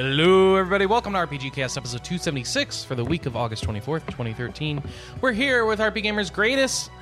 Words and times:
Hello, 0.00 0.54
everybody. 0.54 0.86
Welcome 0.86 1.14
to 1.14 1.18
RPG 1.18 1.54
Cast 1.54 1.76
episode 1.76 2.04
276 2.04 2.84
for 2.84 2.94
the 2.94 3.04
week 3.04 3.26
of 3.26 3.34
August 3.34 3.64
24th, 3.64 4.06
2013. 4.06 4.80
We're 5.20 5.32
here 5.32 5.64
with 5.64 5.80
RP 5.80 6.04
Gamer's 6.04 6.30
greatest 6.30 6.92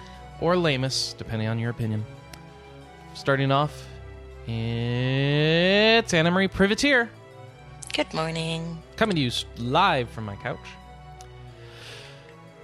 or 0.40 0.56
lamest, 0.56 1.18
depending 1.18 1.46
on 1.46 1.58
your 1.58 1.68
opinion. 1.68 2.06
Starting 3.12 3.52
off, 3.52 3.86
it's 4.46 6.14
Anna 6.14 6.30
Marie 6.30 6.48
Privateer 6.48 7.10
Good 7.92 8.14
morning. 8.14 8.82
coming 8.96 9.16
to 9.16 9.20
you 9.20 9.30
live 9.58 10.08
from 10.08 10.24
my 10.24 10.36
couch. 10.36 10.56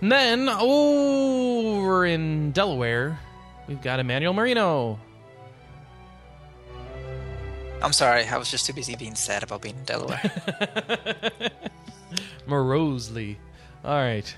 And 0.01 0.11
then 0.11 0.49
over 0.49 2.07
in 2.07 2.53
Delaware, 2.53 3.21
we've 3.69 3.83
got 3.83 4.01
Emmanuel 4.01 4.33
Marino. 4.33 4.99
I'm 7.83 7.93
sorry, 7.93 8.25
I 8.27 8.37
was 8.37 8.49
just 8.49 8.65
too 8.65 8.73
busy 8.73 8.95
being 8.95 9.17
sad 9.17 9.43
about 9.43 9.63
being 9.63 9.77
in 9.77 9.85
Delaware. 9.85 10.23
Morosely. 12.47 13.39
All 13.85 13.97
right. 13.97 14.35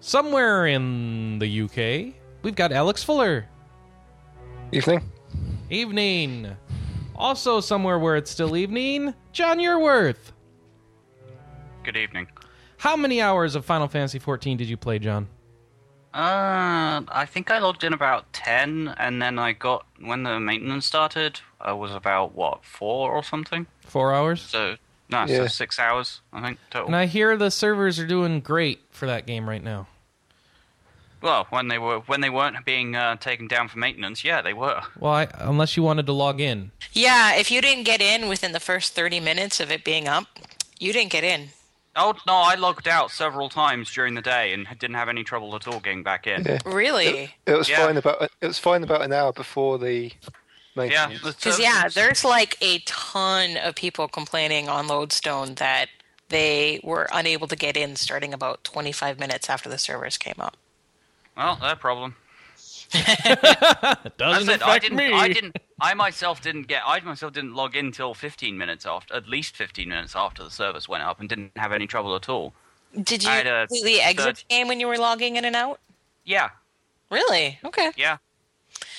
Somewhere 0.00 0.66
in 0.66 1.38
the 1.38 1.62
UK, 1.62 2.14
we've 2.42 2.54
got 2.54 2.72
Alex 2.72 3.04
Fuller. 3.04 3.46
Evening. 4.72 5.02
Evening. 5.68 6.56
Also, 7.14 7.60
somewhere 7.60 7.98
where 7.98 8.16
it's 8.16 8.30
still 8.30 8.56
evening, 8.56 9.14
John 9.32 9.58
Yearworth. 9.58 10.32
Good 11.84 11.98
evening. 11.98 12.28
How 12.78 12.96
many 12.96 13.20
hours 13.20 13.54
of 13.54 13.66
Final 13.66 13.88
Fantasy 13.88 14.18
XIV 14.18 14.56
did 14.56 14.68
you 14.68 14.78
play, 14.78 14.98
John? 14.98 15.28
Uh, 16.14 17.00
I 17.08 17.26
think 17.26 17.50
I 17.50 17.58
logged 17.58 17.84
in 17.84 17.92
about 17.92 18.32
10, 18.32 18.94
and 18.98 19.20
then 19.22 19.38
I 19.38 19.52
got, 19.52 19.86
when 20.00 20.24
the 20.24 20.40
maintenance 20.40 20.84
started, 20.84 21.40
I 21.62 21.72
was 21.72 21.92
about, 21.92 22.34
what, 22.34 22.64
4 22.64 23.10
or 23.12 23.22
something? 23.22 23.66
Four 23.86 24.12
hours? 24.14 24.42
So, 24.42 24.76
no, 25.08 25.24
Yeah. 25.26 25.38
so 25.38 25.46
6 25.46 25.78
hours, 25.78 26.20
I 26.32 26.40
think, 26.42 26.58
total. 26.70 26.86
And 26.88 26.96
I 26.96 27.06
hear 27.06 27.36
the 27.36 27.50
servers 27.50 27.98
are 27.98 28.06
doing 28.06 28.40
great 28.40 28.80
for 28.90 29.06
that 29.06 29.26
game 29.26 29.48
right 29.48 29.62
now. 29.62 29.86
Well, 31.20 31.46
when 31.50 31.68
they 31.68 31.78
were 31.78 32.00
when 32.00 32.20
they 32.20 32.30
weren't 32.30 32.64
being 32.64 32.96
uh, 32.96 33.14
taken 33.14 33.46
down 33.46 33.68
for 33.68 33.78
maintenance, 33.78 34.24
yeah, 34.24 34.42
they 34.42 34.52
were. 34.52 34.82
Well, 34.98 35.12
I, 35.12 35.28
unless 35.38 35.76
you 35.76 35.82
wanted 35.84 36.06
to 36.06 36.12
log 36.12 36.40
in. 36.40 36.72
Yeah, 36.92 37.34
if 37.36 37.48
you 37.48 37.60
didn't 37.60 37.84
get 37.84 38.00
in 38.02 38.28
within 38.28 38.50
the 38.50 38.58
first 38.58 38.94
30 38.94 39.20
minutes 39.20 39.60
of 39.60 39.70
it 39.70 39.84
being 39.84 40.08
up, 40.08 40.26
you 40.80 40.92
didn't 40.92 41.12
get 41.12 41.22
in. 41.22 41.50
Oh 41.94 42.14
no, 42.26 42.34
I 42.34 42.56
logged 42.56 42.88
out 42.88 43.12
several 43.12 43.48
times 43.48 43.92
during 43.92 44.14
the 44.14 44.22
day 44.22 44.52
and 44.52 44.66
didn't 44.80 44.96
have 44.96 45.08
any 45.08 45.22
trouble 45.22 45.54
at 45.54 45.68
all 45.68 45.78
getting 45.78 46.02
back 46.02 46.26
in. 46.26 46.42
Yeah. 46.42 46.58
Really? 46.66 47.32
It 47.46 47.52
was 47.56 47.68
Yeah. 47.68 47.86
fine 47.86 47.98
about 47.98 48.22
it 48.40 48.46
was 48.46 48.58
fine 48.58 48.82
about 48.82 49.02
an 49.02 49.12
hour 49.12 49.32
before 49.32 49.78
the 49.78 50.10
Yeah, 50.74 51.12
Because, 51.22 51.58
yeah, 51.60 51.88
there's 51.88 52.24
like 52.24 52.56
a 52.60 52.78
ton 52.80 53.56
of 53.58 53.74
people 53.74 54.08
complaining 54.08 54.68
on 54.68 54.86
Lodestone 54.86 55.54
that 55.56 55.88
they 56.30 56.80
were 56.82 57.08
unable 57.12 57.46
to 57.48 57.56
get 57.56 57.76
in 57.76 57.96
starting 57.96 58.32
about 58.32 58.64
25 58.64 59.18
minutes 59.20 59.50
after 59.50 59.68
the 59.68 59.76
servers 59.78 60.16
came 60.16 60.36
up. 60.38 60.56
Well, 61.36 61.56
that 61.60 61.78
problem. 61.78 62.16
It 62.94 64.16
doesn't 64.18 64.46
That's 64.46 64.62
it. 64.62 64.62
I 64.62 64.70
affect 64.76 64.82
didn't. 64.82 64.96
me. 64.98 65.12
I 65.12 65.28
didn't. 65.28 65.56
I 65.80 65.94
myself 65.94 66.40
didn't 66.42 66.64
get. 66.68 66.82
I 66.86 67.00
myself 67.00 67.32
didn't 67.32 67.54
log 67.54 67.74
in 67.74 67.90
till 67.92 68.12
15 68.14 68.56
minutes 68.56 68.84
after, 68.86 69.14
at 69.14 69.28
least 69.28 69.56
15 69.56 69.88
minutes 69.88 70.14
after 70.14 70.42
the 70.44 70.50
service 70.50 70.88
went 70.88 71.02
up, 71.02 71.18
and 71.20 71.28
didn't 71.28 71.52
have 71.56 71.72
any 71.72 71.86
trouble 71.86 72.14
at 72.14 72.28
all. 72.28 72.52
Did 73.02 73.22
you 73.24 73.30
I 73.30 73.34
had 73.36 73.46
a 73.46 73.66
completely 73.66 74.00
exit 74.00 74.24
third- 74.24 74.36
the 74.36 74.44
game 74.54 74.68
when 74.68 74.78
you 74.78 74.86
were 74.86 74.98
logging 74.98 75.36
in 75.36 75.44
and 75.46 75.56
out? 75.56 75.80
Yeah, 76.24 76.50
Really? 77.10 77.58
Okay. 77.64 77.90
yeah. 77.96 78.18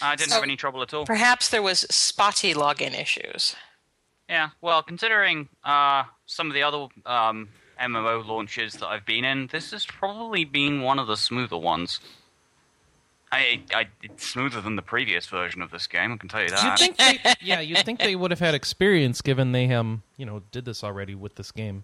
I 0.02 0.16
didn't 0.16 0.30
So- 0.30 0.36
have 0.36 0.44
any 0.44 0.56
trouble 0.56 0.82
at 0.82 0.94
all. 0.94 1.06
Perhaps 1.06 1.50
there 1.50 1.62
was 1.62 1.82
spotty 1.90 2.54
login 2.54 3.00
issues. 3.00 3.56
Yeah. 4.30 4.50
Well, 4.62 4.82
considering 4.84 5.50
uh, 5.64 6.04
some 6.26 6.48
of 6.48 6.54
the 6.54 6.64
other 6.64 6.88
um, 7.06 7.50
MMO 7.80 8.26
launches 8.26 8.74
that 8.76 8.88
I've 8.88 9.06
been 9.06 9.26
in, 9.26 9.48
this 9.48 9.72
has 9.72 9.86
probably 9.86 10.46
been 10.46 10.82
one 10.82 10.98
of 11.00 11.08
the 11.08 11.18
smoother 11.18 11.58
ones. 11.58 12.00
I, 13.32 13.62
I, 13.74 13.88
it's 14.04 14.28
smoother 14.28 14.62
than 14.62 14.76
the 14.76 14.82
previous 14.84 15.26
version 15.26 15.62
of 15.64 15.72
this 15.72 15.88
game. 15.88 16.14
I 16.14 16.18
can 16.18 16.30
tell 16.30 16.42
you 16.42 16.48
You'd 16.50 16.58
that. 16.58 16.78
think 16.80 16.98
they, 16.98 17.20
yeah, 17.42 17.60
you'd 17.62 17.80
think 17.80 18.00
they 18.00 18.16
would 18.16 18.30
have 18.30 18.40
had 18.40 18.54
experience 18.54 19.22
given 19.22 19.52
they 19.54 19.72
um, 19.74 20.04
you 20.18 20.26
know, 20.26 20.44
did 20.52 20.66
this 20.66 20.84
already 20.84 21.16
with 21.16 21.36
this 21.36 21.52
game. 21.52 21.84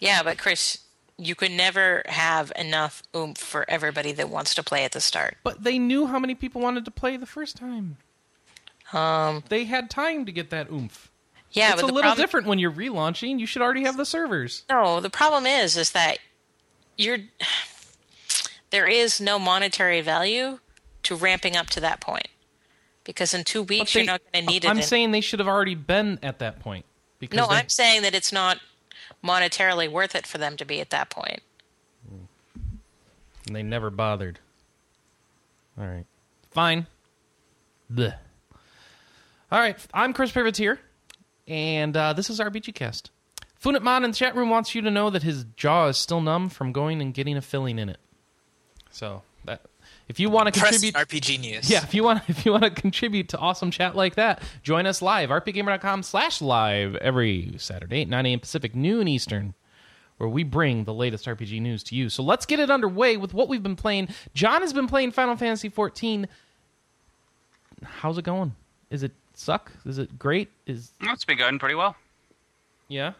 Yeah, 0.00 0.22
but 0.22 0.38
Chris, 0.38 0.78
you 1.20 1.34
could 1.34 1.50
never 1.50 2.02
have 2.06 2.50
enough 2.56 3.02
oomph 3.14 3.38
for 3.38 3.64
everybody 3.68 4.12
that 4.12 4.28
wants 4.30 4.54
to 4.54 4.62
play 4.62 4.84
at 4.84 4.92
the 4.92 5.00
start. 5.00 5.36
But 5.44 5.62
they 5.62 5.78
knew 5.78 6.06
how 6.06 6.18
many 6.18 6.34
people 6.34 6.60
wanted 6.60 6.84
to 6.86 6.90
play 6.90 7.16
the 7.16 7.26
first 7.26 7.56
time. 7.56 7.98
Um, 8.92 9.44
They 9.48 9.64
had 9.64 9.90
time 9.90 10.24
to 10.26 10.32
get 10.32 10.50
that 10.50 10.70
oomph. 10.70 11.10
yeah, 11.52 11.72
it's 11.72 11.82
but 11.82 11.90
a 11.90 11.94
little 11.94 12.14
different 12.14 12.46
when 12.46 12.58
you're 12.58 12.72
relaunching. 12.72 13.38
You 13.38 13.46
should 13.46 13.62
already 13.62 13.82
have 13.84 13.96
the 13.96 14.04
servers. 14.06 14.64
No, 14.70 15.00
the 15.00 15.10
problem 15.10 15.46
is, 15.46 15.76
is 15.76 15.92
that 15.92 16.18
you're 16.96 17.18
there 18.70 18.86
is 18.86 19.20
no 19.20 19.38
monetary 19.38 20.00
value 20.00 20.58
to 21.02 21.14
ramping 21.16 21.56
up 21.56 21.66
to 21.68 21.80
that 21.80 22.00
point 22.00 22.28
because 23.04 23.34
in 23.34 23.42
two 23.44 23.62
weeks 23.62 23.92
they- 23.92 24.00
you're 24.00 24.06
not 24.06 24.20
going 24.32 24.44
to 24.46 24.50
need 24.52 24.64
it. 24.64 24.70
I'm 24.70 24.78
in- 24.78 24.82
saying 24.84 25.10
they 25.10 25.20
should 25.20 25.38
have 25.40 25.48
already 25.48 25.74
been 25.74 26.18
at 26.22 26.38
that 26.38 26.60
point. 26.60 26.84
Because 27.18 27.36
no, 27.36 27.46
they- 27.48 27.56
I'm 27.56 27.68
saying 27.68 28.02
that 28.02 28.14
it's 28.14 28.32
not 28.32 28.60
monetarily 29.24 29.90
worth 29.90 30.14
it 30.14 30.26
for 30.26 30.38
them 30.38 30.56
to 30.56 30.64
be 30.64 30.80
at 30.80 30.90
that 30.90 31.10
point. 31.10 31.40
and 33.46 33.56
they 33.56 33.62
never 33.62 33.90
bothered. 33.90 34.38
All 35.78 35.86
right, 35.86 36.06
fine. 36.50 36.86
Bleh. 37.92 38.14
All 39.52 39.58
right, 39.58 39.76
I'm 39.92 40.12
Chris 40.12 40.30
Privateer, 40.30 40.78
and 41.48 41.96
uh, 41.96 42.12
this 42.12 42.30
is 42.30 42.38
RPG 42.38 42.74
Cast. 42.74 43.10
Funitmon 43.62 44.04
in 44.04 44.10
the 44.12 44.16
chat 44.16 44.34
room 44.34 44.48
wants 44.48 44.74
you 44.74 44.80
to 44.82 44.90
know 44.90 45.10
that 45.10 45.22
his 45.22 45.44
jaw 45.56 45.88
is 45.88 45.98
still 45.98 46.20
numb 46.20 46.48
from 46.48 46.72
going 46.72 47.02
and 47.02 47.12
getting 47.12 47.36
a 47.36 47.42
filling 47.42 47.78
in 47.78 47.88
it. 47.88 47.98
So 48.90 49.22
that 49.29 49.29
if 50.10 50.18
you 50.18 50.28
want 50.28 50.52
to 50.52 50.60
contribute, 50.60 50.94
RPG 50.94 51.38
news. 51.40 51.70
yeah, 51.70 51.82
if 51.84 51.94
you 51.94 52.02
want 52.02 52.22
if 52.28 52.44
you 52.44 52.50
want 52.50 52.64
to 52.64 52.70
contribute 52.70 53.28
to 53.30 53.38
awesome 53.38 53.70
chat 53.70 53.94
like 53.94 54.16
that, 54.16 54.42
join 54.62 54.84
us 54.84 55.00
live 55.00 55.30
rpgamer.com 55.30 56.02
slash 56.02 56.42
live 56.42 56.96
every 56.96 57.54
Saturday 57.58 58.02
at 58.02 58.08
9 58.08 58.26
a.m. 58.26 58.40
Pacific, 58.40 58.74
noon 58.74 59.06
Eastern, 59.06 59.54
where 60.18 60.28
we 60.28 60.42
bring 60.42 60.82
the 60.84 60.92
latest 60.92 61.26
RPG 61.26 61.60
news 61.62 61.84
to 61.84 61.94
you. 61.94 62.08
So 62.08 62.24
let's 62.24 62.44
get 62.44 62.58
it 62.58 62.70
underway 62.70 63.16
with 63.16 63.32
what 63.32 63.48
we've 63.48 63.62
been 63.62 63.76
playing. 63.76 64.08
John 64.34 64.62
has 64.62 64.72
been 64.72 64.88
playing 64.88 65.12
Final 65.12 65.36
Fantasy 65.36 65.68
14. 65.68 66.26
How's 67.84 68.18
it 68.18 68.24
going? 68.24 68.54
Is 68.90 69.02
it 69.04 69.12
suck? 69.34 69.70
Is 69.86 69.98
it 69.98 70.18
great? 70.18 70.50
Is 70.66 70.90
Well, 71.00 71.12
it's 71.14 71.24
been 71.24 71.38
going 71.38 71.58
pretty 71.60 71.76
well. 71.76 71.94
yeah? 72.88 73.12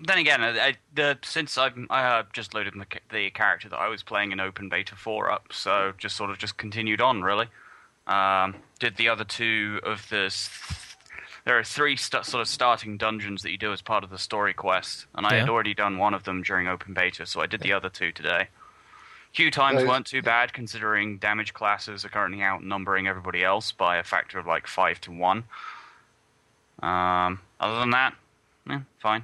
Well, 0.00 0.06
then 0.06 0.18
again, 0.18 0.42
I, 0.42 0.58
I, 0.58 0.74
the, 0.94 1.18
since 1.22 1.58
I've 1.58 1.74
I, 1.90 2.02
uh, 2.02 2.22
just 2.32 2.54
loaded 2.54 2.74
the, 2.74 2.86
the 3.10 3.30
character 3.30 3.68
that 3.68 3.76
I 3.76 3.88
was 3.88 4.02
playing 4.02 4.32
in 4.32 4.40
Open 4.40 4.68
Beta 4.68 4.96
4 4.96 5.30
up, 5.30 5.52
so 5.52 5.92
just 5.98 6.16
sort 6.16 6.30
of 6.30 6.38
just 6.38 6.56
continued 6.56 7.00
on, 7.00 7.22
really. 7.22 7.46
Um, 8.06 8.56
did 8.78 8.96
the 8.96 9.08
other 9.08 9.24
two 9.24 9.80
of 9.82 10.08
the. 10.08 10.34
There 11.44 11.58
are 11.58 11.64
three 11.64 11.96
st- 11.96 12.24
sort 12.24 12.40
of 12.42 12.48
starting 12.48 12.96
dungeons 12.96 13.42
that 13.42 13.50
you 13.50 13.58
do 13.58 13.72
as 13.72 13.80
part 13.80 14.04
of 14.04 14.10
the 14.10 14.18
story 14.18 14.52
quest, 14.52 15.06
and 15.14 15.26
I 15.26 15.34
had 15.36 15.48
already 15.48 15.74
done 15.74 15.96
one 15.96 16.12
of 16.12 16.24
them 16.24 16.42
during 16.42 16.68
Open 16.68 16.92
Beta, 16.92 17.24
so 17.24 17.40
I 17.40 17.46
did 17.46 17.60
the 17.60 17.72
other 17.72 17.88
two 17.88 18.12
today. 18.12 18.48
Queue 19.32 19.50
times 19.50 19.84
weren't 19.84 20.06
too 20.06 20.22
bad, 20.22 20.52
considering 20.52 21.18
damage 21.18 21.54
classes 21.54 22.04
are 22.04 22.08
currently 22.08 22.42
outnumbering 22.42 23.06
everybody 23.06 23.44
else 23.44 23.70
by 23.72 23.96
a 23.96 24.02
factor 24.02 24.38
of 24.38 24.46
like 24.46 24.66
5 24.66 25.00
to 25.02 25.12
1. 25.12 25.44
Um, 26.82 27.40
other 27.60 27.78
than 27.78 27.90
that, 27.90 28.14
yeah, 28.68 28.80
fine. 28.98 29.22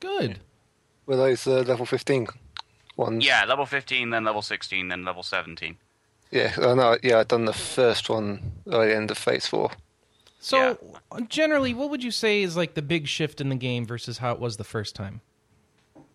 Good. 0.00 0.40
Were 1.06 1.16
those 1.16 1.46
uh, 1.46 1.62
level 1.62 1.86
15 1.86 2.28
ones? 2.96 3.24
Yeah, 3.24 3.44
level 3.44 3.66
15, 3.66 4.10
then 4.10 4.24
level 4.24 4.42
16, 4.42 4.88
then 4.88 5.04
level 5.04 5.22
17. 5.22 5.76
Yeah, 6.30 6.52
I 6.58 6.74
know. 6.74 6.96
Yeah, 7.02 7.20
I'd 7.20 7.28
done 7.28 7.44
the 7.44 7.52
first 7.52 8.08
one 8.08 8.52
at 8.66 8.72
the 8.72 8.96
end 8.96 9.10
of 9.10 9.18
Phase 9.18 9.46
4. 9.46 9.70
So 10.40 10.78
generally, 11.28 11.72
what 11.72 11.88
would 11.90 12.04
you 12.04 12.10
say 12.10 12.42
is 12.42 12.56
like 12.56 12.74
the 12.74 12.82
big 12.82 13.06
shift 13.06 13.40
in 13.40 13.48
the 13.48 13.56
game 13.56 13.86
versus 13.86 14.18
how 14.18 14.32
it 14.32 14.38
was 14.38 14.58
the 14.58 14.64
first 14.64 14.94
time? 14.94 15.22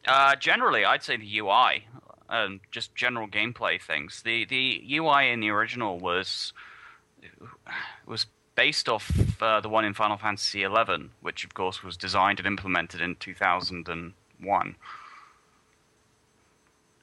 Uh, 0.07 0.35
generally, 0.35 0.85
I'd 0.85 1.01
say 1.01 1.17
the 1.17 1.39
UI, 1.39 1.87
um, 2.29 2.59
just 2.69 2.95
general 2.95 3.27
gameplay 3.27 3.81
things. 3.81 4.21
The 4.21 4.45
the 4.45 4.83
UI 4.97 5.29
in 5.29 5.39
the 5.39 5.49
original 5.49 5.97
was 5.97 6.53
was 8.05 8.27
based 8.59 8.89
off 8.89 9.09
uh, 9.41 9.61
the 9.61 9.69
one 9.69 9.85
in 9.85 9.93
Final 9.93 10.17
Fantasy 10.17 10.63
XI, 10.63 11.09
which 11.21 11.45
of 11.45 11.53
course 11.53 11.81
was 11.81 11.95
designed 11.95 12.39
and 12.39 12.45
implemented 12.45 12.99
in 12.99 13.15
2001. 13.15 14.75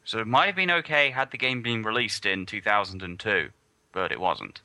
So 0.04 0.18
it 0.18 0.26
might 0.26 0.44
have 0.44 0.54
been 0.54 0.70
okay 0.70 1.08
had 1.08 1.30
the 1.30 1.38
game 1.38 1.62
been 1.62 1.82
released 1.82 2.26
in 2.26 2.44
2002, 2.44 3.48
but 3.92 4.12
it 4.12 4.20
wasn't. 4.20 4.60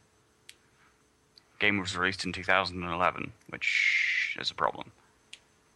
Game 1.59 1.79
was 1.79 1.95
released 1.95 2.25
in 2.25 2.33
2011, 2.33 3.31
which 3.47 4.35
is 4.37 4.51
a 4.51 4.53
problem. 4.53 4.91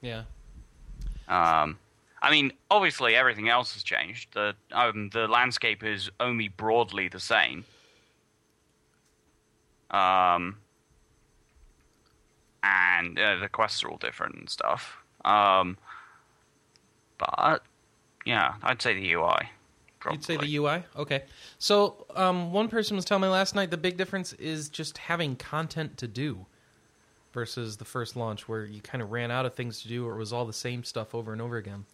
Yeah. 0.01 0.23
Um, 1.29 1.79
I 2.21 2.29
mean, 2.29 2.51
obviously 2.69 3.15
everything 3.15 3.47
else 3.47 3.73
has 3.75 3.83
changed. 3.83 4.33
The 4.33 4.53
um, 4.73 5.11
the 5.13 5.29
landscape 5.29 5.81
is 5.81 6.09
only 6.19 6.49
broadly 6.49 7.07
the 7.07 7.21
same. 7.21 7.63
Um, 9.91 10.57
and 12.65 13.19
uh, 13.19 13.37
the 13.37 13.49
quests 13.49 13.83
are 13.83 13.89
all 13.89 13.97
different 13.97 14.35
and 14.35 14.49
stuff. 14.49 14.97
Um, 15.23 15.77
but 17.17 17.63
yeah, 18.25 18.55
I'd 18.63 18.81
say 18.81 18.93
the 18.93 19.13
UI. 19.13 19.49
Probably. 19.99 20.17
You'd 20.17 20.23
say 20.23 20.37
the 20.37 20.55
UI? 20.57 20.83
Okay. 20.95 21.23
So, 21.57 22.05
um, 22.15 22.51
one 22.51 22.67
person 22.67 22.95
was 22.95 23.05
telling 23.05 23.23
me 23.23 23.27
last 23.27 23.55
night 23.55 23.71
the 23.71 23.77
big 23.77 23.97
difference 23.97 24.33
is 24.33 24.69
just 24.69 24.97
having 24.97 25.35
content 25.35 25.97
to 25.97 26.07
do 26.07 26.45
versus 27.33 27.77
the 27.77 27.85
first 27.85 28.15
launch 28.15 28.47
where 28.47 28.65
you 28.65 28.81
kind 28.81 29.01
of 29.01 29.11
ran 29.11 29.31
out 29.31 29.45
of 29.45 29.53
things 29.53 29.81
to 29.81 29.87
do 29.87 30.05
or 30.07 30.15
it 30.15 30.19
was 30.19 30.31
all 30.31 30.45
the 30.45 30.53
same 30.53 30.83
stuff 30.83 31.13
over 31.13 31.33
and 31.33 31.41
over 31.41 31.57
again. 31.57 31.85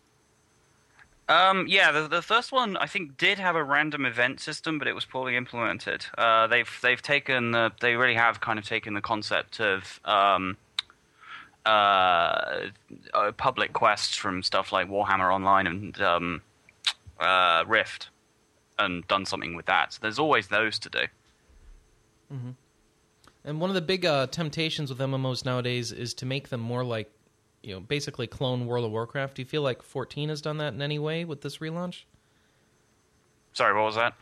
Um, 1.29 1.65
yeah, 1.67 1.91
the, 1.91 2.07
the 2.07 2.21
first 2.21 2.51
one 2.51 2.75
I 2.77 2.87
think 2.87 3.17
did 3.17 3.39
have 3.39 3.55
a 3.55 3.63
random 3.63 4.05
event 4.05 4.39
system, 4.41 4.79
but 4.79 4.87
it 4.87 4.93
was 4.93 5.05
poorly 5.05 5.37
implemented. 5.37 6.05
Uh, 6.17 6.47
they've 6.47 6.69
they've 6.81 7.01
taken 7.01 7.51
the, 7.51 7.71
they 7.79 7.95
really 7.95 8.15
have 8.15 8.41
kind 8.41 8.59
of 8.59 8.65
taken 8.65 8.93
the 8.95 9.01
concept 9.01 9.61
of 9.61 10.01
um, 10.03 10.57
uh, 11.65 12.67
uh, 13.13 13.31
public 13.37 13.71
quests 13.71 14.15
from 14.15 14.43
stuff 14.43 14.71
like 14.71 14.89
Warhammer 14.89 15.33
Online 15.33 15.67
and 15.67 16.01
um, 16.01 16.41
uh, 17.19 17.63
Rift, 17.67 18.09
and 18.79 19.07
done 19.07 19.25
something 19.25 19.55
with 19.55 19.67
that. 19.67 19.93
So 19.93 19.99
there's 20.01 20.19
always 20.19 20.47
those 20.47 20.79
to 20.79 20.89
do. 20.89 21.05
And 23.43 23.59
one 23.59 23.69
of 23.69 23.73
the 23.73 23.81
big 23.81 24.05
uh, 24.05 24.27
temptations 24.27 24.89
with 24.89 24.99
MMOs 24.99 25.45
nowadays 25.45 25.91
is 25.91 26.13
to 26.15 26.25
make 26.25 26.49
them 26.49 26.61
more 26.61 26.83
like, 26.83 27.11
you 27.63 27.73
know, 27.73 27.79
basically 27.79 28.27
clone 28.27 28.65
World 28.65 28.85
of 28.85 28.91
Warcraft. 28.91 29.35
Do 29.35 29.41
you 29.41 29.47
feel 29.47 29.61
like 29.61 29.81
14 29.83 30.29
has 30.29 30.41
done 30.41 30.57
that 30.57 30.73
in 30.73 30.81
any 30.81 30.99
way 30.99 31.25
with 31.25 31.41
this 31.41 31.57
relaunch? 31.57 32.03
Sorry, 33.53 33.73
what 33.73 33.85
was 33.85 33.95
that? 33.95 34.13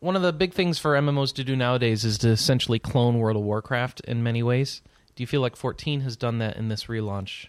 One 0.00 0.16
of 0.16 0.22
the 0.22 0.32
big 0.32 0.52
things 0.52 0.78
for 0.78 0.94
MMOs 0.94 1.32
to 1.34 1.44
do 1.44 1.54
nowadays 1.54 2.04
is 2.04 2.18
to 2.18 2.30
essentially 2.30 2.78
clone 2.78 3.18
World 3.18 3.36
of 3.36 3.42
Warcraft 3.42 4.00
in 4.00 4.22
many 4.22 4.42
ways. 4.42 4.82
Do 5.14 5.22
you 5.22 5.26
feel 5.26 5.40
like 5.40 5.54
14 5.54 6.00
has 6.00 6.16
done 6.16 6.38
that 6.38 6.56
in 6.56 6.68
this 6.68 6.84
relaunch? 6.84 7.46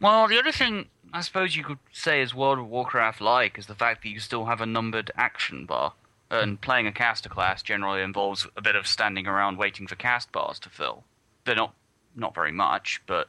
Well, 0.00 0.26
the 0.26 0.38
other 0.38 0.50
thing 0.50 0.86
I 1.12 1.20
suppose 1.20 1.54
you 1.54 1.62
could 1.62 1.78
say 1.92 2.20
is 2.20 2.34
World 2.34 2.58
of 2.58 2.68
Warcraft 2.68 3.20
like 3.20 3.56
is 3.56 3.66
the 3.66 3.74
fact 3.76 4.02
that 4.02 4.08
you 4.08 4.18
still 4.18 4.46
have 4.46 4.60
a 4.60 4.66
numbered 4.66 5.12
action 5.16 5.64
bar. 5.64 5.92
And 6.30 6.60
playing 6.60 6.88
a 6.88 6.92
caster 6.92 7.28
class 7.28 7.62
generally 7.62 8.02
involves 8.02 8.48
a 8.56 8.62
bit 8.62 8.74
of 8.74 8.88
standing 8.88 9.28
around 9.28 9.56
waiting 9.56 9.86
for 9.86 9.94
cast 9.94 10.32
bars 10.32 10.58
to 10.60 10.68
fill. 10.68 11.04
They're 11.44 11.54
not 11.54 11.74
not 12.16 12.34
very 12.34 12.50
much, 12.50 13.00
but 13.06 13.28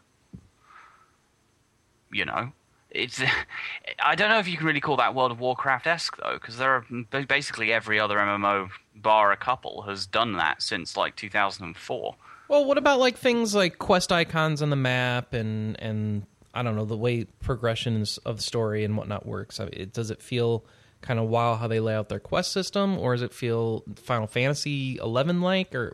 you 2.15 2.25
know, 2.25 2.51
it's. 2.89 3.21
I 3.99 4.15
don't 4.15 4.29
know 4.29 4.39
if 4.39 4.47
you 4.47 4.57
can 4.57 4.65
really 4.65 4.79
call 4.81 4.97
that 4.97 5.13
World 5.13 5.31
of 5.31 5.39
Warcraft 5.39 5.85
esque 5.87 6.17
though, 6.17 6.33
because 6.35 6.57
there 6.57 6.71
are 7.11 7.23
basically 7.27 7.73
every 7.73 7.99
other 7.99 8.15
MMO 8.17 8.69
bar 8.95 9.31
a 9.31 9.37
couple 9.37 9.81
has 9.83 10.07
done 10.07 10.33
that 10.37 10.61
since 10.61 10.95
like 10.95 11.15
2004. 11.15 12.15
Well, 12.47 12.65
what 12.65 12.77
about 12.77 12.99
like 12.99 13.17
things 13.17 13.53
like 13.55 13.77
quest 13.79 14.11
icons 14.11 14.61
on 14.61 14.69
the 14.69 14.75
map 14.75 15.33
and 15.33 15.79
and 15.81 16.25
I 16.53 16.63
don't 16.63 16.75
know 16.75 16.85
the 16.85 16.95
way 16.97 17.25
progressions 17.41 18.17
of 18.19 18.37
the 18.37 18.43
story 18.43 18.83
and 18.85 18.95
whatnot 18.95 19.25
works? 19.25 19.59
I 19.59 19.65
mean, 19.65 19.73
it, 19.73 19.93
does 19.93 20.09
it 20.11 20.21
feel 20.21 20.63
kind 21.01 21.19
of 21.19 21.27
wow 21.27 21.55
how 21.55 21.67
they 21.67 21.79
lay 21.79 21.93
out 21.95 22.07
their 22.09 22.19
quest 22.19 22.51
system, 22.51 22.97
or 22.97 23.13
does 23.13 23.21
it 23.23 23.33
feel 23.33 23.83
Final 23.97 24.27
Fantasy 24.27 24.97
eleven 24.97 25.41
like, 25.41 25.75
or 25.75 25.91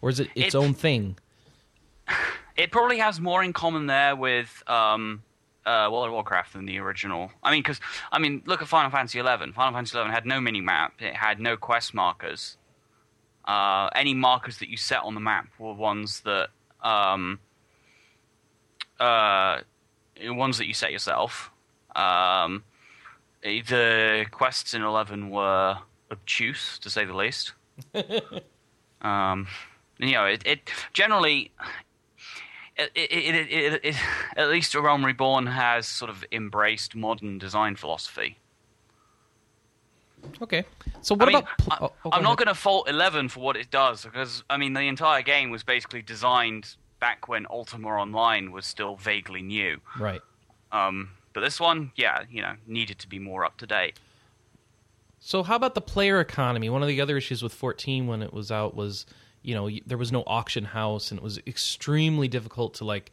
or 0.00 0.08
is 0.08 0.18
it 0.20 0.28
its 0.34 0.54
It- 0.54 0.58
own 0.58 0.72
thing? 0.72 1.18
It 2.56 2.70
probably 2.70 2.98
has 2.98 3.20
more 3.20 3.42
in 3.42 3.52
common 3.52 3.86
there 3.86 4.16
with 4.16 4.62
um, 4.66 5.22
uh, 5.66 5.88
World 5.90 6.06
of 6.06 6.12
Warcraft 6.12 6.54
than 6.54 6.66
the 6.66 6.78
original. 6.78 7.30
I 7.42 7.50
mean, 7.50 7.62
because 7.62 7.80
I 8.12 8.18
mean, 8.18 8.42
look 8.46 8.62
at 8.62 8.68
Final 8.68 8.90
Fantasy 8.90 9.18
XI. 9.18 9.24
Final 9.24 9.72
Fantasy 9.72 9.98
XI 9.98 10.10
had 10.10 10.24
no 10.24 10.40
mini 10.40 10.60
map. 10.60 10.94
It 11.00 11.14
had 11.14 11.40
no 11.40 11.56
quest 11.56 11.92
markers. 11.92 12.56
Uh, 13.44 13.88
any 13.94 14.14
markers 14.14 14.58
that 14.58 14.68
you 14.68 14.76
set 14.76 15.02
on 15.02 15.14
the 15.14 15.20
map 15.20 15.48
were 15.58 15.74
ones 15.74 16.20
that 16.20 16.48
um, 16.82 17.38
uh, 18.98 19.58
ones 20.24 20.58
that 20.58 20.66
you 20.66 20.74
set 20.74 20.92
yourself. 20.92 21.50
Um, 21.94 22.64
the 23.42 24.26
quests 24.30 24.74
in 24.74 24.82
Eleven 24.82 25.30
were 25.30 25.78
obtuse, 26.10 26.78
to 26.80 26.90
say 26.90 27.04
the 27.04 27.14
least. 27.14 27.52
um, 29.02 29.46
you 29.98 30.12
know, 30.12 30.24
it, 30.24 30.42
it 30.46 30.70
generally 30.92 31.52
it, 32.78 32.90
it, 32.94 33.84
it, 33.84 33.96
at 34.36 34.48
least 34.48 34.74
A 34.74 34.80
Realm 34.80 35.04
Reborn 35.04 35.46
has 35.46 35.86
sort 35.86 36.10
of 36.10 36.24
embraced 36.30 36.94
modern 36.94 37.38
design 37.38 37.76
philosophy. 37.76 38.38
Okay, 40.42 40.64
so 41.02 41.14
what 41.14 41.28
I 41.28 41.32
mean, 41.32 41.36
about? 41.38 41.58
pl- 41.58 41.72
I, 41.72 41.78
oh, 41.80 41.92
oh, 42.04 42.10
I'm 42.12 42.22
go 42.22 42.28
not 42.30 42.38
going 42.38 42.48
to 42.48 42.54
fault 42.54 42.88
Eleven 42.88 43.28
for 43.28 43.40
what 43.40 43.56
it 43.56 43.70
does 43.70 44.04
because 44.04 44.42
I 44.50 44.56
mean 44.56 44.72
the 44.72 44.80
entire 44.80 45.22
game 45.22 45.50
was 45.50 45.62
basically 45.62 46.02
designed 46.02 46.74
back 46.98 47.28
when 47.28 47.46
Ultima 47.48 47.88
Online 47.88 48.50
was 48.50 48.66
still 48.66 48.96
vaguely 48.96 49.42
new. 49.42 49.80
right. 49.98 50.20
Um, 50.72 51.10
but 51.32 51.42
this 51.42 51.60
one, 51.60 51.92
yeah, 51.96 52.24
you 52.30 52.40
know, 52.40 52.54
needed 52.66 52.98
to 53.00 53.08
be 53.08 53.18
more 53.18 53.44
up 53.44 53.58
to 53.58 53.66
date. 53.66 53.98
So 55.20 55.42
how 55.42 55.56
about 55.56 55.74
the 55.74 55.80
player 55.80 56.18
economy? 56.18 56.70
One 56.70 56.82
of 56.82 56.88
the 56.88 57.00
other 57.00 57.16
issues 57.16 57.42
with 57.42 57.52
14 57.52 58.06
when 58.06 58.22
it 58.22 58.32
was 58.32 58.50
out 58.50 58.74
was, 58.74 59.06
you 59.46 59.54
know, 59.54 59.70
there 59.86 59.96
was 59.98 60.10
no 60.12 60.22
auction 60.26 60.64
house 60.64 61.10
and 61.10 61.18
it 61.20 61.22
was 61.22 61.38
extremely 61.46 62.28
difficult 62.28 62.74
to 62.74 62.84
like 62.84 63.12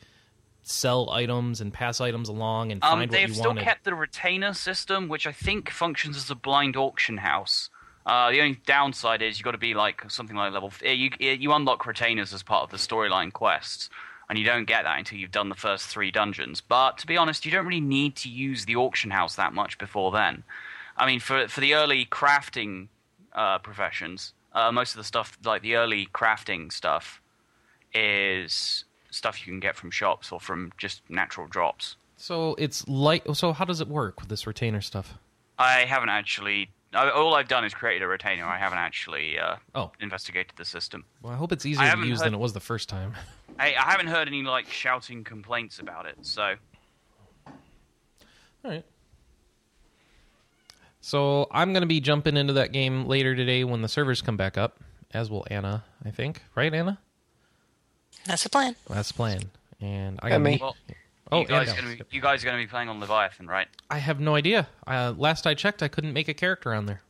sell 0.64 1.10
items 1.12 1.62
and 1.62 1.74
pass 1.74 2.00
items 2.02 2.28
along 2.30 2.72
and 2.72 2.84
Um, 2.84 2.92
find 3.00 3.12
what 3.12 3.18
they've 3.20 3.36
still 3.36 3.48
wanted. 3.52 3.64
kept 3.64 3.84
the 3.84 3.94
retainer 3.94 4.54
system, 4.54 5.08
which 5.10 5.28
I 5.28 5.32
think 5.32 5.70
functions 5.70 6.16
as 6.18 6.30
a 6.32 6.36
blind 6.36 6.76
auction 6.76 7.18
house. 7.18 7.70
Uh, 8.06 8.32
the 8.32 8.40
only 8.42 8.60
downside 8.66 9.22
is 9.22 9.38
you've 9.38 9.46
got 9.46 9.52
to 9.52 9.58
be 9.58 9.74
like 9.74 10.10
something 10.10 10.36
like 10.36 10.52
level. 10.54 10.70
f- 10.70 10.82
You 10.84 11.12
you 11.20 11.54
unlock 11.54 11.86
retainers 11.86 12.34
as 12.34 12.44
part 12.44 12.64
of 12.64 12.70
the 12.72 12.78
storyline 12.78 13.32
quests, 13.32 13.90
and 14.30 14.38
you 14.40 14.44
don't 14.46 14.66
get 14.66 14.84
that 14.84 14.98
until 14.98 15.18
you've 15.20 15.32
done 15.32 15.50
the 15.50 15.56
first 15.68 15.88
three 15.88 16.12
dungeons. 16.12 16.62
But 16.62 16.98
to 17.00 17.08
be 17.08 17.16
honest, 17.18 17.46
you 17.46 17.52
don't 17.52 17.66
really 17.66 17.80
need 18.00 18.16
to 18.18 18.30
use 18.30 18.66
the 18.66 18.76
auction 18.76 19.12
house 19.12 19.36
that 19.36 19.54
much 19.54 19.78
before 19.78 20.12
then. 20.12 20.44
I 20.98 21.06
mean, 21.06 21.20
for 21.22 21.48
for 21.48 21.62
the 21.62 21.76
early 21.76 22.06
crafting 22.06 22.88
uh, 23.34 23.60
professions, 23.60 24.34
uh, 24.54 24.72
most 24.72 24.92
of 24.92 24.98
the 24.98 25.04
stuff 25.04 25.38
like 25.44 25.62
the 25.62 25.76
early 25.76 26.08
crafting 26.14 26.72
stuff 26.72 27.22
is 27.94 28.86
stuff 29.12 29.46
you 29.46 29.52
can 29.54 29.60
get 29.60 29.76
from 29.76 29.92
shops 29.92 30.32
or 30.32 30.40
from 30.40 30.72
just 30.78 31.02
natural 31.10 31.48
drops. 31.48 31.96
So 32.18 32.56
it's 32.58 32.88
like 32.88 33.24
so 33.34 33.54
how 33.54 33.66
does 33.66 33.82
it 33.82 33.88
work 33.88 34.20
with 34.20 34.30
this 34.30 34.48
retainer 34.48 34.82
stuff? 34.82 35.16
I 35.60 35.82
haven't 35.82 36.10
actually. 36.10 36.70
I, 36.96 37.10
all 37.10 37.34
I've 37.34 37.48
done 37.48 37.66
is 37.66 37.74
created 37.74 38.04
a 38.04 38.08
retainer. 38.08 38.46
I 38.46 38.58
haven't 38.60 38.78
actually 38.78 39.40
uh, 39.40 39.56
Oh. 39.74 39.92
investigated 40.00 40.54
the 40.58 40.66
system. 40.66 41.06
Well, 41.24 41.34
I 41.34 41.36
hope 41.36 41.52
it's 41.52 41.66
easier 41.66 41.92
to 41.92 41.98
use 42.06 42.20
heard- 42.20 42.28
than 42.28 42.34
it 42.36 42.40
was 42.40 42.54
the 42.54 42.60
first 42.60 42.88
time. 42.88 43.14
I, 43.60 43.68
I 43.76 43.92
haven't 43.92 44.08
heard 44.08 44.28
any 44.28 44.44
like 44.44 44.68
shouting 44.70 45.24
complaints 45.24 45.80
about 45.80 46.06
it. 46.06 46.18
So 46.22 46.54
All 47.48 48.72
right. 48.72 48.86
So 51.06 51.50
I'm 51.52 51.74
going 51.74 51.82
to 51.82 51.88
be 51.88 52.00
jumping 52.00 52.38
into 52.38 52.54
that 52.54 52.72
game 52.72 53.08
later 53.08 53.36
today 53.36 53.66
when 53.66 53.82
the 53.82 53.90
servers 53.90 54.22
come 54.22 54.38
back 54.38 54.58
up, 54.58 54.80
as 55.12 55.30
will 55.30 55.46
Anna, 55.52 55.84
I 56.06 56.12
think. 56.12 56.42
Right, 56.56 56.74
Anna? 56.74 56.98
That's 58.26 58.44
the 58.44 58.50
plan. 58.50 58.78
That's 58.90 59.10
the 59.10 59.16
plan. 59.16 59.42
And 59.82 60.18
I 60.24 60.30
gotta 60.30 60.40
me. 60.40 60.60
well, 60.62 60.78
Oh, 61.30 61.42
you 61.42 61.48
guys 61.48 61.74
are 61.74 61.76
gonna 61.76 61.96
be, 61.98 62.02
you 62.10 62.22
guys 62.22 62.42
are 62.42 62.46
going 62.46 62.58
to 62.58 62.64
be 62.64 62.70
playing 62.70 62.88
on 62.88 63.02
Leviathan, 63.02 63.48
right? 63.48 63.68
I 63.90 63.98
have 63.98 64.22
no 64.22 64.36
idea. 64.36 64.70
Uh, 64.88 65.14
last 65.18 65.46
I 65.46 65.56
checked, 65.56 65.84
I 65.84 65.90
couldn't 65.90 66.14
make 66.14 66.30
a 66.30 66.34
character 66.34 66.74
on 66.74 66.86
there. 66.86 67.02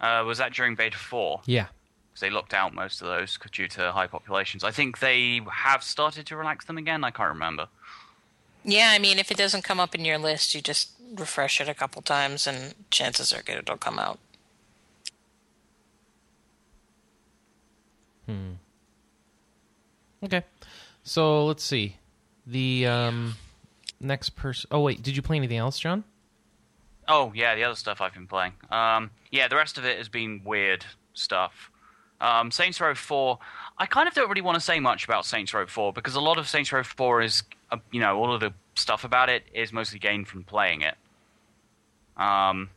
Uh, 0.00 0.24
was 0.26 0.38
that 0.38 0.54
during 0.54 0.74
Beta 0.74 0.96
Four? 0.96 1.42
Yeah. 1.44 1.66
Because 2.08 2.20
they 2.20 2.30
locked 2.30 2.54
out 2.54 2.72
most 2.72 3.02
of 3.02 3.08
those 3.08 3.38
due 3.52 3.68
to 3.68 3.92
high 3.92 4.06
populations. 4.06 4.64
I 4.64 4.70
think 4.70 5.00
they 5.00 5.42
have 5.52 5.82
started 5.82 6.24
to 6.28 6.36
relax 6.38 6.64
them 6.64 6.78
again. 6.78 7.04
I 7.04 7.10
can't 7.10 7.28
remember. 7.34 7.68
Yeah, 8.64 8.90
I 8.92 8.98
mean, 8.98 9.18
if 9.18 9.30
it 9.30 9.36
doesn't 9.36 9.62
come 9.62 9.78
up 9.78 9.94
in 9.94 10.04
your 10.04 10.18
list, 10.18 10.54
you 10.54 10.62
just 10.62 10.90
refresh 11.14 11.60
it 11.60 11.68
a 11.68 11.74
couple 11.74 12.00
times, 12.02 12.46
and 12.46 12.74
chances 12.90 13.32
are 13.32 13.42
good 13.42 13.56
it'll 13.58 13.76
come 13.76 13.98
out. 13.98 14.18
Hmm. 18.26 18.52
Okay. 20.22 20.42
So 21.02 21.44
let's 21.44 21.62
see. 21.62 21.96
The 22.46 22.86
um, 22.86 23.36
next 24.00 24.30
person. 24.30 24.68
Oh 24.70 24.80
wait, 24.80 25.02
did 25.02 25.14
you 25.14 25.22
play 25.22 25.36
anything 25.36 25.58
else, 25.58 25.78
John? 25.78 26.04
Oh 27.06 27.32
yeah, 27.34 27.54
the 27.54 27.64
other 27.64 27.76
stuff 27.76 28.00
I've 28.00 28.14
been 28.14 28.26
playing. 28.26 28.52
Um, 28.70 29.10
yeah, 29.30 29.48
the 29.48 29.56
rest 29.56 29.76
of 29.76 29.84
it 29.84 29.98
has 29.98 30.08
been 30.08 30.40
weird 30.44 30.86
stuff. 31.12 31.70
Um, 32.20 32.50
Saints 32.50 32.80
Row 32.80 32.94
Four. 32.94 33.38
I 33.78 33.86
kind 33.86 34.08
of 34.08 34.14
don't 34.14 34.28
really 34.28 34.40
want 34.40 34.54
to 34.54 34.60
say 34.60 34.80
much 34.80 35.04
about 35.04 35.26
Saints 35.26 35.52
Row 35.52 35.66
Four 35.66 35.92
because 35.92 36.14
a 36.14 36.20
lot 36.20 36.38
of 36.38 36.48
Saints 36.48 36.72
Row 36.72 36.82
Four 36.82 37.22
is, 37.22 37.42
uh, 37.70 37.78
you 37.90 38.00
know, 38.00 38.16
all 38.16 38.32
of 38.32 38.40
the 38.40 38.52
stuff 38.74 39.04
about 39.04 39.28
it 39.28 39.44
is 39.52 39.72
mostly 39.72 39.98
gained 39.98 40.28
from 40.28 40.44
playing 40.44 40.82
it. 40.82 40.94
Um, 42.16 42.70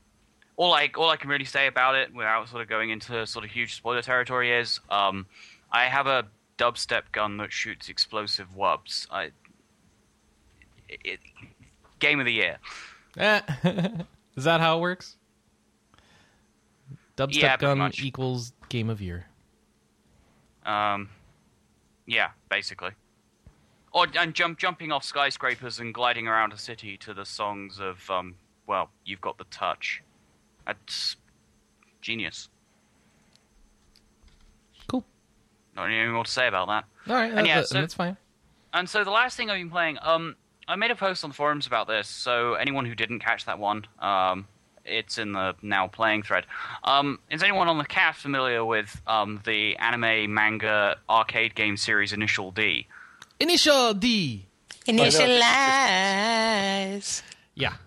all 0.56 0.74
I 0.74 0.90
all 0.98 1.10
I 1.10 1.18
can 1.18 1.30
really 1.30 1.46
say 1.46 1.68
about 1.68 1.96
it, 1.96 2.14
without 2.14 2.50
sort 2.50 2.62
of 2.62 2.68
going 2.68 2.90
into 2.90 3.26
sort 3.28 3.46
of 3.46 3.52
huge 3.52 3.76
spoiler 3.76 4.02
territory, 4.02 4.52
is 4.52 4.80
um, 4.90 5.28
I 5.72 5.86
have 5.86 6.08
a 6.08 6.26
dubstep 6.58 7.04
gun 7.12 7.38
that 7.38 7.54
shoots 7.54 7.90
explosive 7.90 8.48
wubs. 8.58 9.08
I, 9.12 9.32
it, 10.90 11.00
it, 11.04 11.20
game 12.00 12.20
of 12.20 12.26
the 12.26 12.34
year. 12.34 12.58
Eh. 13.18 13.42
Is 14.36 14.44
that 14.44 14.60
how 14.60 14.78
it 14.78 14.82
works? 14.82 15.16
Dubstep 17.18 17.42
Yeah, 17.42 17.58
gun 17.58 17.92
equals 17.96 18.54
game 18.70 18.90
of 18.90 19.02
year. 19.02 19.28
Um, 20.66 21.10
yeah, 22.06 22.30
basically. 22.50 22.92
Or 23.94 24.06
and 24.20 24.34
jump 24.34 24.60
jumping 24.60 24.92
off 24.92 25.04
skyscrapers 25.04 25.80
and 25.80 25.94
gliding 25.94 26.28
around 26.28 26.54
a 26.54 26.58
city 26.58 26.98
to 26.98 27.14
the 27.14 27.26
songs 27.26 27.80
of 27.80 28.10
um, 28.10 28.36
well, 28.68 28.90
you've 29.06 29.22
got 29.22 29.38
the 29.38 29.46
touch. 29.46 30.04
That's 30.66 31.16
genius. 32.02 32.50
Cool. 34.88 35.04
Not 35.76 35.86
anything 35.86 36.12
more 36.12 36.26
to 36.26 36.32
say 36.32 36.48
about 36.48 36.68
that. 36.68 36.86
All 37.10 37.16
right, 37.16 37.32
And 37.32 37.48
yeah, 37.48 37.62
that- 37.62 37.68
so- 37.70 37.80
that's 37.82 37.94
fine. 37.94 38.18
And 38.74 38.88
so 38.90 39.04
the 39.04 39.12
last 39.12 39.38
thing 39.38 39.50
I've 39.50 39.58
been 39.58 39.70
playing, 39.72 39.98
um, 40.02 40.36
I 40.68 40.76
made 40.76 40.92
a 40.92 40.96
post 40.96 41.24
on 41.24 41.30
the 41.30 41.34
forums 41.34 41.66
about 41.66 41.88
this. 41.88 42.08
So 42.08 42.56
anyone 42.56 42.86
who 42.86 42.94
didn't 42.94 43.20
catch 43.20 43.46
that 43.46 43.58
one, 43.58 43.88
um, 44.00 44.48
it's 44.88 45.18
in 45.18 45.34
the 45.34 45.56
now 45.62 45.88
playing 45.88 46.24
thread. 46.24 46.46
Um, 46.84 47.20
is 47.30 47.44
anyone 47.44 47.68
on 47.68 47.78
the 47.78 47.86
cast 47.86 48.20
familiar 48.22 48.64
with 48.66 49.02
um, 49.08 49.42
the 49.46 49.76
anime 49.78 50.34
manga 50.34 50.98
arcade 51.10 51.56
game 51.56 51.78
series 51.78 52.14
Initial 52.14 52.52
D? 52.52 52.88
Initial 53.40 53.94
D. 53.94 54.46
Initialize. 54.88 55.42
Yeah. 57.56 57.74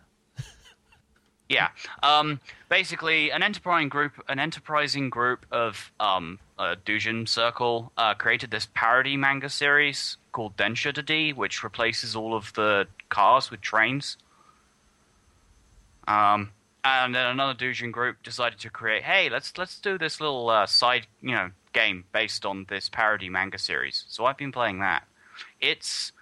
Yeah. 1.49 1.71
Um, 2.04 2.38
basically, 2.69 3.33
an 3.33 3.42
enterprising 3.42 3.88
group, 3.88 4.12
an 4.28 4.38
enterprising 4.38 5.11
group 5.11 5.45
of 5.50 5.90
um, 5.99 6.38
a 6.61 6.76
Doujin 6.76 7.28
Circle 7.28 7.90
uh, 7.99 8.14
created 8.14 8.52
this 8.52 8.69
parody 8.73 9.16
manga 9.16 9.49
series 9.49 10.16
called 10.30 10.57
Densha 10.57 10.95
to 10.95 11.02
D, 11.02 11.33
which 11.33 11.64
replaces 11.64 12.14
all 12.14 12.37
of 12.37 12.52
the 12.52 12.87
cars 13.09 13.50
with 13.50 13.61
trains. 13.61 14.16
Um, 16.07 16.52
and 16.85 17.15
then 17.15 17.27
another 17.27 17.55
Doujin 17.55 17.93
group 17.93 18.23
decided 18.23 18.59
to 18.61 18.71
create, 18.71 19.03
hey, 19.03 19.29
let's 19.29 19.57
let's 19.59 19.79
do 19.81 19.99
this 19.99 20.21
little 20.21 20.49
uh, 20.49 20.67
side, 20.67 21.07
you 21.21 21.33
know, 21.33 21.51
game 21.73 22.05
based 22.13 22.47
on 22.47 22.67
this 22.69 22.89
parody 22.89 23.29
manga 23.29 23.59
series. 23.59 24.05
So 24.09 24.25
I've 24.25 24.39
been 24.39 24.53
playing 24.53 24.81
that. 24.81 25.07
It's 25.61 26.13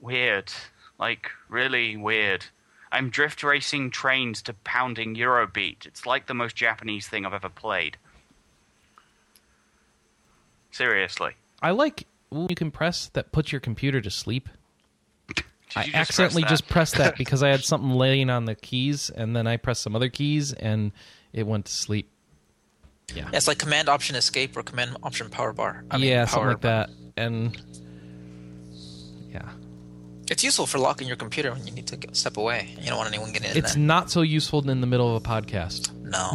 weird, 0.00 0.52
like 0.98 1.30
really 1.48 1.96
weird. 1.96 2.46
I'm 2.90 3.10
drift 3.10 3.42
racing 3.42 3.90
trains 3.90 4.40
to 4.42 4.54
pounding 4.54 5.14
Eurobeat. 5.14 5.86
It's 5.86 6.06
like 6.06 6.26
the 6.26 6.34
most 6.34 6.56
Japanese 6.56 7.06
thing 7.06 7.26
I've 7.26 7.34
ever 7.34 7.50
played. 7.50 7.98
Seriously. 10.70 11.32
I 11.60 11.72
like 11.72 12.06
when 12.30 12.46
you 12.48 12.54
can 12.54 12.70
press 12.70 13.08
that 13.08 13.32
puts 13.32 13.52
your 13.52 13.60
computer 13.60 14.00
to 14.00 14.10
sleep. 14.10 14.48
Did 15.70 15.76
I 15.76 15.80
you 15.84 15.92
just 15.92 15.92
press 15.92 16.08
accidentally 16.08 16.42
that? 16.42 16.48
just 16.48 16.68
pressed 16.68 16.96
that 16.96 17.16
because 17.18 17.42
I 17.42 17.48
had 17.48 17.64
something 17.64 17.90
laying 17.90 18.30
on 18.30 18.44
the 18.44 18.54
keys, 18.54 19.10
and 19.10 19.34
then 19.34 19.46
I 19.46 19.56
pressed 19.56 19.82
some 19.82 19.94
other 19.94 20.08
keys, 20.08 20.52
and 20.52 20.92
it 21.32 21.46
went 21.46 21.66
to 21.66 21.72
sleep. 21.72 22.10
Yeah, 23.14 23.28
it's 23.32 23.48
like 23.48 23.58
Command 23.58 23.88
Option 23.88 24.16
Escape 24.16 24.56
or 24.56 24.62
Command 24.62 24.96
Option 25.02 25.30
Power 25.30 25.52
Bar. 25.52 25.84
I 25.90 25.96
mean, 25.96 26.08
yeah, 26.08 26.26
power 26.26 26.28
something 26.28 26.48
like 26.48 26.60
that. 26.60 26.90
And 27.16 27.58
yeah, 29.30 29.48
It's 30.30 30.44
useful 30.44 30.66
for 30.66 30.78
locking 30.78 31.08
your 31.08 31.16
computer 31.16 31.50
when 31.52 31.66
you 31.66 31.72
need 31.72 31.86
to 31.86 31.98
step 32.12 32.36
away. 32.36 32.74
You 32.78 32.88
don't 32.88 32.98
want 32.98 33.08
anyone 33.08 33.32
getting 33.32 33.50
in 33.50 33.56
it's 33.56 33.72
there. 33.74 33.82
not 33.82 34.10
so 34.10 34.20
useful 34.20 34.68
in 34.68 34.82
the 34.82 34.86
middle 34.86 35.16
of 35.16 35.24
a 35.24 35.26
podcast. 35.26 35.90
No. 36.02 36.18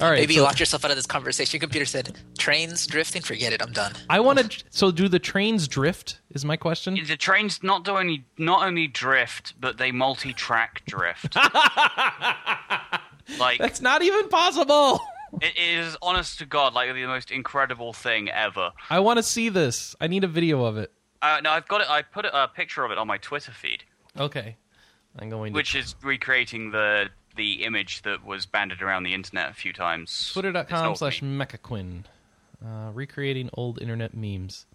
All 0.00 0.10
right, 0.10 0.18
Maybe 0.20 0.34
so 0.34 0.40
you 0.40 0.44
locked 0.44 0.58
yourself 0.58 0.84
out 0.84 0.90
of 0.90 0.96
this 0.96 1.06
conversation. 1.06 1.56
Your 1.58 1.60
computer 1.60 1.86
said, 1.86 2.18
trains 2.36 2.86
drifting, 2.88 3.22
forget 3.22 3.52
it, 3.52 3.62
I'm 3.62 3.72
done. 3.72 3.92
I 4.10 4.18
want 4.20 4.40
to. 4.40 4.64
So, 4.70 4.90
do 4.90 5.06
the 5.08 5.20
trains 5.20 5.68
drift? 5.68 6.18
Is 6.30 6.44
my 6.44 6.56
question. 6.56 6.94
The 6.94 7.16
trains 7.16 7.62
not 7.62 7.88
only 7.88 8.24
not 8.36 8.66
only 8.66 8.88
drift, 8.88 9.54
but 9.60 9.78
they 9.78 9.92
multi-track 9.92 10.82
drift. 10.86 11.36
like 13.38 13.58
That's 13.58 13.80
not 13.80 14.02
even 14.02 14.28
possible. 14.28 15.00
It 15.40 15.56
is, 15.56 15.96
honest 16.02 16.38
to 16.40 16.46
God, 16.46 16.74
like 16.74 16.92
the 16.92 17.06
most 17.06 17.30
incredible 17.30 17.92
thing 17.92 18.28
ever. 18.28 18.72
I 18.90 19.00
want 19.00 19.16
to 19.18 19.22
see 19.22 19.48
this. 19.48 19.96
I 20.00 20.06
need 20.06 20.24
a 20.24 20.28
video 20.28 20.64
of 20.64 20.76
it. 20.76 20.92
Uh, 21.20 21.40
no, 21.42 21.50
I've 21.50 21.68
got 21.68 21.80
it. 21.80 21.88
I 21.88 22.02
put 22.02 22.24
a 22.26 22.48
picture 22.54 22.84
of 22.84 22.90
it 22.90 22.98
on 22.98 23.06
my 23.06 23.16
Twitter 23.18 23.52
feed, 23.52 23.84
Okay, 24.18 24.56
I'm 25.18 25.30
going 25.30 25.52
to 25.52 25.56
which 25.56 25.74
is 25.74 25.94
recreating 26.02 26.70
the 26.72 27.08
the 27.36 27.64
image 27.64 28.02
that 28.02 28.24
was 28.26 28.44
banded 28.44 28.82
around 28.82 29.04
the 29.04 29.14
internet 29.14 29.48
a 29.50 29.54
few 29.54 29.72
times. 29.72 30.10
It's 30.10 30.32
twitter.com 30.32 30.84
not 30.84 30.98
slash 30.98 31.22
me. 31.22 31.28
mechaquin. 31.38 32.04
Uh, 32.64 32.90
recreating 32.92 33.48
old 33.54 33.80
internet 33.80 34.14
memes. 34.14 34.66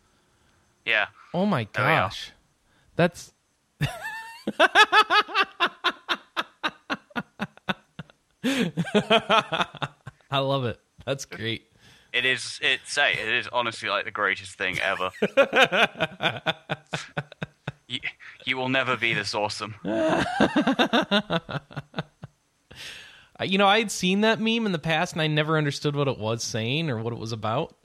Yeah. 0.86 1.08
Oh 1.34 1.46
my 1.46 1.68
There 1.74 1.86
we 1.86 1.92
are. 1.92 1.96
gosh, 2.08 2.32
that's. 2.96 3.34
I 10.30 10.40
love 10.40 10.66
it. 10.66 10.80
That's 11.06 11.26
great. 11.26 11.72
It 12.14 12.26
is. 12.26 12.60
It's 12.62 12.92
say 12.92 13.14
it 13.14 13.28
is 13.28 13.48
honestly 13.52 13.90
like 13.90 14.06
the 14.06 14.12
greatest 14.12 14.58
thing 14.58 14.80
ever. 14.80 15.12
you, 17.88 18.00
you 18.46 18.58
will 18.58 18.70
never 18.70 18.98
be 18.98 19.14
this 19.14 19.36
awesome. 19.36 19.76
You 23.46 23.58
know, 23.58 23.68
I 23.68 23.80
had 23.80 23.92
seen 23.92 24.22
that 24.22 24.40
meme 24.40 24.66
in 24.66 24.72
the 24.72 24.80
past, 24.80 25.14
and 25.14 25.22
I 25.22 25.28
never 25.28 25.58
understood 25.58 25.96
what 25.96 26.08
it 26.08 26.18
was 26.18 26.44
saying 26.44 26.90
or 26.90 26.98
what 26.98 27.14
it 27.14 27.20
was 27.20 27.32
about. 27.32 27.76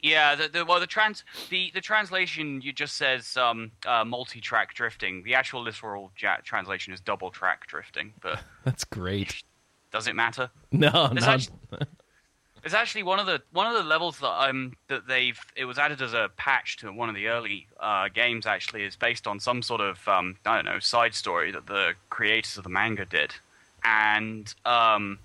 Yeah. 0.00 0.36
The, 0.36 0.48
the, 0.48 0.64
well, 0.64 0.78
the 0.78 0.86
trans 0.86 1.24
the, 1.50 1.72
the 1.74 1.80
translation 1.80 2.60
you 2.60 2.72
just 2.72 2.96
says 2.96 3.36
um, 3.36 3.72
uh, 3.84 4.04
multi-track 4.04 4.74
drifting. 4.74 5.24
The 5.24 5.34
actual 5.34 5.62
literal 5.62 6.12
ja- 6.18 6.36
translation 6.44 6.92
is 6.92 7.00
double-track 7.00 7.66
drifting. 7.66 8.12
But 8.20 8.40
That's 8.64 8.84
great. 8.84 9.42
Does 9.96 10.06
it 10.06 10.14
matter? 10.14 10.50
No, 10.72 11.08
It's 11.12 11.24
no. 11.26 11.32
actually- 11.32 11.54
It's 12.64 12.74
actually 12.82 13.02
one 13.04 13.18
of 13.18 13.26
the 13.26 13.40
one 13.52 13.66
of 13.66 13.74
the 13.74 13.82
levels 13.88 14.18
that 14.18 14.48
um 14.48 14.76
that 14.88 15.06
they've 15.06 15.38
it 15.56 15.64
was 15.64 15.78
added 15.78 16.02
as 16.02 16.12
a 16.12 16.28
patch 16.36 16.76
to 16.78 16.92
one 16.92 17.08
of 17.08 17.14
the 17.14 17.28
early 17.28 17.66
uh, 17.80 18.08
games. 18.08 18.46
Actually, 18.46 18.82
is 18.84 18.96
based 18.96 19.26
on 19.26 19.40
some 19.40 19.62
sort 19.62 19.80
of 19.80 20.06
um, 20.08 20.36
I 20.44 20.56
don't 20.56 20.64
know 20.66 20.78
side 20.80 21.14
story 21.14 21.50
that 21.52 21.66
the 21.66 21.92
creators 22.10 22.56
of 22.58 22.64
the 22.64 22.70
manga 22.70 23.04
did, 23.06 23.34
and 23.84 24.52
um, 24.64 25.18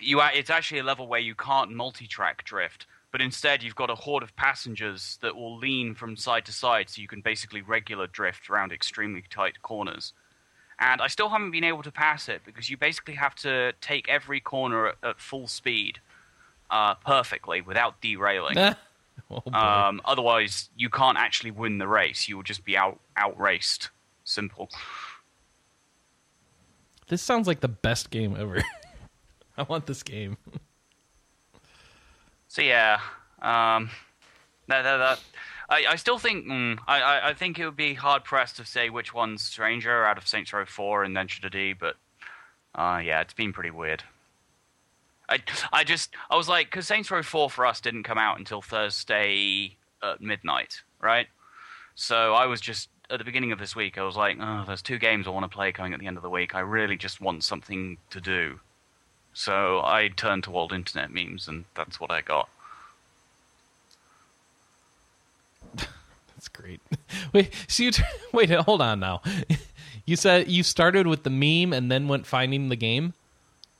you 0.00 0.20
it's 0.22 0.50
actually 0.50 0.80
a 0.80 0.84
level 0.84 1.06
where 1.06 1.20
you 1.20 1.34
can't 1.34 1.70
multi-track 1.70 2.44
drift, 2.44 2.86
but 3.12 3.20
instead 3.20 3.62
you've 3.62 3.76
got 3.76 3.88
a 3.90 3.94
horde 3.94 4.22
of 4.24 4.34
passengers 4.36 5.18
that 5.22 5.34
will 5.36 5.56
lean 5.56 5.94
from 5.94 6.16
side 6.16 6.44
to 6.46 6.52
side, 6.52 6.90
so 6.90 7.00
you 7.00 7.08
can 7.08 7.20
basically 7.20 7.62
regular 7.62 8.06
drift 8.08 8.50
around 8.50 8.72
extremely 8.72 9.22
tight 9.30 9.62
corners. 9.62 10.12
And 10.82 11.00
I 11.00 11.06
still 11.06 11.28
haven't 11.28 11.52
been 11.52 11.62
able 11.62 11.84
to 11.84 11.92
pass 11.92 12.28
it 12.28 12.42
because 12.44 12.68
you 12.68 12.76
basically 12.76 13.14
have 13.14 13.36
to 13.36 13.72
take 13.80 14.08
every 14.08 14.40
corner 14.40 14.88
at, 14.88 14.96
at 15.04 15.20
full 15.20 15.46
speed, 15.46 16.00
uh, 16.70 16.94
perfectly 16.96 17.60
without 17.60 18.00
derailing. 18.00 18.58
oh. 19.30 19.52
Um, 19.52 20.00
otherwise, 20.04 20.70
you 20.76 20.90
can't 20.90 21.16
actually 21.16 21.52
win 21.52 21.78
the 21.78 21.86
race. 21.86 22.28
You 22.28 22.34
will 22.34 22.42
just 22.42 22.64
be 22.64 22.76
out 22.76 22.98
outraced. 23.16 23.90
Simple. 24.24 24.70
this 27.08 27.22
sounds 27.22 27.46
like 27.46 27.60
the 27.60 27.68
best 27.68 28.10
game 28.10 28.36
ever. 28.38 28.62
I 29.56 29.62
want 29.62 29.86
this 29.86 30.02
game. 30.02 30.36
So 32.48 32.60
yeah, 32.60 33.00
um, 33.40 33.88
that, 34.68 34.82
that, 34.82 34.98
that, 34.98 35.20
I, 35.72 35.92
I 35.92 35.96
still 35.96 36.18
think 36.18 36.44
mm, 36.44 36.78
I, 36.86 37.30
I, 37.30 37.34
think 37.34 37.58
it 37.58 37.64
would 37.64 37.76
be 37.76 37.94
hard 37.94 38.24
pressed 38.24 38.56
to 38.56 38.64
say 38.66 38.90
which 38.90 39.14
one's 39.14 39.42
Stranger 39.42 40.04
out 40.04 40.18
of 40.18 40.28
Saints 40.28 40.52
Row 40.52 40.66
Four 40.66 41.02
and 41.02 41.16
then 41.16 41.28
D, 41.50 41.72
but 41.72 41.96
uh, 42.74 43.00
yeah, 43.02 43.22
it's 43.22 43.32
been 43.32 43.54
pretty 43.54 43.70
weird. 43.70 44.04
I, 45.30 45.38
I 45.72 45.84
just 45.84 46.14
I 46.28 46.36
was 46.36 46.46
like 46.46 46.66
because 46.66 46.86
Saints 46.86 47.10
Row 47.10 47.22
Four 47.22 47.48
for 47.48 47.64
us 47.64 47.80
didn't 47.80 48.02
come 48.02 48.18
out 48.18 48.38
until 48.38 48.60
Thursday 48.60 49.76
at 50.02 50.20
midnight, 50.20 50.82
right? 51.00 51.28
So 51.94 52.34
I 52.34 52.44
was 52.44 52.60
just 52.60 52.90
at 53.08 53.18
the 53.18 53.24
beginning 53.24 53.52
of 53.52 53.58
this 53.58 53.74
week. 53.74 53.96
I 53.96 54.02
was 54.02 54.16
like, 54.16 54.36
oh, 54.38 54.64
there's 54.66 54.82
two 54.82 54.98
games 54.98 55.26
I 55.26 55.30
want 55.30 55.50
to 55.50 55.54
play 55.54 55.72
coming 55.72 55.94
at 55.94 56.00
the 56.00 56.06
end 56.06 56.18
of 56.18 56.22
the 56.22 56.30
week. 56.30 56.54
I 56.54 56.60
really 56.60 56.96
just 56.96 57.18
want 57.18 57.44
something 57.44 57.96
to 58.10 58.20
do. 58.20 58.60
So 59.32 59.80
I 59.82 60.08
turned 60.14 60.44
to 60.44 60.54
old 60.54 60.74
internet 60.74 61.10
memes, 61.10 61.48
and 61.48 61.64
that's 61.74 61.98
what 61.98 62.10
I 62.10 62.20
got. 62.20 62.50
That's 66.42 66.48
great. 66.48 66.80
Wait, 67.32 67.54
so 67.68 67.84
you 67.84 67.92
t- 67.92 68.02
wait, 68.32 68.50
hold 68.50 68.82
on 68.82 69.00
now. 69.00 69.22
You 70.04 70.16
said 70.16 70.48
you 70.48 70.64
started 70.64 71.06
with 71.06 71.22
the 71.22 71.30
meme 71.30 71.72
and 71.72 71.88
then 71.88 72.08
went 72.08 72.26
finding 72.26 72.70
the 72.70 72.74
game. 72.74 73.14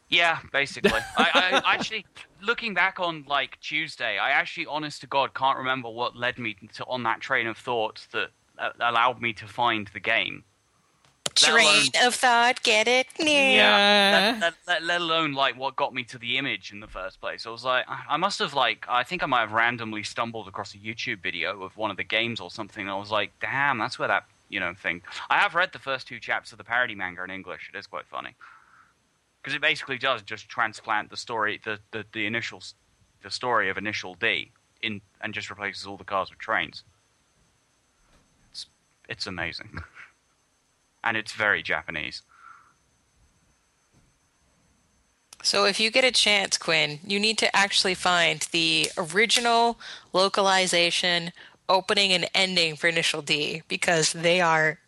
Yeah, 0.09 0.39
basically. 0.53 0.93
I, 1.17 1.61
I 1.65 1.75
actually, 1.75 2.07
looking 2.41 2.75
back 2.75 3.01
on 3.01 3.25
like 3.27 3.59
Tuesday, 3.61 4.19
I 4.19 4.31
actually, 4.31 4.67
honest 4.67 5.01
to 5.01 5.09
God, 5.09 5.35
can't 5.35 5.59
remember 5.59 5.91
what 5.91 6.15
led 6.15 6.39
me 6.39 6.57
to 6.75 6.85
on 6.85 7.03
that 7.03 7.21
train 7.21 7.49
of 7.49 7.59
thought 7.59 8.07
that 8.13 8.29
uh, 8.57 8.71
allowed 8.79 9.21
me 9.21 9.33
to 9.33 9.49
find 9.49 9.91
the 9.93 9.99
game. 9.99 10.45
Let 11.41 11.51
Train 11.51 11.67
alone- 11.67 12.07
of 12.07 12.15
thought, 12.15 12.63
get 12.63 12.89
it? 12.89 13.07
Yeah. 13.19 14.39
Let, 14.39 14.41
let, 14.41 14.55
let, 14.67 14.83
let 14.85 15.01
alone 15.01 15.33
like 15.33 15.57
what 15.57 15.77
got 15.77 15.95
me 15.95 16.05
to 16.05 16.19
the 16.19 16.37
image 16.39 16.73
in 16.73 16.81
the 16.81 16.87
first 16.87 17.21
place. 17.21 17.47
I 17.47 17.51
was 17.51 17.65
like, 17.65 17.85
I 17.89 18.03
I 18.11 18.17
must 18.17 18.39
have 18.41 18.55
like, 18.55 18.85
I 18.89 19.03
think 19.03 19.23
I 19.23 19.27
might 19.27 19.41
have 19.41 19.53
randomly 19.53 20.03
stumbled 20.03 20.49
across 20.49 20.75
a 20.75 20.79
YouTube 20.79 21.23
video 21.23 21.63
of 21.63 21.77
one 21.77 21.91
of 21.91 21.97
the 21.97 22.05
games 22.05 22.41
or 22.41 22.51
something. 22.51 22.83
And 22.83 22.91
I 22.91 22.97
was 22.99 23.11
like, 23.11 23.33
damn, 23.41 23.79
that's 23.79 23.99
where 23.99 24.09
that 24.09 24.25
you 24.49 24.61
know 24.61 24.75
thing. 24.75 25.03
I 25.31 25.39
have 25.39 25.55
read 25.55 25.73
the 25.73 25.79
first 25.79 26.07
two 26.07 26.21
chapters 26.21 26.53
of 26.53 26.59
the 26.59 26.65
parody 26.65 26.95
manga 26.95 27.25
in 27.25 27.31
English. 27.31 27.71
It 27.73 27.79
is 27.79 27.87
quite 27.87 28.07
funny 28.07 28.35
because 29.41 29.55
it 29.55 29.61
basically 29.63 29.99
does 29.99 30.23
just 30.23 30.49
transplant 30.49 31.11
the 31.11 31.17
story, 31.17 31.61
the 31.65 31.79
the, 31.93 32.05
the 32.13 32.27
initial 32.27 32.63
the 33.23 33.31
story 33.31 33.71
of 33.71 33.79
Initial 33.79 34.15
D 34.15 34.51
in 34.83 35.01
and 35.21 35.33
just 35.33 35.49
replaces 35.49 35.87
all 35.87 35.97
the 35.97 36.05
cars 36.05 36.31
with 36.31 36.39
trains. 36.39 36.85
It's 38.51 38.67
it's 39.09 39.27
amazing, 39.27 39.71
and 41.05 41.17
it's 41.17 41.33
very 41.33 41.63
Japanese. 41.63 42.23
So 45.43 45.65
if 45.65 45.81
you 45.81 45.91
get 45.91 46.05
a 46.05 46.13
chance, 46.13 46.57
Quinn, 46.57 47.01
you 47.05 47.19
need 47.19 47.37
to 47.39 47.55
actually 47.55 47.95
find 47.95 48.47
the 48.53 48.91
original 48.97 49.79
localization, 50.13 51.33
opening 51.69 52.13
and 52.13 52.29
ending 52.35 52.77
for 52.77 52.87
Initial 52.87 53.23
D 53.23 53.63
because 53.67 54.13
they 54.13 54.41
are 54.41 54.79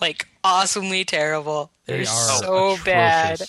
like 0.00 0.28
awesomely 0.44 1.04
terrible. 1.04 1.72
They're 1.86 1.98
They 1.98 2.02
are 2.02 2.06
so 2.06 2.78
bad. 2.84 3.42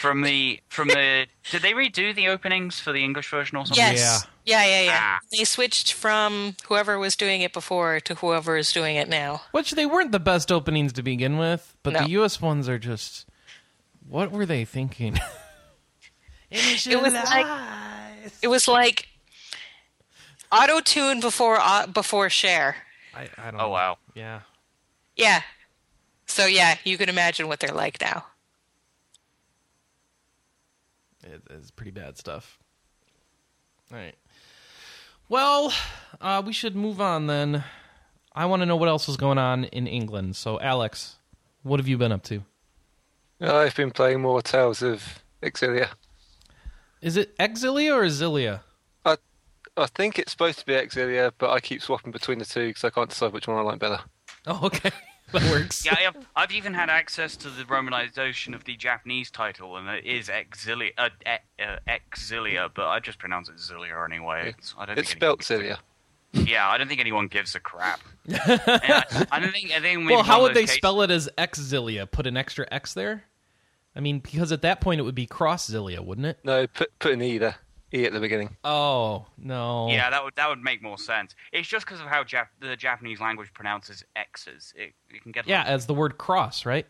From 0.00 0.22
the 0.22 0.60
from 0.68 0.88
the 0.88 1.26
did 1.50 1.62
they 1.62 1.72
redo 1.72 2.14
the 2.14 2.28
openings 2.28 2.78
for 2.78 2.92
the 2.92 3.02
English 3.02 3.30
version 3.30 3.56
or 3.56 3.66
something? 3.66 3.82
Yes. 3.84 3.98
Yeah, 4.24 4.33
yeah, 4.44 4.82
yeah. 4.82 4.98
Ah. 5.00 5.18
They 5.32 5.44
switched 5.44 5.92
from 5.92 6.56
whoever 6.66 6.98
was 6.98 7.16
doing 7.16 7.40
it 7.42 7.52
before 7.52 8.00
to 8.00 8.14
whoever 8.16 8.56
is 8.56 8.72
doing 8.72 8.96
it 8.96 9.08
now. 9.08 9.42
Which 9.52 9.72
they 9.72 9.86
weren't 9.86 10.12
the 10.12 10.20
best 10.20 10.52
openings 10.52 10.92
to 10.94 11.02
begin 11.02 11.38
with, 11.38 11.76
but 11.82 11.92
No. 11.94 12.00
the 12.04 12.10
US 12.22 12.40
ones 12.40 12.68
are 12.68 12.78
just. 12.78 13.26
What 14.06 14.30
were 14.30 14.46
they 14.46 14.64
thinking? 14.64 15.18
It 16.50 17.00
was 17.02 17.12
like 17.14 17.46
it 18.42 18.46
was 18.48 18.68
like 18.68 19.08
auto 20.52 20.80
tune 20.80 21.18
before 21.18 21.58
uh, 21.58 21.88
before 21.88 22.30
Cher. 22.30 22.76
I, 23.12 23.28
I 23.36 23.50
don't 23.50 23.56
Oh 23.60 23.64
know. 23.64 23.68
wow. 23.70 23.98
Yeah. 24.14 24.40
Yeah. 25.16 25.40
So 26.26 26.46
yeah, 26.46 26.76
you 26.84 26.96
can 26.96 27.08
imagine 27.08 27.48
what 27.48 27.58
they're 27.58 27.74
like 27.74 28.00
now. 28.00 28.26
It, 31.24 31.42
it's 31.50 31.70
pretty 31.72 31.90
bad 31.90 32.18
stuff. 32.18 32.58
All 33.90 33.98
right. 33.98 34.14
Well, 35.28 35.72
uh, 36.20 36.42
we 36.44 36.52
should 36.52 36.76
move 36.76 37.00
on 37.00 37.26
then. 37.26 37.64
I 38.32 38.46
want 38.46 38.62
to 38.62 38.66
know 38.66 38.76
what 38.76 38.88
else 38.88 39.08
is 39.08 39.16
going 39.16 39.38
on 39.38 39.64
in 39.64 39.86
England. 39.86 40.36
So, 40.36 40.60
Alex, 40.60 41.16
what 41.62 41.80
have 41.80 41.88
you 41.88 41.96
been 41.96 42.12
up 42.12 42.22
to? 42.24 42.42
I've 43.40 43.74
been 43.76 43.90
playing 43.90 44.20
more 44.20 44.42
Tales 44.42 44.82
of 44.82 45.22
Exilia. 45.42 45.88
Is 47.00 47.16
it 47.16 47.36
Exilia 47.38 47.94
or 47.94 48.02
Exilia? 48.04 48.60
I 49.76 49.86
think 49.86 50.18
it's 50.18 50.30
supposed 50.30 50.60
to 50.60 50.66
be 50.66 50.74
Exilia, 50.74 51.32
but 51.36 51.50
I 51.50 51.58
keep 51.58 51.82
swapping 51.82 52.12
between 52.12 52.38
the 52.38 52.44
two 52.44 52.68
because 52.68 52.84
I 52.84 52.90
can't 52.90 53.10
decide 53.10 53.32
which 53.32 53.48
one 53.48 53.56
I 53.56 53.62
like 53.62 53.80
better. 53.80 54.00
Oh, 54.46 54.60
okay. 54.64 54.90
that 55.34 55.42
works. 55.50 55.84
Yeah, 55.84 55.94
I've, 56.08 56.26
I've 56.34 56.52
even 56.52 56.72
had 56.74 56.88
access 56.90 57.36
to 57.36 57.50
the 57.50 57.64
romanization 57.64 58.54
of 58.54 58.64
the 58.64 58.76
Japanese 58.76 59.30
title, 59.30 59.76
and 59.76 59.88
it 59.88 60.04
is 60.06 60.28
Exilia, 60.28 60.90
uh, 60.98 61.10
e- 61.26 61.62
uh, 61.62 61.76
Exilia, 61.86 62.70
but 62.74 62.86
I 62.86 63.00
just 63.00 63.18
pronounce 63.18 63.48
it 63.48 63.56
Zilia 63.56 64.04
anyway. 64.04 64.54
It's, 64.58 64.74
I 64.78 64.86
don't 64.86 64.98
It's 64.98 65.10
think 65.12 65.22
anyone 65.22 65.36
spelt 65.36 65.38
gives 65.40 65.50
a- 65.50 65.54
Cilia. 65.54 65.78
Yeah, 66.50 66.68
I 66.68 66.78
don't 66.78 66.88
think 66.88 67.00
anyone 67.00 67.28
gives 67.28 67.54
a 67.54 67.60
crap. 67.60 68.00
I, 68.28 69.26
I 69.30 69.38
don't 69.38 69.52
think. 69.52 69.70
I 69.70 69.78
think 69.80 70.08
well, 70.10 70.22
how 70.24 70.42
would 70.42 70.54
they 70.54 70.66
spell 70.66 71.00
it 71.02 71.10
as 71.12 71.28
Exilia? 71.38 72.10
Put 72.10 72.26
an 72.26 72.36
extra 72.36 72.66
X 72.72 72.92
there? 72.94 73.22
I 73.94 74.00
mean, 74.00 74.18
because 74.18 74.50
at 74.50 74.62
that 74.62 74.80
point 74.80 74.98
it 74.98 75.04
would 75.04 75.14
be 75.14 75.26
Cross 75.26 75.70
Zilia, 75.70 76.00
wouldn't 76.04 76.26
it? 76.26 76.38
No, 76.42 76.66
put 76.66 76.90
put 76.98 77.12
an 77.12 77.22
E 77.22 77.38
there. 77.38 77.54
E 77.94 78.04
at 78.04 78.12
the 78.12 78.18
beginning. 78.20 78.56
Oh, 78.64 79.26
no. 79.38 79.88
Yeah, 79.88 80.10
that 80.10 80.24
would 80.24 80.34
that 80.34 80.48
would 80.48 80.62
make 80.62 80.82
more 80.82 80.98
sense. 80.98 81.34
It's 81.52 81.68
just 81.68 81.86
because 81.86 82.00
of 82.00 82.06
how 82.08 82.24
Jap- 82.24 82.48
the 82.60 82.74
Japanese 82.76 83.20
language 83.20 83.52
pronounces 83.54 84.04
X's. 84.16 84.72
It, 84.76 84.92
it 85.10 85.22
can 85.22 85.30
get 85.30 85.46
Yeah, 85.46 85.62
as 85.62 85.86
the 85.86 85.94
word 85.94 86.18
cross, 86.18 86.66
right? 86.66 86.86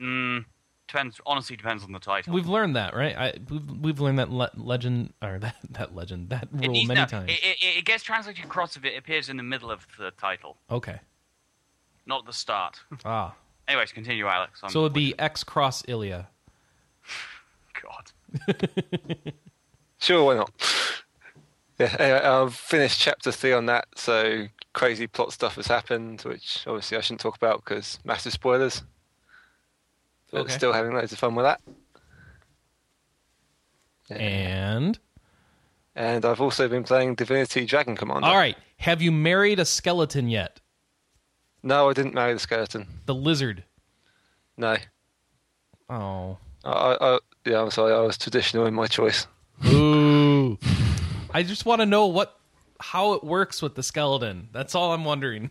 Mm, 0.00 0.44
depends. 0.88 1.20
Honestly, 1.24 1.54
depends 1.56 1.84
on 1.84 1.92
the 1.92 2.00
title. 2.00 2.32
We've 2.34 2.48
learned 2.48 2.74
that, 2.74 2.94
right? 2.94 3.16
I, 3.16 3.34
we've, 3.48 3.70
we've 3.80 4.00
learned 4.00 4.18
that 4.18 4.30
le- 4.30 4.50
legend, 4.56 5.12
or 5.22 5.38
that, 5.40 5.54
that 5.70 5.94
legend, 5.94 6.30
that 6.30 6.48
rule 6.50 6.72
needs- 6.72 6.88
many 6.88 7.00
no, 7.00 7.06
times. 7.06 7.30
It, 7.30 7.40
it, 7.44 7.78
it 7.78 7.84
gets 7.84 8.02
translated 8.02 8.48
cross 8.48 8.76
if 8.76 8.84
it 8.84 8.96
appears 8.98 9.28
in 9.28 9.36
the 9.36 9.42
middle 9.44 9.70
of 9.70 9.86
the 9.98 10.10
title, 10.12 10.56
okay. 10.70 10.98
not 12.06 12.26
the 12.26 12.32
start. 12.32 12.80
Ah. 13.04 13.34
Anyways, 13.68 13.92
continue, 13.92 14.26
Alex. 14.26 14.58
I'm 14.64 14.70
So 14.70 14.80
it 14.80 14.82
would 14.82 14.92
be 14.92 15.14
X 15.20 15.44
cross 15.44 15.84
Ilia. 15.86 16.28
God. 17.80 19.32
Sure, 20.02 20.24
why 20.24 20.34
not? 20.34 20.50
Yeah, 21.78 21.94
anyway, 21.98 22.20
I've 22.20 22.54
finished 22.54 23.00
chapter 23.00 23.30
three 23.30 23.52
on 23.52 23.66
that, 23.66 23.86
so 23.94 24.46
crazy 24.72 25.06
plot 25.06 25.32
stuff 25.32 25.54
has 25.54 25.68
happened, 25.68 26.22
which 26.22 26.64
obviously 26.66 26.96
I 26.98 27.00
shouldn't 27.02 27.20
talk 27.20 27.36
about 27.36 27.64
because 27.64 27.98
massive 28.04 28.32
spoilers. 28.32 28.82
But 30.32 30.42
Okay. 30.42 30.52
still 30.54 30.72
having 30.72 30.92
loads 30.94 31.12
of 31.12 31.18
fun 31.18 31.34
with 31.36 31.44
that. 31.44 31.60
Yeah. 34.10 34.16
And 34.76 34.98
And 35.94 36.24
I've 36.24 36.40
also 36.40 36.68
been 36.68 36.84
playing 36.84 37.14
Divinity 37.14 37.64
Dragon 37.66 37.96
Commander. 37.96 38.26
all 38.26 38.36
right, 38.36 38.56
have 38.78 39.02
you 39.02 39.12
married 39.12 39.60
a 39.60 39.64
skeleton 39.64 40.28
yet? 40.28 40.58
No, 41.62 41.88
I 41.88 41.92
didn't 41.92 42.14
marry 42.14 42.32
the 42.32 42.40
skeleton. 42.40 42.86
The 43.06 43.14
lizard. 43.14 43.62
No. 44.56 44.76
Oh. 45.88 46.38
I, 46.64 46.70
I, 46.70 47.14
I, 47.14 47.18
yeah, 47.44 47.60
I'm 47.62 47.70
sorry. 47.70 47.92
I 47.92 48.00
was 48.00 48.18
traditional 48.18 48.66
in 48.66 48.74
my 48.74 48.86
choice. 48.88 49.26
Ooh. 49.66 50.58
I 51.32 51.42
just 51.42 51.64
want 51.66 51.80
to 51.80 51.86
know 51.86 52.06
what 52.06 52.38
how 52.80 53.12
it 53.14 53.22
works 53.24 53.62
with 53.62 53.74
the 53.74 53.82
skeleton. 53.82 54.48
That's 54.52 54.74
all 54.74 54.92
I'm 54.92 55.04
wondering. 55.04 55.50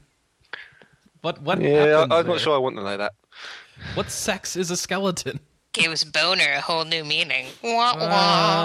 What 1.21 1.41
what 1.41 1.61
Yeah, 1.61 1.69
happens 1.69 2.11
I, 2.11 2.17
I'm 2.19 2.25
there? 2.25 2.33
not 2.35 2.41
sure 2.41 2.55
I 2.55 2.57
want 2.57 2.75
to 2.77 2.83
know 2.83 2.97
that. 2.97 3.13
What 3.95 4.11
sex 4.11 4.55
is 4.55 4.69
a 4.71 4.77
skeleton? 4.77 5.39
Gives 5.73 6.03
boner 6.03 6.51
a 6.55 6.61
whole 6.61 6.83
new 6.85 7.03
meaning. 7.05 7.47
Wah 7.63 7.95
wah. 7.97 8.61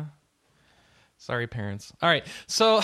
Uh, 0.00 0.04
sorry, 1.18 1.46
parents. 1.46 1.92
All 2.00 2.08
right, 2.08 2.26
so 2.46 2.80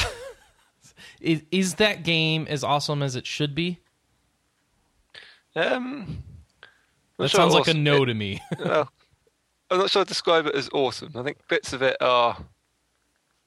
is, 1.20 1.42
is 1.50 1.74
that 1.76 2.02
game 2.04 2.46
as 2.50 2.62
awesome 2.62 3.02
as 3.02 3.16
it 3.16 3.26
should 3.26 3.54
be? 3.54 3.80
Um, 5.54 6.22
That 7.18 7.30
sure 7.30 7.40
sounds 7.40 7.54
like 7.54 7.66
a 7.66 7.70
awesome- 7.70 7.82
no 7.84 8.04
to 8.04 8.12
me. 8.14 8.42
well, 8.58 8.90
I'm 9.70 9.78
not 9.78 9.90
sure 9.90 10.02
I'd 10.02 10.08
describe 10.08 10.46
it 10.46 10.54
as 10.54 10.68
awesome. 10.72 11.12
I 11.16 11.22
think 11.22 11.38
bits 11.48 11.72
of 11.72 11.82
it 11.82 11.96
are 12.00 12.36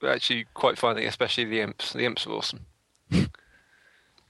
actually 0.06 0.46
quite 0.54 0.78
funny, 0.78 1.06
especially 1.06 1.46
the 1.46 1.62
imps. 1.62 1.94
The 1.94 2.06
imps 2.06 2.28
are 2.28 2.32
awesome. 2.32 2.66
Just 3.12 3.30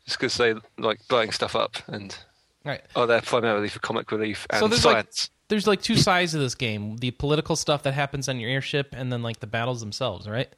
because 0.08 0.38
they 0.38 0.56
like 0.78 1.08
blowing 1.08 1.32
stuff 1.32 1.56
up 1.56 1.76
and 1.88 2.18
right. 2.66 2.82
are 2.96 3.06
there 3.06 3.22
primarily 3.22 3.70
for 3.70 3.80
comic 3.80 4.12
relief 4.12 4.48
and 4.50 4.60
So 4.60 4.68
there's 4.68 4.86
like 4.86 4.96
science. 4.96 5.30
there's 5.50 5.68
like 5.68 5.82
two 5.82 5.98
sides 5.98 6.34
of 6.34 6.42
this 6.42 6.56
game: 6.56 6.98
the 6.98 7.12
political 7.12 7.56
stuff 7.56 7.84
that 7.84 7.94
happens 7.94 8.28
on 8.28 8.40
your 8.40 8.50
airship, 8.50 8.96
and 8.98 9.12
then 9.12 9.22
like 9.22 9.40
the 9.40 9.48
battles 9.48 9.82
themselves. 9.82 10.28
Right? 10.28 10.50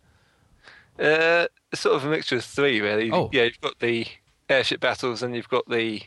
Uh, 1.00 1.48
sort 1.74 1.96
of 1.96 2.06
a 2.06 2.10
mixture 2.10 2.36
of 2.36 2.46
three, 2.46 2.80
really. 2.82 3.12
Oh. 3.12 3.30
Yeah, 3.34 3.44
you've 3.44 3.62
got 3.62 3.80
the 3.80 4.06
airship 4.50 4.80
battles, 4.80 5.24
and 5.24 5.36
you've 5.36 5.50
got 5.50 5.68
the 5.68 6.04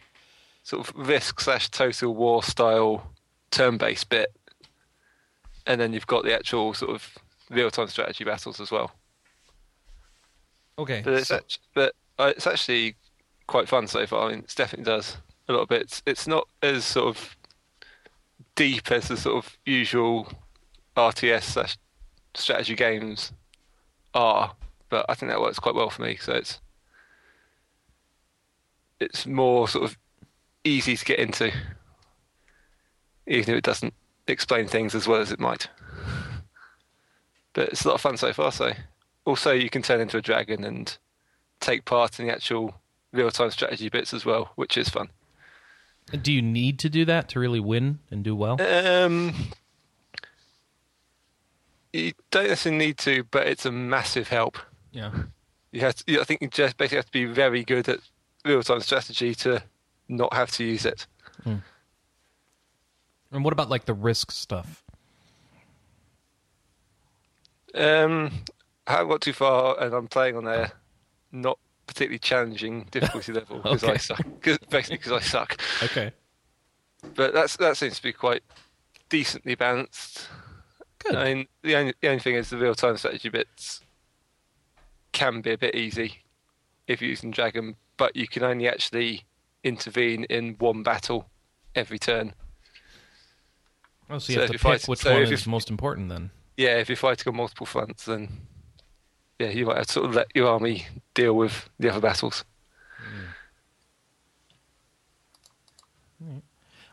sort 0.62 0.88
of 0.88 0.94
risk 1.08 1.40
slash 1.40 1.68
total 1.68 2.14
war 2.14 2.42
style 2.42 3.10
turn-based 3.50 4.08
bit, 4.08 4.34
and 5.66 5.80
then 5.80 5.92
you've 5.92 6.06
got 6.06 6.24
the 6.24 6.34
actual 6.34 6.74
sort 6.74 6.90
of 6.92 7.14
real-time 7.50 7.88
strategy 7.88 8.24
battles 8.24 8.60
as 8.60 8.70
well. 8.70 8.92
Okay. 10.78 11.02
But 11.04 11.14
it's 11.14 11.28
so- 11.28 11.36
act- 11.36 11.58
but 11.74 11.94
uh, 12.18 12.32
it's 12.36 12.46
actually 12.46 12.96
quite 13.46 13.68
fun 13.68 13.86
so 13.86 14.06
far. 14.06 14.26
I 14.26 14.30
mean, 14.30 14.40
it 14.40 14.54
definitely 14.56 14.84
does 14.84 15.16
a 15.48 15.52
lot 15.52 15.60
of 15.62 15.68
bits. 15.68 16.02
It's 16.06 16.26
not 16.26 16.48
as 16.62 16.84
sort 16.84 17.08
of 17.16 17.36
deep 18.56 18.90
as 18.90 19.08
the 19.08 19.16
sort 19.16 19.44
of 19.44 19.58
usual 19.66 20.32
RTS 20.96 21.42
slash 21.42 21.76
strategy 22.34 22.74
games 22.74 23.32
are, 24.14 24.54
but 24.88 25.04
I 25.08 25.14
think 25.14 25.30
that 25.30 25.40
works 25.40 25.58
quite 25.58 25.74
well 25.74 25.90
for 25.90 26.02
me. 26.02 26.16
So 26.16 26.32
it's 26.34 26.60
it's 29.00 29.26
more 29.26 29.68
sort 29.68 29.84
of 29.84 29.98
easy 30.64 30.96
to 30.96 31.04
get 31.04 31.18
into, 31.18 31.52
even 33.26 33.54
if 33.54 33.58
it 33.58 33.64
doesn't 33.64 33.92
explain 34.26 34.66
things 34.66 34.94
as 34.94 35.06
well 35.06 35.20
as 35.20 35.32
it 35.32 35.40
might. 35.40 35.68
But 37.52 37.68
it's 37.68 37.84
a 37.84 37.88
lot 37.88 37.94
of 37.94 38.00
fun 38.00 38.16
so 38.16 38.32
far. 38.32 38.52
So 38.52 38.72
also 39.24 39.52
you 39.52 39.70
can 39.70 39.82
turn 39.82 40.00
into 40.00 40.16
a 40.16 40.22
dragon 40.22 40.64
and 40.64 40.96
take 41.60 41.84
part 41.84 42.18
in 42.18 42.26
the 42.26 42.32
actual 42.32 42.74
real-time 43.12 43.50
strategy 43.50 43.88
bits 43.88 44.12
as 44.12 44.24
well, 44.24 44.52
which 44.56 44.76
is 44.76 44.88
fun. 44.88 45.08
do 46.22 46.32
you 46.32 46.42
need 46.42 46.78
to 46.80 46.90
do 46.90 47.04
that 47.04 47.28
to 47.30 47.40
really 47.40 47.60
win 47.60 48.00
and 48.10 48.24
do 48.24 48.34
well? 48.34 48.60
Um, 48.60 49.32
you 51.92 52.12
don't 52.30 52.48
necessarily 52.48 52.86
need 52.86 52.98
to, 52.98 53.24
but 53.30 53.46
it's 53.46 53.64
a 53.64 53.72
massive 53.72 54.28
help. 54.28 54.58
Yeah. 54.92 55.12
You 55.72 55.80
have 55.80 55.94
to, 55.96 56.20
I 56.20 56.24
think 56.24 56.42
you 56.42 56.48
just 56.48 56.76
basically 56.76 56.96
have 56.96 57.06
to 57.06 57.12
be 57.12 57.24
very 57.24 57.64
good 57.64 57.88
at 57.88 58.00
real-time 58.44 58.80
strategy 58.80 59.34
to 59.36 59.62
not 60.08 60.34
have 60.34 60.50
to 60.52 60.64
use 60.64 60.84
it. 60.84 61.06
And 63.34 63.44
what 63.44 63.52
about 63.52 63.68
like 63.68 63.84
the 63.84 63.94
risk 63.94 64.30
stuff? 64.30 64.84
Um, 67.74 68.30
I 68.86 68.92
haven't 68.92 69.08
got 69.08 69.20
too 69.20 69.32
far, 69.32 69.82
and 69.82 69.92
I'm 69.92 70.06
playing 70.06 70.36
on 70.36 70.46
a 70.46 70.70
not 71.32 71.58
particularly 71.88 72.20
challenging 72.20 72.86
difficulty 72.92 73.32
level 73.40 73.58
because 73.58 73.82
I 73.82 73.96
suck. 73.96 74.24
Cause, 74.40 74.58
basically, 74.70 74.98
because 74.98 75.12
I 75.12 75.20
suck. 75.20 75.60
Okay. 75.82 76.12
But 77.16 77.34
that's 77.34 77.56
that 77.56 77.76
seems 77.76 77.96
to 77.96 78.02
be 78.04 78.12
quite 78.12 78.44
decently 79.08 79.56
balanced. 79.56 80.28
Good. 81.00 81.16
I 81.16 81.34
mean, 81.34 81.48
the 81.62 81.74
only 81.74 81.94
the 82.00 82.08
only 82.08 82.20
thing 82.20 82.36
is 82.36 82.50
the 82.50 82.56
real 82.56 82.76
time 82.76 82.96
strategy 82.96 83.30
bits 83.30 83.80
can 85.10 85.40
be 85.40 85.50
a 85.50 85.58
bit 85.58 85.74
easy 85.74 86.22
if 86.86 87.02
you're 87.02 87.10
using 87.10 87.32
dragon, 87.32 87.74
but 87.96 88.14
you 88.14 88.28
can 88.28 88.44
only 88.44 88.68
actually 88.68 89.24
intervene 89.64 90.22
in 90.24 90.54
one 90.60 90.84
battle 90.84 91.28
every 91.74 91.98
turn. 91.98 92.32
Oh, 94.10 94.18
so 94.18 94.32
you 94.32 94.36
so 94.36 94.40
have 94.42 94.42
if 94.42 94.46
to 94.46 94.52
pick 94.52 94.60
fight- 94.80 94.88
which 94.88 95.00
so 95.00 95.12
one 95.12 95.22
is 95.22 95.46
most 95.46 95.70
important 95.70 96.08
then. 96.08 96.30
Yeah, 96.56 96.78
if 96.78 96.88
you're 96.88 96.96
fighting 96.96 97.30
on 97.30 97.36
multiple 97.36 97.66
fronts, 97.66 98.04
then 98.04 98.28
yeah, 99.38 99.48
you 99.48 99.66
might 99.66 99.78
have 99.78 99.86
to 99.86 99.92
sort 99.92 100.06
of 100.06 100.14
let 100.14 100.28
your 100.34 100.48
army 100.48 100.86
deal 101.14 101.34
with 101.34 101.68
the 101.78 101.90
other 101.90 102.00
battles. 102.00 102.44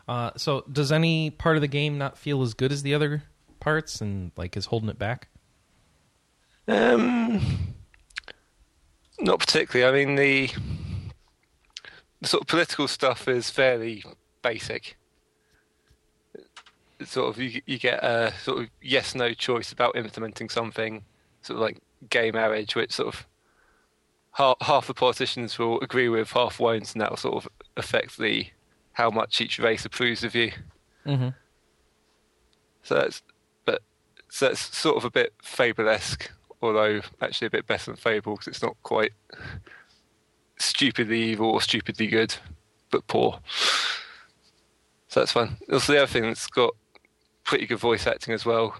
Uh, 0.08 0.30
so 0.36 0.64
does 0.70 0.90
any 0.90 1.30
part 1.30 1.56
of 1.56 1.62
the 1.62 1.68
game 1.68 1.96
not 1.96 2.18
feel 2.18 2.42
as 2.42 2.54
good 2.54 2.72
as 2.72 2.82
the 2.82 2.92
other 2.92 3.22
parts 3.60 4.00
and 4.00 4.32
like 4.36 4.56
is 4.56 4.66
holding 4.66 4.88
it 4.88 4.98
back? 4.98 5.28
Um, 6.66 7.74
not 9.20 9.38
particularly. 9.38 9.88
I 9.88 10.04
mean, 10.04 10.16
the, 10.16 10.50
the 12.20 12.28
sort 12.28 12.42
of 12.42 12.46
political 12.48 12.88
stuff 12.88 13.28
is 13.28 13.48
fairly 13.50 14.04
basic. 14.42 14.96
Sort 17.04 17.28
of 17.28 17.40
you, 17.40 17.60
you 17.66 17.78
get 17.78 18.02
a 18.02 18.32
sort 18.42 18.62
of 18.62 18.68
yes 18.80 19.14
no 19.14 19.32
choice 19.32 19.72
about 19.72 19.96
implementing 19.96 20.48
something, 20.48 21.04
sort 21.42 21.56
of 21.56 21.62
like 21.62 21.80
gay 22.10 22.30
marriage, 22.30 22.74
which 22.74 22.92
sort 22.92 23.14
of 23.14 23.26
half, 24.32 24.56
half 24.60 24.86
the 24.86 24.94
politicians 24.94 25.58
will 25.58 25.80
agree 25.80 26.08
with, 26.08 26.30
half 26.30 26.58
won't, 26.60 26.92
and 26.92 27.00
that 27.00 27.10
will 27.10 27.16
sort 27.16 27.44
of 27.44 27.48
affect 27.76 28.18
the 28.18 28.46
how 28.92 29.10
much 29.10 29.40
each 29.40 29.58
race 29.58 29.84
approves 29.84 30.24
of 30.24 30.34
you. 30.34 30.52
Mm-hmm. 31.06 31.28
So 32.82 32.94
that's 32.96 33.22
but 33.64 33.82
so 34.28 34.48
that's 34.48 34.76
sort 34.76 34.96
of 34.96 35.04
a 35.04 35.10
bit 35.10 35.32
fable-esque, 35.42 36.30
although 36.60 37.00
actually 37.20 37.46
a 37.46 37.50
bit 37.50 37.66
better 37.66 37.90
than 37.90 37.96
Fable 37.96 38.34
because 38.34 38.48
it's 38.48 38.62
not 38.62 38.76
quite 38.82 39.12
stupidly 40.58 41.20
evil 41.22 41.50
or 41.50 41.60
stupidly 41.60 42.06
good, 42.06 42.34
but 42.90 43.06
poor. 43.06 43.40
So 45.08 45.20
that's 45.20 45.32
fun. 45.32 45.58
Also, 45.70 45.92
the 45.92 45.98
other 46.02 46.06
thing 46.06 46.22
that's 46.22 46.46
got 46.46 46.74
pretty 47.44 47.66
good 47.66 47.78
voice 47.78 48.06
acting 48.06 48.34
as 48.34 48.44
well, 48.44 48.74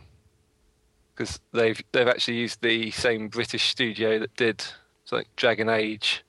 because 1.15 1.41
they've 1.53 1.81
they've 1.93 2.09
actually 2.09 2.37
used 2.39 2.61
the 2.63 2.91
same 2.91 3.29
British 3.29 3.69
studio 3.71 4.19
that 4.19 4.35
did 4.37 4.65
so 5.05 5.17
like 5.17 5.29
Dragon 5.37 5.69
Age, 5.69 6.25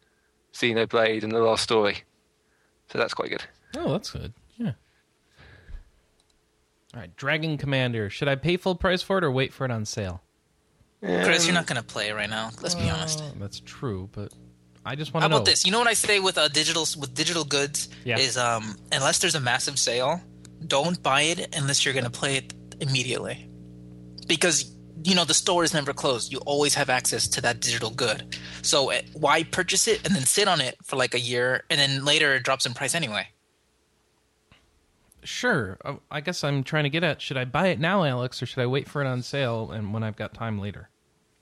Xenoblade, 0.54 1.24
and 1.24 1.32
The 1.32 1.39
Last 1.39 1.63
Story. 1.63 2.04
So 2.91 2.98
that's 2.98 3.13
quite 3.13 3.30
good. 3.30 3.43
Oh, 3.78 3.91
that's 3.93 4.12
good. 4.12 4.34
Yeah. 4.58 4.74
All 6.93 7.00
right, 7.00 7.15
Dragon 7.15 7.58
Commander. 7.58 8.10
Should 8.10 8.28
I 8.28 8.36
pay 8.36 8.58
full 8.58 8.76
price 8.76 9.02
for 9.02 9.17
it 9.17 9.24
or 9.24 9.32
wait 9.32 9.52
for 9.54 9.65
it 9.65 9.72
on 9.72 9.86
sale? 9.86 10.22
Chris, 11.02 11.46
you're 11.46 11.54
not 11.56 11.65
gonna 11.67 11.84
play 11.84 12.10
it 12.10 12.13
right 12.13 12.30
now. 12.30 12.52
Let's 12.62 12.76
be 12.76 12.89
honest. 12.89 13.19
Uh, 13.22 13.32
that's 13.39 13.60
true, 13.60 14.10
but 14.13 14.32
I 14.86 14.96
just 14.96 15.13
want 15.13 15.24
to 15.24 15.28
know. 15.30 15.36
How 15.36 15.38
about 15.41 15.46
this? 15.46 15.65
You 15.65 15.72
know 15.72 15.80
what 15.80 15.88
I 15.88 15.93
say 15.93 16.19
with 16.19 16.38
uh, 16.38 16.48
digital 16.48 16.86
with 17.00 17.13
digital 17.13 17.43
goods 17.43 17.89
Yeah. 18.06 18.19
is 18.19 18.38
um 18.38 18.78
unless 18.91 19.19
there's 19.19 19.36
a 19.36 19.39
massive 19.41 19.78
sale, 19.80 20.22
don't 20.67 21.02
buy 21.04 21.21
it 21.23 21.56
unless 21.56 21.86
you're 21.86 21.93
gonna 21.93 22.10
play 22.10 22.38
it 22.38 22.54
immediately, 22.80 23.49
because 24.28 24.71
you 25.04 25.15
know 25.15 25.26
the 25.26 25.34
store 25.34 25.63
is 25.63 25.73
never 25.73 25.93
closed. 25.93 26.32
You 26.32 26.39
always 26.39 26.76
have 26.76 26.89
access 26.89 27.28
to 27.30 27.41
that 27.41 27.60
digital 27.60 27.89
good. 27.89 28.38
So 28.62 28.91
uh, 28.91 29.02
why 29.13 29.43
purchase 29.43 29.88
it 29.88 30.06
and 30.06 30.15
then 30.15 30.23
sit 30.23 30.47
on 30.47 30.62
it 30.62 30.78
for 30.84 30.95
like 30.95 31.13
a 31.13 31.19
year 31.19 31.63
and 31.69 31.80
then 31.80 32.06
later 32.06 32.36
it 32.36 32.43
drops 32.43 32.65
in 32.65 32.73
price 32.73 32.95
anyway? 32.95 33.28
Sure. 35.23 35.78
Uh, 35.86 35.95
I 36.12 36.19
guess 36.21 36.43
I'm 36.43 36.63
trying 36.63 36.84
to 36.84 36.89
get 36.89 37.04
at 37.04 37.21
should 37.21 37.38
I 37.38 37.45
buy 37.45 37.67
it 37.67 37.80
now, 37.80 38.04
Alex, 38.04 38.41
or 38.41 38.45
should 38.45 38.62
I 38.62 38.65
wait 38.67 38.89
for 38.89 39.02
it 39.02 39.08
on 39.08 39.21
sale 39.21 39.71
and 39.71 39.93
when 39.93 40.04
I've 40.04 40.15
got 40.17 40.34
time 40.34 40.60
later? 40.60 40.89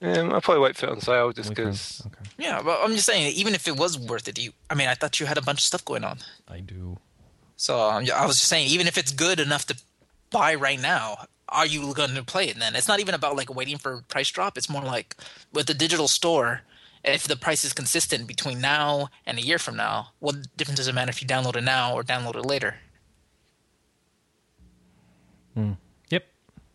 Um, 0.03 0.31
I'll 0.33 0.41
probably 0.41 0.61
wait 0.63 0.77
for 0.77 0.87
it 0.87 0.91
on 0.91 1.01
sale 1.01 1.31
just 1.31 1.49
Wait 1.49 1.55
for 1.55 1.61
it- 1.63 1.65
because 1.65 2.03
Okay, 2.07 2.29
Yeah, 2.37 2.61
but 2.63 2.79
I'm 2.83 2.93
just 2.93 3.05
saying, 3.05 3.33
even 3.35 3.53
if 3.53 3.67
it 3.67 3.77
was 3.77 3.97
worth 3.99 4.27
it, 4.27 4.39
you. 4.39 4.51
I 4.69 4.75
mean, 4.75 4.87
I 4.87 4.95
thought 4.95 5.19
you 5.19 5.25
had 5.27 5.37
a 5.37 5.41
bunch 5.43 5.59
of 5.59 5.63
stuff 5.63 5.85
going 5.85 6.03
on. 6.03 6.19
I 6.47 6.59
do. 6.59 6.97
So 7.61 7.79
um, 7.79 8.07
I 8.11 8.25
was 8.25 8.37
just 8.37 8.47
saying, 8.47 8.69
even 8.69 8.87
if 8.87 8.97
it's 8.97 9.11
good 9.11 9.39
enough 9.39 9.67
to 9.67 9.77
buy 10.31 10.55
right 10.55 10.81
now, 10.81 11.25
are 11.47 11.67
you 11.67 11.93
going 11.93 12.15
to 12.15 12.23
play 12.23 12.49
it 12.49 12.57
then? 12.57 12.75
It's 12.75 12.87
not 12.87 12.99
even 12.99 13.13
about 13.13 13.35
like 13.35 13.53
waiting 13.53 13.77
for 13.77 14.01
price 14.07 14.31
drop. 14.31 14.57
It's 14.57 14.67
more 14.67 14.81
like 14.81 15.15
with 15.53 15.67
the 15.67 15.75
digital 15.75 16.07
store, 16.07 16.61
if 17.03 17.27
the 17.27 17.35
price 17.35 17.63
is 17.63 17.71
consistent 17.71 18.25
between 18.25 18.61
now 18.61 19.09
and 19.27 19.37
a 19.37 19.43
year 19.43 19.59
from 19.59 19.75
now, 19.75 20.07
what 20.17 20.57
difference 20.57 20.79
does 20.79 20.87
it 20.87 20.95
matter 20.95 21.11
if 21.11 21.21
you 21.21 21.27
download 21.27 21.55
it 21.55 21.63
now 21.63 21.93
or 21.93 22.01
download 22.01 22.35
it 22.35 22.47
later? 22.47 22.77
Yep. 26.09 26.23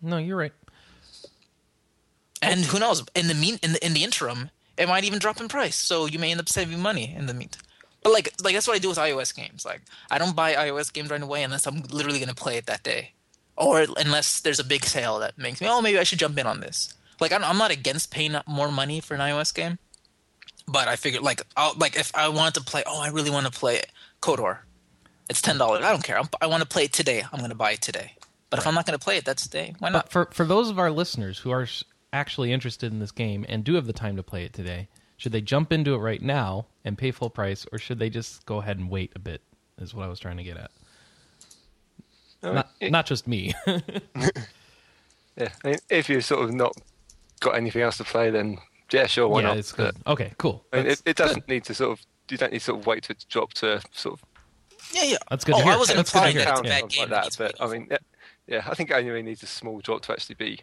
No, 0.02 0.18
you're 0.18 0.36
right. 0.36 0.52
And 2.40 2.60
who 2.60 2.78
knows? 2.78 3.02
In 3.16 3.26
the 3.26 3.34
mean, 3.34 3.58
in 3.60 3.72
the 3.72 3.84
in 3.84 3.92
the 3.92 4.04
interim, 4.04 4.50
it 4.78 4.86
might 4.86 5.02
even 5.02 5.18
drop 5.18 5.40
in 5.40 5.48
price, 5.48 5.74
so 5.74 6.06
you 6.06 6.20
may 6.20 6.30
end 6.30 6.38
up 6.38 6.48
saving 6.48 6.78
money 6.78 7.12
in 7.12 7.26
the 7.26 7.34
meantime. 7.34 7.62
But 8.06 8.12
like, 8.12 8.32
like 8.44 8.54
that's 8.54 8.68
what 8.68 8.76
I 8.76 8.78
do 8.78 8.88
with 8.88 8.98
iOS 8.98 9.34
games. 9.34 9.64
Like, 9.64 9.80
I 10.12 10.18
don't 10.18 10.36
buy 10.36 10.54
iOS 10.54 10.92
games 10.92 11.10
right 11.10 11.20
away 11.20 11.42
unless 11.42 11.66
I'm 11.66 11.82
literally 11.90 12.20
going 12.20 12.28
to 12.28 12.36
play 12.36 12.56
it 12.56 12.66
that 12.66 12.84
day, 12.84 13.14
or 13.56 13.84
unless 13.96 14.40
there's 14.40 14.60
a 14.60 14.64
big 14.64 14.84
sale 14.84 15.18
that 15.18 15.36
makes 15.36 15.60
me, 15.60 15.66
oh, 15.68 15.82
maybe 15.82 15.98
I 15.98 16.04
should 16.04 16.20
jump 16.20 16.38
in 16.38 16.46
on 16.46 16.60
this. 16.60 16.94
Like, 17.18 17.32
I'm, 17.32 17.42
I'm 17.42 17.58
not 17.58 17.72
against 17.72 18.12
paying 18.12 18.36
more 18.46 18.70
money 18.70 19.00
for 19.00 19.14
an 19.14 19.20
iOS 19.20 19.52
game, 19.52 19.80
but 20.68 20.86
I 20.86 20.94
figured 20.94 21.24
like, 21.24 21.42
I'll, 21.56 21.74
like 21.76 21.96
if 21.96 22.14
I 22.14 22.28
wanted 22.28 22.54
to 22.54 22.60
play, 22.60 22.84
oh, 22.86 23.02
I 23.02 23.08
really 23.08 23.30
want 23.30 23.46
to 23.46 23.52
play 23.52 23.74
it, 23.74 23.90
Kodor, 24.22 24.58
it's 25.28 25.42
ten 25.42 25.58
dollars. 25.58 25.84
I 25.84 25.90
don't 25.90 26.04
care. 26.04 26.16
I'm, 26.16 26.28
I 26.40 26.46
want 26.46 26.62
to 26.62 26.68
play 26.68 26.84
it 26.84 26.92
today. 26.92 27.24
I'm 27.32 27.40
going 27.40 27.50
to 27.50 27.56
buy 27.56 27.72
it 27.72 27.82
today. 27.82 28.12
But 28.50 28.60
if 28.60 28.68
I'm 28.68 28.74
not 28.74 28.86
going 28.86 28.96
to 28.96 29.04
play 29.04 29.16
it 29.16 29.24
that 29.24 29.38
today, 29.38 29.74
why 29.80 29.88
not? 29.88 30.04
But 30.04 30.12
for 30.12 30.28
for 30.32 30.44
those 30.44 30.70
of 30.70 30.78
our 30.78 30.92
listeners 30.92 31.40
who 31.40 31.50
are 31.50 31.66
actually 32.12 32.52
interested 32.52 32.92
in 32.92 33.00
this 33.00 33.10
game 33.10 33.44
and 33.48 33.64
do 33.64 33.74
have 33.74 33.88
the 33.88 33.92
time 33.92 34.14
to 34.14 34.22
play 34.22 34.44
it 34.44 34.52
today, 34.52 34.86
should 35.16 35.32
they 35.32 35.40
jump 35.40 35.72
into 35.72 35.94
it 35.94 35.98
right 35.98 36.22
now 36.22 36.66
and 36.84 36.96
pay 36.98 37.10
full 37.10 37.30
price, 37.30 37.66
or 37.72 37.78
should 37.78 37.98
they 37.98 38.10
just 38.10 38.44
go 38.46 38.58
ahead 38.58 38.78
and 38.78 38.90
wait 38.90 39.12
a 39.14 39.18
bit? 39.18 39.42
Is 39.78 39.94
what 39.94 40.04
I 40.04 40.08
was 40.08 40.18
trying 40.18 40.36
to 40.38 40.42
get 40.44 40.56
at. 40.56 40.70
Not 42.42 42.68
not 42.82 43.06
just 43.06 43.26
me. 43.26 43.54
Yeah, 45.38 45.48
I 45.64 45.68
mean, 45.68 45.78
if 45.90 46.08
you've 46.08 46.24
sort 46.24 46.44
of 46.44 46.54
not 46.54 46.72
got 47.40 47.56
anything 47.56 47.82
else 47.82 47.98
to 47.98 48.04
play, 48.04 48.30
then 48.30 48.56
yeah, 48.90 49.04
sure, 49.06 49.28
why 49.28 49.40
yeah, 49.40 49.48
not? 49.48 49.58
it's 49.58 49.70
good. 49.70 49.94
Okay, 50.06 50.32
cool. 50.38 50.64
I 50.72 50.76
mean, 50.78 50.86
it, 50.86 51.02
it 51.04 51.16
doesn't 51.16 51.46
need 51.46 51.64
to 51.64 51.74
sort 51.74 51.92
of. 51.98 52.06
You 52.30 52.38
don't 52.38 52.52
need 52.52 52.60
to 52.60 52.64
sort 52.64 52.80
of 52.80 52.86
wait 52.86 53.02
to 53.04 53.16
drop 53.28 53.52
to 53.54 53.82
sort 53.92 54.18
of 54.18 54.24
yeah, 54.94 55.02
yeah. 55.04 55.16
That's 55.28 55.44
good 55.44 55.56
Oh, 55.56 55.58
to 55.58 55.64
hear. 55.64 55.72
I 55.74 55.76
wasn't 55.76 55.96
That's 55.98 56.10
good 56.10 56.20
to 56.20 56.28
implying 56.28 56.36
hear. 56.36 56.44
that 56.46 56.50
it's 56.52 56.60
a 56.60 56.62
count 56.62 56.66
bad 56.68 56.80
something 56.80 56.98
game. 57.02 57.10
like 57.10 57.36
that. 57.36 57.54
But 57.58 57.62
I 57.62 57.70
mean, 57.70 57.88
yeah, 57.90 57.96
yeah, 58.46 58.64
I 58.66 58.74
think 58.74 58.90
it 58.90 58.94
only 58.94 59.22
needs 59.22 59.42
a 59.42 59.46
small 59.46 59.80
drop 59.80 60.00
to 60.02 60.12
actually 60.12 60.36
be 60.36 60.60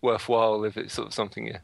worthwhile 0.00 0.64
if 0.64 0.76
it's 0.76 0.94
sort 0.94 1.08
of 1.08 1.14
something 1.14 1.46
you're 1.46 1.62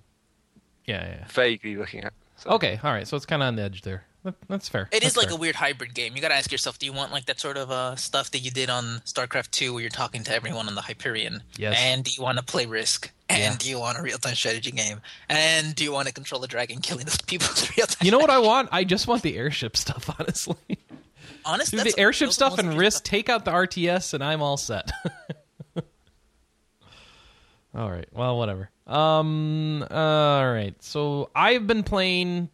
Yeah, 0.86 1.06
yeah. 1.06 1.24
vaguely 1.28 1.76
looking 1.76 2.04
at. 2.04 2.12
So, 2.36 2.50
Okay, 2.50 2.78
all 2.82 2.92
right. 2.92 3.06
So 3.08 3.16
it's 3.16 3.26
kind 3.26 3.42
of 3.42 3.48
on 3.48 3.56
the 3.56 3.62
edge 3.62 3.82
there. 3.82 4.04
That, 4.24 4.34
that's 4.48 4.70
fair. 4.70 4.88
It 4.90 5.02
is 5.02 5.12
That's 5.12 5.16
like 5.18 5.26
fair. 5.28 5.36
a 5.36 5.38
weird 5.38 5.54
hybrid 5.56 5.92
game. 5.94 6.16
You 6.16 6.22
got 6.22 6.28
to 6.28 6.34
ask 6.34 6.50
yourself: 6.50 6.78
Do 6.78 6.86
you 6.86 6.94
want 6.94 7.12
like 7.12 7.26
that 7.26 7.38
sort 7.38 7.58
of 7.58 7.70
uh, 7.70 7.94
stuff 7.96 8.30
that 8.30 8.38
you 8.38 8.50
did 8.50 8.70
on 8.70 9.02
StarCraft 9.04 9.50
Two, 9.50 9.74
where 9.74 9.82
you're 9.82 9.90
talking 9.90 10.24
to 10.24 10.32
everyone 10.34 10.66
on 10.66 10.74
the 10.74 10.80
Hyperion? 10.80 11.42
Yes. 11.58 11.76
And 11.78 12.04
do 12.04 12.10
you 12.10 12.22
want 12.22 12.38
to 12.38 12.44
play 12.44 12.64
Risk? 12.64 13.10
And 13.28 13.38
Yeah. 13.38 13.56
do 13.58 13.68
you 13.68 13.78
want 13.78 13.98
a 13.98 14.02
real-time 14.02 14.34
strategy 14.34 14.70
game? 14.70 15.00
And 15.28 15.74
do 15.74 15.84
you 15.84 15.92
want 15.92 16.08
to 16.08 16.14
control 16.14 16.42
a 16.42 16.48
dragon 16.48 16.80
killing 16.80 17.04
those 17.04 17.20
people 17.26 17.48
with 17.48 17.76
real-time? 17.76 18.04
You 18.04 18.12
know 18.12 18.18
what 18.18 18.30
I 18.30 18.38
want? 18.38 18.70
I 18.72 18.84
just 18.84 19.06
want 19.06 19.20
the 19.22 19.36
airship 19.36 19.76
stuff. 19.84 20.08
Honestly, 20.18 20.56
Honestly, 21.44 21.78
do 21.78 21.84
the 21.90 21.98
airship 22.00 22.32
stuff 22.32 22.58
and 22.58 22.78
risk. 22.78 22.98
stuff. 22.98 23.10
Take 23.10 23.28
out 23.28 23.44
the 23.44 23.50
RTS, 23.52 24.14
and 24.14 24.24
I'm 24.24 24.40
all 24.40 24.56
set. 24.56 24.90
all 27.74 27.90
right. 27.90 28.08
Well, 28.12 28.38
whatever. 28.38 28.70
Um. 28.86 29.82
uh, 29.90 29.94
all 29.94 30.52
right. 30.52 30.74
So 30.82 31.30
I've 31.34 31.66
been 31.66 31.82
playing. 31.82 32.50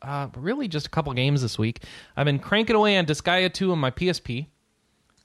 Uh, 0.00 0.28
really, 0.36 0.68
just 0.68 0.86
a 0.86 0.90
couple 0.90 1.12
games 1.12 1.42
this 1.42 1.58
week. 1.58 1.82
I've 2.16 2.24
been 2.24 2.38
cranking 2.38 2.76
away 2.76 2.96
on 2.98 3.06
Disgaea 3.06 3.52
2 3.52 3.72
on 3.72 3.80
my 3.80 3.90
PSP. 3.90 4.46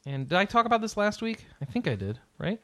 And 0.05 0.27
did 0.27 0.35
I 0.37 0.45
talk 0.45 0.65
about 0.65 0.81
this 0.81 0.97
last 0.97 1.21
week? 1.21 1.45
I 1.61 1.65
think 1.65 1.87
I 1.87 1.95
did, 1.95 2.19
right? 2.37 2.59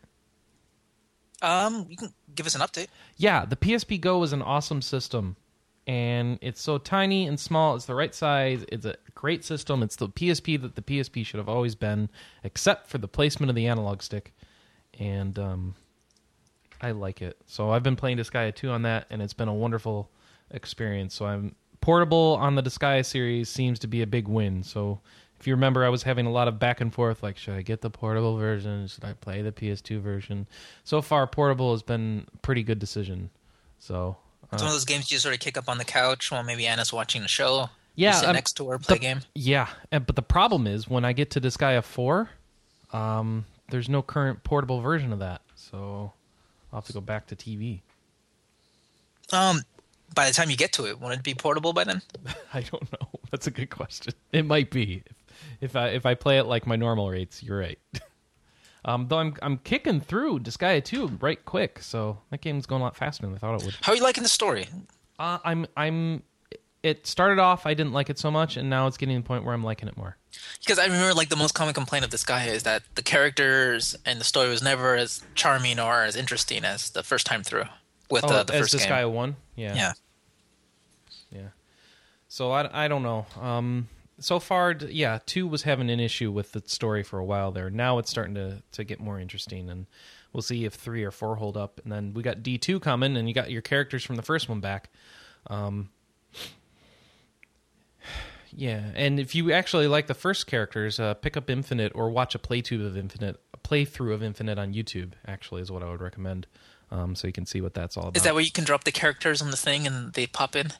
Um, 1.42 1.86
you 1.90 1.96
can 1.96 2.14
give 2.36 2.46
us 2.46 2.56
an 2.56 2.62
update. 2.62 2.88
Yeah, 3.18 3.46
the 3.46 3.56
PSP 3.56 4.02
Go 4.02 4.24
is 4.24 4.34
an 4.34 4.42
awesome 4.42 4.82
system, 4.82 5.38
and 5.88 6.38
it's 6.42 6.62
so 6.62 6.78
tiny 6.78 7.28
and 7.28 7.40
small. 7.40 7.76
It's 7.76 7.86
the 7.86 7.96
right 7.96 8.14
size. 8.14 8.66
It's 8.70 8.86
a 8.86 8.96
great 9.16 9.46
system. 9.46 9.82
It's 9.82 9.96
the 9.96 10.10
PSP 10.10 10.62
that 10.62 10.76
the 10.76 10.82
PSP 10.82 11.26
should 11.26 11.38
have 11.38 11.48
always 11.48 11.76
been, 11.76 12.10
except 12.44 12.90
for 12.90 12.98
the 12.98 13.08
placement 13.08 13.50
of 13.50 13.56
the 13.56 13.68
analog 13.68 14.02
stick. 14.02 14.34
And 15.00 15.40
um, 15.40 15.76
I 16.82 16.92
like 16.92 17.22
it. 17.22 17.38
So 17.46 17.72
I've 17.72 17.84
been 17.84 17.96
playing 17.96 18.18
Disgaea 18.18 18.56
2 18.56 18.70
on 18.70 18.84
that, 18.84 19.06
and 19.10 19.22
it's 19.22 19.34
been 19.34 19.48
a 19.48 19.54
wonderful 19.54 20.10
experience. 20.52 21.14
So 21.14 21.26
I'm 21.26 21.56
portable 21.82 22.38
on 22.40 22.56
the 22.56 22.64
Disgaea 22.64 23.06
series 23.06 23.50
seems 23.50 23.80
to 23.80 23.88
be 23.88 24.02
a 24.02 24.08
big 24.08 24.28
win. 24.28 24.64
So 24.64 25.00
if 25.40 25.48
you 25.48 25.54
remember, 25.54 25.86
I 25.86 25.90
was 25.90 26.04
having 26.04 26.26
a 26.26 26.32
lot 26.32 26.48
of 26.48 26.60
back 26.60 26.82
and 26.82 26.94
forth, 26.94 27.24
like 27.24 27.38
should 27.38 27.54
I 27.54 27.62
get 27.62 27.82
the 27.82 27.90
portable 27.90 28.38
version? 28.38 28.88
Should 28.88 29.06
I 29.06 29.14
play 29.14 29.42
the 29.42 29.52
PS2 29.52 30.00
version? 30.02 30.48
So 30.84 31.02
far, 31.02 31.26
portable 31.28 31.72
has 31.74 31.82
been 31.84 32.26
a 32.34 32.38
pretty 32.38 32.64
good 32.64 32.80
decision. 32.80 33.30
So 33.78 34.18
It's 34.52 34.62
one 34.62 34.68
of 34.68 34.74
those 34.74 34.86
games 34.86 35.12
you 35.12 35.18
sort 35.20 35.34
of 35.34 35.40
kick 35.40 35.58
up 35.58 35.70
on 35.70 35.78
the 35.78 35.86
couch 35.86 36.32
while 36.32 36.44
maybe 36.44 36.66
Anna's 36.66 36.92
watching 36.92 37.24
a 37.24 37.28
show. 37.28 37.70
Yeah, 37.96 38.14
sit 38.14 38.30
um, 38.30 38.34
next 38.36 38.54
to 38.54 38.70
her, 38.70 38.80
play 38.80 38.96
the- 38.96 39.00
a 39.00 39.02
game. 39.02 39.22
Yeah, 39.36 39.68
but 39.92 40.16
the 40.16 40.22
problem 40.22 40.68
is 40.68 40.88
when 40.88 41.04
I 41.04 41.12
get 41.14 41.32
to 41.32 41.42
Disgaea 41.42 41.84
4, 41.84 42.30
um, 42.94 43.46
there's 43.72 43.90
no 43.90 44.02
current 44.02 44.44
portable 44.44 44.80
version 44.82 45.12
of 45.14 45.20
that. 45.20 45.42
so 45.56 46.14
I'll 46.72 46.80
have 46.80 46.88
to 46.88 46.94
go 46.94 47.02
back 47.02 47.28
to 47.28 47.36
TV. 47.36 47.82
Um, 49.32 49.62
by 50.16 50.28
the 50.28 50.34
time 50.34 50.50
you 50.50 50.58
get 50.58 50.74
to 50.74 50.86
it, 50.86 51.00
won't 51.00 51.14
it 51.14 51.24
be 51.24 51.34
portable 51.34 51.74
by 51.74 51.84
then? 51.84 52.02
I 52.54 52.62
don't 52.62 52.92
know. 52.92 53.08
That's 53.32 53.48
a 53.48 53.52
good 53.52 53.70
question. 53.70 54.14
It 54.32 54.46
might 54.46 54.72
be 54.72 55.04
if, 55.06 55.16
if 55.62 55.76
I 55.76 55.90
if 55.90 56.06
I 56.06 56.16
play 56.16 56.40
it 56.40 56.46
like 56.46 56.66
my 56.66 56.76
normal 56.76 57.10
rates. 57.10 57.44
You're 57.44 57.60
right. 57.60 57.80
um, 58.86 59.08
though 59.08 59.20
I'm 59.20 59.36
I'm 59.42 59.58
kicking 59.60 60.02
through 60.02 60.40
Disgaea 60.40 60.84
2 60.84 61.20
right 61.22 61.44
quick, 61.46 61.80
so 61.82 62.20
that 62.32 62.42
game's 62.42 62.66
going 62.66 62.82
a 62.82 62.86
lot 62.86 62.96
faster 62.96 63.26
than 63.26 63.36
I 63.36 63.38
thought 63.38 63.62
it 63.62 63.66
would. 63.66 63.76
How 63.82 63.92
are 63.92 63.96
you 63.96 64.04
liking 64.04 64.24
the 64.24 64.30
story? 64.30 64.68
Uh, 65.20 65.38
I'm 65.44 65.68
I'm. 65.78 66.24
It 66.82 67.06
started 67.06 67.40
off 67.40 67.66
I 67.66 67.74
didn't 67.74 67.92
like 67.92 68.10
it 68.10 68.18
so 68.18 68.32
much, 68.32 68.56
and 68.56 68.70
now 68.70 68.88
it's 68.88 68.96
getting 68.98 69.18
to 69.18 69.22
the 69.22 69.28
point 69.28 69.44
where 69.44 69.54
I'm 69.54 69.64
liking 69.64 69.88
it 69.90 69.98
more. 69.98 70.16
Because 70.62 70.80
I 70.80 70.86
remember, 70.86 71.14
like, 71.14 71.28
the 71.30 71.36
most 71.36 71.54
common 71.54 71.74
complaint 71.74 72.06
of 72.06 72.12
Disgaea 72.12 72.48
is 72.48 72.64
that 72.64 72.84
the 72.96 73.02
characters 73.02 73.96
and 74.06 74.20
the 74.20 74.24
story 74.24 74.48
was 74.50 74.62
never 74.64 74.96
as 74.96 75.22
charming 75.36 75.80
or 75.80 76.04
as 76.04 76.16
interesting 76.16 76.64
as 76.64 76.92
the 76.92 77.04
first 77.04 77.26
time 77.26 77.44
through 77.44 77.66
with 78.10 78.24
Oh, 78.24 78.30
uh, 78.30 78.44
the 78.44 78.54
as 78.54 78.60
first 78.72 78.76
Disgaea 78.76 79.04
game. 79.06 79.14
one, 79.14 79.36
yeah, 79.56 79.76
Yeah. 79.76 79.94
yeah. 81.32 81.48
So 82.30 82.52
I, 82.52 82.86
I 82.86 82.88
don't 82.88 83.04
know. 83.04 83.26
Um, 83.42 83.90
so 84.20 84.40
far, 84.40 84.72
yeah, 84.72 85.20
two 85.26 85.48
was 85.48 85.64
having 85.64 85.90
an 85.90 86.00
issue 86.00 86.32
with 86.32 86.52
the 86.52 86.62
story 86.66 87.04
for 87.04 87.20
a 87.20 87.26
while 87.26 87.52
there. 87.52 87.70
Now 87.70 87.98
it's 87.98 88.10
starting 88.10 88.36
to 88.36 88.62
to 88.74 88.84
get 88.84 89.00
more 89.00 89.20
interesting, 89.20 89.70
and 89.70 89.88
we'll 90.32 90.42
see 90.44 90.64
if 90.66 90.74
three 90.76 91.04
or 91.04 91.12
four 91.12 91.36
hold 91.38 91.58
up. 91.58 91.82
And 91.84 91.92
then 91.92 92.14
we 92.14 92.22
got 92.22 92.44
D 92.44 92.58
two 92.58 92.80
coming, 92.80 93.18
and 93.18 93.28
you 93.28 93.34
got 93.34 93.50
your 93.52 93.62
characters 93.62 94.04
from 94.04 94.16
the 94.16 94.22
first 94.22 94.48
one 94.48 94.60
back. 94.60 94.90
Um, 95.48 95.90
yeah, 98.56 98.92
and 98.96 99.20
if 99.20 99.36
you 99.36 99.52
actually 99.52 99.88
like 99.88 100.08
the 100.08 100.14
first 100.14 100.48
characters, 100.48 101.00
uh, 101.00 101.14
pick 101.16 101.38
up 101.38 101.50
Infinite 101.50 101.92
or 101.96 102.10
watch 102.10 102.36
a 102.36 102.40
playtube 102.40 102.86
of 102.86 102.98
Infinite, 102.98 103.40
a 103.54 103.58
playthrough 103.58 104.14
of 104.14 104.24
Infinite 104.24 104.58
on 104.58 104.74
YouTube. 104.74 105.14
Actually, 105.28 105.62
is 105.62 105.72
what 105.72 105.84
I 105.84 105.90
would 105.90 106.02
recommend, 106.02 106.48
um, 106.92 107.16
so 107.16 107.28
you 107.28 107.34
can 107.34 107.46
see 107.46 107.62
what 107.62 107.74
that's 107.74 107.98
all 107.98 108.04
about. 108.04 108.18
Is 108.18 108.24
that 108.24 108.34
where 108.34 108.44
you 108.44 108.52
can 108.52 108.64
drop 108.64 108.84
the 108.84 108.92
characters 108.92 109.42
on 109.42 109.52
the 109.52 109.58
thing 109.58 109.86
and 109.88 110.14
they 110.14 110.28
pop 110.28 110.56
in? 110.56 110.74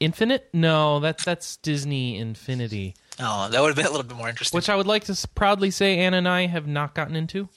Infinite? 0.00 0.48
No, 0.52 1.00
that's 1.00 1.24
that's 1.24 1.56
Disney 1.58 2.18
Infinity, 2.18 2.94
Oh, 3.20 3.48
that 3.48 3.60
would 3.60 3.68
have 3.68 3.76
been 3.76 3.86
a 3.86 3.90
little 3.90 4.02
bit 4.06 4.16
more 4.16 4.28
interesting. 4.28 4.56
which 4.56 4.68
I 4.68 4.74
would 4.76 4.86
like 4.86 5.04
to 5.04 5.28
proudly 5.34 5.70
say 5.70 5.98
Anna 5.98 6.16
and 6.18 6.28
I 6.28 6.46
have 6.46 6.66
not 6.66 6.94
gotten 6.94 7.14
into. 7.14 7.48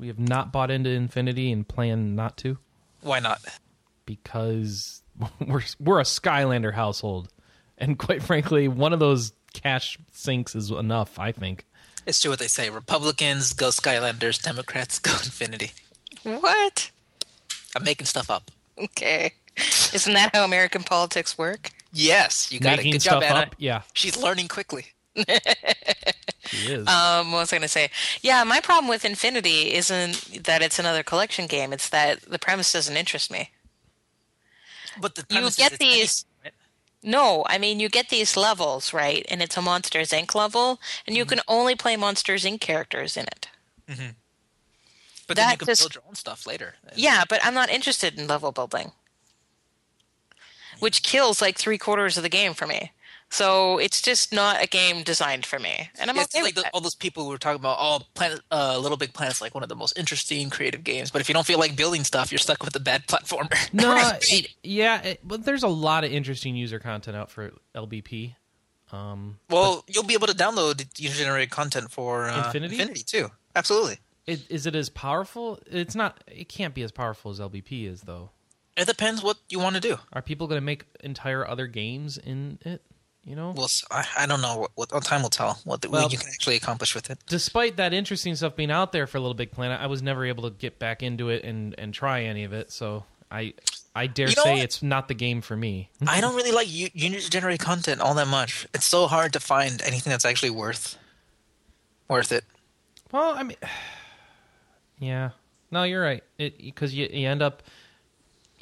We 0.00 0.08
have 0.08 0.18
not 0.18 0.52
bought 0.52 0.70
into 0.70 0.90
Infinity 0.90 1.52
and 1.52 1.66
plan 1.66 2.16
not 2.16 2.36
to 2.38 2.58
Why 3.02 3.20
not? 3.20 3.40
Because 4.06 5.02
we're 5.46 5.62
we're 5.80 6.00
a 6.00 6.04
Skylander 6.04 6.74
household, 6.74 7.28
and 7.78 7.98
quite 7.98 8.22
frankly, 8.22 8.68
one 8.68 8.92
of 8.92 8.98
those 8.98 9.32
cash 9.52 9.98
sinks 10.12 10.54
is 10.54 10.70
enough. 10.70 11.18
I 11.18 11.32
think. 11.32 11.64
It's 12.06 12.20
true 12.20 12.30
what 12.30 12.38
they 12.38 12.48
say. 12.48 12.68
Republicans 12.68 13.54
go 13.54 13.68
Skylanders, 13.68 14.42
Democrats 14.42 14.98
go 14.98 15.12
Infinity. 15.24 15.72
What? 16.22 16.90
I'm 17.74 17.82
making 17.84 18.06
stuff 18.06 18.30
up. 18.30 18.50
Okay. 18.78 19.32
Isn't 19.92 20.12
that 20.14 20.34
how 20.34 20.44
American 20.44 20.82
politics 20.82 21.38
work? 21.38 21.70
Yes, 21.92 22.50
you 22.52 22.60
got 22.60 22.76
Making 22.76 22.90
it. 22.90 22.92
Good 22.94 23.02
stuff 23.02 23.14
job, 23.14 23.22
Anna. 23.22 23.40
up, 23.40 23.54
yeah, 23.58 23.82
She's 23.94 24.16
learning 24.16 24.48
quickly. 24.48 24.86
she 25.16 26.72
is. 26.72 26.86
Um, 26.88 27.32
what 27.32 27.38
was 27.40 27.52
I 27.52 27.56
going 27.56 27.62
to 27.62 27.68
say? 27.68 27.88
Yeah, 28.20 28.42
my 28.44 28.60
problem 28.60 28.88
with 28.88 29.04
Infinity 29.04 29.72
isn't 29.74 30.44
that 30.44 30.60
it's 30.60 30.78
another 30.78 31.02
collection 31.02 31.46
game. 31.46 31.72
It's 31.72 31.88
that 31.90 32.22
the 32.22 32.38
premise 32.38 32.72
doesn't 32.72 32.96
interest 32.96 33.30
me. 33.30 33.50
But 35.00 35.14
the 35.14 35.24
You 35.30 35.50
get 35.50 35.78
these- 35.78 36.24
right? 36.42 36.52
No, 37.02 37.44
I 37.46 37.58
mean 37.58 37.80
you 37.80 37.88
get 37.88 38.08
these 38.08 38.36
levels, 38.36 38.92
right? 38.94 39.26
And 39.28 39.42
it's 39.42 39.56
a 39.56 39.62
Monsters 39.62 40.10
Inc. 40.10 40.34
level, 40.34 40.80
and 41.06 41.16
you 41.16 41.24
mm-hmm. 41.24 41.30
can 41.30 41.40
only 41.48 41.74
play 41.74 41.96
Monsters 41.96 42.44
Inc. 42.44 42.60
characters 42.60 43.16
in 43.16 43.24
it. 43.26 43.48
Mm-hmm. 43.88 44.10
But 45.26 45.36
then 45.36 45.50
you 45.50 45.56
can 45.56 45.66
just- 45.66 45.82
build 45.82 45.94
your 45.94 46.04
own 46.08 46.14
stuff 46.14 46.46
later. 46.46 46.76
Yeah, 46.94 47.24
but 47.28 47.44
I'm 47.44 47.54
not 47.54 47.70
interested 47.70 48.18
in 48.18 48.26
level 48.26 48.52
building, 48.52 48.92
which 50.78 51.02
kills 51.02 51.40
like 51.42 51.58
three 51.58 51.78
quarters 51.78 52.16
of 52.16 52.22
the 52.22 52.28
game 52.28 52.54
for 52.54 52.66
me. 52.66 52.92
So 53.34 53.78
it's 53.78 54.00
just 54.00 54.32
not 54.32 54.62
a 54.62 54.68
game 54.68 55.02
designed 55.02 55.44
for 55.44 55.58
me, 55.58 55.90
and 55.98 56.08
I'm 56.08 56.14
Yeah, 56.14 56.22
it's 56.22 56.34
okay 56.36 56.44
like 56.44 56.54
with 56.54 56.64
the, 56.66 56.70
all 56.72 56.80
those 56.80 56.94
people 56.94 57.24
who 57.24 57.30
were 57.30 57.38
talking 57.38 57.58
about, 57.58 57.78
oh, 57.80 57.98
Planet, 58.14 58.40
uh, 58.52 58.78
Little 58.78 58.96
Big 58.96 59.12
Planet's 59.12 59.40
like 59.40 59.54
one 59.54 59.64
of 59.64 59.68
the 59.68 59.74
most 59.74 59.98
interesting 59.98 60.50
creative 60.50 60.84
games. 60.84 61.10
But 61.10 61.20
if 61.20 61.28
you 61.28 61.32
don't 61.32 61.44
feel 61.44 61.58
like 61.58 61.74
building 61.74 62.04
stuff, 62.04 62.30
you're 62.30 62.38
stuck 62.38 62.62
with 62.62 62.76
a 62.76 62.80
bad 62.80 63.06
platformer. 63.08 63.50
no, 63.72 63.96
it- 64.22 64.50
yeah, 64.62 65.02
it, 65.02 65.20
but 65.24 65.44
there's 65.44 65.64
a 65.64 65.68
lot 65.68 66.04
of 66.04 66.12
interesting 66.12 66.54
user 66.54 66.78
content 66.78 67.16
out 67.16 67.28
for 67.28 67.52
LBP. 67.74 68.36
Um, 68.92 69.38
well, 69.50 69.84
you'll 69.88 70.04
be 70.04 70.14
able 70.14 70.28
to 70.28 70.34
download 70.36 70.86
user-generated 71.00 71.50
content 71.50 71.90
for 71.90 72.28
uh, 72.28 72.46
Infinity? 72.46 72.76
Infinity 72.76 73.02
too. 73.02 73.32
Absolutely. 73.56 73.98
it, 74.28 74.48
is 74.48 74.64
it 74.66 74.76
as 74.76 74.88
powerful? 74.90 75.58
It's 75.66 75.96
not. 75.96 76.22
It 76.28 76.48
can't 76.48 76.72
be 76.72 76.82
as 76.82 76.92
powerful 76.92 77.32
as 77.32 77.40
LBP 77.40 77.88
is, 77.90 78.02
though. 78.02 78.30
It 78.76 78.86
depends 78.86 79.24
what 79.24 79.38
you 79.48 79.58
want 79.58 79.74
to 79.74 79.80
do. 79.80 79.96
Are 80.12 80.22
people 80.22 80.46
going 80.46 80.60
to 80.60 80.64
make 80.64 80.84
entire 81.02 81.44
other 81.44 81.66
games 81.66 82.16
in 82.16 82.60
it? 82.62 82.82
You 83.26 83.34
know, 83.36 83.54
Well, 83.56 83.68
I, 83.90 84.06
I 84.18 84.26
don't 84.26 84.42
know. 84.42 84.68
What, 84.74 84.92
what 84.92 85.02
time 85.04 85.22
will 85.22 85.30
tell 85.30 85.58
what, 85.64 85.80
the, 85.80 85.88
Well- 85.88 86.02
what 86.02 86.12
you 86.12 86.18
can 86.18 86.28
actually 86.28 86.56
accomplish 86.56 86.94
with 86.94 87.08
it. 87.10 87.18
despite 87.26 87.76
that 87.78 87.94
interesting 87.94 88.34
stuff 88.34 88.54
being 88.54 88.70
out 88.70 88.92
there 88.92 89.06
for 89.06 89.16
a 89.16 89.20
Little 89.20 89.34
Big 89.34 89.50
Planet, 89.50 89.80
I 89.80 89.86
was 89.86 90.02
never 90.02 90.26
able 90.26 90.42
to 90.44 90.50
get 90.50 90.78
back 90.78 91.02
into 91.02 91.30
it 91.30 91.42
and 91.44 91.74
and 91.78 91.94
try 91.94 92.22
any 92.24 92.44
of 92.44 92.52
it. 92.52 92.70
So 92.70 93.04
I 93.30 93.54
I 93.96 94.08
dare 94.08 94.28
You 94.28 94.36
know 94.36 94.42
say 94.44 94.54
what? 94.56 94.62
it's 94.64 94.82
not 94.82 95.08
the 95.08 95.14
game 95.14 95.40
for 95.40 95.56
me. 95.56 95.88
I 96.06 96.20
don't 96.20 96.34
really 96.36 96.52
like 96.52 96.70
u- 96.70 96.90
user-generated 96.92 97.60
content 97.60 98.00
all 98.02 98.12
that 98.14 98.28
much. 98.28 98.66
It's 98.74 98.84
so 98.86 99.06
hard 99.06 99.32
to 99.32 99.40
find 99.40 99.80
anything 99.82 100.10
that's 100.10 100.24
actually 100.26 100.50
worth 100.50 100.98
worth 102.08 102.30
it. 102.30 102.44
Well, 103.10 103.34
I 103.38 103.42
mean, 103.42 103.56
yeah, 104.98 105.30
no, 105.70 105.84
you're 105.84 106.02
right. 106.02 106.22
It 106.38 106.58
because 106.58 106.92
you, 106.94 107.08
you 107.10 107.26
end 107.28 107.40
up 107.42 107.62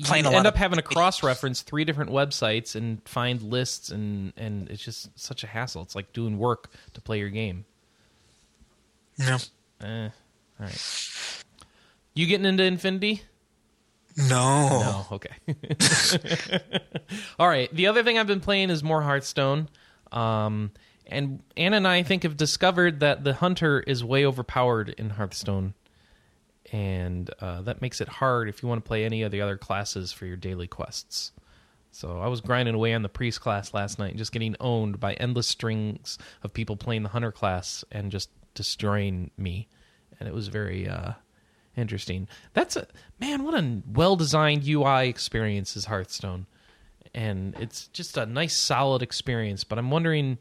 Playing 0.08 0.26
a 0.26 0.30
end 0.30 0.46
up 0.46 0.54
of- 0.54 0.58
having 0.58 0.76
to 0.76 0.82
cross-reference 0.82 1.62
three 1.62 1.84
different 1.84 2.10
websites 2.10 2.74
and 2.74 3.00
find 3.06 3.42
lists 3.42 3.90
and 3.90 4.32
and 4.36 4.68
it's 4.70 4.82
just 4.82 5.16
such 5.18 5.44
a 5.44 5.46
hassle. 5.46 5.82
It's 5.82 5.94
like 5.94 6.12
doing 6.12 6.38
work 6.38 6.70
to 6.94 7.00
play 7.00 7.18
your 7.18 7.30
game. 7.30 7.64
No. 9.18 9.36
Eh, 9.82 10.04
all 10.60 10.66
right. 10.66 11.08
You 12.14 12.26
getting 12.26 12.46
into 12.46 12.64
Infinity? 12.64 13.22
No. 14.16 14.68
No, 14.68 15.06
okay. 15.12 15.30
All 17.38 17.48
right. 17.48 17.74
The 17.74 17.86
other 17.86 18.02
thing 18.02 18.18
I've 18.18 18.26
been 18.26 18.40
playing 18.40 18.68
is 18.70 18.82
more 18.82 19.00
Hearthstone. 19.00 19.68
Um, 20.10 20.72
and 21.06 21.42
Anna 21.56 21.78
and 21.78 21.88
I, 21.88 21.96
I 21.96 22.02
think, 22.02 22.24
have 22.24 22.36
discovered 22.36 23.00
that 23.00 23.24
the 23.24 23.32
hunter 23.34 23.80
is 23.80 24.04
way 24.04 24.26
overpowered 24.26 24.90
in 24.90 25.10
Hearthstone. 25.10 25.72
And 26.72 27.30
uh, 27.40 27.60
that 27.62 27.82
makes 27.82 28.00
it 28.00 28.08
hard 28.08 28.48
if 28.48 28.62
you 28.62 28.68
want 28.68 28.82
to 28.82 28.88
play 28.88 29.04
any 29.04 29.22
of 29.22 29.30
the 29.30 29.42
other 29.42 29.58
classes 29.58 30.10
for 30.10 30.24
your 30.24 30.36
daily 30.36 30.66
quests. 30.66 31.32
So 31.90 32.18
I 32.18 32.28
was 32.28 32.40
grinding 32.40 32.74
away 32.74 32.94
on 32.94 33.02
the 33.02 33.10
priest 33.10 33.42
class 33.42 33.74
last 33.74 33.98
night, 33.98 34.10
and 34.10 34.18
just 34.18 34.32
getting 34.32 34.56
owned 34.58 34.98
by 34.98 35.12
endless 35.14 35.46
strings 35.46 36.18
of 36.42 36.54
people 36.54 36.76
playing 36.76 37.02
the 37.02 37.10
hunter 37.10 37.30
class 37.30 37.84
and 37.92 38.10
just 38.10 38.30
destroying 38.54 39.30
me. 39.36 39.68
And 40.18 40.26
it 40.26 40.34
was 40.34 40.48
very 40.48 40.88
uh, 40.88 41.12
interesting. 41.76 42.28
That's 42.54 42.76
a 42.76 42.86
man. 43.20 43.44
What 43.44 43.54
a 43.54 43.82
well-designed 43.92 44.66
UI 44.66 45.08
experience 45.08 45.76
is 45.76 45.84
Hearthstone, 45.84 46.46
and 47.14 47.54
it's 47.58 47.88
just 47.88 48.16
a 48.16 48.24
nice, 48.24 48.56
solid 48.56 49.02
experience. 49.02 49.62
But 49.62 49.78
I'm 49.78 49.90
wondering, 49.90 50.38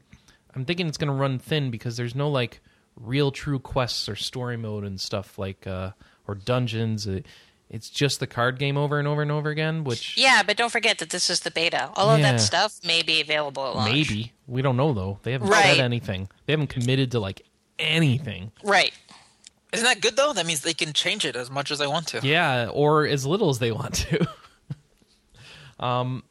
I'm 0.54 0.64
thinking 0.64 0.86
it's 0.86 0.96
going 0.96 1.12
to 1.12 1.20
run 1.20 1.38
thin 1.38 1.70
because 1.70 1.98
there's 1.98 2.14
no 2.14 2.30
like 2.30 2.60
real, 2.96 3.30
true 3.30 3.58
quests 3.58 4.08
or 4.08 4.16
story 4.16 4.56
mode 4.56 4.84
and 4.84 4.98
stuff 4.98 5.38
like 5.38 5.66
uh, 5.66 5.90
or 6.26 6.34
dungeons. 6.34 7.08
It's 7.70 7.88
just 7.88 8.20
the 8.20 8.26
card 8.26 8.58
game 8.58 8.76
over 8.76 8.98
and 8.98 9.08
over 9.08 9.22
and 9.22 9.30
over 9.32 9.48
again, 9.50 9.82
which 9.84 10.16
Yeah, 10.18 10.42
but 10.42 10.56
don't 10.56 10.70
forget 10.70 10.98
that 10.98 11.10
this 11.10 11.30
is 11.30 11.40
the 11.40 11.50
beta. 11.50 11.90
All 11.94 12.10
of 12.10 12.20
that 12.20 12.40
stuff 12.40 12.78
may 12.84 13.02
be 13.02 13.20
available 13.20 13.66
at 13.66 13.74
launch. 13.76 13.92
maybe 13.92 14.32
we 14.46 14.60
don't 14.62 14.76
know 14.76 14.92
though. 14.92 15.18
They 15.22 15.32
haven't 15.32 15.48
Right. 15.48 15.76
said 15.76 15.78
anything. 15.80 16.28
They 16.46 16.52
haven't 16.52 16.68
committed 16.68 17.10
to 17.12 17.20
like 17.20 17.42
anything. 17.78 18.52
Right. 18.62 18.92
Isn't 19.72 19.86
that 19.86 20.02
good 20.02 20.16
though? 20.16 20.34
That 20.34 20.44
means 20.44 20.60
they 20.60 20.74
can 20.74 20.92
change 20.92 21.24
it 21.24 21.34
as 21.34 21.50
much 21.50 21.70
as 21.70 21.78
they 21.78 21.86
want 21.86 22.08
to. 22.08 22.20
Yeah, 22.22 22.68
or 22.68 23.06
as 23.06 23.24
little 23.24 23.48
as 23.48 23.58
they 23.58 23.72
want 23.72 23.94
to. 23.94 24.28
um, 25.80 26.22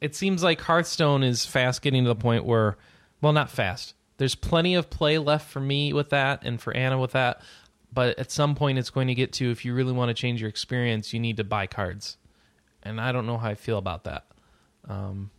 it 0.00 0.14
seems 0.16 0.42
like 0.42 0.60
Hearthstone 0.60 1.22
is 1.22 1.46
fast 1.46 1.82
getting 1.82 2.04
to 2.04 2.08
the 2.08 2.14
point 2.16 2.44
where, 2.44 2.76
well, 3.20 3.32
not 3.32 3.50
fast. 3.50 3.94
There's 4.16 4.34
plenty 4.34 4.74
of 4.74 4.90
play 4.90 5.18
left 5.18 5.48
for 5.50 5.60
me 5.60 5.92
with 5.92 6.10
that 6.10 6.42
and 6.44 6.60
for 6.60 6.74
Anna 6.76 6.98
with 6.98 7.12
that. 7.12 7.40
But 7.92 8.18
at 8.18 8.30
some 8.30 8.54
point, 8.54 8.78
it's 8.78 8.90
going 8.90 9.08
to 9.08 9.14
get 9.14 9.32
to 9.34 9.50
if 9.50 9.64
you 9.64 9.74
really 9.74 9.92
want 9.92 10.08
to 10.10 10.14
change 10.14 10.40
your 10.40 10.48
experience, 10.48 11.12
you 11.12 11.20
need 11.20 11.36
to 11.38 11.44
buy 11.44 11.66
cards. 11.66 12.16
And 12.82 13.00
I 13.00 13.12
don't 13.12 13.26
know 13.26 13.36
how 13.36 13.48
I 13.48 13.54
feel 13.54 13.78
about 13.78 14.04
that. 14.04 14.26
Um, 14.88 15.30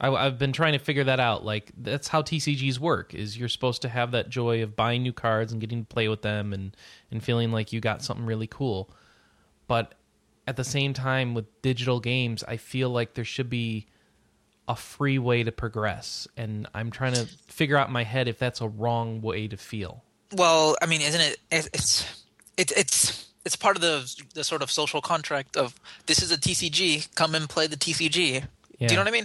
I, 0.00 0.10
I've 0.10 0.38
been 0.38 0.52
trying 0.52 0.72
to 0.72 0.78
figure 0.78 1.04
that 1.04 1.20
out. 1.20 1.44
Like 1.44 1.72
that's 1.76 2.08
how 2.08 2.22
TCGs 2.22 2.78
work. 2.78 3.14
Is 3.14 3.38
you're 3.38 3.48
supposed 3.48 3.82
to 3.82 3.88
have 3.88 4.10
that 4.12 4.28
joy 4.28 4.62
of 4.62 4.76
buying 4.76 5.02
new 5.02 5.12
cards 5.12 5.52
and 5.52 5.60
getting 5.60 5.84
to 5.84 5.86
play 5.86 6.08
with 6.08 6.22
them 6.22 6.52
and 6.52 6.76
and 7.10 7.22
feeling 7.22 7.52
like 7.52 7.72
you 7.72 7.80
got 7.80 8.02
something 8.02 8.26
really 8.26 8.46
cool. 8.46 8.90
But 9.66 9.94
at 10.46 10.56
the 10.56 10.64
same 10.64 10.92
time, 10.92 11.34
with 11.34 11.46
digital 11.62 11.98
games, 11.98 12.44
I 12.46 12.56
feel 12.56 12.90
like 12.90 13.14
there 13.14 13.24
should 13.24 13.50
be 13.50 13.86
a 14.68 14.76
free 14.76 15.18
way 15.18 15.42
to 15.42 15.52
progress, 15.52 16.28
and 16.36 16.68
I'm 16.74 16.90
trying 16.90 17.14
to 17.14 17.26
figure 17.48 17.76
out 17.76 17.88
in 17.88 17.92
my 17.92 18.04
head 18.04 18.28
if 18.28 18.38
that's 18.38 18.60
a 18.60 18.68
wrong 18.68 19.22
way 19.22 19.48
to 19.48 19.56
feel. 19.56 20.04
Well, 20.32 20.76
I 20.82 20.86
mean, 20.86 21.00
isn't 21.00 21.20
it? 21.20 21.38
it- 21.50 21.68
It's 21.72 22.04
It, 22.56 22.72
it's 22.76 23.26
it's 23.44 23.54
part 23.56 23.76
of 23.76 23.82
the 23.82 24.10
the 24.34 24.42
sort 24.42 24.62
of 24.62 24.70
social 24.70 25.00
contract 25.00 25.56
of 25.56 25.78
this 26.06 26.22
is 26.22 26.32
a 26.32 26.38
TCG. 26.38 27.14
Come 27.14 27.34
and 27.34 27.48
play 27.48 27.66
the 27.66 27.76
TCG. 27.76 28.10
Do 28.40 28.46
you 28.80 28.88
know 28.96 29.02
what 29.02 29.08
I 29.08 29.10
mean? 29.12 29.24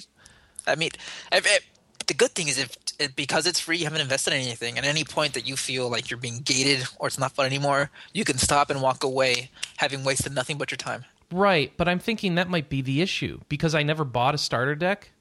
I 0.67 0.75
mean, 0.75 0.91
if, 1.31 1.45
if, 1.45 1.65
the 2.07 2.13
good 2.13 2.31
thing 2.31 2.47
is 2.49 2.57
if 2.59 2.75
it, 2.99 3.15
because 3.15 3.47
it's 3.47 3.59
free, 3.59 3.77
you 3.77 3.85
haven't 3.85 4.01
invested 4.01 4.33
in 4.33 4.41
anything. 4.41 4.77
At 4.77 4.83
any 4.85 5.03
point 5.03 5.33
that 5.33 5.47
you 5.47 5.55
feel 5.57 5.89
like 5.89 6.09
you're 6.11 6.19
being 6.19 6.39
gated 6.39 6.85
or 6.99 7.07
it's 7.07 7.17
not 7.17 7.31
fun 7.31 7.45
anymore, 7.47 7.89
you 8.13 8.23
can 8.23 8.37
stop 8.37 8.69
and 8.69 8.81
walk 8.81 9.03
away, 9.03 9.49
having 9.77 10.03
wasted 10.03 10.33
nothing 10.35 10.57
but 10.57 10.69
your 10.71 10.77
time. 10.77 11.05
Right, 11.31 11.71
but 11.77 11.87
I'm 11.87 11.99
thinking 11.99 12.35
that 12.35 12.49
might 12.49 12.69
be 12.69 12.81
the 12.81 13.01
issue 13.01 13.39
because 13.49 13.73
I 13.73 13.83
never 13.83 14.03
bought 14.03 14.35
a 14.35 14.37
starter 14.37 14.75
deck 14.75 15.11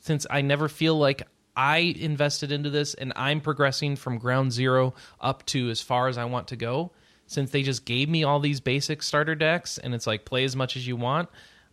since 0.00 0.26
I 0.30 0.40
never 0.40 0.68
feel 0.68 0.96
like 0.98 1.22
I 1.58 1.78
invested 1.78 2.52
into 2.52 2.70
this 2.70 2.94
and 2.94 3.12
I'm 3.16 3.40
progressing 3.40 3.96
from 3.96 4.18
ground 4.18 4.52
zero 4.52 4.94
up 5.20 5.44
to 5.46 5.70
as 5.70 5.80
far 5.80 6.06
as 6.06 6.16
I 6.16 6.24
want 6.24 6.46
to 6.48 6.56
go. 6.56 6.92
Since 7.26 7.50
they 7.50 7.64
just 7.64 7.84
gave 7.84 8.08
me 8.08 8.22
all 8.22 8.38
these 8.38 8.60
basic 8.60 9.02
starter 9.02 9.34
decks 9.34 9.76
and 9.76 9.92
it's 9.92 10.06
like 10.06 10.24
play 10.24 10.44
as 10.44 10.54
much 10.54 10.76
as 10.76 10.86
you 10.86 10.94
want, 10.94 11.28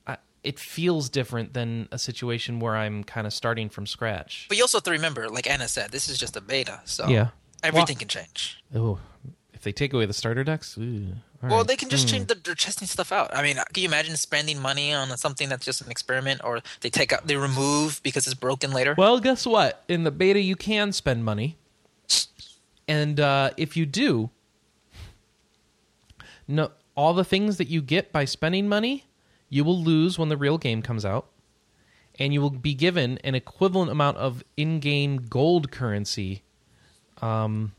I, 0.08 0.18
it 0.44 0.58
feels 0.60 1.08
different 1.08 1.54
than 1.54 1.88
a 1.92 2.00
situation 2.00 2.60
where 2.60 2.76
I'm 2.76 3.04
kind 3.04 3.28
of 3.28 3.34
starting 3.34 3.70
from 3.70 3.86
scratch. 3.86 4.48
But 4.50 4.58
you 4.58 4.64
also 4.64 4.80
have 4.80 4.84
to 4.86 4.92
remember, 4.92 5.30
like 5.30 5.48
Anna 5.48 5.68
said, 5.68 5.92
this 5.92 6.10
is 6.10 6.18
just 6.18 6.36
a 6.36 6.42
beta, 6.42 6.82
so 6.86 7.08
Yeah. 7.08 7.30
everything 7.62 7.98
can 7.98 8.08
change. 8.08 8.58
Oh, 8.74 8.98
they 9.66 9.74
take 9.74 9.92
away 9.94 10.06
the 10.06 10.14
starter 10.14 10.44
decks, 10.46 10.78
ooh, 10.78 11.08
Well, 11.44 11.58
right. 11.58 11.68
they 11.68 11.76
can 11.76 11.90
just 11.90 12.08
change. 12.08 12.28
The, 12.28 12.36
they're 12.36 12.56
testing 12.56 12.88
stuff 12.88 13.12
out. 13.12 13.36
I 13.36 13.44
mean, 13.44 13.58
can 13.74 13.84
you 13.84 13.90
imagine 13.90 14.16
spending 14.16 14.62
money 14.62 14.94
on 14.94 15.10
something 15.18 15.50
that's 15.50 15.66
just 15.66 15.82
an 15.82 15.92
experiment, 15.92 16.40
or 16.44 16.62
they 16.82 16.90
take 16.90 17.12
out, 17.12 17.28
they 17.28 17.36
remove 17.36 18.00
because 18.04 18.26
it's 18.28 18.34
broken 18.34 18.72
later? 18.72 18.96
Well, 18.98 19.20
guess 19.20 19.46
what? 19.46 19.84
In 19.90 20.06
the 20.06 20.12
beta, 20.12 20.40
you 20.40 20.56
can 20.56 20.94
spend 20.94 21.26
money, 21.26 21.58
and 22.88 23.20
uh, 23.20 23.50
if 23.58 23.76
you 23.76 23.86
do, 23.86 24.30
no, 26.48 26.72
all 26.96 27.14
the 27.14 27.26
things 27.26 27.58
that 27.58 27.68
you 27.68 27.82
get 27.82 28.12
by 28.12 28.24
spending 28.26 28.70
money, 28.70 29.04
you 29.50 29.64
will 29.64 29.78
lose 29.82 30.18
when 30.18 30.30
the 30.30 30.38
real 30.38 30.58
game 30.58 30.82
comes 30.82 31.04
out, 31.04 31.28
and 32.20 32.34
you 32.34 32.42
will 32.42 32.50
be 32.52 32.74
given 32.74 33.18
an 33.24 33.36
equivalent 33.36 33.92
amount 33.92 34.18
of 34.18 34.44
in-game 34.56 35.18
gold 35.30 35.72
currency, 35.72 36.44
um, 37.22 37.74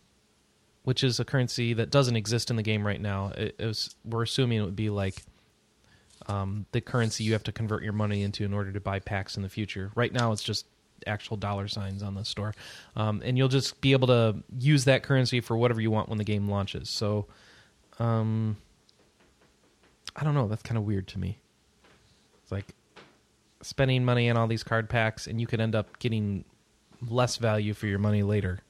which 0.87 1.03
is 1.03 1.18
a 1.18 1.25
currency 1.25 1.75
that 1.75 1.90
doesn't 1.90 2.14
exist 2.14 2.49
in 2.49 2.55
the 2.55 2.62
game 2.62 2.87
right 2.87 3.01
now. 3.01 3.33
It, 3.37 3.57
it 3.59 3.66
was, 3.66 3.96
we're 4.05 4.22
assuming 4.22 4.59
it 4.59 4.64
would 4.64 4.77
be 4.77 4.88
like 4.88 5.25
um, 6.29 6.64
the 6.70 6.81
currency 6.81 7.25
you 7.25 7.33
have 7.33 7.42
to 7.42 7.51
convert 7.51 7.83
your 7.83 7.92
money 7.92 8.22
into 8.22 8.44
in 8.44 8.55
order 8.55 8.70
to 8.70 8.79
buy 8.79 9.01
packs 9.01 9.37
in 9.37 9.42
the 9.42 9.49
future. 9.49 9.90
Right 9.96 10.12
now, 10.12 10.31
it's 10.31 10.44
just 10.44 10.64
actual 11.05 11.38
dollar 11.38 11.66
signs 11.66 12.05
on 12.05 12.14
the 12.14 12.25
store, 12.25 12.55
um, 12.94 13.20
and 13.25 13.37
you'll 13.37 13.49
just 13.49 13.81
be 13.81 13.90
able 13.90 14.07
to 14.07 14.37
use 14.61 14.85
that 14.85 15.03
currency 15.03 15.40
for 15.40 15.57
whatever 15.57 15.81
you 15.81 15.90
want 15.90 16.09
when 16.09 16.18
the 16.18 16.25
game 16.25 16.49
launches. 16.49 16.88
So, 16.88 17.27
um, 17.99 18.57
I 20.14 20.22
don't 20.22 20.35
know. 20.35 20.46
That's 20.46 20.62
kind 20.62 20.79
of 20.79 20.85
weird 20.85 21.09
to 21.09 21.18
me. 21.18 21.37
It's 22.44 22.53
like 22.53 22.77
spending 23.61 24.05
money 24.05 24.31
on 24.31 24.37
all 24.37 24.46
these 24.46 24.62
card 24.62 24.88
packs, 24.88 25.27
and 25.27 25.40
you 25.40 25.49
could 25.49 25.61
end 25.61 25.75
up 25.75 25.99
getting 25.99 26.44
less 27.09 27.38
value 27.38 27.75
for 27.75 27.88
your 27.88 27.99
money 27.99 28.22
later. 28.22 28.61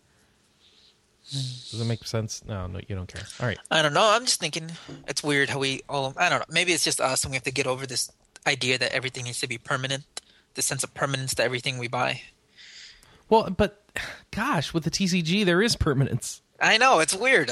Does 1.32 1.80
it 1.80 1.84
make 1.84 2.04
sense? 2.04 2.44
No, 2.46 2.66
no, 2.66 2.80
you 2.86 2.94
don't 2.94 3.12
care. 3.12 3.24
All 3.40 3.46
right. 3.46 3.58
I 3.70 3.82
don't 3.82 3.94
know. 3.94 4.08
I'm 4.12 4.24
just 4.24 4.38
thinking 4.40 4.70
it's 5.08 5.22
weird 5.22 5.50
how 5.50 5.58
we 5.58 5.82
all. 5.88 6.14
I 6.16 6.28
don't 6.28 6.38
know. 6.38 6.44
Maybe 6.48 6.72
it's 6.72 6.84
just 6.84 7.00
us, 7.00 7.24
and 7.24 7.32
we 7.32 7.36
have 7.36 7.42
to 7.44 7.50
get 7.50 7.66
over 7.66 7.86
this 7.86 8.10
idea 8.46 8.78
that 8.78 8.92
everything 8.92 9.24
needs 9.24 9.40
to 9.40 9.48
be 9.48 9.58
permanent. 9.58 10.04
The 10.54 10.62
sense 10.62 10.84
of 10.84 10.94
permanence 10.94 11.34
to 11.34 11.42
everything 11.42 11.78
we 11.78 11.88
buy. 11.88 12.22
Well, 13.28 13.50
but 13.50 13.82
gosh, 14.30 14.72
with 14.72 14.84
the 14.84 14.90
TCG, 14.90 15.44
there 15.44 15.60
is 15.60 15.76
permanence. 15.76 16.42
I 16.60 16.78
know 16.78 17.00
it's 17.00 17.14
weird. 17.14 17.48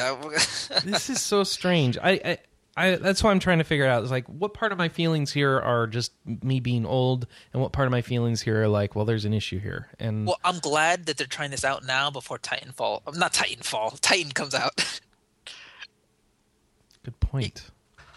This 0.85 1.11
is 1.11 1.21
so 1.21 1.45
strange. 1.45 1.99
I, 1.99 2.11
I, 2.25 2.39
I, 2.77 2.97
that's 2.97 3.23
why 3.23 3.31
I'm 3.31 3.39
trying 3.39 3.59
to 3.59 3.65
figure 3.65 3.85
it 3.85 3.89
out. 3.89 4.03
It's 4.03 4.11
like, 4.11 4.27
what 4.27 4.53
part 4.53 4.73
of 4.73 4.79
my 4.79 4.89
feelings 4.89 5.33
here 5.33 5.61
are 5.61 5.87
just 5.87 6.13
me 6.27 6.59
being 6.59 6.85
old, 6.85 7.27
and 7.53 7.63
what 7.63 7.73
part 7.73 7.87
of 7.87 7.93
my 7.93 8.03
feelings 8.03 8.43
here 8.43 8.63
are 8.63 8.69
like, 8.69 8.97
well, 8.97 9.05
there's 9.05 9.25
an 9.25 9.33
issue 9.33 9.61
here. 9.61 9.89
And 10.01 10.27
well, 10.27 10.39
I'm 10.45 10.59
glad 10.59 11.07
that 11.07 11.17
they're 11.17 11.27
trying 11.27 11.53
this 11.53 11.65
out 11.65 11.85
now 11.85 12.11
before 12.11 12.39
Titanfall. 12.39 13.03
Um, 13.07 13.19
not 13.19 13.33
Titanfall. 13.33 14.01
Titan 14.01 14.33
comes 14.33 14.55
out. 14.55 15.01
good 17.05 17.21
point. 17.21 17.71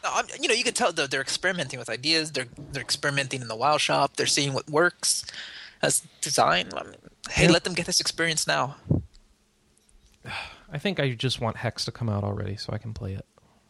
No, 0.04 0.22
you 0.42 0.48
know, 0.48 0.56
you 0.56 0.64
can 0.64 0.74
tell 0.74 0.92
though 0.92 1.08
they're 1.08 1.22
experimenting 1.22 1.78
with 1.78 1.90
ideas. 1.90 2.32
They're 2.32 2.48
they're 2.72 2.82
experimenting 2.82 3.42
in 3.42 3.48
the 3.48 3.56
WoW 3.56 3.78
shop. 3.78 4.16
They're 4.16 4.26
seeing 4.26 4.54
what 4.54 4.70
works 4.70 5.24
as 5.82 6.02
design. 6.22 6.70
I 6.76 6.84
mean, 6.84 6.96
hey, 7.30 7.48
let 7.48 7.64
them 7.64 7.74
get 7.74 7.86
this 7.86 8.00
experience 8.00 8.48
now. 8.48 8.78
I 10.70 10.80
think 10.80 11.00
I 11.00 11.12
just 11.12 11.40
want 11.40 11.58
Hex 11.58 11.86
to 11.86 11.92
come 11.92 12.10
out 12.10 12.24
already 12.24 12.58
so 12.58 12.74
I 12.74 12.78
can 12.78 12.94
play 12.94 13.14
it. 13.14 13.26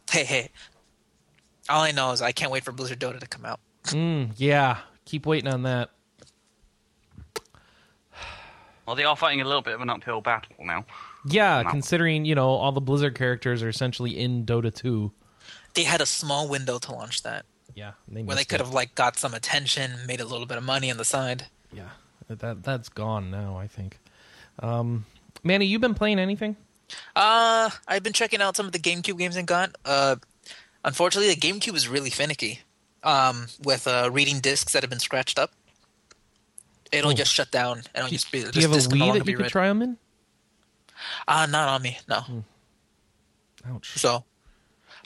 Hey, 0.09 0.23
hey. 0.23 0.49
All 1.69 1.81
I 1.81 1.91
know 1.91 2.11
is 2.11 2.21
I 2.21 2.31
can't 2.31 2.51
wait 2.51 2.63
for 2.63 2.71
Blizzard 2.71 2.99
Dota 2.99 3.19
to 3.19 3.27
come 3.27 3.45
out. 3.45 3.59
Mm, 3.85 4.31
yeah, 4.37 4.77
keep 5.05 5.25
waiting 5.25 5.51
on 5.51 5.63
that. 5.63 5.89
Well, 8.85 8.95
they 8.95 9.03
are 9.03 9.17
fighting 9.17 9.41
a 9.41 9.45
little 9.45 9.61
bit 9.61 9.73
of 9.75 9.81
an 9.81 9.89
uphill 9.89 10.21
battle 10.21 10.55
now. 10.63 10.85
Yeah, 11.27 11.63
Wow. 11.63 11.71
considering 11.71 12.23
you 12.23 12.35
know 12.35 12.49
all 12.49 12.71
the 12.71 12.79
Blizzard 12.81 13.15
characters 13.15 13.61
are 13.61 13.67
essentially 13.69 14.17
in 14.17 14.45
Dota 14.45 14.73
2. 14.73 15.11
They 15.73 15.83
had 15.83 15.99
a 15.99 16.05
small 16.05 16.47
window 16.47 16.79
to 16.79 16.91
launch 16.93 17.21
that, 17.23 17.45
Yeah, 17.75 17.91
they 18.07 18.23
where 18.23 18.35
they 18.37 18.45
could 18.45 18.61
it. 18.61 18.65
have 18.65 18.73
like 18.73 18.95
got 18.95 19.17
some 19.17 19.33
attention, 19.33 19.91
made 20.07 20.21
a 20.21 20.25
little 20.25 20.45
bit 20.45 20.57
of 20.57 20.63
money 20.63 20.89
on 20.89 20.95
the 20.97 21.03
side. 21.05 21.47
Yeah, 21.73 21.89
that 22.29 22.63
that's 22.63 22.87
gone 22.87 23.29
now. 23.29 23.57
I 23.57 23.67
think. 23.67 23.99
Um, 24.59 25.05
Manny, 25.43 25.65
you 25.65 25.79
been 25.79 25.93
playing 25.93 26.17
anything? 26.17 26.55
Uh, 27.15 27.69
I've 27.89 28.03
been 28.03 28.13
checking 28.13 28.41
out 28.41 28.55
some 28.55 28.65
of 28.65 28.71
the 28.71 28.79
GameCube 28.79 29.17
games 29.17 29.35
I 29.35 29.41
got. 29.41 29.75
Uh, 29.83 30.15
unfortunately, 30.87 31.31
the 31.35 31.39
GameCube 31.39 31.75
is 31.75 31.87
really 31.87 32.09
finicky. 32.09 32.61
Um, 33.03 33.47
with 33.63 33.87
uh, 33.87 34.09
reading 34.11 34.39
discs 34.39 34.73
that 34.73 34.81
have 34.81 34.89
been 34.89 34.99
scratched 34.99 35.37
up, 35.37 35.51
it'll 36.91 37.11
Oh. 37.11 37.13
just 37.13 37.31
shut 37.31 37.51
down. 37.51 37.77
and 37.93 38.05
It'll 38.05 38.09
just 38.09 38.31
be. 38.31 38.39
Do 38.41 38.59
you 38.59 38.63
have 38.67 38.71
a 38.71 38.75
disc 38.75 38.89
will 38.91 38.97
no 38.97 39.05
Wii 39.11 39.19
that 39.19 39.27
you 39.27 39.35
could 39.37 39.43
read. 39.43 39.51
try 39.51 39.67
them 39.67 39.81
in? 39.83 39.97
Uh, 41.27 41.45
not 41.45 41.69
on 41.69 41.81
me. 41.83 41.99
No. 42.09 42.43
Ouch. 43.69 43.91
So, 43.99 44.23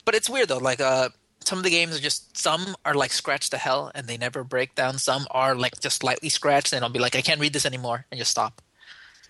but 0.06 0.14
it's 0.14 0.28
weird 0.30 0.48
though. 0.48 0.58
Like, 0.58 0.80
uh, 0.80 1.10
some 1.44 1.58
of 1.58 1.64
the 1.64 1.70
games 1.70 1.94
are 1.96 2.00
just 2.00 2.36
some 2.36 2.74
are 2.84 2.94
like 2.94 3.12
scratched 3.12 3.50
to 3.50 3.58
hell 3.58 3.90
and 3.94 4.06
they 4.06 4.16
never 4.16 4.42
break 4.42 4.74
down. 4.74 4.98
Some 4.98 5.26
are 5.30 5.54
like 5.54 5.78
just 5.80 6.00
slightly 6.00 6.28
scratched 6.30 6.72
and 6.72 6.82
I'll 6.84 6.90
be 6.90 6.98
like, 6.98 7.14
I 7.14 7.20
can't 7.20 7.40
read 7.40 7.52
this 7.52 7.66
anymore 7.66 8.06
and 8.10 8.18
just 8.18 8.30
stop. 8.30 8.62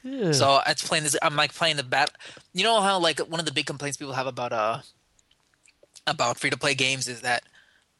Ugh. 0.06 0.32
So 0.34 0.60
it's 0.66 0.86
playing 0.86 1.04
this. 1.04 1.16
I'm 1.20 1.36
like 1.36 1.52
playing 1.54 1.76
the 1.76 1.82
bat. 1.84 2.10
You 2.54 2.64
know 2.64 2.80
how 2.80 2.98
like 2.98 3.18
one 3.20 3.40
of 3.40 3.46
the 3.46 3.52
big 3.52 3.66
complaints 3.66 3.96
people 3.96 4.12
have 4.14 4.26
about 4.26 4.52
uh 4.52 4.78
about 6.06 6.38
free 6.38 6.50
to 6.50 6.56
play 6.56 6.74
games 6.74 7.08
is 7.08 7.20
that 7.22 7.44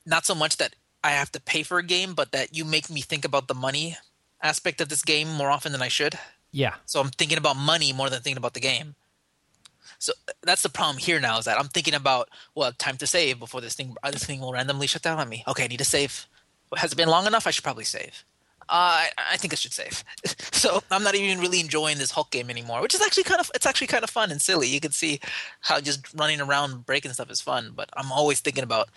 not 0.05 0.27
so 0.27 0.35
much 0.35 0.57
that 0.57 0.75
I 1.05 1.11
have 1.11 1.33
to 1.33 1.41
pay 1.41 1.63
for 1.63 1.79
a 1.79 1.83
game, 1.83 2.15
but 2.15 2.33
that 2.33 2.57
you 2.57 2.65
make 2.65 2.91
me 2.91 3.01
think 3.01 3.25
about 3.25 3.49
the 3.49 3.55
money 3.55 3.97
aspect 4.43 4.81
of 4.81 4.89
this 4.89 5.03
game 5.03 5.29
more 5.29 5.51
often 5.51 5.73
than 5.73 5.83
I 5.83 5.89
should. 5.89 6.19
yeah, 6.51 6.75
So 6.87 7.01
I'm 7.01 7.11
thinking 7.11 7.39
about 7.39 7.57
money 7.57 7.93
more 7.93 8.11
than 8.11 8.21
thinking 8.21 8.39
about 8.39 8.55
the 8.55 8.61
game. 8.61 8.95
So 9.99 10.13
that's 10.43 10.63
the 10.63 10.69
problem 10.69 10.97
here 10.99 11.21
now 11.21 11.39
is 11.39 11.45
that 11.45 11.59
I'm 11.59 11.69
thinking 11.69 11.95
about 11.95 12.29
well 12.57 12.73
time 12.73 12.97
to 12.97 13.07
save 13.07 13.39
before 13.39 13.61
this 13.61 13.75
thing 13.75 13.95
uh, 14.03 14.11
this 14.11 14.25
thing 14.25 14.41
will 14.41 14.53
randomly 14.53 14.89
shut 14.89 15.03
down 15.03 15.21
on 15.21 15.29
me. 15.29 15.45
Okay, 15.47 15.65
I 15.65 15.69
need 15.69 15.79
to 15.79 15.85
save. 15.85 16.27
Has 16.77 16.93
it 16.93 16.97
been 16.97 17.09
long 17.09 17.27
enough? 17.27 17.47
I 17.47 17.51
should 17.51 17.63
probably 17.63 17.85
save. 17.85 18.25
Uh, 18.69 19.05
I, 19.19 19.37
think 19.37 19.53
I 19.53 19.57
should 19.57 19.73
save. 19.73 20.05
so 20.53 20.83
I'm 20.91 21.03
not 21.03 21.15
even 21.15 21.41
really 21.41 21.61
enjoying 21.61 21.99
this 21.99 22.11
Hulk 22.13 22.31
game 22.31 22.49
anymore, 22.51 22.81
which 22.83 22.95
is 22.95 23.03
actually 23.03 23.25
kind 23.25 23.41
of 23.41 23.51
it's 23.55 23.67
actually 23.67 23.89
kind 23.89 24.05
of 24.05 24.11
fun 24.11 24.31
and 24.31 24.41
silly. 24.41 24.69
You 24.69 24.81
can 24.81 24.93
see 24.93 25.21
how 25.61 25.81
just 25.81 26.13
running 26.15 26.41
around 26.41 26.87
breaking 26.87 27.13
stuff 27.13 27.31
is 27.31 27.41
fun, 27.41 27.73
but 27.75 27.91
I'm 27.97 28.11
always 28.13 28.41
thinking 28.41 28.65
about 28.65 28.89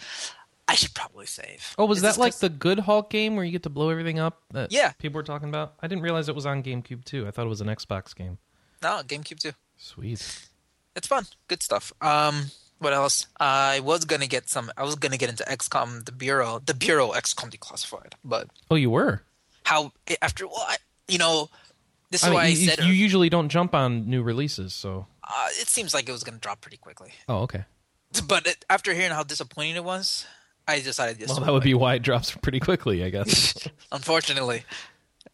I 0.68 0.76
should 0.76 0.94
probably 0.94 1.26
save. 1.28 1.76
Oh, 1.78 1.86
was 1.86 2.00
Is 2.00 2.02
that 2.04 2.18
like 2.18 2.36
the 2.38 2.50
good 2.50 2.80
Hulk 2.80 3.10
game 3.10 3.36
where 3.36 3.46
you 3.46 3.52
get 3.52 3.64
to 3.64 3.70
blow 3.70 3.90
everything 3.90 4.18
up? 4.20 4.42
That 4.52 4.72
Yeah. 4.72 4.94
people 4.94 5.18
were 5.20 5.24
talking 5.24 5.50
about. 5.50 5.76
I 5.82 5.88
didn't 5.88 6.04
realize 6.04 6.28
it 6.30 6.36
was 6.36 6.46
on 6.46 6.64
GameCube 6.64 7.06
too. 7.06 7.28
I 7.28 7.32
thought 7.32 7.46
it 7.46 7.50
was 7.50 7.62
an 7.62 7.68
Xbox 7.68 8.16
game. 8.16 8.38
no 8.82 9.02
GameCube 9.06 9.40
too? 9.40 9.52
Sweet. 9.78 10.48
it's 10.96 11.08
fun. 11.08 11.26
Good 11.48 11.62
stuff. 11.62 11.92
Um, 12.02 12.52
what 12.80 12.94
else? 12.94 13.28
I 13.40 13.80
was 13.82 14.06
gonna 14.06 14.28
get 14.28 14.50
some. 14.50 14.72
I 14.78 14.84
was 14.84 14.96
gonna 14.96 15.18
get 15.18 15.30
into 15.30 15.44
XCOM, 15.44 16.06
the 16.06 16.12
Bureau, 16.12 16.60
the 16.66 16.74
Bureau 16.74 17.12
XCOM 17.12 17.50
Declassified, 17.56 18.14
but 18.24 18.48
Oh, 18.72 18.76
you 18.76 18.90
were. 18.90 19.24
How 19.66 19.92
after 20.22 20.48
well, 20.48 20.66
I, 20.68 20.78
you 21.08 21.18
know, 21.18 21.50
this 22.12 22.22
is 22.22 22.28
I 22.28 22.30
mean, 22.30 22.36
why 22.36 22.44
I 22.44 22.48
you, 22.48 22.70
said 22.70 22.80
you 22.80 22.94
usually 22.94 23.30
don't 23.30 23.50
jump 23.50 23.76
on 23.76 24.10
new 24.10 24.24
releases, 24.24 24.74
so. 24.74 25.08
uh, 25.24 25.48
it 25.60 25.68
seems 25.68 25.94
like 25.94 26.08
it 26.08 26.12
was 26.12 26.24
gonna 26.24 26.38
drop 26.38 26.62
pretty 26.62 26.78
quickly. 26.78 27.12
Oh, 27.28 27.40
okay. 27.40 27.66
But 28.28 28.48
it, 28.48 28.64
after 28.70 28.94
hearing 28.94 29.12
how 29.12 29.24
disappointing 29.24 29.76
it 29.76 29.84
was, 29.84 30.26
I 30.68 30.80
decided 30.80 31.20
just 31.20 31.36
Well, 31.36 31.46
that 31.46 31.52
would 31.52 31.64
be 31.64 31.74
why 31.74 31.96
it 31.96 32.02
drops 32.02 32.32
pretty 32.32 32.60
quickly, 32.60 33.04
I 33.04 33.10
guess. 33.10 33.68
unfortunately. 33.92 34.64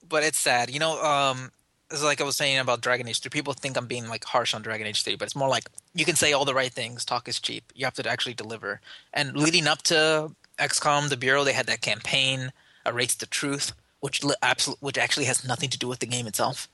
But 0.08 0.24
it's 0.24 0.40
sad, 0.40 0.72
you 0.72 0.80
know. 0.80 1.02
Um, 1.04 1.52
it's 1.92 2.04
like 2.04 2.22
I 2.22 2.24
was 2.24 2.38
saying 2.38 2.58
about 2.58 2.82
Dragon 2.82 3.08
Age 3.08 3.20
3. 3.20 3.30
People 3.30 3.54
think 3.54 3.78
I'm 3.78 3.86
being 3.86 4.08
like 4.08 4.24
harsh 4.24 4.54
on 4.54 4.62
Dragon 4.62 4.88
Age 4.88 5.04
3, 5.04 5.16
but 5.16 5.26
it's 5.26 5.36
more 5.36 5.50
like 5.50 5.70
you 5.94 6.06
can 6.06 6.16
say 6.16 6.34
all 6.34 6.46
the 6.46 6.54
right 6.54 6.72
things. 6.72 7.06
Talk 7.06 7.28
is 7.28 7.40
cheap. 7.40 7.72
You 7.76 7.86
have 7.86 7.94
to 7.96 8.10
actually 8.10 8.34
deliver. 8.34 8.82
And 9.14 9.36
leading 9.36 9.68
up 9.68 9.82
to 9.84 10.32
XCOM, 10.58 11.10
the 11.10 11.18
Bureau, 11.18 11.44
they 11.44 11.54
had 11.54 11.68
that 11.68 11.82
campaign, 11.82 12.52
Erase 12.86 13.16
the 13.16 13.26
Truth, 13.26 13.74
which 14.02 14.24
li- 14.24 14.36
which 14.80 14.98
actually 14.98 15.26
has 15.26 15.48
nothing 15.48 15.70
to 15.70 15.78
do 15.78 15.88
with 15.88 16.00
the 16.00 16.06
game 16.06 16.28
itself. 16.28 16.68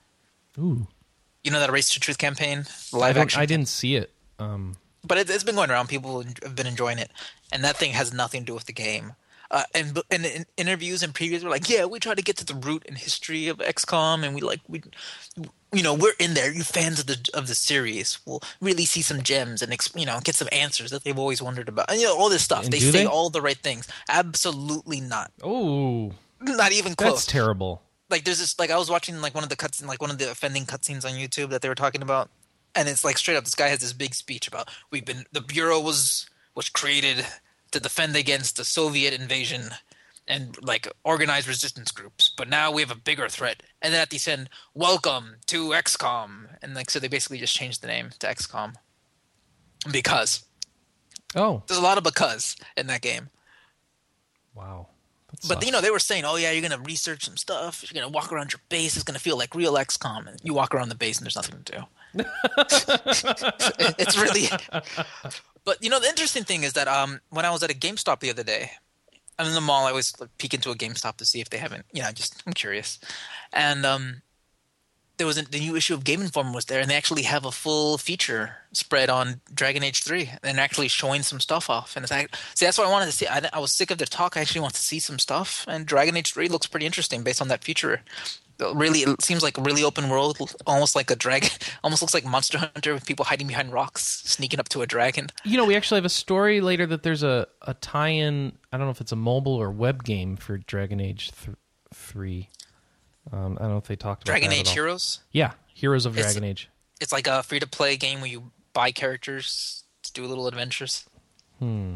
Ooh. 0.57 0.87
You 1.43 1.51
know 1.51 1.59
that 1.59 1.71
Race 1.71 1.89
to 1.91 1.99
Truth 1.99 2.17
campaign, 2.17 2.65
The 2.91 2.97
live 2.97 3.15
don't, 3.15 3.23
action. 3.23 3.41
I 3.41 3.45
didn't 3.45 3.67
see 3.69 3.95
it. 3.95 4.11
Um, 4.39 4.75
but 5.03 5.17
it, 5.17 5.29
it's 5.29 5.43
been 5.43 5.55
going 5.55 5.69
around. 5.69 5.87
People 5.87 6.23
have 6.43 6.55
been 6.55 6.67
enjoying 6.67 6.97
it, 6.97 7.11
and 7.51 7.63
that 7.63 7.77
thing 7.77 7.91
has 7.91 8.13
nothing 8.13 8.41
to 8.41 8.45
do 8.47 8.53
with 8.53 8.65
the 8.65 8.73
game. 8.73 9.13
Uh, 9.49 9.63
and, 9.73 10.01
and 10.11 10.25
in 10.25 10.45
interviews 10.57 11.01
and 11.01 11.13
previews, 11.13 11.41
we're 11.41 11.49
like, 11.49 11.69
yeah, 11.69 11.85
we 11.85 11.99
try 11.99 12.13
to 12.13 12.21
get 12.21 12.35
to 12.35 12.45
the 12.45 12.53
root 12.53 12.83
and 12.85 12.97
history 12.97 13.47
of 13.47 13.59
XCOM, 13.59 14.23
and 14.23 14.35
we 14.35 14.41
like 14.41 14.59
we, 14.67 14.81
you 15.71 15.81
know, 15.81 15.93
we're 15.93 16.15
in 16.19 16.33
there. 16.33 16.51
You 16.51 16.63
fans 16.63 16.99
of 16.99 17.07
the 17.07 17.29
of 17.33 17.47
the 17.47 17.55
series 17.55 18.19
will 18.25 18.41
really 18.59 18.83
see 18.83 19.01
some 19.01 19.21
gems 19.21 19.61
and 19.61 19.73
you 19.95 20.05
know 20.05 20.19
get 20.21 20.35
some 20.35 20.49
answers 20.51 20.91
that 20.91 21.05
they've 21.05 21.17
always 21.17 21.41
wondered 21.41 21.69
about, 21.69 21.89
and 21.89 21.99
you 21.99 22.07
know 22.07 22.17
all 22.17 22.29
this 22.29 22.43
stuff. 22.43 22.65
And 22.65 22.73
they 22.73 22.79
say 22.79 23.03
they? 23.03 23.05
all 23.05 23.29
the 23.29 23.41
right 23.41 23.57
things. 23.57 23.87
Absolutely 24.09 24.99
not. 24.99 25.31
Oh, 25.41 26.11
Not 26.39 26.71
even 26.71 26.95
close 26.95 27.13
that's 27.13 27.25
terrible. 27.25 27.81
like 28.09 28.23
there's 28.23 28.39
this 28.39 28.57
like 28.59 28.69
I 28.71 28.77
was 28.77 28.89
watching 28.89 29.21
like 29.21 29.33
one 29.35 29.43
of 29.43 29.49
the 29.49 29.55
cuts 29.55 29.83
like 29.83 30.01
one 30.01 30.11
of 30.11 30.17
the 30.17 30.29
offending 30.31 30.65
cutscenes 30.65 31.05
on 31.05 31.11
YouTube 31.17 31.49
that 31.49 31.61
they 31.61 31.69
were 31.69 31.75
talking 31.75 32.01
about, 32.01 32.29
and 32.75 32.87
it's 32.87 33.03
like 33.03 33.17
straight 33.17 33.35
up 33.37 33.43
this 33.43 33.55
guy 33.55 33.67
has 33.69 33.79
this 33.79 33.93
big 33.93 34.13
speech 34.13 34.47
about 34.47 34.69
we've 34.91 35.05
been 35.05 35.25
the 35.31 35.41
bureau 35.41 35.79
was 35.79 36.27
was 36.55 36.69
created 36.69 37.25
to 37.71 37.79
defend 37.79 38.15
against 38.15 38.55
the 38.57 38.63
Soviet 38.65 39.13
invasion 39.19 39.71
and 40.27 40.57
like 40.61 40.87
organized 41.03 41.47
resistance 41.47 41.91
groups, 41.91 42.29
but 42.37 42.49
now 42.49 42.69
we 42.71 42.81
have 42.81 42.91
a 42.91 42.95
bigger 42.95 43.29
threat. 43.29 43.63
And 43.81 43.93
then 43.93 44.01
at 44.01 44.09
the 44.09 44.19
end, 44.31 44.49
welcome 44.73 45.35
to 45.47 45.69
XCOM, 45.69 46.57
and 46.61 46.75
like 46.75 46.89
so 46.89 46.99
they 46.99 47.07
basically 47.07 47.37
just 47.39 47.55
changed 47.55 47.81
the 47.81 47.87
name 47.87 48.09
to 48.19 48.27
XCOM 48.27 48.73
because 49.91 50.43
Oh, 51.35 51.63
there's 51.67 51.79
a 51.79 51.83
lot 51.83 51.97
of 51.97 52.03
because 52.03 52.55
in 52.77 52.87
that 52.87 53.01
game. 53.01 53.29
wow. 54.55 54.87
That 55.29 55.47
But 55.47 55.65
you 55.65 55.71
know, 55.71 55.81
they 55.81 55.91
were 55.91 55.99
saying, 55.99 56.23
"Oh 56.25 56.37
yeah, 56.37 56.51
you're 56.51 56.67
gonna 56.67 56.81
research 56.81 57.25
some 57.25 57.37
stuff. 57.37 57.83
You're 57.83 58.01
gonna 58.01 58.11
walk 58.11 58.31
around 58.31 58.53
your 58.53 58.61
base. 58.69 58.95
It's 58.95 59.03
gonna 59.03 59.19
feel 59.19 59.37
like 59.37 59.53
real 59.53 59.73
XCOM." 59.73 60.27
And 60.27 60.39
you 60.43 60.53
walk 60.53 60.73
around 60.73 60.89
the 60.89 60.95
base, 60.95 61.17
and 61.17 61.25
there's 61.25 61.35
nothing 61.35 61.61
to 61.63 61.71
do. 61.73 61.83
It's 63.99 64.17
really. 64.17 64.47
But 65.65 65.83
you 65.83 65.89
know, 65.89 65.99
the 65.99 66.07
interesting 66.07 66.45
thing 66.45 66.63
is 66.63 66.73
that 66.73 66.87
um, 66.87 67.19
when 67.29 67.43
I 67.43 67.49
was 67.49 67.61
at 67.61 67.69
a 67.69 67.73
GameStop 67.73 68.21
the 68.21 68.29
other 68.29 68.43
day, 68.43 68.71
I'm 69.37 69.47
in 69.47 69.53
the 69.53 69.61
mall. 69.61 69.85
I 69.85 69.89
always 69.89 70.17
like, 70.19 70.29
peek 70.37 70.53
into 70.53 70.71
a 70.71 70.75
GameStop 70.75 71.17
to 71.17 71.25
see 71.25 71.41
if 71.41 71.49
they 71.49 71.57
haven't. 71.57 71.85
You 71.91 72.03
know, 72.03 72.11
just 72.11 72.41
I'm 72.47 72.53
curious, 72.53 72.99
and 73.51 73.85
um, 73.85 74.21
there 75.17 75.27
was 75.27 75.37
a, 75.37 75.43
the 75.43 75.59
new 75.59 75.75
issue 75.75 75.93
of 75.93 76.03
Game 76.03 76.21
Informer 76.21 76.53
was 76.53 76.65
there, 76.65 76.79
and 76.79 76.89
they 76.89 76.95
actually 76.95 77.23
have 77.23 77.45
a 77.45 77.51
full 77.51 77.97
feature 77.97 78.55
spread 78.71 79.09
on 79.09 79.41
Dragon 79.53 79.83
Age 79.83 80.03
Three, 80.03 80.31
and 80.43 80.59
actually 80.59 80.87
showing 80.87 81.23
some 81.23 81.39
stuff 81.39 81.69
off. 81.69 81.95
And 81.95 82.03
it's 82.03 82.11
like, 82.11 82.35
see, 82.53 82.65
that's 82.65 82.77
what 82.77 82.87
I 82.87 82.91
wanted 82.91 83.07
to 83.07 83.11
see. 83.11 83.27
I, 83.27 83.49
I 83.51 83.59
was 83.59 83.71
sick 83.71 83.91
of 83.91 83.97
their 83.97 84.07
talk. 84.07 84.37
I 84.37 84.41
actually 84.41 84.61
want 84.61 84.75
to 84.75 84.81
see 84.81 84.99
some 84.99 85.19
stuff, 85.19 85.65
and 85.67 85.85
Dragon 85.85 86.15
Age 86.15 86.33
Three 86.33 86.47
looks 86.47 86.67
pretty 86.67 86.85
interesting 86.85 87.23
based 87.23 87.41
on 87.41 87.47
that 87.47 87.63
feature. 87.63 88.01
Really, 88.73 89.01
it 89.01 89.21
seems 89.21 89.43
like 89.43 89.57
a 89.59 89.61
really 89.61 89.83
open 89.83 90.09
world, 90.09 90.37
almost 90.65 90.95
like 90.95 91.11
a 91.11 91.15
dragon. 91.15 91.49
Almost 91.83 92.01
looks 92.01 92.15
like 92.15 92.25
Monster 92.25 92.57
Hunter 92.57 92.95
with 92.95 93.05
people 93.05 93.23
hiding 93.23 93.45
behind 93.45 93.71
rocks, 93.71 94.01
sneaking 94.25 94.59
up 94.59 94.67
to 94.69 94.81
a 94.81 94.87
dragon. 94.87 95.27
You 95.45 95.57
know, 95.57 95.65
we 95.65 95.75
actually 95.75 95.97
have 95.97 96.05
a 96.05 96.09
story 96.09 96.59
later 96.59 96.87
that 96.87 97.03
there's 97.03 97.21
a, 97.21 97.47
a 97.61 97.75
tie-in. 97.75 98.57
I 98.73 98.77
don't 98.77 98.87
know 98.87 98.91
if 98.91 98.99
it's 98.99 99.11
a 99.11 99.15
mobile 99.15 99.53
or 99.53 99.69
web 99.69 100.03
game 100.03 100.37
for 100.37 100.57
Dragon 100.57 100.99
Age 100.99 101.31
th- 101.33 101.55
Three. 101.93 102.49
Um, 103.31 103.57
I 103.59 103.63
don't 103.63 103.71
know 103.71 103.77
if 103.77 103.85
they 103.87 103.95
talked 103.95 104.23
about 104.23 104.37
it. 104.37 104.39
Dragon 104.41 104.51
Age. 104.57 104.69
Heroes. 104.69 105.19
Yeah, 105.31 105.53
Heroes 105.73 106.05
of 106.05 106.17
It's- 106.17 106.33
Dragon 106.33 106.49
Age. 106.49 106.69
It's 106.99 107.11
like 107.11 107.27
a 107.27 107.43
free 107.43 107.59
to 107.59 107.67
play 107.67 107.95
game 107.97 108.21
where 108.21 108.29
you 108.29 108.51
buy 108.73 108.91
characters 108.91 109.83
to 110.03 110.11
do 110.13 110.25
little 110.25 110.47
adventures. 110.47 111.05
Hmm. 111.59 111.95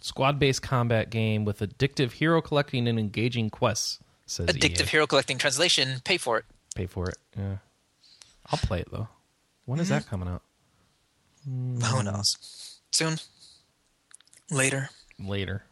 Squad-based 0.00 0.62
combat 0.62 1.10
game 1.10 1.44
with 1.44 1.60
addictive 1.60 2.12
hero 2.12 2.40
collecting 2.40 2.88
and 2.88 2.98
engaging 2.98 3.50
quests. 3.50 3.98
Says 4.26 4.46
Addictive 4.46 4.82
EA. 4.86 4.90
hero 4.90 5.06
collecting 5.06 5.38
translation. 5.38 6.00
Pay 6.04 6.16
for 6.16 6.38
it. 6.38 6.44
Pay 6.74 6.86
for 6.86 7.08
it. 7.08 7.16
Yeah, 7.36 7.56
I'll 8.46 8.58
play 8.58 8.80
it 8.80 8.88
though. 8.90 9.08
When 9.66 9.78
is 9.80 9.86
Mm-hmm. 9.88 9.94
that 9.98 10.06
coming 10.08 10.28
out? 10.28 10.42
Who 11.44 12.02
knows? 12.02 12.80
Soon. 12.92 13.18
Later. 14.50 14.90
Later. 15.18 15.64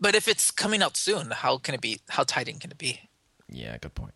But 0.00 0.14
if 0.14 0.28
it's 0.28 0.50
coming 0.50 0.82
out 0.82 0.96
soon, 0.96 1.30
how 1.30 1.58
can 1.58 1.74
it 1.74 1.80
be? 1.80 2.00
How 2.10 2.24
tight 2.24 2.46
can 2.60 2.70
it 2.70 2.78
be? 2.78 3.08
Yeah, 3.50 3.76
good 3.78 3.94
point. 3.94 4.14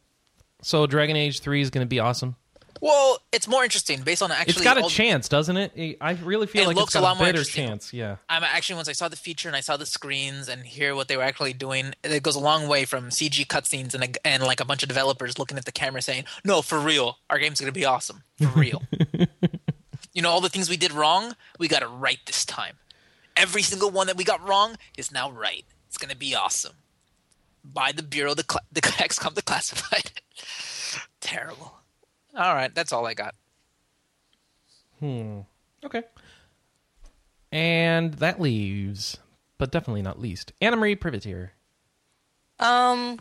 So 0.63 0.87
Dragon 0.87 1.17
Age 1.17 1.41
Three 1.41 1.61
is 1.61 1.71
going 1.71 1.85
to 1.85 1.89
be 1.89 2.01
awesome. 2.01 2.37
Well, 2.81 3.19
it's 3.33 3.47
more 3.49 3.63
interesting 3.65 4.03
based 4.03 4.21
on 4.23 4.31
actually. 4.33 4.53
it's 4.53 4.61
got 4.63 4.77
a 4.77 4.83
all- 4.83 4.91
chance, 4.91 5.29
doesn't 5.29 5.57
it? 5.57 5.97
I 6.01 6.13
really 6.23 6.47
feel 6.47 6.65
It 6.65 6.67
like 6.69 6.77
looks 6.77 6.89
it's 6.89 6.97
a 6.97 6.99
got 6.99 7.05
lot 7.05 7.13
a 7.13 7.19
more 7.19 7.27
better 7.27 7.39
interesting. 7.39 7.69
chance. 7.69 7.93
Yeah. 7.95 8.17
I'm 8.29 8.43
actually 8.43 8.77
once 8.77 8.89
I 8.89 8.93
saw 8.93 9.09
the 9.09 9.17
feature 9.17 9.49
and 9.49 9.57
I 9.57 9.61
saw 9.61 9.77
the 9.77 9.87
screens 9.87 10.49
and 10.49 10.65
hear 10.67 10.95
what 10.95 11.09
they 11.09 11.17
were 11.17 11.23
actually 11.23 11.53
doing, 11.53 11.95
it 12.03 12.23
goes 12.23 12.35
a 12.35 12.41
long 12.41 12.67
way 12.69 12.85
from 12.85 13.09
CG 13.11 13.47
cutscenes 13.47 13.95
and 13.95 14.05
a, 14.05 14.27
and 14.27 14.43
like 14.43 14.61
a 14.61 14.65
bunch 14.65 14.83
of 14.83 14.89
developers 14.89 15.39
looking 15.39 15.57
at 15.57 15.65
the 15.65 15.73
camera 15.73 16.03
saying, 16.03 16.25
"No, 16.45 16.63
for 16.63 16.79
real, 16.79 17.19
our 17.31 17.39
game's 17.39 17.61
gonna 17.61 17.73
be 17.73 17.85
awesome, 17.85 18.23
for 18.39 18.49
real." 18.59 18.83
you 20.13 20.21
know, 20.23 20.31
all 20.31 20.41
the 20.41 20.49
things 20.51 20.69
we 20.69 20.77
did 20.77 20.93
wrong, 20.93 21.35
we 21.59 21.69
got 21.69 21.83
it 21.83 21.87
right 21.89 22.19
this 22.27 22.45
time. 22.45 22.77
Every 23.37 23.63
single 23.63 23.91
one 23.91 24.09
that 24.09 24.17
we 24.17 24.25
got 24.25 24.47
wrong 24.47 24.77
is 24.99 25.11
now 25.13 25.31
right. 25.31 25.65
It's 25.89 25.97
gonna 25.97 26.17
be 26.17 26.35
awesome. 26.35 26.75
By 27.65 27.93
the 27.93 28.03
Bureau, 28.03 28.35
the 28.35 28.45
cl- 28.49 28.65
the 28.71 28.81
XCOM, 28.83 29.35
the 29.35 29.43
classified. 29.43 30.11
Terrible. 31.21 31.75
All 32.37 32.55
right, 32.55 32.75
that's 32.75 32.93
all 32.93 33.07
I 33.07 33.15
got. 33.15 33.35
Hmm. 35.01 35.41
Okay. 35.85 36.03
And 37.53 38.15
that 38.15 38.41
leaves, 38.41 39.19
but 39.59 39.71
definitely 39.71 40.03
not 40.03 40.21
least, 40.21 40.53
Anna 40.61 40.77
Marie 40.77 40.97
Privitere. 40.97 41.51
Um, 42.59 43.19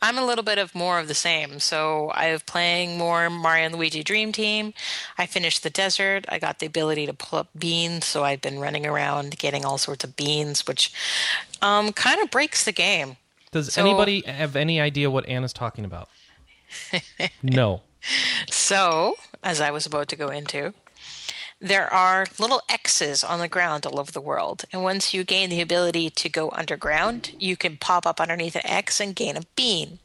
I'm 0.00 0.18
a 0.18 0.24
little 0.24 0.44
bit 0.44 0.58
of 0.58 0.74
more 0.74 0.98
of 0.98 1.08
the 1.08 1.14
same. 1.14 1.58
So 1.58 2.10
I'm 2.14 2.38
playing 2.40 2.98
more 2.98 3.28
Mario 3.30 3.66
and 3.66 3.74
Luigi 3.76 4.02
Dream 4.04 4.32
Team. 4.32 4.72
I 5.16 5.26
finished 5.26 5.62
the 5.62 5.70
desert. 5.70 6.24
I 6.28 6.38
got 6.38 6.60
the 6.60 6.66
ability 6.66 7.06
to 7.06 7.14
pull 7.14 7.40
up 7.40 7.48
beans, 7.58 8.04
so 8.04 8.22
I've 8.22 8.40
been 8.40 8.60
running 8.60 8.86
around 8.86 9.38
getting 9.38 9.64
all 9.64 9.78
sorts 9.78 10.04
of 10.04 10.16
beans, 10.16 10.66
which 10.66 10.92
um, 11.60 11.92
kind 11.92 12.20
of 12.22 12.30
breaks 12.30 12.64
the 12.64 12.72
game. 12.72 13.16
Does 13.50 13.72
So- 13.74 13.80
anybody 13.82 14.22
have 14.22 14.56
any 14.56 14.80
idea 14.80 15.10
what 15.10 15.26
Anna's 15.26 15.52
talking 15.52 15.84
about? 15.84 16.08
no. 17.42 17.82
So, 18.50 19.16
as 19.42 19.60
I 19.60 19.70
was 19.70 19.86
about 19.86 20.08
to 20.08 20.16
go 20.16 20.28
into, 20.28 20.74
there 21.60 21.92
are 21.92 22.26
little 22.38 22.62
X's 22.68 23.24
on 23.24 23.40
the 23.40 23.48
ground 23.48 23.84
all 23.84 23.98
over 23.98 24.12
the 24.12 24.20
world. 24.20 24.64
And 24.72 24.82
once 24.84 25.12
you 25.12 25.24
gain 25.24 25.50
the 25.50 25.60
ability 25.60 26.10
to 26.10 26.28
go 26.28 26.50
underground, 26.50 27.32
you 27.38 27.56
can 27.56 27.76
pop 27.76 28.06
up 28.06 28.20
underneath 28.20 28.54
an 28.54 28.64
X 28.64 29.00
and 29.00 29.16
gain 29.16 29.36
a 29.36 29.42
bean. 29.56 29.98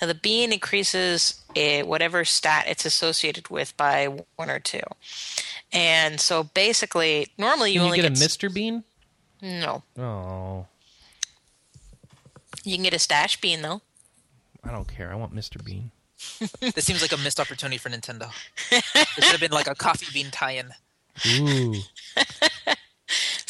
Now, 0.00 0.06
the 0.06 0.14
bean 0.14 0.52
increases 0.52 1.42
eh, 1.56 1.82
whatever 1.82 2.24
stat 2.24 2.66
it's 2.68 2.84
associated 2.84 3.48
with 3.48 3.76
by 3.76 4.06
one 4.36 4.50
or 4.50 4.60
two. 4.60 4.82
And 5.72 6.20
so 6.20 6.44
basically, 6.44 7.28
normally 7.38 7.72
you 7.72 7.80
you 7.80 7.86
only 7.86 8.00
get 8.00 8.06
a. 8.12 8.14
Mr. 8.14 8.52
Bean? 8.52 8.84
No. 9.42 9.82
Oh, 9.98 10.66
You 12.64 12.76
can 12.76 12.82
get 12.82 12.94
a 12.94 12.98
stash 12.98 13.40
bean, 13.40 13.62
though. 13.62 13.82
I 14.64 14.70
don't 14.70 14.88
care. 14.88 15.12
I 15.12 15.14
want 15.14 15.34
Mr. 15.34 15.62
Bean. 15.62 15.90
This 16.74 16.86
seems 16.86 17.02
like 17.02 17.12
a 17.12 17.18
missed 17.18 17.38
opportunity 17.38 17.76
for 17.78 17.90
Nintendo. 17.90 18.30
It 18.72 18.84
should 19.22 19.32
have 19.32 19.40
been 19.40 19.52
like 19.52 19.68
a 19.68 19.74
coffee 19.74 20.06
bean 20.12 20.30
tie-in. 20.30 20.70
Ooh. 21.38 21.74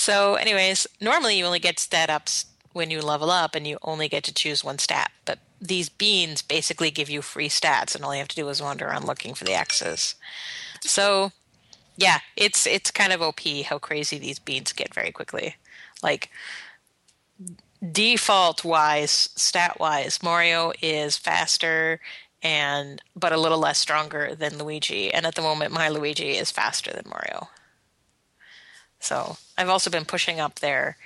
So, 0.05 0.35
anyways, 0.35 0.87
normally 1.01 1.39
you 1.39 1.47
only 1.47 1.61
get 1.61 1.79
stat 1.79 2.11
ups 2.11 2.45
when 2.75 2.91
you 2.91 3.01
level 3.01 3.31
up 3.31 3.55
and 3.55 3.67
you 3.67 3.79
only 3.81 4.07
get 4.07 4.23
to 4.25 4.35
choose 4.35 4.63
one 4.63 4.79
stat. 4.79 5.11
But 5.25 5.39
these 5.63 5.89
beans 5.89 6.43
basically 6.43 6.91
give 6.91 7.09
you 7.09 7.23
free 7.23 7.49
stats, 7.49 7.95
and 7.95 8.05
all 8.05 8.13
you 8.13 8.19
have 8.19 8.29
to 8.29 8.37
do 8.37 8.47
is 8.51 8.61
wander 8.61 8.87
around 8.87 9.07
looking 9.07 9.33
for 9.33 9.45
the 9.45 9.55
X's. 9.55 10.15
So, 10.83 11.33
yeah, 11.97 12.19
it's 12.37 12.67
it's 12.67 12.91
kind 12.91 13.15
of 13.15 13.23
OP 13.23 13.41
how 13.65 13.79
crazy 13.79 14.19
these 14.19 14.39
beans 14.39 14.75
get 14.75 14.93
very 14.93 15.11
quickly. 15.11 15.57
Like 16.03 16.29
default 17.93 18.65
wise, 18.65 19.29
stat 19.37 19.79
wise, 19.81 20.23
Mario 20.23 20.73
is 20.83 21.17
faster 21.17 22.01
and 22.43 23.01
but 23.17 23.33
a 23.33 23.37
little 23.39 23.59
less 23.59 23.79
stronger 23.79 24.35
than 24.35 24.59
Luigi. 24.59 25.13
And 25.13 25.27
at 25.27 25.35
the 25.35 25.43
moment, 25.43 25.73
my 25.73 25.89
Luigi 25.89 26.31
is 26.37 26.51
faster 26.51 26.93
than 26.93 27.05
Mario. 27.09 27.49
So 29.01 29.37
I've 29.59 29.69
also 29.69 29.91
been 29.91 30.05
pushing 30.05 30.41
up 30.41 30.61
their 30.61 30.97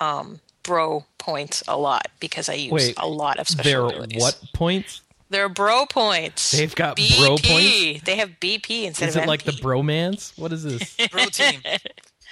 um, 0.00 0.40
bro 0.62 1.04
points 1.18 1.62
a 1.68 1.76
lot 1.76 2.08
because 2.20 2.48
I 2.48 2.54
use 2.54 2.72
Wait, 2.72 2.94
a 2.98 3.06
lot 3.06 3.38
of 3.38 3.48
special 3.48 3.88
They're 3.88 3.96
abilities. 3.96 4.20
what 4.22 4.40
points? 4.54 5.02
They're 5.30 5.48
bro 5.48 5.86
points. 5.86 6.50
They've 6.52 6.74
got 6.74 6.96
BP. 6.96 7.18
bro 7.18 7.36
points? 7.38 8.02
They 8.04 8.16
have 8.16 8.30
BP 8.40 8.84
instead 8.84 9.08
Is 9.08 9.16
of 9.16 9.22
it 9.24 9.28
like 9.28 9.44
the 9.44 9.52
MP. 9.52 9.60
bromance? 9.62 10.36
What 10.38 10.52
is 10.52 10.62
this? 10.64 10.96
Bro 11.10 11.26
team. 11.26 11.60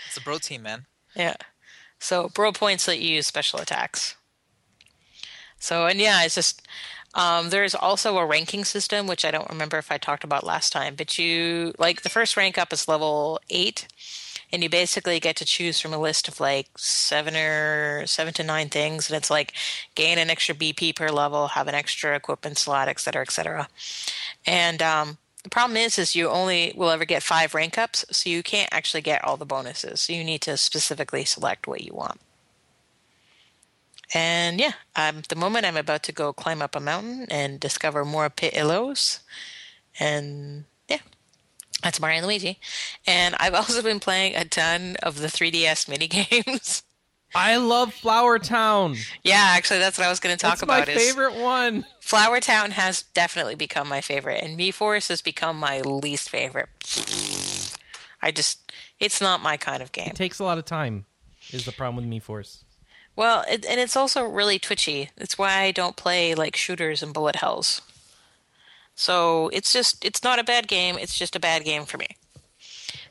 It's 0.08 0.16
a 0.18 0.20
bro 0.20 0.36
team, 0.36 0.62
man. 0.62 0.84
Yeah. 1.16 1.36
So 2.02 2.28
bro 2.28 2.50
points 2.50 2.88
let 2.88 3.00
you 3.00 3.14
use 3.14 3.28
special 3.28 3.60
attacks. 3.60 4.16
So 5.60 5.86
and 5.86 6.00
yeah, 6.00 6.24
it's 6.24 6.34
just 6.34 6.62
um, 7.14 7.50
there's 7.50 7.76
also 7.76 8.18
a 8.18 8.26
ranking 8.26 8.64
system 8.64 9.06
which 9.06 9.24
I 9.24 9.30
don't 9.30 9.48
remember 9.48 9.78
if 9.78 9.92
I 9.92 9.98
talked 9.98 10.24
about 10.24 10.44
last 10.44 10.72
time, 10.72 10.96
but 10.96 11.16
you 11.16 11.72
like 11.78 12.02
the 12.02 12.08
first 12.08 12.36
rank 12.36 12.58
up 12.58 12.72
is 12.72 12.88
level 12.88 13.38
eight, 13.50 13.86
and 14.52 14.64
you 14.64 14.68
basically 14.68 15.20
get 15.20 15.36
to 15.36 15.44
choose 15.44 15.78
from 15.78 15.92
a 15.92 15.98
list 15.98 16.26
of 16.26 16.40
like 16.40 16.66
seven 16.76 17.36
or 17.36 18.04
seven 18.06 18.34
to 18.34 18.42
nine 18.42 18.68
things, 18.68 19.08
and 19.08 19.16
it's 19.16 19.30
like 19.30 19.52
gain 19.94 20.18
an 20.18 20.28
extra 20.28 20.56
BP 20.56 20.96
per 20.96 21.08
level, 21.08 21.48
have 21.48 21.68
an 21.68 21.74
extra 21.74 22.16
equipment 22.16 22.58
slot, 22.58 22.88
et 22.88 22.98
cetera, 22.98 23.22
et 23.22 23.30
cetera. 23.30 23.68
And 24.44 24.82
um, 24.82 25.18
The 25.42 25.50
problem 25.50 25.76
is, 25.76 25.98
is 25.98 26.14
you 26.14 26.28
only 26.28 26.72
will 26.76 26.90
ever 26.90 27.04
get 27.04 27.22
five 27.22 27.54
rank 27.54 27.76
ups, 27.76 28.04
so 28.10 28.30
you 28.30 28.42
can't 28.42 28.68
actually 28.72 29.02
get 29.02 29.24
all 29.24 29.36
the 29.36 29.44
bonuses. 29.44 30.00
So 30.00 30.12
you 30.12 30.22
need 30.22 30.40
to 30.42 30.56
specifically 30.56 31.24
select 31.24 31.66
what 31.66 31.82
you 31.82 31.92
want. 31.92 32.20
And 34.14 34.60
yeah, 34.60 34.72
at 34.94 35.28
the 35.28 35.36
moment 35.36 35.66
I'm 35.66 35.76
about 35.76 36.02
to 36.04 36.12
go 36.12 36.32
climb 36.32 36.60
up 36.60 36.76
a 36.76 36.80
mountain 36.80 37.26
and 37.30 37.58
discover 37.58 38.04
more 38.04 38.28
Pi'illos. 38.28 39.20
And 39.98 40.64
yeah, 40.88 40.98
that's 41.82 41.98
Mario 41.98 42.18
and 42.18 42.26
Luigi. 42.26 42.58
And 43.06 43.34
I've 43.40 43.54
also 43.60 43.82
been 43.82 44.00
playing 44.00 44.36
a 44.36 44.44
ton 44.44 44.96
of 45.02 45.18
the 45.18 45.28
3DS 45.28 45.88
mini 45.88 46.08
games. 46.08 46.82
I 47.34 47.56
love 47.56 47.94
Flower 47.94 48.38
Town. 48.38 48.96
yeah, 49.24 49.44
actually, 49.56 49.78
that's 49.78 49.96
what 49.98 50.06
I 50.06 50.10
was 50.10 50.20
going 50.20 50.36
to 50.36 50.40
talk 50.40 50.52
That's 50.58 50.62
about. 50.62 50.86
my 50.86 50.94
favorite 50.94 51.34
one. 51.34 51.86
Flower 52.00 52.40
Town 52.40 52.72
has 52.72 53.02
definitely 53.14 53.54
become 53.54 53.88
my 53.88 54.00
favorite, 54.00 54.42
and 54.42 54.58
Mii 54.58 54.72
Force 54.74 55.08
has 55.08 55.22
become 55.22 55.58
my 55.58 55.80
least 55.80 56.28
favorite. 56.28 56.68
I 58.20 58.30
just, 58.30 58.70
it's 59.00 59.20
not 59.20 59.40
my 59.42 59.56
kind 59.56 59.82
of 59.82 59.92
game. 59.92 60.08
It 60.08 60.16
takes 60.16 60.38
a 60.38 60.44
lot 60.44 60.58
of 60.58 60.64
time. 60.64 61.06
Is 61.50 61.64
the 61.64 61.72
problem 61.72 61.96
with 62.04 62.12
Mii 62.12 62.22
Force? 62.22 62.64
Well, 63.16 63.44
it, 63.48 63.66
and 63.66 63.80
it's 63.80 63.96
also 63.96 64.24
really 64.24 64.58
twitchy. 64.58 65.10
That's 65.16 65.36
why 65.36 65.60
I 65.60 65.70
don't 65.72 65.96
play 65.96 66.34
like 66.34 66.56
shooters 66.56 67.02
and 67.02 67.12
bullet 67.12 67.36
hells. 67.36 67.82
So 68.94 69.48
it's 69.48 69.72
just, 69.72 70.04
it's 70.04 70.22
not 70.22 70.38
a 70.38 70.44
bad 70.44 70.68
game. 70.68 70.96
It's 70.98 71.18
just 71.18 71.34
a 71.34 71.40
bad 71.40 71.64
game 71.64 71.84
for 71.84 71.98
me. 71.98 72.08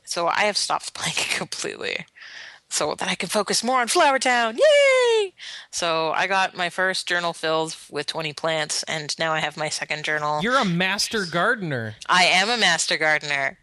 So 0.04 0.28
I 0.28 0.42
have 0.42 0.58
stopped 0.58 0.94
playing 0.96 1.16
it 1.18 1.36
completely, 1.38 2.06
so 2.72 2.96
that 2.96 3.10
I 3.10 3.16
can 3.16 3.28
focus 3.30 3.64
more 3.64 3.82
on 3.82 3.88
Flower 3.90 4.18
Town. 4.18 4.58
Yay! 4.58 5.34
So 5.72 6.12
I 6.12 6.26
got 6.26 6.56
my 6.56 6.70
first 6.70 7.08
journal 7.08 7.34
filled 7.34 7.76
with 7.90 8.08
20 8.08 8.32
plants, 8.34 8.84
and 8.84 9.14
now 9.20 9.34
I 9.34 9.40
have 9.40 9.58
my 9.58 9.68
second 9.70 10.06
journal. 10.06 10.42
You're 10.42 10.58
a 10.58 10.64
master 10.66 11.26
gardener. 11.26 11.96
I 12.08 12.24
am 12.24 12.50
a 12.50 12.58
master 12.58 12.98
gardener. 12.98 13.58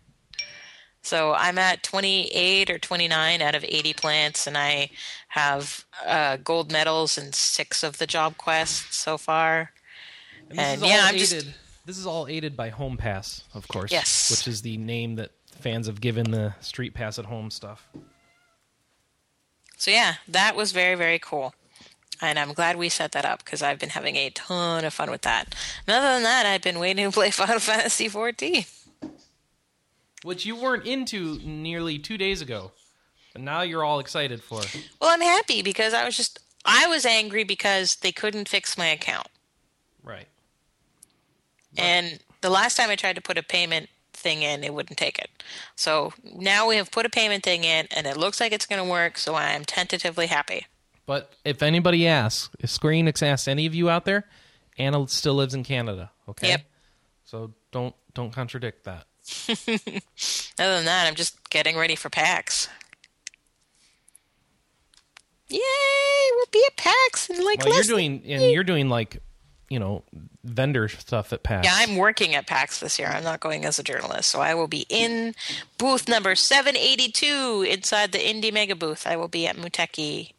So 1.03 1.33
I'm 1.33 1.57
at 1.59 1.83
28 1.83 2.69
or 2.69 2.79
29 2.79 3.41
out 3.41 3.55
of 3.55 3.65
80 3.65 3.95
plants, 3.95 4.47
and 4.47 4.59
I 4.59 4.91
have 5.29 5.85
uh, 6.05 6.37
gold 6.37 6.71
medals 6.71 7.17
in 7.17 7.33
six 7.33 7.83
of 7.83 7.97
the 7.99 8.07
job 8.07 8.37
quests 8.37 8.97
so 8.97 9.17
far. 9.17 9.73
And, 10.51 10.59
And, 10.59 10.83
yeah, 10.83 11.01
I'm 11.05 11.15
aided. 11.15 11.29
just- 11.29 11.47
This 11.87 11.97
is 11.97 12.07
all 12.07 12.27
aided 12.29 12.57
by 12.59 12.69
Home 12.69 12.99
Pass, 12.99 13.43
of 13.55 13.67
course. 13.69 13.91
Yes. 13.91 14.31
Which 14.31 14.47
is 14.47 14.61
the 14.61 14.77
name 14.77 15.15
that 15.15 15.31
fans 15.61 15.87
have 15.87 16.01
given 16.03 16.31
the 16.31 16.55
Street 16.61 16.93
Pass 16.93 17.19
at 17.19 17.25
Home 17.25 17.51
stuff. 17.51 17.89
So 19.79 19.91
yeah, 19.93 20.15
that 20.27 20.57
was 20.57 20.73
very, 20.73 20.97
very 20.97 21.19
cool. 21.19 21.55
And 22.21 22.39
I'm 22.39 22.53
glad 22.53 22.77
we 22.77 22.89
set 22.89 23.13
that 23.13 23.25
up 23.25 23.45
because 23.45 23.63
I've 23.63 23.79
been 23.79 23.91
having 23.91 24.17
a 24.17 24.31
ton 24.31 24.85
of 24.85 24.93
fun 24.93 25.09
with 25.11 25.23
that. 25.23 25.55
And 25.87 25.97
other 25.97 26.15
than 26.15 26.25
that, 26.25 26.47
I've 26.47 26.63
been 26.63 26.81
waiting 26.81 27.07
to 27.07 27.13
play 27.13 27.31
Final 27.31 27.61
Fantasy 27.61 28.09
14. 28.09 28.65
Which 30.25 30.45
you 30.45 30.57
weren't 30.57 30.85
into 30.85 31.39
nearly 31.45 31.99
two 31.99 32.19
days 32.19 32.43
ago. 32.43 32.73
But 33.33 33.43
now 33.43 33.63
you're 33.63 33.85
all 33.85 34.01
excited 34.01 34.43
for. 34.43 34.63
Well, 35.01 35.11
I'm 35.11 35.21
happy 35.21 35.63
because 35.63 35.95
I 35.95 36.05
was 36.05 36.17
just, 36.17 36.41
I 36.65 36.89
was 36.89 37.07
angry 37.07 37.45
because 37.45 37.97
they 37.97 38.11
couldn't 38.11 38.49
fix 38.49 38.77
my 38.77 38.87
account. 38.87 39.29
Right. 40.03 40.27
And 41.77 42.19
the 42.41 42.51
last 42.51 42.77
time 42.77 42.91
I 42.91 42.97
tried 42.97 43.15
to 43.15 43.23
put 43.23 43.39
a 43.39 43.45
payment 43.45 43.89
thing 44.19 44.43
in, 44.43 44.65
it 44.65 44.75
wouldn't 44.75 44.99
take 44.99 45.19
it. 45.19 45.31
So 45.77 46.13
now 46.25 46.69
we 46.69 46.77
have 46.77 46.91
put 46.91 47.07
a 47.07 47.11
payment 47.11 47.45
thing 47.45 47.65
in, 47.65 47.89
and 47.95 48.07
it 48.07 48.17
looks 48.17 48.41
like 48.41 48.53
it's 48.53 48.67
going 48.67 48.83
to 48.85 48.91
work. 48.91 49.19
So 49.19 49.35
I'm 49.35 49.65
tentatively 49.65 50.27
happy. 50.27 50.67
But 51.07 51.33
if 51.45 51.63
anybody 51.63 52.07
asks, 52.07 52.51
if 52.59 52.71
Square 52.71 52.95
Enix 52.95 53.23
asks 53.23 53.49
any 53.49 53.65
of 53.67 53.75
you 53.75 53.89
out 53.89 54.05
there, 54.05 54.27
Anna 54.77 55.09
still 55.09 55.35
lives 55.35 55.55
in 55.55 55.65
Canada. 55.65 56.11
Okay. 56.29 56.49
Yep. 56.49 56.63
So 57.25 57.55
don't 57.73 57.95
don't 58.15 58.33
contradict 58.33 58.85
that. 58.85 59.07
Other 59.49 60.77
than 60.77 60.85
that, 60.87 61.07
I'm 61.07 61.15
just 61.15 61.51
getting 61.51 61.77
ready 61.77 61.95
for 61.95 62.11
PAX. 62.11 62.69
Yay! 65.49 65.61
We'll 66.37 66.47
be 66.53 66.63
at 66.67 66.77
PAX 66.77 67.31
and 67.31 67.43
like 67.45 67.65
Well, 67.65 67.75
you're 67.75 67.85
doing 67.85 68.23
and 68.27 68.51
you're 68.53 68.65
doing 68.65 68.89
like, 68.89 69.23
you 69.71 69.79
know, 69.79 70.05
vendor 70.49 70.89
stuff 70.89 71.33
at 71.33 71.43
PAX. 71.43 71.67
Yeah, 71.67 71.75
I'm 71.75 71.97
working 71.97 72.35
at 72.35 72.47
PAX 72.47 72.81
this 72.81 72.99
year. 72.99 73.09
I'm 73.09 73.25
not 73.25 73.41
going 73.41 73.65
as 73.65 73.79
a 73.79 73.83
journalist, 73.83 74.29
so 74.31 74.41
I 74.41 74.55
will 74.55 74.69
be 74.69 74.87
in 74.89 75.35
booth 75.79 76.09
number 76.09 76.35
782 76.35 77.67
inside 77.69 78.13
the 78.13 78.19
Indie 78.19 78.53
Mega 78.53 78.75
booth. 78.75 79.07
I 79.07 79.17
will 79.17 79.29
be 79.29 79.47
at 79.47 79.57
Muteki. 79.57 80.33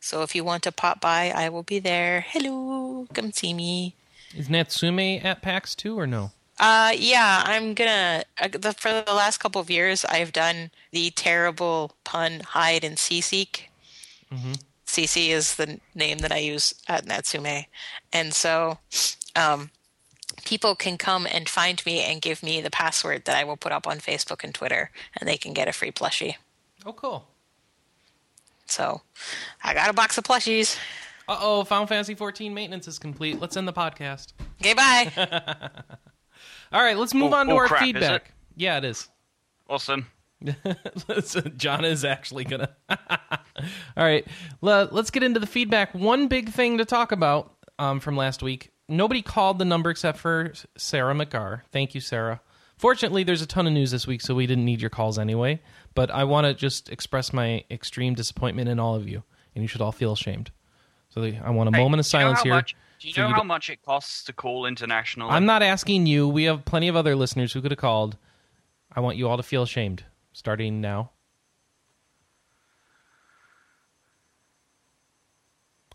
So 0.00 0.22
if 0.22 0.34
you 0.34 0.44
want 0.44 0.62
to 0.64 0.72
pop 0.72 1.00
by, 1.00 1.32
I 1.34 1.48
will 1.48 1.62
be 1.62 1.78
there. 1.78 2.26
Hello, 2.28 3.06
come 3.14 3.32
see 3.32 3.54
me. 3.54 3.94
Is 4.36 4.50
Natsume 4.50 4.98
at 5.24 5.42
PAX 5.42 5.74
too 5.74 5.98
or 5.98 6.06
no? 6.06 6.32
Uh, 6.58 6.92
yeah, 6.96 7.42
I'm 7.46 7.74
gonna. 7.74 8.24
Uh, 8.40 8.48
the, 8.48 8.72
for 8.72 9.02
the 9.06 9.14
last 9.14 9.38
couple 9.38 9.60
of 9.60 9.70
years, 9.70 10.04
I've 10.04 10.32
done 10.32 10.70
the 10.92 11.10
terrible 11.10 11.92
pun 12.04 12.40
hide 12.40 12.84
and 12.84 12.98
see 12.98 13.20
seek. 13.20 13.70
CC 14.94 15.28
is 15.28 15.56
the 15.56 15.80
name 15.94 16.18
that 16.18 16.30
I 16.32 16.38
use 16.38 16.74
at 16.88 17.06
Natsume, 17.06 17.66
and 18.12 18.32
so 18.32 18.78
um, 19.34 19.70
people 20.44 20.74
can 20.76 20.96
come 20.98 21.26
and 21.26 21.48
find 21.48 21.84
me 21.84 22.00
and 22.00 22.20
give 22.22 22.42
me 22.42 22.60
the 22.60 22.70
password 22.70 23.24
that 23.24 23.36
I 23.36 23.44
will 23.44 23.56
put 23.56 23.72
up 23.72 23.86
on 23.86 23.98
Facebook 23.98 24.44
and 24.44 24.54
Twitter, 24.54 24.90
and 25.18 25.28
they 25.28 25.36
can 25.36 25.52
get 25.52 25.68
a 25.68 25.72
free 25.72 25.90
plushie. 25.90 26.36
Oh, 26.86 26.92
cool. 26.92 27.26
So 28.66 29.02
I 29.62 29.74
got 29.74 29.90
a 29.90 29.92
box 29.92 30.16
of 30.18 30.24
plushies. 30.24 30.78
Uh 31.26 31.38
oh, 31.40 31.64
Final 31.64 31.86
Fantasy 31.86 32.14
14 32.14 32.52
maintenance 32.52 32.86
is 32.86 32.98
complete. 32.98 33.40
Let's 33.40 33.56
end 33.56 33.66
the 33.66 33.72
podcast. 33.72 34.32
Okay, 34.60 34.74
bye. 34.74 35.10
All 36.72 36.82
right, 36.82 36.96
let's 36.96 37.14
move 37.14 37.32
Oh, 37.32 37.36
on 37.36 37.46
to 37.46 37.52
oh, 37.52 37.56
our 37.56 37.66
crap, 37.68 37.82
is 37.82 37.86
feedback. 37.86 38.26
it? 38.26 38.30
Yeah, 38.56 38.78
it 38.78 38.84
is. 38.84 39.08
Awesome. 39.68 40.06
John 41.56 41.84
is 41.84 42.04
actually 42.04 42.44
gonna. 42.44 42.70
All 42.88 44.04
right, 44.04 44.26
let's 44.60 45.10
get 45.10 45.22
into 45.22 45.40
the 45.40 45.46
feedback. 45.46 45.94
One 45.94 46.28
big 46.28 46.50
thing 46.50 46.78
to 46.78 46.84
talk 46.84 47.12
about 47.12 47.54
um, 47.78 48.00
from 48.00 48.16
last 48.16 48.42
week. 48.42 48.70
Nobody 48.88 49.22
called 49.22 49.58
the 49.58 49.64
number 49.64 49.90
except 49.90 50.18
for 50.18 50.52
Sarah 50.76 51.14
McGar. 51.14 51.62
Thank 51.72 51.94
you, 51.94 52.00
Sarah. 52.00 52.40
Fortunately, 52.76 53.22
there's 53.24 53.40
a 53.40 53.46
ton 53.46 53.66
of 53.66 53.72
news 53.72 53.90
this 53.92 54.06
week, 54.06 54.20
so 54.20 54.34
we 54.34 54.46
didn't 54.46 54.64
need 54.64 54.80
your 54.80 54.90
calls 54.90 55.18
anyway. 55.18 55.60
But 55.94 56.10
I 56.10 56.24
want 56.24 56.46
to 56.46 56.54
just 56.54 56.90
express 56.90 57.32
my 57.32 57.64
extreme 57.70 58.14
disappointment 58.14 58.68
in 58.68 58.78
all 58.80 58.94
of 58.96 59.08
you, 59.08 59.22
and 59.54 59.62
you 59.62 59.68
should 59.68 59.80
all 59.80 59.92
feel 59.92 60.12
ashamed. 60.12 60.50
So 61.10 61.22
I 61.22 61.50
want 61.50 61.68
a 61.72 61.76
Hey, 61.76 61.82
moment 61.82 62.00
of 62.00 62.06
do 62.10 62.16
you 62.18 62.24
know 62.24 62.26
silence 62.34 62.42
here. 62.42 62.54
much- 62.54 62.76
do 63.00 63.08
you 63.08 63.14
know 63.16 63.28
how 63.28 63.38
to- 63.38 63.44
much 63.44 63.70
it 63.70 63.82
costs 63.82 64.24
to 64.24 64.32
call 64.32 64.66
international? 64.66 65.30
I'm 65.30 65.46
not 65.46 65.62
asking 65.62 66.06
you. 66.06 66.28
We 66.28 66.44
have 66.44 66.64
plenty 66.64 66.88
of 66.88 66.96
other 66.96 67.14
listeners 67.14 67.52
who 67.52 67.60
could 67.62 67.70
have 67.70 67.78
called. 67.78 68.16
I 68.94 69.00
want 69.00 69.16
you 69.16 69.28
all 69.28 69.36
to 69.36 69.42
feel 69.42 69.62
ashamed, 69.62 70.04
starting 70.34 70.82
now. 70.82 71.10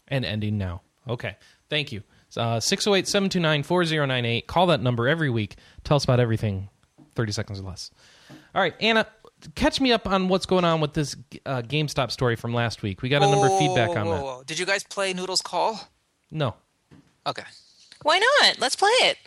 And 0.07 0.25
ending 0.25 0.57
now. 0.57 0.81
Okay. 1.07 1.35
Thank 1.69 1.91
you. 1.91 2.01
Uh, 2.35 2.59
608 2.59 3.07
729 3.07 3.63
4098. 3.63 4.47
Call 4.47 4.67
that 4.67 4.81
number 4.81 5.07
every 5.07 5.29
week. 5.29 5.55
Tell 5.83 5.97
us 5.97 6.03
about 6.03 6.19
everything. 6.19 6.69
30 7.15 7.31
seconds 7.31 7.59
or 7.59 7.63
less. 7.63 7.91
All 8.55 8.61
right, 8.61 8.73
Anna, 8.79 9.05
catch 9.55 9.79
me 9.81 9.91
up 9.91 10.07
on 10.07 10.27
what's 10.27 10.45
going 10.45 10.65
on 10.65 10.79
with 10.79 10.93
this 10.93 11.15
uh, 11.45 11.61
GameStop 11.61 12.11
story 12.11 12.35
from 12.35 12.53
last 12.53 12.81
week. 12.81 13.01
We 13.01 13.09
got 13.09 13.21
a 13.21 13.29
number 13.29 13.47
of 13.47 13.59
feedback 13.59 13.89
on 13.91 14.07
whoa, 14.07 14.15
that. 14.15 14.23
whoa. 14.23 14.43
Did 14.45 14.57
you 14.59 14.65
guys 14.65 14.83
play 14.83 15.13
Noodles 15.13 15.41
Call? 15.41 15.89
No. 16.31 16.55
Okay. 17.27 17.43
Why 18.03 18.19
not? 18.19 18.59
Let's 18.59 18.75
play 18.75 18.89
it. 18.89 19.17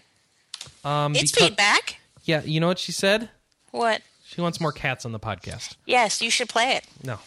Um, 0.85 1.15
It's 1.15 1.31
because- 1.33 1.49
feedback. 1.49 1.99
Yeah, 2.25 2.43
you 2.45 2.61
know 2.61 2.69
what 2.69 2.79
she 2.79 2.93
said? 2.93 3.31
What? 3.73 4.01
She 4.33 4.41
wants 4.41 4.63
more 4.63 4.73
cats 4.73 5.05
on 5.05 5.13
the 5.13 5.21
podcast. 5.21 5.77
Yes, 5.85 6.23
you 6.23 6.31
should 6.31 6.49
play 6.49 6.73
it. 6.73 6.87
No. 7.05 7.19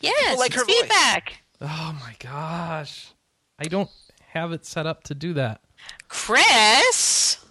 Yes, 0.00 0.38
like 0.38 0.52
it's 0.52 0.60
her 0.60 0.64
voice. 0.64 0.80
feedback. 0.80 1.42
Oh 1.60 1.98
my 2.00 2.14
gosh. 2.20 3.10
I 3.58 3.64
don't 3.64 3.90
have 4.28 4.52
it 4.52 4.64
set 4.64 4.86
up 4.86 5.02
to 5.04 5.14
do 5.14 5.34
that. 5.34 5.60
Chris, 6.06 7.44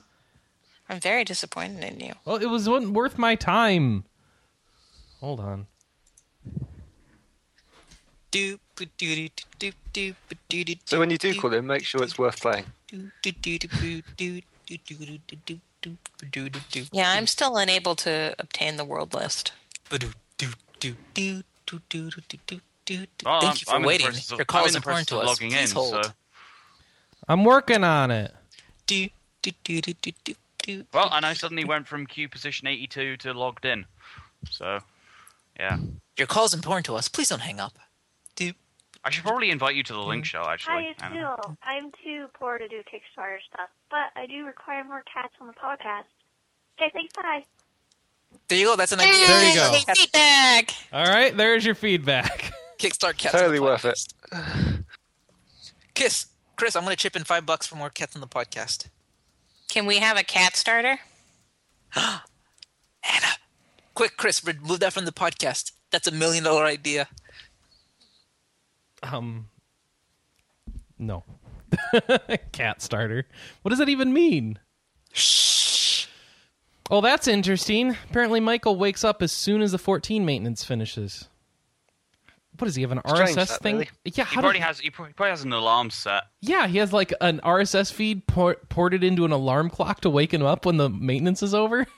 I'm 0.88 1.02
very 1.02 1.26
disappointed 1.26 1.84
in 1.84 2.00
you. 2.00 2.14
Well, 2.24 2.38
it 2.38 2.46
was 2.46 2.70
wasn't 2.70 2.94
worth 2.94 3.18
my 3.18 3.36
time. 3.36 4.06
Hold 5.20 5.42
on. 5.42 5.68
Do, 8.32 8.60
do, 8.78 8.86
do, 8.98 9.28
do, 9.28 9.30
do, 9.60 9.72
do, 9.92 10.14
do, 10.48 10.64
do, 10.64 10.76
So 10.86 11.00
when 11.00 11.10
you 11.10 11.18
do 11.18 11.34
do, 11.34 11.42
call 11.42 11.54
in, 11.54 11.68
make 11.68 11.84
sure 11.84 12.02
it's 12.02 12.18
worth 12.18 12.40
playing. 12.40 12.64
Yeah, 16.92 17.12
I'm 17.12 17.28
still 17.28 17.58
unable 17.58 17.96
to 17.96 18.36
obtain 18.40 18.78
the 18.78 18.86
world 18.86 19.14
list. 19.14 19.54
Oh, 23.26 23.40
Thank 23.42 23.62
you 23.62 23.66
for 23.66 23.76
I'm 23.76 23.84
waiting. 23.84 24.08
of- 24.08 24.32
Your 24.32 24.46
call 24.46 24.62
I'm 24.62 24.68
is 24.68 24.76
important 24.76 25.08
to 25.10 25.20
us. 25.20 25.28
logging 25.28 25.52
in, 25.52 25.58
Please 25.60 25.72
hold. 25.72 26.06
so- 26.06 26.12
I'm 27.28 27.44
working 27.44 27.84
on 27.84 28.10
it. 28.12 28.34
Do, 28.88 29.08
do, 29.42 29.52
do, 29.64 29.82
do, 29.82 29.94
do, 30.02 30.12
do, 30.24 30.34
do. 30.64 30.86
Well, 30.94 31.10
and 31.12 31.26
I 31.26 31.34
suddenly 31.34 31.64
went 31.66 31.88
from 31.88 32.08
queue 32.08 32.28
position 32.28 32.68
82 32.68 33.18
to 33.18 33.34
logged 33.34 33.66
in. 33.66 33.86
So, 34.50 34.80
yeah. 35.60 35.78
Your 36.18 36.28
call 36.28 36.46
is 36.46 36.54
important 36.54 36.86
to 36.88 36.96
us. 36.96 37.08
Please 37.08 37.30
don't 37.30 37.42
hang 37.42 37.60
up. 37.60 37.78
Do, 38.36 38.54
I 39.04 39.10
should 39.12 39.24
probably 39.24 39.50
invite 39.50 39.76
you 39.76 39.84
to 39.84 39.94
the 39.94 40.00
link 40.00 40.26
mm-hmm. 40.26 40.44
show. 40.44 40.50
Actually, 40.50 40.88
it's 40.88 41.02
Anna. 41.02 41.16
Jill. 41.16 41.58
I'm 41.64 41.92
too 42.04 42.28
poor 42.34 42.58
to 42.58 42.68
do 42.68 42.78
Kickstarter 42.78 43.38
stuff, 43.54 43.70
but 43.90 44.12
I 44.16 44.26
do 44.26 44.46
require 44.46 44.84
more 44.84 45.04
cats 45.12 45.34
on 45.40 45.48
the 45.48 45.54
podcast. 45.54 46.06
Okay, 46.78 46.92
thanks. 46.94 47.14
Bye. 47.16 47.46
There 48.48 48.58
you 48.58 48.66
go. 48.66 48.76
That's 48.76 48.92
an 48.92 49.00
idea. 49.00 49.28
There 49.28 49.50
you 49.50 49.56
go. 49.56 49.72
Kickstart- 49.72 49.98
Feedback. 49.98 50.76
All 50.94 51.06
right, 51.06 51.36
there's 51.36 51.66
your 51.66 51.76
feedback. 51.76 52.52
Kickstart 52.80 53.18
cats. 53.18 53.34
Totally 53.34 53.58
on 53.58 53.64
the 53.66 53.70
worth 53.72 53.86
it. 53.86 54.14
Kiss, 55.94 56.28
Chris. 56.56 56.76
I'm 56.76 56.84
gonna 56.84 56.96
chip 56.96 57.16
in 57.16 57.24
five 57.24 57.46
bucks 57.46 57.68
for 57.68 57.76
more 57.76 57.90
cats 57.90 58.16
on 58.16 58.22
the 58.22 58.28
podcast. 58.28 58.88
Can 59.70 59.86
we 59.86 59.98
have 59.98 60.18
a 60.18 60.24
cat 60.24 60.56
starter? 60.56 61.00
Anna, 61.96 62.22
quick, 63.94 64.18
Chris, 64.18 64.44
remove 64.46 64.80
that 64.80 64.94
from 64.94 65.06
the 65.06 65.12
podcast. 65.12 65.72
That's 65.92 66.08
a 66.08 66.12
million 66.12 66.44
dollar 66.44 66.66
idea. 66.66 67.08
Um, 69.04 69.48
no. 70.98 71.24
Cat 72.52 72.82
starter. 72.82 73.26
What 73.62 73.70
does 73.70 73.80
that 73.80 73.90
even 73.90 74.12
mean? 74.14 74.60
Shh. 75.14 76.08
Oh, 76.92 77.02
that's 77.02 77.28
interesting. 77.28 77.96
Apparently, 78.10 78.40
Michael 78.40 78.76
wakes 78.76 79.04
up 79.04 79.22
as 79.22 79.32
soon 79.32 79.62
as 79.62 79.72
the 79.72 79.78
14 79.78 80.26
maintenance 80.26 80.64
finishes. 80.64 81.28
What 82.58 82.66
does 82.66 82.76
he 82.76 82.82
have 82.82 82.92
an 82.92 83.00
Strange, 83.08 83.30
RSS 83.38 83.48
that, 83.50 83.62
thing? 83.62 83.76
really. 83.76 83.90
Yeah, 84.04 84.26
He 84.26 84.34
probably 84.34 84.54
did, 84.54 84.62
has 84.64 84.80
he 84.80 84.90
probably 84.90 85.14
probably 85.14 85.30
has 85.30 85.44
an 85.44 85.54
alarm 85.54 85.92
set. 85.92 86.24
yeah, 86.42 86.68
he 86.68 86.78
has 86.80 86.92
like 86.92 87.14
an 87.22 87.40
RSS 87.44 87.94
feed 87.94 88.28
port, 88.28 88.68
ported 88.68 89.02
into 89.04 89.24
an 89.24 89.32
alarm 89.32 89.70
clock 89.70 90.02
to 90.02 90.10
wake 90.10 90.34
him 90.34 90.42
up 90.44 90.66
when 90.66 90.76
the 90.78 90.90
maintenance 90.90 91.42
is 91.44 91.54
over. 91.54 91.86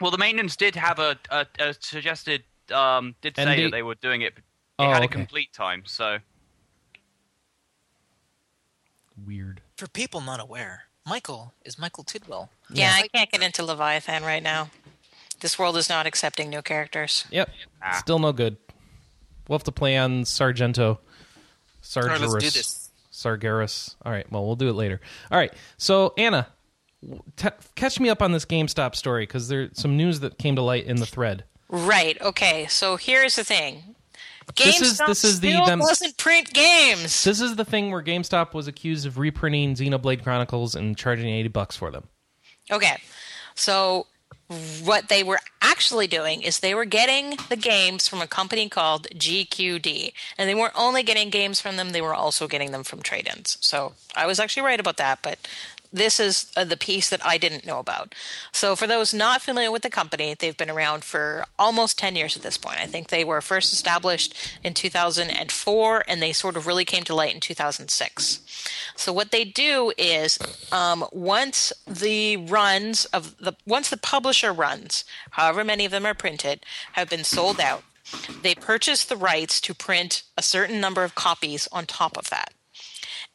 Well, 0.00 0.12
the 0.12 0.18
maintenance 0.18 0.54
did 0.54 0.76
have 0.76 1.00
a, 1.00 1.18
a, 1.30 1.46
a 1.58 1.74
suggested 1.80 2.44
um 2.72 3.16
did 3.22 3.34
say 3.36 3.44
they- 3.44 3.62
that 3.64 3.70
they 3.72 3.82
were 3.82 3.96
doing 3.96 4.22
it. 4.22 4.34
It 4.78 4.82
Oh, 4.82 4.90
had 4.90 5.02
a 5.02 5.04
okay. 5.04 5.12
complete 5.14 5.52
time, 5.52 5.82
so 5.86 6.18
Weird. 9.26 9.60
For 9.76 9.86
people 9.86 10.20
not 10.20 10.40
aware, 10.40 10.84
Michael 11.06 11.54
is 11.64 11.78
Michael 11.78 12.02
Tidwell. 12.02 12.50
Yeah, 12.68 12.92
I 12.94 13.06
can't 13.08 13.30
get 13.30 13.42
into 13.42 13.64
Leviathan 13.64 14.24
right 14.24 14.42
now. 14.42 14.70
This 15.40 15.58
world 15.58 15.76
is 15.76 15.88
not 15.88 16.06
accepting 16.06 16.50
new 16.50 16.62
characters. 16.62 17.24
Yep. 17.30 17.48
Ah. 17.82 17.92
Still 17.98 18.18
no 18.18 18.32
good. 18.32 18.56
We'll 19.46 19.58
have 19.58 19.64
to 19.64 19.72
play 19.72 19.96
on 19.96 20.24
Sargento. 20.24 20.98
All 21.96 22.02
right, 22.02 22.20
let's 22.20 22.34
do 22.34 22.50
this. 22.50 22.90
Sargeras. 23.12 23.94
All 24.04 24.10
right. 24.10 24.30
Well, 24.32 24.44
we'll 24.44 24.56
do 24.56 24.68
it 24.68 24.72
later. 24.72 25.00
All 25.30 25.38
right. 25.38 25.52
So 25.76 26.12
Anna, 26.18 26.48
w- 27.02 27.22
t- 27.36 27.48
catch 27.76 28.00
me 28.00 28.08
up 28.08 28.20
on 28.22 28.32
this 28.32 28.44
GameStop 28.44 28.96
story 28.96 29.24
because 29.26 29.46
there's 29.48 29.78
some 29.78 29.96
news 29.96 30.20
that 30.20 30.38
came 30.38 30.56
to 30.56 30.62
light 30.62 30.86
in 30.86 30.96
the 30.96 31.06
thread. 31.06 31.44
Right. 31.68 32.20
Okay. 32.20 32.66
So 32.66 32.96
here's 32.96 33.36
the 33.36 33.44
thing. 33.44 33.93
This 34.56 34.80
is- 34.80 34.98
this 35.06 35.24
is 35.24 35.40
the- 35.40 35.52
them- 35.52 35.80
doesn't 35.80 36.16
print 36.16 36.52
games. 36.52 37.24
This 37.24 37.40
is 37.40 37.56
the 37.56 37.64
thing 37.64 37.90
where 37.90 38.02
GameStop 38.02 38.54
was 38.54 38.66
accused 38.66 39.06
of 39.06 39.18
reprinting 39.18 39.74
Xenoblade 39.74 40.22
Chronicles 40.22 40.74
and 40.74 40.96
charging 40.96 41.28
eighty 41.28 41.48
bucks 41.48 41.76
for 41.76 41.90
them. 41.90 42.08
Okay. 42.70 42.96
So 43.54 44.06
what 44.82 45.08
they 45.08 45.22
were 45.22 45.40
actually 45.62 46.06
doing 46.06 46.42
is 46.42 46.60
they 46.60 46.74
were 46.74 46.84
getting 46.84 47.36
the 47.48 47.56
games 47.56 48.06
from 48.06 48.20
a 48.20 48.26
company 48.26 48.68
called 48.68 49.06
GQD. 49.16 50.12
And 50.36 50.48
they 50.48 50.54
weren't 50.54 50.74
only 50.76 51.02
getting 51.02 51.30
games 51.30 51.60
from 51.60 51.76
them, 51.76 51.90
they 51.90 52.02
were 52.02 52.14
also 52.14 52.46
getting 52.46 52.70
them 52.70 52.84
from 52.84 53.02
trade 53.02 53.28
ins. 53.34 53.56
So 53.60 53.94
I 54.14 54.26
was 54.26 54.38
actually 54.38 54.64
right 54.64 54.78
about 54.78 54.98
that, 54.98 55.20
but 55.22 55.38
this 55.94 56.18
is 56.18 56.50
uh, 56.56 56.64
the 56.64 56.76
piece 56.76 57.08
that 57.08 57.24
I 57.24 57.38
didn't 57.38 57.64
know 57.64 57.78
about. 57.78 58.14
So 58.52 58.74
for 58.74 58.86
those 58.88 59.14
not 59.14 59.40
familiar 59.40 59.70
with 59.70 59.82
the 59.82 59.90
company, 59.90 60.34
they've 60.34 60.56
been 60.56 60.70
around 60.70 61.04
for 61.04 61.46
almost 61.56 61.98
10 61.98 62.16
years 62.16 62.36
at 62.36 62.42
this 62.42 62.58
point. 62.58 62.80
I 62.80 62.86
think 62.86 63.08
they 63.08 63.24
were 63.24 63.40
first 63.40 63.72
established 63.72 64.34
in 64.64 64.74
2004 64.74 66.04
and 66.08 66.20
they 66.20 66.32
sort 66.32 66.56
of 66.56 66.66
really 66.66 66.84
came 66.84 67.04
to 67.04 67.14
light 67.14 67.32
in 67.32 67.40
2006. 67.40 68.40
So 68.96 69.12
what 69.12 69.30
they 69.30 69.44
do 69.44 69.92
is 69.96 70.38
um, 70.72 71.04
once 71.12 71.72
the 71.86 72.38
runs 72.38 73.04
of 73.06 73.36
the 73.38 73.54
once 73.64 73.88
the 73.88 73.96
publisher 73.96 74.52
runs, 74.52 75.04
however 75.30 75.62
many 75.62 75.84
of 75.84 75.92
them 75.92 76.06
are 76.06 76.14
printed, 76.14 76.66
have 76.92 77.08
been 77.08 77.24
sold 77.24 77.60
out, 77.60 77.84
they 78.42 78.54
purchase 78.54 79.04
the 79.04 79.16
rights 79.16 79.60
to 79.60 79.74
print 79.74 80.24
a 80.36 80.42
certain 80.42 80.80
number 80.80 81.04
of 81.04 81.14
copies 81.14 81.68
on 81.70 81.86
top 81.86 82.16
of 82.16 82.30
that. 82.30 82.52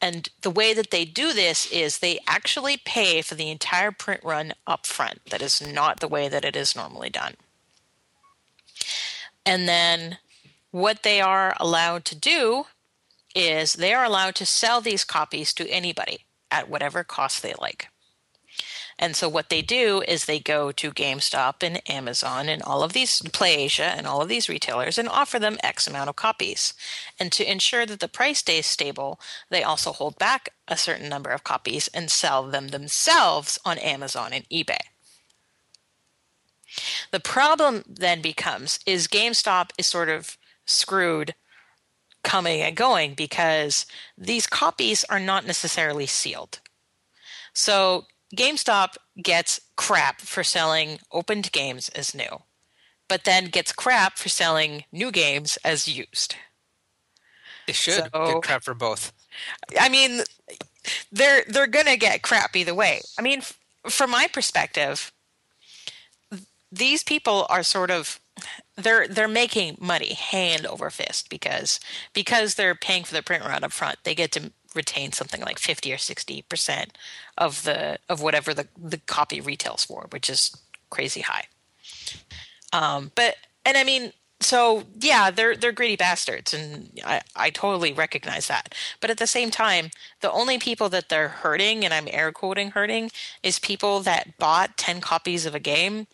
And 0.02 0.28
the 0.40 0.50
way 0.50 0.72
that 0.72 0.90
they 0.90 1.04
do 1.04 1.32
this 1.32 1.70
is 1.70 1.98
they 1.98 2.20
actually 2.26 2.78
pay 2.78 3.20
for 3.20 3.34
the 3.34 3.50
entire 3.50 3.92
print 3.92 4.22
run 4.24 4.54
up 4.66 4.86
front. 4.86 5.20
That 5.30 5.42
is 5.42 5.60
not 5.60 6.00
the 6.00 6.08
way 6.08 6.28
that 6.28 6.44
it 6.44 6.56
is 6.56 6.74
normally 6.74 7.10
done. 7.10 7.34
And 9.44 9.68
then 9.68 10.18
what 10.70 11.02
they 11.02 11.20
are 11.20 11.54
allowed 11.60 12.04
to 12.06 12.16
do 12.16 12.64
is 13.34 13.74
they 13.74 13.92
are 13.92 14.04
allowed 14.04 14.34
to 14.36 14.46
sell 14.46 14.80
these 14.80 15.04
copies 15.04 15.52
to 15.54 15.68
anybody 15.68 16.24
at 16.50 16.68
whatever 16.68 17.04
cost 17.04 17.42
they 17.42 17.54
like. 17.60 17.89
And 19.02 19.16
so 19.16 19.30
what 19.30 19.48
they 19.48 19.62
do 19.62 20.02
is 20.06 20.26
they 20.26 20.38
go 20.38 20.70
to 20.72 20.92
GameStop 20.92 21.62
and 21.62 21.80
Amazon 21.90 22.50
and 22.50 22.62
all 22.62 22.82
of 22.82 22.92
these 22.92 23.22
PlayAsia 23.22 23.96
and 23.96 24.06
all 24.06 24.20
of 24.20 24.28
these 24.28 24.46
retailers 24.46 24.98
and 24.98 25.08
offer 25.08 25.38
them 25.38 25.56
X 25.62 25.86
amount 25.86 26.10
of 26.10 26.16
copies. 26.16 26.74
And 27.18 27.32
to 27.32 27.50
ensure 27.50 27.86
that 27.86 28.00
the 28.00 28.08
price 28.08 28.40
stays 28.40 28.66
stable, 28.66 29.18
they 29.48 29.62
also 29.62 29.92
hold 29.92 30.18
back 30.18 30.50
a 30.68 30.76
certain 30.76 31.08
number 31.08 31.30
of 31.30 31.44
copies 31.44 31.88
and 31.88 32.10
sell 32.10 32.42
them 32.46 32.68
themselves 32.68 33.58
on 33.64 33.78
Amazon 33.78 34.34
and 34.34 34.46
eBay. 34.50 34.80
The 37.10 37.20
problem 37.20 37.84
then 37.88 38.20
becomes 38.20 38.80
is 38.84 39.08
GameStop 39.08 39.70
is 39.78 39.86
sort 39.86 40.10
of 40.10 40.36
screwed 40.66 41.34
coming 42.22 42.60
and 42.60 42.76
going 42.76 43.14
because 43.14 43.86
these 44.18 44.46
copies 44.46 45.04
are 45.04 45.18
not 45.18 45.46
necessarily 45.46 46.04
sealed. 46.04 46.60
So 47.54 48.04
GameStop 48.36 48.94
gets 49.22 49.60
crap 49.76 50.20
for 50.20 50.44
selling 50.44 51.00
opened 51.12 51.50
games 51.52 51.88
as 51.90 52.14
new, 52.14 52.42
but 53.08 53.24
then 53.24 53.46
gets 53.46 53.72
crap 53.72 54.18
for 54.18 54.28
selling 54.28 54.84
new 54.92 55.10
games 55.10 55.58
as 55.64 55.88
used. 55.88 56.36
They 57.66 57.72
should 57.72 58.08
So- 58.12 58.32
get 58.34 58.42
crap 58.42 58.64
for 58.64 58.74
both. 58.74 59.12
I 59.78 59.88
mean, 59.88 60.22
they're 61.12 61.44
they're 61.46 61.66
gonna 61.66 61.96
get 61.96 62.22
crap 62.22 62.56
either 62.56 62.74
way. 62.74 63.00
I 63.18 63.22
mean, 63.22 63.40
f- 63.40 63.58
from 63.88 64.10
my 64.10 64.26
perspective, 64.32 65.12
these 66.72 67.02
people 67.02 67.46
are 67.48 67.62
sort 67.62 67.90
of 67.90 68.20
they're 68.76 69.06
they're 69.06 69.28
making 69.28 69.76
money 69.80 70.14
hand 70.14 70.66
over 70.66 70.90
fist 70.90 71.28
because 71.28 71.78
because 72.12 72.54
they're 72.54 72.74
paying 72.74 73.04
for 73.04 73.12
the 73.14 73.22
print 73.22 73.44
run 73.44 73.62
up 73.64 73.72
front. 73.72 73.98
They 74.04 74.14
get 74.14 74.32
to 74.32 74.52
retain 74.74 75.12
something 75.12 75.40
like 75.40 75.58
fifty 75.58 75.92
or 75.92 75.98
sixty 75.98 76.42
percent 76.42 76.96
of 77.36 77.62
the 77.64 77.98
of 78.08 78.22
whatever 78.22 78.54
the 78.54 78.68
the 78.76 78.98
copy 78.98 79.40
retails 79.40 79.84
for, 79.84 80.06
which 80.10 80.30
is 80.30 80.56
crazy 80.90 81.20
high. 81.20 81.46
Um, 82.72 83.12
but 83.14 83.36
and 83.64 83.76
I 83.76 83.84
mean, 83.84 84.12
so 84.40 84.84
yeah, 84.98 85.30
they're 85.30 85.56
they're 85.56 85.72
greedy 85.72 85.96
bastards, 85.96 86.54
and 86.54 86.90
I 87.04 87.22
I 87.36 87.50
totally 87.50 87.92
recognize 87.92 88.46
that. 88.48 88.74
But 89.00 89.10
at 89.10 89.18
the 89.18 89.26
same 89.26 89.50
time, 89.50 89.90
the 90.20 90.32
only 90.32 90.58
people 90.58 90.88
that 90.90 91.08
they're 91.08 91.28
hurting, 91.28 91.84
and 91.84 91.92
I'm 91.92 92.08
air 92.10 92.32
quoting 92.32 92.70
hurting, 92.70 93.10
is 93.42 93.58
people 93.58 94.00
that 94.00 94.38
bought 94.38 94.76
ten 94.76 95.00
copies 95.00 95.46
of 95.46 95.54
a 95.54 95.60
game 95.60 96.06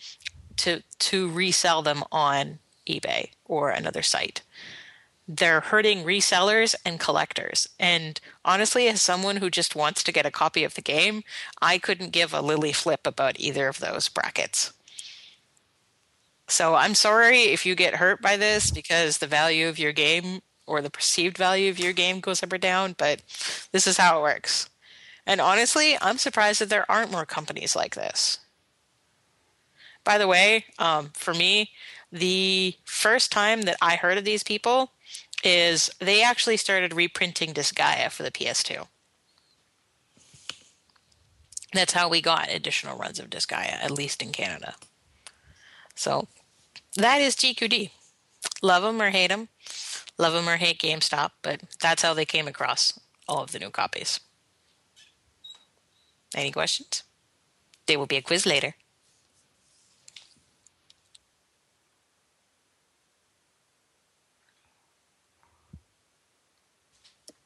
to 0.57 0.83
to 0.99 1.31
resell 1.31 1.83
them 1.83 2.03
on 2.11 2.59
eBay 2.89 3.31
or 3.45 3.71
another 3.71 4.03
site. 4.03 4.43
They're 5.29 5.61
hurting 5.61 6.05
resellers 6.05 6.75
and 6.85 7.01
collectors. 7.01 7.69
And 7.81 8.21
honestly, 8.45 8.87
as 8.89 9.03
someone 9.03 9.39
who 9.39 9.51
just 9.51 9.75
wants 9.75 10.03
to 10.05 10.13
get 10.13 10.27
a 10.27 10.31
copy 10.31 10.63
of 10.63 10.75
the 10.75 10.83
game, 10.83 11.25
I 11.61 11.79
couldn't 11.79 12.13
give 12.13 12.33
a 12.33 12.41
lily 12.41 12.73
flip 12.73 13.07
about 13.07 13.41
either 13.41 13.67
of 13.67 13.81
those 13.81 14.09
brackets. 14.09 14.73
So 16.49 16.75
I'm 16.75 16.95
sorry 16.95 17.41
if 17.41 17.67
you 17.67 17.75
get 17.75 17.97
hurt 17.97 18.23
by 18.23 18.37
this 18.37 18.71
because 18.71 19.19
the 19.19 19.27
value 19.27 19.69
of 19.69 19.81
your 19.81 19.93
game 19.93 20.43
or 20.65 20.81
the 20.81 20.91
perceived 20.91 21.37
value 21.37 21.71
of 21.71 21.79
your 21.79 21.93
game 21.93 22.21
goes 22.21 22.43
up 22.43 22.53
or 22.53 22.59
down, 22.59 22.95
but 22.97 23.23
this 23.73 23.87
is 23.87 23.97
how 23.97 24.19
it 24.19 24.23
works. 24.23 24.69
And 25.27 25.41
honestly, 25.41 25.97
I'm 26.01 26.19
surprised 26.19 26.61
that 26.61 26.69
there 26.69 26.91
aren't 26.91 27.11
more 27.11 27.27
companies 27.27 27.75
like 27.75 27.97
this. 27.97 28.39
By 30.05 30.19
the 30.19 30.29
way, 30.29 30.67
um, 30.79 31.11
for 31.15 31.35
me, 31.35 31.73
the 32.13 32.77
first 32.85 33.33
time 33.33 33.63
that 33.63 33.77
I 33.83 33.97
heard 33.97 34.19
of 34.19 34.25
these 34.25 34.45
people 34.45 34.93
is 35.45 35.91
they 35.99 36.23
actually 36.23 36.57
started 36.57 36.95
reprinting 36.95 37.55
Disgaea 37.55 38.11
for 38.11 38.23
the 38.23 38.31
PS2. 38.31 38.87
That's 41.73 41.93
how 41.93 42.09
we 42.09 42.23
got 42.23 42.51
additional 42.51 42.97
runs 42.97 43.19
of 43.19 43.31
Disgaea, 43.31 43.83
at 43.83 43.91
least 43.91 44.23
in 44.23 44.33
Canada. 44.33 44.75
So 45.95 46.29
that 46.97 47.21
is 47.21 47.37
GQD. 47.37 47.91
Love 48.63 48.83
them 48.83 49.03
or 49.03 49.11
hate 49.11 49.29
them. 49.29 49.49
Love 50.19 50.33
them 50.33 50.49
or 50.49 50.57
hate 50.57 50.79
GameStop, 50.79 51.33
but 51.43 51.61
that's 51.81 52.03
how 52.03 52.15
they 52.15 52.25
came 52.25 52.49
across 52.49 52.99
all 53.29 53.43
of 53.43 53.53
the 53.53 53.59
new 53.59 53.71
copies. 53.71 54.21
Any 56.35 56.51
questions? 56.51 57.03
There 57.87 57.99
will 57.99 58.07
be 58.07 58.17
a 58.17 58.23
quiz 58.23 58.47
later. 58.47 58.75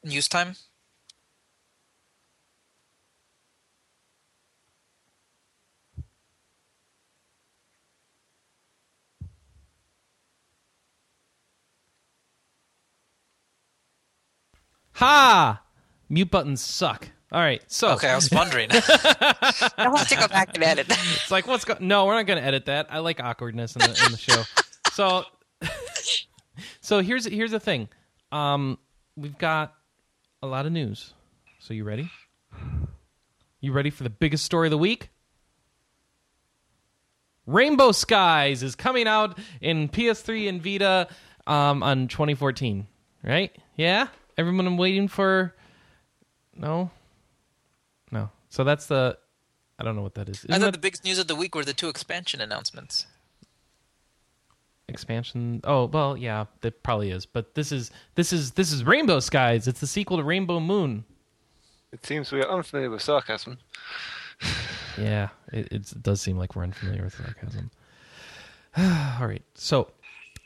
Newstime 0.04 0.56
Ha! 15.00 15.62
Mute 16.10 16.30
buttons 16.30 16.60
suck. 16.60 17.08
All 17.32 17.40
right, 17.40 17.62
so 17.68 17.92
okay, 17.92 18.10
I 18.10 18.16
was 18.16 18.30
wondering. 18.32 18.68
I 18.70 19.88
want 19.88 20.06
to 20.08 20.16
go 20.16 20.28
back 20.28 20.50
and 20.54 20.62
edit. 20.62 20.88
it's 20.90 21.30
like 21.30 21.46
what's 21.46 21.64
going? 21.64 21.88
No, 21.88 22.04
we're 22.04 22.16
not 22.16 22.26
going 22.26 22.38
to 22.38 22.44
edit 22.44 22.66
that. 22.66 22.88
I 22.90 22.98
like 22.98 23.18
awkwardness 23.18 23.76
in 23.76 23.80
the, 23.80 24.02
in 24.04 24.12
the 24.12 24.18
show. 24.18 24.42
so, 24.92 25.24
so 26.82 27.00
here's 27.00 27.24
here's 27.24 27.52
the 27.52 27.60
thing. 27.60 27.88
Um, 28.30 28.78
we've 29.16 29.38
got 29.38 29.72
a 30.42 30.46
lot 30.46 30.66
of 30.66 30.72
news. 30.72 31.14
So 31.58 31.74
you 31.74 31.84
ready? 31.84 32.10
You 33.60 33.72
ready 33.72 33.90
for 33.90 34.02
the 34.02 34.10
biggest 34.10 34.44
story 34.44 34.68
of 34.68 34.70
the 34.70 34.78
week? 34.78 35.10
Rainbow 37.46 37.92
Skies 37.92 38.62
is 38.62 38.74
coming 38.74 39.06
out 39.06 39.38
in 39.60 39.88
PS3 39.88 40.48
and 40.48 40.62
Vita 40.62 41.08
um, 41.46 41.82
on 41.82 42.08
2014. 42.08 42.86
Right? 43.22 43.54
Yeah. 43.76 44.08
Everyone 44.38 44.76
waiting 44.76 45.08
for. 45.08 45.54
No. 46.56 46.90
No. 48.10 48.30
So 48.48 48.64
that's 48.64 48.86
the. 48.86 49.18
I 49.78 49.82
don't 49.82 49.96
know 49.96 50.02
what 50.02 50.14
that 50.14 50.28
is. 50.28 50.44
I 50.48 50.52
Isn't 50.52 50.60
thought 50.60 50.66
that 50.66 50.72
the 50.72 50.78
biggest 50.78 51.04
news 51.04 51.18
of 51.18 51.26
the 51.26 51.34
week 51.34 51.54
were 51.54 51.64
the 51.64 51.72
two 51.72 51.88
expansion 51.88 52.40
announcements. 52.40 53.06
Expansion? 54.90 55.60
Oh 55.64 55.86
well, 55.86 56.16
yeah, 56.16 56.46
that 56.60 56.82
probably 56.82 57.10
is. 57.10 57.24
But 57.26 57.54
this 57.54 57.72
is 57.72 57.90
this 58.14 58.32
is 58.32 58.52
this 58.52 58.72
is 58.72 58.84
Rainbow 58.84 59.20
Skies. 59.20 59.66
It's 59.66 59.80
the 59.80 59.86
sequel 59.86 60.18
to 60.18 60.24
Rainbow 60.24 60.60
Moon. 60.60 61.04
It 61.92 62.04
seems 62.04 62.30
we 62.30 62.40
are 62.42 62.50
unfamiliar 62.50 62.90
with 62.90 63.02
sarcasm. 63.02 63.58
Yeah, 64.98 65.28
it, 65.52 65.68
it 65.72 66.02
does 66.02 66.20
seem 66.20 66.36
like 66.36 66.54
we're 66.54 66.64
unfamiliar 66.64 67.04
with 67.04 67.14
sarcasm. 67.14 67.70
All 68.76 69.26
right. 69.26 69.42
So, 69.54 69.88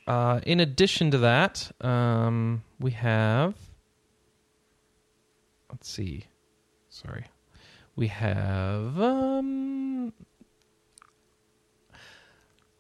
uh, 0.07 0.41
in 0.45 0.61
addition 0.61 1.11
to 1.11 1.19
that, 1.19 1.71
um, 1.81 2.63
we 2.79 2.93
have. 2.93 3.55
Let's 5.71 5.89
see. 5.89 6.25
Sorry. 6.89 7.25
We 7.97 8.07
have. 8.09 9.01
Um, 9.01 10.13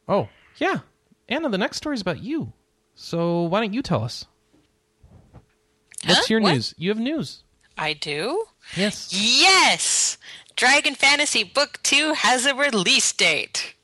oh, 0.09 0.29
yeah. 0.59 0.81
Anna, 1.29 1.49
the 1.49 1.59
next 1.59 1.79
story 1.79 1.95
is 1.95 2.01
about 2.01 2.23
you. 2.23 2.53
So, 2.95 3.43
why 3.43 3.61
don't 3.61 3.73
you 3.75 3.83
tell 3.83 4.03
us? 4.05 4.27
What's 6.05 6.21
Huh? 6.21 6.25
your 6.29 6.41
What? 6.41 6.55
news? 6.55 6.75
You 6.77 6.91
have 6.91 6.99
news. 6.99 7.43
I 7.77 7.93
do? 7.95 8.45
Yes. 8.77 9.09
Yes! 9.13 10.19
Dragon 10.57 10.95
Fantasy 10.95 11.43
Book 11.43 11.81
2 11.83 12.13
has 12.15 12.47
a 12.47 12.55
release 12.55 13.13
date. 13.13 13.75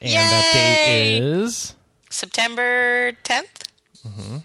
And 0.00 0.12
that 0.12 0.52
date 0.52 1.18
is. 1.22 1.74
September 2.10 3.12
10th? 3.24 3.62
Mm-hmm. 4.06 4.36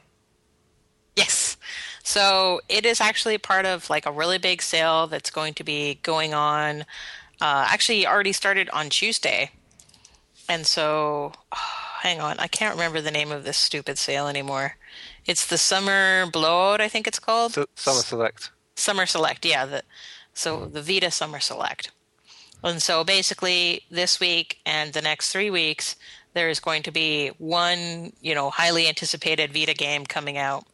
Yes. 1.15 1.57
So 2.03 2.61
it 2.69 2.85
is 2.85 3.01
actually 3.01 3.37
part 3.37 3.65
of 3.65 3.89
like 3.89 4.05
a 4.05 4.11
really 4.11 4.37
big 4.37 4.61
sale 4.61 5.07
that's 5.07 5.29
going 5.31 5.53
to 5.55 5.63
be 5.63 5.95
going 6.03 6.33
on. 6.33 6.81
Uh, 7.41 7.65
actually, 7.67 8.05
already 8.07 8.31
started 8.31 8.69
on 8.69 8.89
Tuesday. 8.89 9.51
And 10.47 10.65
so, 10.65 11.33
hang 12.01 12.21
on, 12.21 12.39
I 12.39 12.47
can't 12.47 12.75
remember 12.75 13.01
the 13.01 13.11
name 13.11 13.31
of 13.31 13.43
this 13.43 13.57
stupid 13.57 13.97
sale 13.97 14.27
anymore. 14.27 14.77
It's 15.25 15.47
the 15.47 15.57
Summer 15.57 16.27
Blowout, 16.31 16.81
I 16.81 16.87
think 16.87 17.07
it's 17.07 17.19
called. 17.19 17.53
So, 17.53 17.65
summer 17.75 18.01
select. 18.01 18.51
Summer 18.75 19.05
Select, 19.05 19.45
yeah. 19.45 19.65
The, 19.65 19.83
so 20.33 20.65
the 20.65 20.81
Vita 20.81 21.09
Summer 21.09 21.39
Select. 21.39 21.91
And 22.63 22.81
so 22.81 23.03
basically, 23.03 23.83
this 23.89 24.19
week 24.19 24.59
and 24.65 24.93
the 24.93 25.01
next 25.01 25.31
three 25.31 25.49
weeks, 25.49 25.95
there 26.33 26.49
is 26.49 26.59
going 26.59 26.83
to 26.83 26.91
be 26.91 27.29
one, 27.37 28.11
you 28.21 28.35
know, 28.35 28.49
highly 28.49 28.87
anticipated 28.87 29.53
Vita 29.53 29.73
game 29.73 30.05
coming 30.05 30.37
out, 30.37 30.65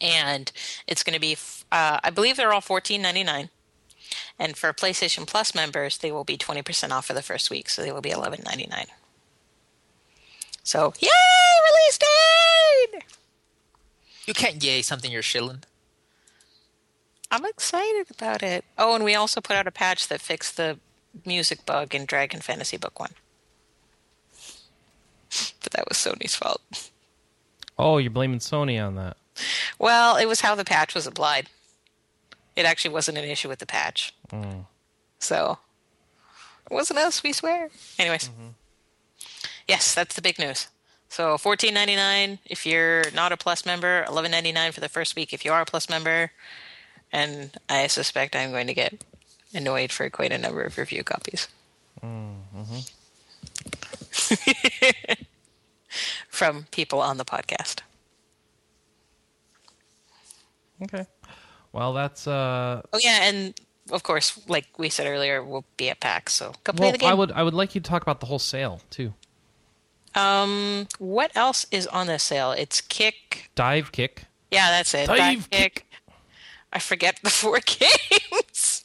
and 0.00 0.50
it's 0.86 1.02
going 1.02 1.14
to 1.14 1.20
be, 1.20 1.36
uh, 1.72 1.98
I 2.02 2.10
believe 2.10 2.36
they're 2.36 2.52
all 2.52 2.60
fourteen 2.60 3.02
ninety 3.02 3.24
nine, 3.24 3.50
and 4.38 4.56
for 4.56 4.72
PlayStation 4.72 5.26
Plus 5.26 5.54
members, 5.54 5.98
they 5.98 6.12
will 6.12 6.24
be 6.24 6.36
twenty 6.36 6.62
percent 6.62 6.92
off 6.92 7.06
for 7.06 7.14
the 7.14 7.22
first 7.22 7.50
week, 7.50 7.68
so 7.68 7.82
they 7.82 7.92
will 7.92 8.00
be 8.00 8.10
eleven 8.10 8.40
ninety 8.44 8.66
nine. 8.66 8.86
So, 10.64 10.94
yay, 11.00 11.08
release 11.70 11.98
date! 11.98 13.04
You 14.26 14.34
can't 14.34 14.62
yay 14.62 14.82
something 14.82 15.10
you're 15.10 15.22
shilling. 15.22 15.64
I'm 17.30 17.44
excited 17.44 18.06
about 18.10 18.42
it. 18.42 18.64
Oh, 18.78 18.94
and 18.94 19.04
we 19.04 19.14
also 19.14 19.40
put 19.40 19.56
out 19.56 19.66
a 19.66 19.72
patch 19.72 20.08
that 20.08 20.20
fixed 20.20 20.56
the 20.56 20.78
music 21.24 21.64
bug 21.66 21.94
in 21.94 22.04
Dragon 22.04 22.40
Fantasy 22.40 22.76
Book 22.76 23.00
1. 23.00 23.10
But 25.62 25.72
that 25.72 25.88
was 25.88 25.96
Sony's 25.96 26.34
fault. 26.34 26.90
Oh, 27.78 27.98
you're 27.98 28.10
blaming 28.10 28.38
Sony 28.38 28.84
on 28.84 28.96
that. 28.96 29.16
Well, 29.78 30.16
it 30.16 30.26
was 30.26 30.42
how 30.42 30.54
the 30.54 30.64
patch 30.64 30.94
was 30.94 31.06
applied. 31.06 31.48
It 32.56 32.66
actually 32.66 32.92
wasn't 32.92 33.18
an 33.18 33.24
issue 33.24 33.48
with 33.48 33.58
the 33.60 33.66
patch. 33.66 34.14
Mm. 34.30 34.66
So, 35.18 35.58
it 36.70 36.74
wasn't 36.74 36.98
us, 36.98 37.22
we 37.22 37.32
swear. 37.32 37.70
Anyways. 37.98 38.28
Mm-hmm. 38.28 38.48
Yes, 39.68 39.94
that's 39.94 40.14
the 40.14 40.22
big 40.22 40.38
news. 40.38 40.68
So, 41.08 41.36
fourteen 41.38 41.74
ninety 41.74 41.94
nine 41.94 42.38
if 42.46 42.64
you're 42.66 43.04
not 43.14 43.32
a 43.32 43.36
Plus 43.36 43.66
member, 43.66 44.04
eleven 44.08 44.30
ninety 44.30 44.50
nine 44.52 44.72
for 44.72 44.80
the 44.80 44.88
first 44.88 45.14
week 45.14 45.32
if 45.32 45.44
you 45.44 45.52
are 45.52 45.60
a 45.60 45.66
Plus 45.66 45.88
member, 45.90 46.32
and 47.12 47.50
I 47.68 47.86
suspect 47.86 48.34
I'm 48.34 48.50
going 48.50 48.66
to 48.66 48.74
get 48.74 49.04
annoyed 49.54 49.92
for 49.92 50.08
quite 50.10 50.32
a 50.32 50.38
number 50.38 50.62
of 50.62 50.78
review 50.78 51.04
copies. 51.04 51.48
Mm-hmm. 52.02 52.78
From 56.28 56.66
people 56.70 57.00
on 57.00 57.18
the 57.18 57.24
podcast. 57.24 57.80
Okay. 60.82 61.06
Well, 61.72 61.92
that's 61.92 62.26
uh. 62.26 62.82
Oh 62.92 62.98
yeah, 63.02 63.24
and 63.24 63.54
of 63.90 64.02
course, 64.02 64.40
like 64.48 64.66
we 64.78 64.88
said 64.88 65.06
earlier, 65.06 65.42
we'll 65.42 65.64
be 65.76 65.90
at 65.90 66.00
PAX, 66.00 66.34
so 66.34 66.52
go 66.64 66.72
play 66.72 66.86
Well, 66.86 66.92
the 66.92 66.98
game. 66.98 67.10
I 67.10 67.14
would 67.14 67.32
I 67.32 67.42
would 67.42 67.54
like 67.54 67.74
you 67.74 67.80
to 67.80 67.88
talk 67.88 68.02
about 68.02 68.20
the 68.20 68.26
whole 68.26 68.38
sale 68.38 68.80
too. 68.90 69.14
Um, 70.14 70.88
what 70.98 71.30
else 71.34 71.64
is 71.70 71.86
on 71.86 72.06
this 72.06 72.22
sale? 72.22 72.52
It's 72.52 72.80
Kick. 72.82 73.50
Dive 73.54 73.92
kick. 73.92 74.24
Yeah, 74.50 74.70
that's 74.70 74.92
it. 74.92 75.06
Dive 75.06 75.18
Dive 75.18 75.50
Kick. 75.50 75.74
Kick. 75.74 75.86
I 76.72 76.78
forget 76.78 77.18
the 77.22 77.30
four 77.40 77.60
games. 77.64 78.84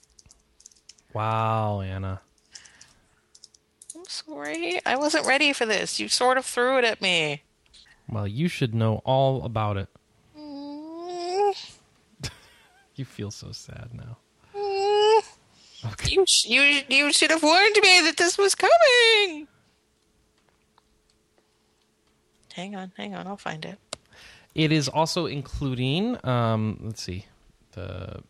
Wow, 1.14 1.82
Anna. 1.82 2.22
I'm 3.96 4.06
sorry, 4.08 4.80
I 4.86 4.96
wasn't 4.96 5.26
ready 5.26 5.52
for 5.52 5.66
this. 5.66 6.00
You 6.00 6.08
sort 6.08 6.38
of 6.38 6.46
threw 6.46 6.78
it 6.78 6.86
at 6.86 7.02
me. 7.02 7.44
Well, 8.10 8.28
you 8.28 8.48
should 8.48 8.74
know 8.74 9.02
all 9.04 9.44
about 9.44 9.76
it. 9.78 9.90
Mm, 10.38 11.72
You 12.98 13.06
feel 13.06 13.32
so 13.32 13.52
sad 13.52 13.90
now. 13.94 14.18
mm. 14.56 15.22
Okay. 15.94 16.12
You 16.16 16.26
sh- 16.28 16.46
you 16.48 16.62
you 16.90 17.14
should 17.14 17.30
have 17.32 17.44
warned 17.44 17.76
me 17.82 18.02
that 18.02 18.18
this 18.18 18.38
was 18.38 18.56
coming. 18.56 19.48
Hang 22.54 22.76
on, 22.76 22.92
hang 22.98 23.14
on, 23.16 23.28
I'll 23.28 23.38
find 23.38 23.64
it. 23.66 23.78
It 24.56 24.72
is 24.72 24.90
also 24.90 25.28
including. 25.28 26.18
Um, 26.26 26.80
let's 26.82 27.02
see, 27.04 27.26
the. 27.74 28.24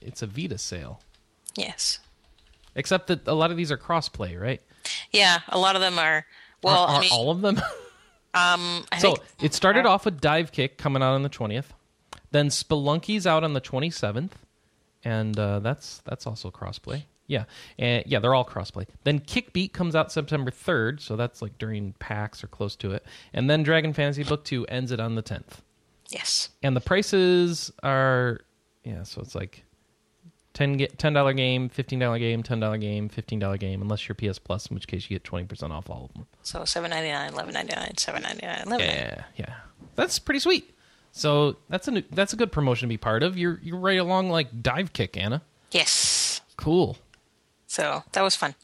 It's 0.00 0.22
a 0.22 0.26
Vita 0.26 0.58
sale, 0.58 1.00
Yes. 1.54 2.00
except 2.74 3.06
that 3.08 3.28
a 3.28 3.34
lot 3.34 3.50
of 3.52 3.56
these 3.56 3.70
are 3.70 3.76
crossplay, 3.76 4.40
right? 4.40 4.60
Yeah, 5.12 5.40
a 5.48 5.58
lot 5.58 5.76
of 5.76 5.82
them 5.82 5.98
are. 5.98 6.26
Well, 6.62 6.74
are, 6.84 6.88
are 6.88 6.96
I 6.96 7.00
mean, 7.02 7.10
all 7.12 7.30
of 7.30 7.40
them? 7.42 7.58
um, 8.34 8.84
I 8.90 8.98
so 8.98 9.14
think 9.14 9.20
it 9.42 9.54
started 9.54 9.84
off 9.86 10.04
with 10.06 10.20
Dive 10.20 10.50
Kick 10.50 10.78
coming 10.78 11.02
out 11.02 11.12
on 11.12 11.22
the 11.22 11.28
twentieth, 11.28 11.72
then 12.32 12.48
Spelunky's 12.48 13.26
out 13.26 13.44
on 13.44 13.52
the 13.52 13.60
twenty 13.60 13.90
seventh, 13.90 14.36
and 15.04 15.38
uh, 15.38 15.60
that's 15.60 15.98
that's 16.04 16.26
also 16.26 16.50
crossplay. 16.50 17.04
Yeah, 17.28 17.44
and 17.78 18.02
yeah, 18.06 18.18
they're 18.18 18.34
all 18.34 18.44
crossplay. 18.44 18.86
Then 19.04 19.20
Kickbeat 19.20 19.72
comes 19.72 19.94
out 19.94 20.10
September 20.12 20.50
third, 20.50 21.00
so 21.00 21.14
that's 21.16 21.40
like 21.40 21.56
during 21.56 21.94
PAX 22.00 22.42
or 22.42 22.48
close 22.48 22.74
to 22.76 22.92
it, 22.92 23.06
and 23.32 23.48
then 23.48 23.62
Dragon 23.62 23.92
Fantasy 23.92 24.24
Book 24.24 24.44
Two 24.44 24.66
ends 24.66 24.90
it 24.90 24.98
on 25.00 25.14
the 25.14 25.22
tenth. 25.22 25.62
yes. 26.10 26.50
and 26.62 26.76
the 26.76 26.80
prices 26.80 27.70
are 27.82 28.40
yeah 28.84 29.04
so 29.04 29.20
it's 29.22 29.34
like 29.36 29.64
10 30.54 30.76
$10 30.78 31.36
game 31.36 31.70
$15 31.70 32.18
game 32.18 32.42
$10 32.42 32.80
game 32.80 33.08
$15 33.08 33.58
game 33.60 33.80
unless 33.80 34.06
you're 34.08 34.16
ps 34.16 34.38
plus 34.40 34.66
in 34.66 34.74
which 34.74 34.86
case 34.88 35.08
you 35.08 35.18
get 35.18 35.24
20% 35.24 35.70
off 35.70 35.88
all 35.88 36.06
of 36.06 36.12
them 36.14 36.26
So 36.42 36.64
seven 36.66 36.90
ninety 36.90 37.10
nine, 37.10 37.32
eleven 37.32 37.54
ninety 37.54 37.74
nine, 37.74 37.96
seven 37.96 38.22
ninety 38.22 38.44
nine, 38.44 38.62
eleven. 38.66 38.86
yeah 38.86 39.24
yeah 39.36 39.54
that's 39.94 40.18
pretty 40.18 40.40
sweet 40.40 40.74
so 41.12 41.56
that's 41.68 41.86
a 41.88 41.90
new, 41.92 42.02
that's 42.10 42.32
a 42.32 42.36
good 42.36 42.50
promotion 42.50 42.88
to 42.88 42.92
be 42.92 42.96
part 42.96 43.22
of 43.22 43.36
you're 43.38 43.60
you're 43.62 43.78
right 43.78 43.98
along 43.98 44.28
like 44.30 44.62
dive 44.62 44.92
kick 44.92 45.16
anna 45.16 45.42
Yes. 45.70 46.40
cool 46.56 46.98
So 47.66 48.02
that 48.12 48.22
was 48.22 48.36
fun. 48.36 48.54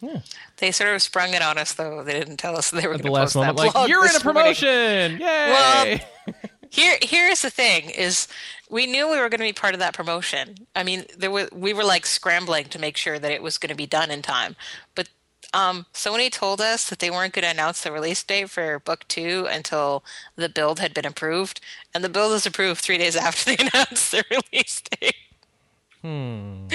Yeah. 0.00 0.20
They 0.58 0.72
sort 0.72 0.94
of 0.94 1.00
sprung 1.00 1.32
it 1.32 1.40
on 1.42 1.56
us, 1.58 1.72
though. 1.74 2.02
They 2.04 2.12
didn't 2.12 2.36
tell 2.38 2.56
us 2.58 2.70
they 2.72 2.86
were 2.86 2.94
going 2.94 3.04
to 3.04 3.10
post 3.10 3.34
that 3.34 3.40
moment 3.40 3.58
like 3.58 3.72
blog 3.72 3.88
you're 3.88 4.04
in 4.04 4.10
a 4.16 4.24
morning. 4.24 4.42
promotion 4.42 5.12
yay 5.20 6.00
Well, 6.26 6.34
Here, 6.70 6.98
here's 7.00 7.42
the 7.42 7.50
thing: 7.50 7.88
is 7.90 8.26
we 8.68 8.86
knew 8.86 9.06
we 9.10 9.18
were 9.20 9.28
going 9.28 9.38
to 9.40 9.46
be 9.46 9.52
part 9.52 9.72
of 9.74 9.80
that 9.80 9.94
promotion. 9.94 10.56
I 10.74 10.82
mean, 10.82 11.04
there 11.16 11.30
was 11.30 11.48
we 11.52 11.72
were 11.72 11.84
like 11.84 12.04
scrambling 12.04 12.64
to 12.66 12.78
make 12.80 12.96
sure 12.96 13.18
that 13.18 13.30
it 13.30 13.42
was 13.42 13.56
going 13.56 13.70
to 13.70 13.76
be 13.76 13.86
done 13.86 14.10
in 14.10 14.20
time. 14.22 14.56
But 14.96 15.08
Um, 15.54 15.86
Sony 15.92 16.30
told 16.30 16.60
us 16.60 16.88
that 16.88 16.98
they 16.98 17.10
weren't 17.10 17.32
going 17.32 17.44
to 17.44 17.50
announce 17.50 17.82
the 17.82 17.92
release 17.92 18.22
date 18.22 18.50
for 18.50 18.78
Book 18.80 19.06
Two 19.08 19.46
until 19.50 20.04
the 20.34 20.48
build 20.48 20.80
had 20.80 20.94
been 20.94 21.06
approved, 21.06 21.60
and 21.94 22.02
the 22.02 22.08
build 22.08 22.32
was 22.32 22.46
approved 22.46 22.80
three 22.80 22.98
days 22.98 23.16
after 23.16 23.54
they 23.54 23.64
announced 23.72 24.10
the 24.10 24.24
release 24.30 24.82
date. 24.82 25.14
Hmm. 26.02 26.66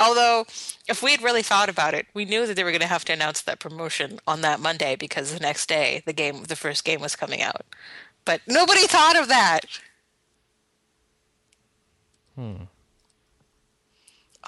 Although, 0.00 0.46
if 0.88 1.02
we 1.02 1.10
had 1.10 1.22
really 1.22 1.42
thought 1.42 1.68
about 1.68 1.92
it, 1.92 2.06
we 2.14 2.24
knew 2.24 2.46
that 2.46 2.54
they 2.54 2.62
were 2.62 2.70
going 2.70 2.80
to 2.80 2.86
have 2.86 3.04
to 3.06 3.12
announce 3.12 3.42
that 3.42 3.58
promotion 3.58 4.20
on 4.28 4.42
that 4.42 4.60
Monday 4.60 4.94
because 4.94 5.34
the 5.34 5.40
next 5.40 5.68
day 5.68 6.02
the 6.06 6.12
game, 6.12 6.44
the 6.44 6.56
first 6.56 6.84
game, 6.84 7.00
was 7.00 7.16
coming 7.16 7.42
out. 7.42 7.64
But 8.24 8.40
nobody 8.46 8.86
thought 8.86 9.18
of 9.18 9.28
that. 9.28 9.60
Hmm. 12.36 12.64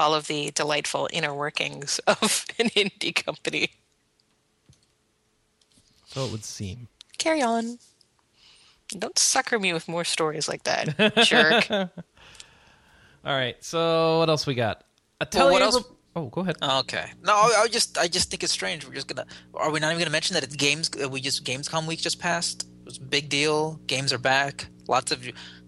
All 0.01 0.15
of 0.15 0.27
the 0.29 0.51
delightful 0.53 1.09
inner 1.13 1.35
workings 1.35 1.99
of 2.07 2.47
an 2.59 2.71
indie 2.71 3.15
company. 3.15 3.71
So 6.07 6.25
it 6.25 6.33
would 6.33 6.45
seem. 6.45 6.89
Carry 7.19 7.43
on. 7.43 7.79
Don't 8.99 9.19
sucker 9.19 9.59
me 9.59 9.73
with 9.73 9.87
more 9.89 10.05
stories 10.05 10.49
like 10.49 10.65
that, 10.65 11.15
jerk. 11.25 11.71
All 11.71 11.89
right. 13.25 13.63
So 13.63 14.19
what 14.19 14.29
else 14.29 14.47
we 14.47 14.55
got? 14.55 14.79
Well, 15.21 15.29
Atelier. 15.29 15.53
what 15.53 15.63
else- 15.63 15.85
oh, 16.17 16.27
go 16.27 16.41
ahead. 16.41 16.57
Okay. 16.63 17.05
No, 17.23 17.35
I, 17.35 17.61
I 17.65 17.69
just 17.69 17.99
I 17.99 18.09
just 18.09 18.31
think 18.31 18.43
it's 18.43 18.53
strange. 18.53 18.87
We're 18.87 18.95
just 18.95 19.07
gonna. 19.07 19.27
Are 19.55 19.71
we 19.71 19.79
not 19.79 19.89
even 19.91 19.99
gonna 20.01 20.11
mention 20.11 20.35
that 20.35 20.43
it's 20.43 20.57
games? 20.57 20.91
uh, 21.03 21.09
We 21.09 21.21
just 21.21 21.45
Gamescom 21.45 21.87
week 21.87 22.01
just 22.01 22.19
passed. 22.19 22.63
It 22.63 22.87
was 22.87 22.97
a 22.97 23.03
big 23.03 23.29
deal. 23.29 23.75
Games 23.87 24.13
are 24.13 24.19
back. 24.19 24.67
Lots 24.89 25.13
of 25.13 25.25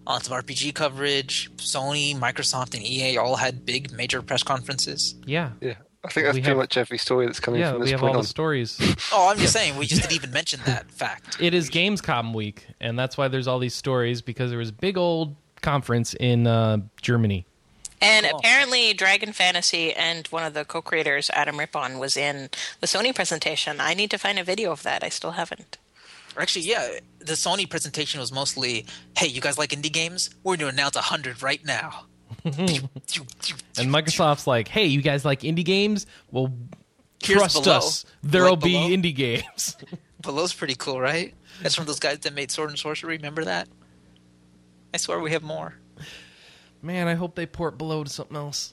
lots 0.07 0.27
of 0.29 0.33
RPG 0.33 0.75
coverage. 0.75 1.51
Sony, 1.57 2.17
Microsoft, 2.19 2.75
and 2.75 2.83
EA 2.85 3.17
all 3.19 3.37
had 3.37 3.65
big 3.67 3.93
major 3.93 4.23
press 4.23 4.43
conferences. 4.43 5.15
Yeah. 5.27 5.51
Yeah, 5.61 5.75
I 6.05 6.09
think 6.09 6.27
that's 6.27 6.35
We 6.35 6.41
pretty 6.41 6.49
have- 6.49 6.57
much 6.57 6.77
every 6.77 6.99
story 6.99 7.27
that's 7.27 7.41
coming 7.41 7.61
Yeah, 7.61 7.73
from 7.73 7.81
we 7.81 7.85
this 7.87 7.91
have 7.93 8.01
point 8.01 8.11
all 8.15 8.19
on. 8.19 8.23
the 8.23 8.29
stories. 8.29 8.79
Oh, 9.13 9.29
I'm 9.31 9.39
just 9.39 9.53
saying 9.53 9.77
we 9.77 9.87
just 9.87 10.03
didn't 10.03 10.15
even 10.15 10.31
mention 10.33 10.61
that 10.67 10.91
fact. 10.91 11.37
it 11.41 11.55
is 11.55 11.71
Gamescom 11.71 12.35
week, 12.35 12.67
and 12.81 12.99
that's 12.99 13.17
why 13.17 13.29
there's 13.29 13.47
all 13.47 13.59
these 13.59 13.75
stories 13.75 14.23
because 14.23 14.51
there 14.51 14.59
was 14.59 14.71
a 14.71 14.75
big 14.75 14.97
old 14.97 15.37
conference 15.61 16.15
in 16.15 16.47
uh, 16.47 16.79
Germany. 17.01 17.47
And 18.01 18.27
Cool. 18.27 18.41
apparently, 18.41 18.93
Dragon 18.95 19.33
Fantasy 19.33 19.93
and 19.93 20.27
one 20.29 20.43
of 20.43 20.55
the 20.55 20.65
co-creators, 20.65 21.31
Adam 21.35 21.57
Rippon, 21.57 22.01
was 22.01 22.17
in 22.17 22.51
the 22.81 22.89
Sony 22.89 23.15
presentation. 23.15 23.81
I 23.81 23.95
need 23.95 24.11
to 24.11 24.19
find 24.19 24.41
a 24.41 24.45
video 24.45 24.73
of 24.73 24.83
that. 24.83 25.05
I 25.05 25.09
still 25.09 25.33
haven't. 25.33 25.79
Actually, 26.39 26.62
yeah, 26.66 26.99
the 27.18 27.33
Sony 27.35 27.68
presentation 27.68 28.18
was 28.20 28.33
mostly, 28.33 28.87
"Hey, 29.16 29.26
you 29.26 29.41
guys 29.41 29.59
like 29.59 29.70
indie 29.70 29.93
games? 29.93 30.30
We're 30.43 30.57
going 30.57 30.70
to 30.70 30.74
announce 30.74 30.97
a 30.97 31.01
hundred 31.03 31.43
right 31.43 31.64
now." 31.64 32.07
And 32.45 32.59
Microsoft's 33.76 34.47
like, 34.47 34.68
"Hey, 34.68 34.87
you 34.87 35.03
guys 35.03 35.24
like 35.24 35.41
indie 35.41 35.64
games? 35.64 36.07
Well, 36.30 36.53
Here's 37.22 37.39
trust 37.39 37.62
below. 37.64 37.76
us. 37.76 38.05
There'll 38.22 38.55
Like 38.55 38.62
be 38.64 38.72
below. 38.72 38.89
indie 38.89 39.14
games." 39.14 39.76
Below's 40.22 40.53
pretty 40.55 40.74
cool, 40.76 41.01
right? 41.01 41.35
That's 41.62 41.74
from 41.74 41.85
those 41.87 41.99
guys 41.99 42.20
that 42.20 42.33
made 42.35 42.51
Sword 42.51 42.70
and 42.70 42.78
Sworcery. 42.78 43.16
Remember 43.16 43.45
that? 43.45 43.68
I 44.95 44.97
swear 44.99 45.18
we 45.20 45.33
have 45.33 45.43
more. 45.43 45.74
Man, 46.80 47.09
I 47.09 47.14
hope 47.14 47.35
they 47.35 47.47
port 47.47 47.76
below 47.78 48.05
to 48.05 48.11
something 48.11 48.37
else. 48.37 48.72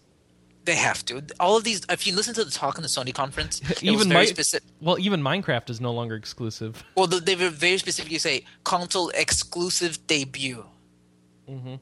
They 0.69 0.75
have 0.75 1.03
to. 1.05 1.23
All 1.39 1.57
of 1.57 1.63
these. 1.63 1.81
If 1.89 2.05
you 2.05 2.15
listen 2.15 2.35
to 2.35 2.43
the 2.45 2.51
talk 2.51 2.77
in 2.77 2.83
the 2.83 2.87
Sony 2.97 3.11
conference, 3.11 3.59
it 3.61 3.81
was 3.81 3.83
Even 3.83 4.09
very 4.09 4.25
Mi- 4.25 4.27
specific. 4.27 4.69
Well, 4.79 4.99
even 4.99 5.19
Minecraft 5.21 5.67
is 5.71 5.81
no 5.81 5.91
longer 5.91 6.15
exclusive. 6.15 6.83
Well, 6.95 7.07
they 7.07 7.35
were 7.35 7.49
very 7.49 7.79
specifically 7.79 8.19
say 8.19 8.45
console 8.63 9.09
exclusive 9.09 10.05
debut. 10.05 10.63
Mm-hmm. 11.49 11.75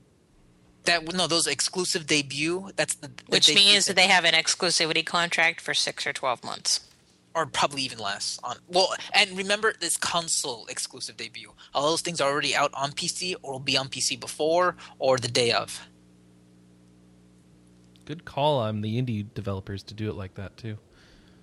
That 0.86 1.14
no, 1.14 1.28
those 1.28 1.48
exclusive 1.48 2.08
debut. 2.08 2.72
That's 2.78 2.96
the 2.96 3.10
the 3.10 3.24
Which 3.28 3.48
debut 3.48 3.62
means 3.66 3.88
that 3.88 3.98
they 3.98 4.08
have 4.08 4.24
an 4.24 4.34
exclusivity 4.34 5.06
contract 5.06 5.60
for 5.60 5.74
six 5.74 6.08
or 6.08 6.14
12 6.14 6.44
months. 6.46 6.80
or 7.36 7.46
probably 7.46 7.82
even 7.82 8.00
less 8.00 8.40
on. 8.44 8.56
Well, 8.68 8.90
and 9.14 9.38
remember 9.38 9.74
this 9.80 9.98
console 9.98 10.66
exclusive 10.70 11.18
debut. 11.18 11.52
All 11.74 11.90
those 11.92 12.02
things 12.02 12.22
are 12.22 12.32
already 12.32 12.56
out 12.56 12.72
on 12.74 12.94
PC 12.94 13.36
or 13.44 13.52
will 13.54 13.60
be 13.60 13.78
on 13.78 13.90
PC 13.90 14.18
before 14.18 14.76
or 14.98 15.18
the 15.18 15.28
day 15.28 15.52
of. 15.52 15.70
Good 18.08 18.24
call 18.24 18.60
on 18.60 18.80
the 18.82 19.02
indie 19.02 19.26
developers 19.34 19.84
to 19.84 19.94
do 19.94 20.10
it 20.10 20.16
like 20.16 20.36
that 20.36 20.56
too, 20.56 20.78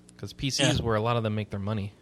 because 0.08 0.32
PCs 0.32 0.78
Yeah. 0.78 0.84
where 0.84 0.96
a 0.96 1.00
lot 1.00 1.16
of 1.18 1.22
them 1.22 1.34
make 1.34 1.50
their 1.50 1.60
money. 1.60 1.92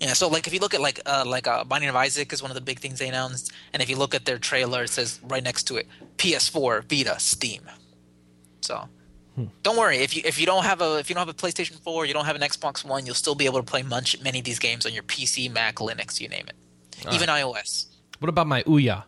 Yeah, 0.00 0.14
so 0.14 0.26
like 0.26 0.48
if 0.48 0.52
you 0.52 0.58
look 0.58 0.74
at 0.74 0.80
like 0.80 1.00
uh, 1.06 1.22
like 1.24 1.46
uh, 1.46 1.62
Binding 1.62 1.88
of 1.88 1.94
Isaac 1.96 2.32
is 2.32 2.42
one 2.42 2.50
of 2.50 2.56
the 2.56 2.60
big 2.60 2.80
things 2.80 2.98
they 2.98 3.08
announced, 3.08 3.52
and 3.72 3.80
if 3.80 3.88
you 3.88 3.94
look 3.96 4.12
at 4.12 4.24
their 4.24 4.38
trailer, 4.38 4.82
it 4.82 4.90
says 4.90 5.20
right 5.22 5.42
next 5.44 5.62
to 5.68 5.76
it 5.76 5.86
PS4, 6.18 6.82
Vita, 6.90 7.20
Steam. 7.20 7.62
So 8.62 8.88
don't 9.62 9.76
worry 9.76 9.98
if 9.98 10.16
you 10.16 10.22
if 10.24 10.40
you 10.40 10.46
don't 10.46 10.64
have 10.64 10.80
a 10.82 10.98
if 10.98 11.08
you 11.08 11.14
don't 11.14 11.24
have 11.26 11.34
a 11.34 11.38
PlayStation 11.38 11.78
4, 11.80 12.04
you 12.06 12.12
don't 12.14 12.24
have 12.24 12.34
an 12.36 12.42
Xbox 12.42 12.84
One, 12.84 13.06
you'll 13.06 13.14
still 13.14 13.36
be 13.36 13.46
able 13.46 13.60
to 13.60 13.64
play 13.64 13.82
much 13.84 14.20
many 14.20 14.40
of 14.40 14.44
these 14.44 14.58
games 14.58 14.84
on 14.84 14.92
your 14.92 15.04
PC, 15.04 15.48
Mac, 15.52 15.76
Linux, 15.76 16.20
you 16.20 16.28
name 16.28 16.46
it, 16.48 16.56
even 17.14 17.28
iOS. 17.28 17.86
What 18.18 18.28
about 18.28 18.48
my 18.48 18.64
Ouya? 18.64 19.04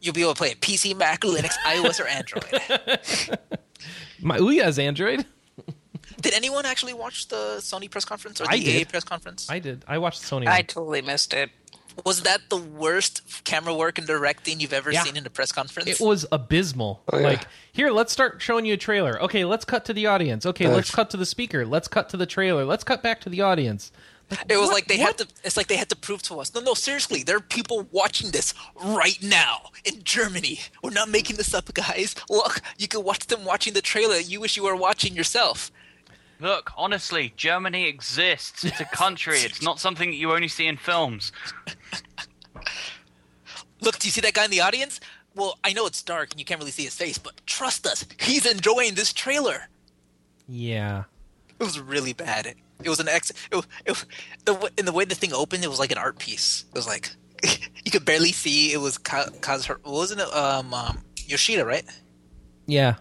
You'll 0.00 0.14
be 0.14 0.22
able 0.22 0.34
to 0.34 0.38
play 0.38 0.50
it 0.50 0.60
PC, 0.60 0.96
Mac, 0.96 1.20
Linux, 1.20 1.54
iOS, 1.66 2.00
or 2.00 2.06
Android. 2.06 3.38
My 4.22 4.38
Ouya 4.38 4.66
is 4.66 4.78
Android. 4.78 5.24
Did 6.20 6.34
anyone 6.34 6.66
actually 6.66 6.92
watch 6.94 7.28
the 7.28 7.56
Sony 7.60 7.90
press 7.90 8.04
conference 8.04 8.40
or 8.40 8.44
the 8.44 8.50
I 8.50 8.56
EA 8.56 8.78
did. 8.80 8.88
press 8.90 9.04
conference? 9.04 9.48
I 9.50 9.58
did. 9.58 9.84
I 9.88 9.96
watched 9.98 10.20
Sony. 10.22 10.46
I 10.46 10.56
one. 10.58 10.64
totally 10.66 11.00
missed 11.02 11.32
it. 11.32 11.50
Was 12.04 12.22
that 12.22 12.40
the 12.50 12.56
worst 12.58 13.22
camera 13.44 13.74
work 13.74 13.96
and 13.98 14.06
directing 14.06 14.60
you've 14.60 14.72
ever 14.72 14.92
Yeah. 14.92 15.02
seen 15.02 15.16
in 15.16 15.26
a 15.26 15.30
press 15.30 15.50
conference? 15.50 15.88
It 15.88 16.00
was 16.00 16.26
abysmal. 16.30 17.02
Oh, 17.12 17.18
yeah. 17.18 17.24
Like, 17.26 17.46
here, 17.72 17.90
let's 17.90 18.12
start 18.12 18.40
showing 18.42 18.64
you 18.66 18.74
a 18.74 18.78
trailer. 18.78 19.20
Okay, 19.22 19.44
let's 19.44 19.64
cut 19.64 19.84
to 19.86 19.92
the 19.94 20.06
audience. 20.06 20.44
Okay, 20.46 20.66
let's 20.68 20.88
Nice. 20.88 20.94
cut 20.94 21.10
to 21.10 21.16
the 21.16 21.26
speaker. 21.26 21.64
Let's 21.66 21.88
cut 21.88 22.08
to 22.10 22.16
the 22.16 22.26
trailer. 22.26 22.64
Let's 22.64 22.84
cut 22.84 23.02
back 23.02 23.20
to 23.22 23.28
the 23.30 23.40
audience. 23.40 23.90
It 24.48 24.56
was 24.56 24.66
What- 24.68 24.74
like 24.74 24.86
they 24.88 24.98
what? 24.98 25.18
had 25.18 25.18
to. 25.18 25.28
It's 25.44 25.56
like 25.56 25.66
they 25.66 25.76
had 25.76 25.88
to 25.88 25.96
prove 25.96 26.22
to 26.24 26.38
us. 26.40 26.54
No, 26.54 26.60
no, 26.60 26.74
seriously, 26.74 27.22
there 27.22 27.36
are 27.36 27.40
people 27.40 27.88
watching 27.90 28.30
this 28.30 28.54
right 28.80 29.20
now 29.22 29.70
in 29.84 30.02
Germany. 30.04 30.60
We're 30.82 30.90
not 30.90 31.08
making 31.08 31.36
this 31.36 31.52
up, 31.54 31.72
guys. 31.74 32.14
Look, 32.28 32.60
you 32.78 32.86
can 32.88 33.02
watch 33.02 33.26
them 33.26 33.44
watching 33.44 33.72
the 33.74 33.82
trailer. 33.82 34.16
You 34.18 34.40
wish 34.40 34.56
you 34.56 34.62
were 34.62 34.76
watching 34.76 35.14
yourself. 35.14 35.70
Look, 36.38 36.72
honestly, 36.76 37.34
Germany 37.36 37.86
exists. 37.86 38.64
It's 38.64 38.80
a 38.80 38.84
country. 38.86 39.38
It's 39.40 39.60
not 39.62 39.78
something 39.80 40.10
that 40.10 40.16
you 40.16 40.32
only 40.32 40.48
see 40.48 40.66
in 40.66 40.76
films. 40.78 41.32
Look, 43.80 43.98
do 43.98 44.08
you 44.08 44.12
see 44.12 44.20
that 44.22 44.34
guy 44.34 44.44
in 44.44 44.50
the 44.50 44.60
audience? 44.60 45.00
Well, 45.34 45.58
I 45.64 45.72
know 45.72 45.86
it's 45.86 46.02
dark 46.02 46.30
and 46.32 46.38
you 46.40 46.44
can't 46.44 46.58
really 46.60 46.70
see 46.70 46.84
his 46.84 46.94
face, 46.94 47.18
but 47.18 47.40
trust 47.46 47.86
us, 47.86 48.04
he's 48.18 48.46
enjoying 48.46 48.94
this 48.94 49.12
trailer. 49.12 49.68
Yeah. 50.48 51.04
It 51.58 51.64
was 51.64 51.78
really 51.80 52.12
bad. 52.12 52.54
It 52.82 52.88
was 52.88 53.00
an 53.00 53.08
ex. 53.08 53.30
It, 53.50 53.56
was- 53.56 53.66
it, 53.86 54.04
the 54.44 54.70
in 54.78 54.84
the 54.86 54.92
way 54.92 55.04
the 55.04 55.14
thing 55.14 55.32
opened, 55.32 55.64
it 55.64 55.68
was 55.68 55.78
like 55.78 55.92
an 55.92 55.98
art 55.98 56.18
piece. 56.18 56.64
It 56.68 56.74
was 56.74 56.86
like 56.86 57.10
you 57.84 57.90
could 57.90 58.04
barely 58.04 58.32
see. 58.32 58.72
It 58.72 58.78
was 58.80 58.98
Ka- 58.98 59.30
Kaz. 59.40 59.68
Wasn't 59.84 60.20
it 60.20 60.34
um, 60.34 60.72
um 60.74 60.98
Yoshida, 61.26 61.64
right? 61.64 61.84
Yeah. 62.66 62.96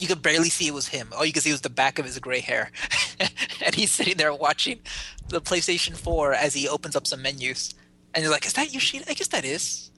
You 0.00 0.08
could 0.08 0.22
barely 0.22 0.50
see 0.50 0.66
it 0.66 0.74
was 0.74 0.88
him. 0.88 1.08
All 1.16 1.24
you 1.24 1.32
could 1.32 1.42
see 1.44 1.52
was 1.52 1.60
the 1.60 1.70
back 1.70 1.98
of 1.98 2.04
his 2.04 2.18
gray 2.18 2.40
hair, 2.40 2.72
and 3.64 3.74
he's 3.74 3.92
sitting 3.92 4.16
there 4.16 4.34
watching 4.34 4.80
the 5.28 5.40
PlayStation 5.40 5.96
4 5.96 6.34
as 6.34 6.52
he 6.52 6.68
opens 6.68 6.96
up 6.96 7.06
some 7.06 7.22
menus. 7.22 7.74
And 8.12 8.22
you're 8.22 8.32
like, 8.32 8.44
"Is 8.44 8.52
that 8.54 8.72
Yoshida? 8.74 9.04
I 9.08 9.14
guess 9.14 9.28
that 9.28 9.44
is." 9.44 9.90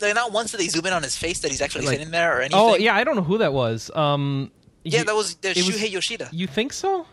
Like, 0.00 0.14
not 0.14 0.32
once 0.32 0.50
did 0.50 0.60
they 0.60 0.68
zoom 0.68 0.84
in 0.86 0.92
on 0.92 1.02
his 1.02 1.16
face 1.16 1.40
that 1.40 1.50
he's 1.50 1.62
actually 1.62 1.86
Like- 1.86 1.98
sitting 1.98 2.10
there 2.10 2.36
or 2.36 2.40
anything. 2.42 2.58
Oh, 2.60 2.76
yeah. 2.76 2.94
I 2.94 3.02
don't 3.04 3.16
know 3.16 3.22
who 3.22 3.38
that 3.38 3.52
was. 3.54 3.90
Um. 3.94 4.50
yeah. 4.84 5.04
That 5.04 5.14
was 5.14 5.36
the 5.36 5.50
it 5.50 5.56
was- 5.58 5.68
Shuhei 5.70 5.90
Yoshida. 5.90 6.28
You 6.32 6.46
think 6.48 6.72
so? 6.72 7.06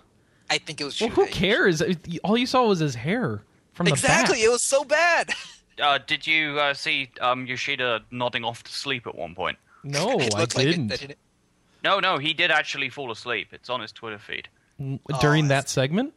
I 0.49 0.57
think 0.57 0.81
it 0.81 0.83
was. 0.83 0.99
Well, 1.01 1.09
who 1.09 1.25
cares? 1.27 1.81
All 2.23 2.37
you 2.37 2.45
saw 2.45 2.67
was 2.67 2.79
his 2.79 2.95
hair 2.95 3.41
from 3.73 3.85
the 3.85 3.91
Exactly. 3.93 4.35
back. 4.37 4.43
It 4.45 4.49
was 4.49 4.61
so 4.61 4.83
bad. 4.83 5.29
Uh, 5.81 5.97
did 6.05 6.27
you 6.27 6.59
uh, 6.59 6.71
see 6.71 7.09
um, 7.19 7.47
Yoshida 7.47 8.01
nodding 8.11 8.43
off 8.45 8.61
to 8.63 8.71
sleep 8.71 9.07
at 9.07 9.15
one 9.15 9.33
point? 9.33 9.57
No, 9.83 10.11
it 10.19 10.35
I 10.35 10.39
looked 10.39 10.55
like 10.55 10.67
it, 10.67 10.69
didn't. 10.73 10.87
didn't 10.89 11.09
it? 11.09 11.17
No, 11.83 11.99
no, 11.99 12.19
he 12.19 12.31
did 12.31 12.51
actually 12.51 12.89
fall 12.89 13.11
asleep. 13.11 13.47
It's 13.53 13.71
on 13.71 13.81
his 13.81 13.91
Twitter 13.91 14.19
feed. 14.19 14.47
During 15.19 15.45
Oh, 15.45 15.47
that 15.47 15.69
segment. 15.69 16.13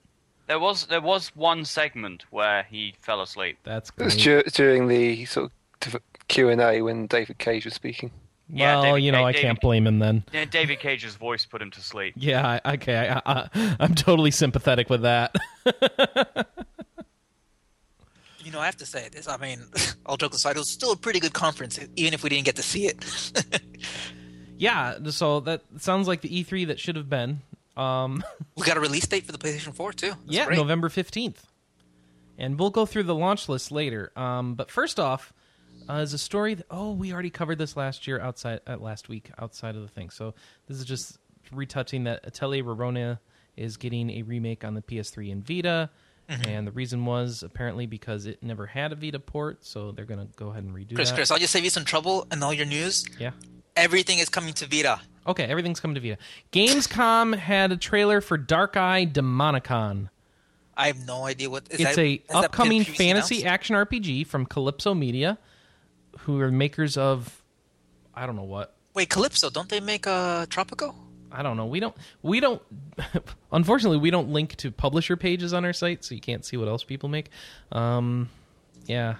There 0.46 0.58
was 0.58 0.84
there 0.88 1.00
was 1.00 1.34
one 1.34 1.64
segment 1.64 2.26
where 2.28 2.64
he 2.64 2.96
fell 3.00 3.22
asleep. 3.22 3.56
That's 3.64 3.90
good 3.90 4.02
It 4.02 4.04
was 4.04 4.16
dur- 4.22 4.42
during 4.52 4.88
the 4.88 5.24
sort 5.24 5.50
of 5.86 5.96
Q 6.28 6.50
and 6.50 6.60
A 6.60 6.82
when 6.82 7.06
David 7.06 7.38
Cage 7.38 7.64
was 7.64 7.72
speaking. 7.72 8.10
Yeah, 8.48 8.74
well, 8.76 8.82
David 8.84 9.02
you 9.04 9.12
know, 9.12 9.18
Ca- 9.18 9.24
I 9.24 9.32
David- 9.32 9.42
can't 9.46 9.60
blame 9.60 9.86
him 9.86 9.98
then. 9.98 10.24
Yeah, 10.32 10.44
David 10.44 10.78
Cage's 10.80 11.16
voice 11.16 11.44
put 11.44 11.60
him 11.60 11.70
to 11.72 11.80
sleep. 11.80 12.14
Yeah, 12.16 12.60
I, 12.64 12.74
okay, 12.74 13.08
I, 13.08 13.20
I, 13.26 13.76
I'm 13.80 13.94
totally 13.94 14.30
sympathetic 14.30 14.88
with 14.88 15.02
that. 15.02 15.34
You 18.46 18.52
know, 18.52 18.60
I 18.60 18.66
have 18.66 18.76
to 18.76 18.86
say 18.86 19.08
this. 19.10 19.26
I 19.26 19.38
mean, 19.38 19.58
all 20.06 20.16
jokes 20.16 20.36
aside, 20.36 20.54
it 20.54 20.60
was 20.60 20.70
still 20.70 20.92
a 20.92 20.96
pretty 20.96 21.18
good 21.18 21.32
conference, 21.32 21.80
even 21.96 22.14
if 22.14 22.22
we 22.22 22.30
didn't 22.30 22.44
get 22.44 22.54
to 22.54 22.62
see 22.62 22.86
it. 22.86 23.04
yeah, 24.56 24.98
so 25.10 25.40
that 25.40 25.62
sounds 25.78 26.06
like 26.06 26.20
the 26.20 26.28
E3 26.28 26.68
that 26.68 26.78
should 26.78 26.94
have 26.94 27.10
been. 27.10 27.40
Um, 27.76 28.22
we 28.56 28.64
got 28.64 28.76
a 28.76 28.80
release 28.80 29.04
date 29.08 29.26
for 29.26 29.32
the 29.32 29.38
PlayStation 29.38 29.74
4 29.74 29.92
too. 29.94 30.06
That's 30.10 30.20
yeah, 30.26 30.46
great. 30.46 30.58
November 30.58 30.88
15th. 30.88 31.38
And 32.38 32.56
we'll 32.56 32.70
go 32.70 32.86
through 32.86 33.02
the 33.02 33.16
launch 33.16 33.48
list 33.48 33.72
later. 33.72 34.12
Um, 34.14 34.54
but 34.54 34.70
first 34.70 35.00
off, 35.00 35.32
uh, 35.88 35.94
is 35.94 36.12
a 36.12 36.18
story 36.18 36.54
that, 36.54 36.66
oh, 36.70 36.92
we 36.92 37.12
already 37.12 37.30
covered 37.30 37.58
this 37.58 37.76
last 37.76 38.06
year 38.06 38.20
outside, 38.20 38.60
uh, 38.66 38.76
last 38.76 39.08
week 39.08 39.30
outside 39.38 39.76
of 39.76 39.82
the 39.82 39.88
thing. 39.88 40.10
So 40.10 40.34
this 40.66 40.78
is 40.78 40.84
just 40.84 41.18
retouching 41.52 42.04
that 42.04 42.24
Atelier 42.24 42.64
Rorona 42.64 43.18
is 43.56 43.76
getting 43.76 44.10
a 44.10 44.22
remake 44.22 44.64
on 44.64 44.74
the 44.74 44.82
PS3 44.82 45.32
and 45.32 45.46
Vita. 45.46 45.90
Mm-hmm. 46.28 46.48
And 46.48 46.66
the 46.66 46.72
reason 46.72 47.04
was 47.04 47.42
apparently 47.42 47.86
because 47.86 48.26
it 48.26 48.42
never 48.42 48.66
had 48.66 48.92
a 48.92 48.96
Vita 48.96 49.20
port, 49.20 49.64
so 49.64 49.92
they're 49.92 50.04
gonna 50.04 50.26
go 50.34 50.48
ahead 50.48 50.64
and 50.64 50.74
redo 50.74 50.94
Chris, 50.94 51.10
that. 51.10 51.14
Chris, 51.14 51.30
I'll 51.30 51.38
just 51.38 51.52
save 51.52 51.62
you 51.62 51.70
some 51.70 51.84
trouble 51.84 52.26
and 52.30 52.42
all 52.42 52.52
your 52.52 52.66
news. 52.66 53.06
Yeah. 53.18 53.30
Everything 53.76 54.18
is 54.18 54.28
coming 54.28 54.52
to 54.54 54.66
Vita. 54.66 55.00
Okay, 55.26 55.44
everything's 55.44 55.78
coming 55.78 55.94
to 55.94 56.00
Vita. 56.00 56.18
Gamescom 56.52 57.36
had 57.36 57.70
a 57.70 57.76
trailer 57.76 58.20
for 58.20 58.36
Dark 58.36 58.76
Eye 58.76 59.06
Demonicon. 59.06 60.08
I 60.76 60.88
have 60.88 61.06
no 61.06 61.24
idea 61.24 61.48
what 61.48 61.64
is 61.70 61.80
it's 61.80 61.96
that, 61.96 62.02
a 62.02 62.22
upcoming 62.30 62.84
fantasy 62.84 63.42
announced? 63.42 63.46
action 63.46 63.76
RPG 63.76 64.26
from 64.26 64.46
Kalypso 64.46 64.98
Media, 64.98 65.38
who 66.20 66.40
are 66.40 66.50
makers 66.50 66.96
of 66.96 67.42
I 68.14 68.26
don't 68.26 68.36
know 68.36 68.44
what. 68.44 68.74
Wait, 68.94 69.10
Kalypso, 69.10 69.52
don't 69.52 69.68
they 69.68 69.80
make 69.80 70.06
uh, 70.06 70.46
Tropico? 70.46 70.94
I 71.30 71.42
don't 71.42 71.56
know. 71.56 71.66
We 71.66 71.80
don't. 71.80 71.94
We 72.22 72.40
don't. 72.40 72.62
unfortunately, 73.52 73.98
we 73.98 74.10
don't 74.10 74.30
link 74.30 74.56
to 74.56 74.70
publisher 74.70 75.16
pages 75.16 75.52
on 75.52 75.64
our 75.66 75.74
site, 75.74 76.02
so 76.04 76.14
you 76.14 76.20
can't 76.20 76.44
see 76.44 76.56
what 76.56 76.66
else 76.68 76.82
people 76.82 77.10
make. 77.10 77.28
Um, 77.72 78.30
yeah, 78.86 79.16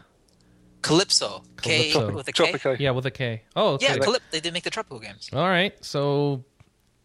Kalypso. 0.80 1.44
K 1.60 1.92
with 2.10 2.28
a 2.28 2.32
K? 2.32 2.52
Tropico. 2.52 2.78
yeah, 2.78 2.90
with 2.92 3.06
a 3.06 3.10
K. 3.10 3.42
Oh, 3.54 3.74
okay. 3.74 3.86
Yeah, 3.86 3.96
Calyp- 3.98 4.22
they 4.30 4.40
did 4.40 4.54
make 4.54 4.62
the 4.64 4.70
Tropico 4.70 5.02
games. 5.02 5.28
All 5.32 5.46
right. 5.46 5.74
So 5.84 6.44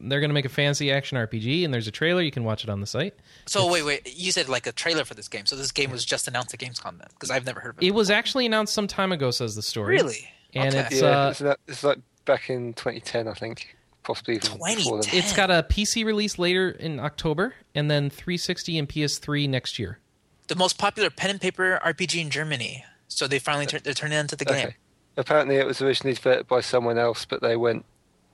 they're 0.09 0.19
gonna 0.21 0.33
make 0.33 0.45
a 0.45 0.49
fancy 0.49 0.91
action 0.91 1.17
RPG, 1.17 1.63
and 1.65 1.73
there's 1.73 1.87
a 1.87 1.91
trailer. 1.91 2.21
You 2.21 2.31
can 2.31 2.43
watch 2.43 2.63
it 2.63 2.69
on 2.69 2.79
the 2.81 2.87
site. 2.87 3.13
So 3.45 3.71
wait, 3.71 3.83
wait, 3.83 4.13
you 4.15 4.31
said 4.31 4.49
like 4.49 4.67
a 4.67 4.71
trailer 4.71 5.05
for 5.05 5.13
this 5.13 5.27
game. 5.27 5.45
So 5.45 5.55
this 5.55 5.71
game 5.71 5.91
was 5.91 6.03
just 6.05 6.27
announced 6.27 6.53
at 6.53 6.59
Gamescom 6.59 6.97
then? 6.97 7.07
Because 7.11 7.29
I've 7.31 7.45
never 7.45 7.59
heard 7.59 7.71
of 7.77 7.83
it. 7.83 7.85
It 7.87 7.91
was 7.93 8.09
actually 8.09 8.45
announced 8.45 8.73
some 8.73 8.87
time 8.87 9.11
ago, 9.11 9.31
says 9.31 9.55
the 9.55 9.61
story. 9.61 9.95
really? 9.95 10.29
And 10.53 10.73
Okay. 10.75 10.87
it's 10.91 11.01
Yeah, 11.01 11.07
uh, 11.25 11.29
it's, 11.29 11.39
that, 11.39 11.59
it's 11.67 11.83
like 11.83 11.99
back 12.25 12.49
in 12.49 12.73
2010, 12.73 13.27
I 13.27 13.33
think, 13.33 13.75
possibly 14.03 14.35
even 14.35 14.51
2010. 14.51 15.01
then. 15.11 15.19
it's 15.23 15.33
got 15.33 15.49
a 15.51 15.63
PC 15.69 16.03
release 16.05 16.37
later 16.37 16.69
in 16.69 16.99
October, 16.99 17.53
and 17.75 17.89
then 17.89 18.09
360 18.09 18.77
and 18.77 18.89
PS3 18.89 19.47
next 19.49 19.79
year. 19.79 19.99
the 20.47 20.55
most 20.55 20.77
popular 20.77 21.09
pen 21.09 21.29
and 21.29 21.39
paper 21.41 21.79
RPG 21.85 22.19
in 22.19 22.29
Germany. 22.29 22.83
So 23.07 23.27
they 23.27 23.39
finally 23.39 23.65
tur- 23.65 23.79
they 23.79 23.93
turned 23.93 24.13
it 24.13 24.17
into 24.17 24.35
the 24.35 24.43
game. 24.45 24.67
Okay. 24.67 24.75
Apparently, 25.17 25.55
it 25.57 25.65
was 25.65 25.81
originally 25.81 26.13
developed 26.13 26.49
by 26.49 26.61
someone 26.61 26.97
else, 26.97 27.25
but 27.25 27.41
they 27.41 27.55
went 27.57 27.85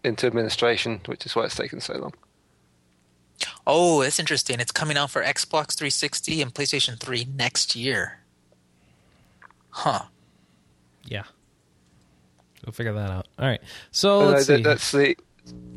into 0.03 0.27
administration, 0.27 1.01
which 1.05 1.25
is 1.25 1.35
why 1.35 1.45
it's 1.45 1.55
taken 1.55 1.79
so 1.81 1.93
long. 1.97 2.13
Oh, 3.65 4.01
that's 4.01 4.19
interesting. 4.19 4.59
It's 4.59 4.71
coming 4.71 4.97
out 4.97 5.11
for 5.11 5.21
Xbox 5.21 5.75
360 5.77 6.41
and 6.41 6.53
PlayStation 6.53 6.99
3 6.99 7.27
next 7.35 7.75
year. 7.75 8.19
Huh. 9.69 10.03
Yeah. 11.05 11.23
We'll 12.65 12.73
figure 12.73 12.93
that 12.93 13.11
out. 13.11 13.27
All 13.37 13.45
right. 13.45 13.61
So 13.91 14.21
Uh, 14.21 14.25
let's 14.31 14.47
that- 14.47 14.57
see. 14.57 14.63
that's 14.63 14.91
the 14.91 15.17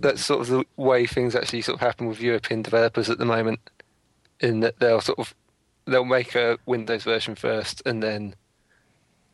that's 0.01 0.25
sort 0.25 0.41
of 0.41 0.49
the 0.49 0.65
way 0.77 1.07
things 1.07 1.37
actually 1.37 1.63
sort 1.63 1.75
of 1.77 1.81
happen 1.81 2.09
with 2.09 2.21
European 2.21 2.61
developers 2.63 3.09
at 3.09 3.19
the 3.19 3.25
moment. 3.25 3.61
In 4.41 4.61
that 4.61 4.81
they'll 4.81 5.01
sort 5.01 5.19
of 5.19 5.35
they'll 5.85 6.05
make 6.05 6.35
a 6.35 6.59
Windows 6.67 7.05
version 7.05 7.35
first 7.37 7.83
and 7.87 8.03
then 8.03 8.35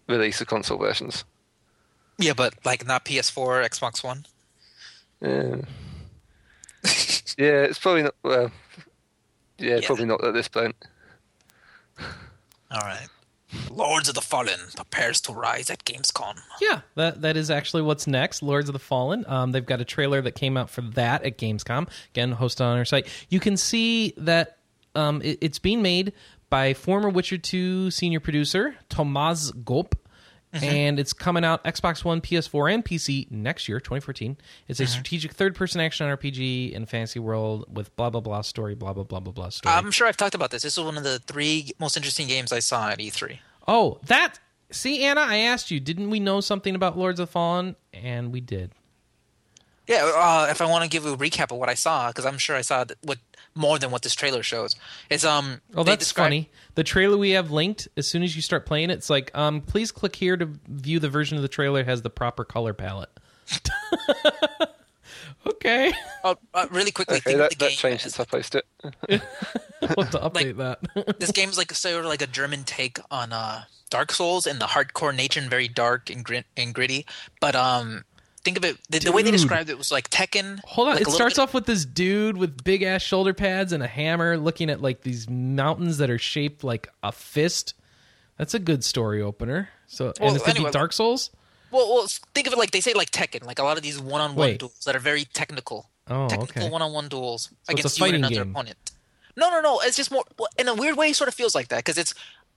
release 0.09 0.39
the 0.39 0.45
console 0.47 0.79
versions. 0.79 1.25
Yeah, 2.19 2.33
but 2.35 2.55
like 2.65 2.87
not 2.87 3.05
PS4, 3.05 3.65
Xbox 3.69 4.03
One. 4.05 4.27
Yeah, 5.21 5.57
yeah, 7.39 7.63
it's 7.65 7.79
probably 7.79 8.03
not. 8.05 8.15
Well, 8.23 8.51
yeah, 9.59 9.77
Yeah. 9.77 9.87
probably 9.87 10.05
not 10.07 10.23
at 10.25 10.35
this 10.35 10.49
point. 10.49 10.77
All 11.99 12.81
right. 12.81 13.07
Lords 13.71 14.09
of 14.09 14.15
the 14.15 14.21
Fallen 14.21 14.59
prepares 14.75 15.21
to 15.23 15.33
rise 15.33 15.71
at 15.71 15.85
Gamescom. 15.85 16.35
Yeah, 16.61 16.81
that 16.97 17.23
that 17.23 17.37
is 17.37 17.51
actually 17.51 17.83
what's 17.83 18.07
next. 18.07 18.43
Lords 18.43 18.69
of 18.69 18.73
the 18.73 18.79
Fallen. 18.79 19.25
Um, 19.29 19.53
they've 19.53 19.65
got 19.65 19.81
a 19.81 19.85
trailer 19.85 20.21
that 20.23 20.33
came 20.35 20.57
out 20.57 20.69
for 20.69 20.83
that 20.83 21.23
at 21.25 21.39
Gamescom. 21.39 21.89
Again, 22.11 22.35
hosted 22.35 22.63
on 22.63 22.77
our 22.77 22.85
site. 22.85 23.07
You 23.31 23.41
can 23.41 23.57
see 23.57 24.13
that 24.19 24.59
um, 24.95 25.23
it- 25.23 25.39
it's 25.41 25.59
being 25.59 25.81
made 25.81 26.13
by 26.51 26.75
former 26.75 27.09
Witcher 27.09 27.39
Two 27.39 27.91
senior 27.91 28.19
producer 28.21 28.75
Tomasz 28.91 29.53
Gop. 30.61 30.73
And 30.73 30.99
it's 30.99 31.13
coming 31.13 31.45
out 31.45 31.65
Xbox 31.65 32.05
One, 32.05 32.21
PS4, 32.21 32.75
and 32.75 32.85
PC 32.85 33.31
next 33.31 33.69
year, 33.69 33.81
2014. 33.81 34.37
It's 34.69 34.81
a 34.81 34.87
strategic 34.87 35.33
third-person 35.33 35.81
action 35.81 36.07
RPG 36.07 36.73
in 36.73 36.83
a 36.85 36.87
fantasy 36.87 37.19
world 37.19 37.65
with 37.75 37.95
blah 37.97 38.11
blah 38.11 38.21
blah 38.21 38.41
story, 38.43 38.75
blah 38.75 38.93
blah 38.93 39.05
blah 39.05 39.21
blah 39.21 39.33
blah 39.33 39.49
story. 39.49 39.75
I'm 39.75 39.91
sure 39.91 40.07
I've 40.07 40.17
talked 40.17 40.35
about 40.35 40.51
this. 40.51 40.63
This 40.63 40.77
is 40.79 40.85
one 40.85 40.97
of 40.97 41.05
the 41.05 41.19
three 41.21 41.71
most 41.79 41.97
interesting 41.97 42.27
games 42.29 42.53
I 42.53 42.61
saw 42.61 42.91
at 42.91 43.01
E 43.01 43.11
E3. 43.11 43.39
oh, 43.69 43.99
that 44.07 44.39
see, 44.71 45.05
Anna, 45.05 45.21
I 45.21 45.39
asked 45.39 45.71
you, 45.71 45.81
didn't 45.81 46.11
we 46.11 46.21
know 46.21 46.41
something 46.41 46.75
about 46.75 46.99
Lords 46.99 47.21
of 47.21 47.31
Fallen? 47.31 47.77
And 47.93 48.33
we 48.33 48.41
did. 48.41 48.73
Yeah, 49.87 50.11
uh, 50.17 50.49
if 50.51 50.61
I 50.61 50.67
want 50.67 50.83
to 50.83 50.91
give 50.91 51.07
a 51.07 51.17
recap 51.17 51.53
of 51.53 51.59
what 51.59 51.69
I 51.69 51.75
saw, 51.75 52.09
because 52.09 52.27
I'm 52.27 52.39
sure 52.39 52.57
I 52.57 52.63
saw 52.63 52.85
what 53.05 53.19
more 53.57 53.79
than 53.79 53.91
what 53.91 54.03
this 54.03 54.15
trailer 54.15 54.43
shows. 54.43 54.77
It's 55.11 55.25
um. 55.25 55.61
Oh, 55.75 55.83
that's 55.83 56.01
describe- 56.01 56.27
funny. 56.27 56.51
The 56.75 56.85
trailer 56.85 57.17
we 57.17 57.31
have 57.31 57.51
linked, 57.51 57.89
as 57.97 58.07
soon 58.07 58.23
as 58.23 58.37
you 58.37 58.43
start 58.43 58.67
playing 58.67 58.91
it, 58.91 58.95
it's 58.95 59.09
like, 59.09 59.31
um, 59.35 59.63
please 59.63 59.91
click 59.91 60.15
here 60.15 60.37
to 60.37 60.47
view 60.69 60.99
the 60.99 61.09
version 61.09 61.37
of 61.39 61.43
the 61.43 61.49
trailer 61.49 61.83
that 61.83 61.89
has 61.89 62.03
the 62.03 62.11
proper 62.11 62.45
color 62.45 62.75
palette. 62.75 63.09
okay. 65.47 65.93
Oh, 66.25 66.37
uh, 66.55 66.67
really 66.71 66.91
quickly, 66.91 67.17
Okay, 67.17 67.31
think 67.31 67.39
that, 67.39 67.53
of 67.53 67.59
the 67.59 67.65
that 67.65 67.73
changed 67.73 68.03
since 68.03 68.21
I 68.21 68.25
posted 68.25 68.63
it. 69.09 69.23
We'll 69.97 70.07
to 70.07 70.19
update 70.19 70.57
that. 70.57 71.19
this 71.21 71.31
game's 71.31 71.59
like 71.59 71.73
sort 71.73 72.01
of 72.05 72.07
like 72.07 72.23
a 72.23 72.27
German 72.27 72.65
take 72.65 72.99
on 73.11 73.33
uh, 73.33 73.65
Dark 73.91 74.11
Souls 74.11 74.47
and 74.47 74.59
the 74.61 74.67
hardcore 74.67 75.15
nature 75.15 75.39
and 75.39 75.49
very 75.51 75.69
dark 75.69 76.11
and, 76.11 76.25
grit- 76.25 76.47
and 76.57 76.75
gritty. 76.75 77.07
But 77.41 77.55
um, 77.55 78.05
think 78.47 78.57
of 78.57 78.65
it 78.65 78.79
the, 78.89 79.01
the 79.01 79.13
way 79.13 79.23
they 79.23 79.33
described 79.33 79.69
it 79.69 79.77
was 79.77 79.91
like 79.91 80.09
Tekken. 80.09 80.61
Hold 80.65 80.89
on. 80.89 80.95
like 80.95 81.03
it 81.03 81.11
starts 81.11 81.35
bit- 81.35 81.43
off 81.43 81.53
with 81.53 81.67
this 81.67 81.85
dude 81.85 82.37
with 82.39 82.63
big 82.63 82.83
ass 82.83 83.03
shoulder 83.03 83.35
pads 83.35 83.73
and 83.73 83.83
a 83.83 83.87
hammer 83.89 84.37
looking 84.39 84.71
at 84.71 84.81
like 84.81 85.03
these 85.03 85.29
mountains 85.29 85.99
that 85.99 86.09
are 86.09 86.19
shaped 86.19 86.63
like 86.63 86.89
a 87.03 87.11
fist. 87.11 87.75
That's 88.39 88.55
a 88.55 88.59
good 88.61 88.85
story 88.85 89.21
opener. 89.21 89.69
So, 89.89 90.13
Well, 90.21 90.29
and 90.29 90.37
it's 90.37 90.47
anyway- 90.49 90.71
Dark 90.71 90.93
Souls? 90.93 91.31
Well, 91.73 91.93
well, 91.93 92.07
think 92.35 92.47
of 92.47 92.53
it 92.53 92.59
like 92.59 92.71
they 92.71 92.81
say 92.81 92.93
like 92.95 93.11
Tekken, 93.11 93.45
like 93.45 93.59
a 93.59 93.65
lot 93.65 93.77
of 93.77 93.83
these 93.83 94.01
one-on-one 94.01 94.37
Wait. 94.37 94.61
duels 94.61 94.79
that 94.87 94.95
are 94.95 95.01
very 95.01 95.25
technical. 95.25 95.91
Oh, 96.09 96.29
technical 96.29 96.63
okay. 96.63 96.71
one-on-one 96.71 97.09
duels 97.09 97.51
a 97.69 97.73
against 97.73 97.99
you 97.99 98.07
and 98.07 98.15
another 98.17 98.35
game. 98.37 98.51
opponent. 98.53 98.79
No, 99.37 99.51
no, 99.51 99.61
no. 99.61 99.81
It's 99.83 99.97
just 99.97 100.11
more 100.13 100.23
well, 100.39 100.49
in 100.57 100.69
a 100.69 100.75
weird 100.75 100.97
way. 100.97 101.09
It 101.11 101.17
sort 101.17 101.27
of 101.29 101.35
feels 101.35 101.55
like 101.55 101.69
that 101.69 101.79
because 101.79 101.99
it's 101.99 102.15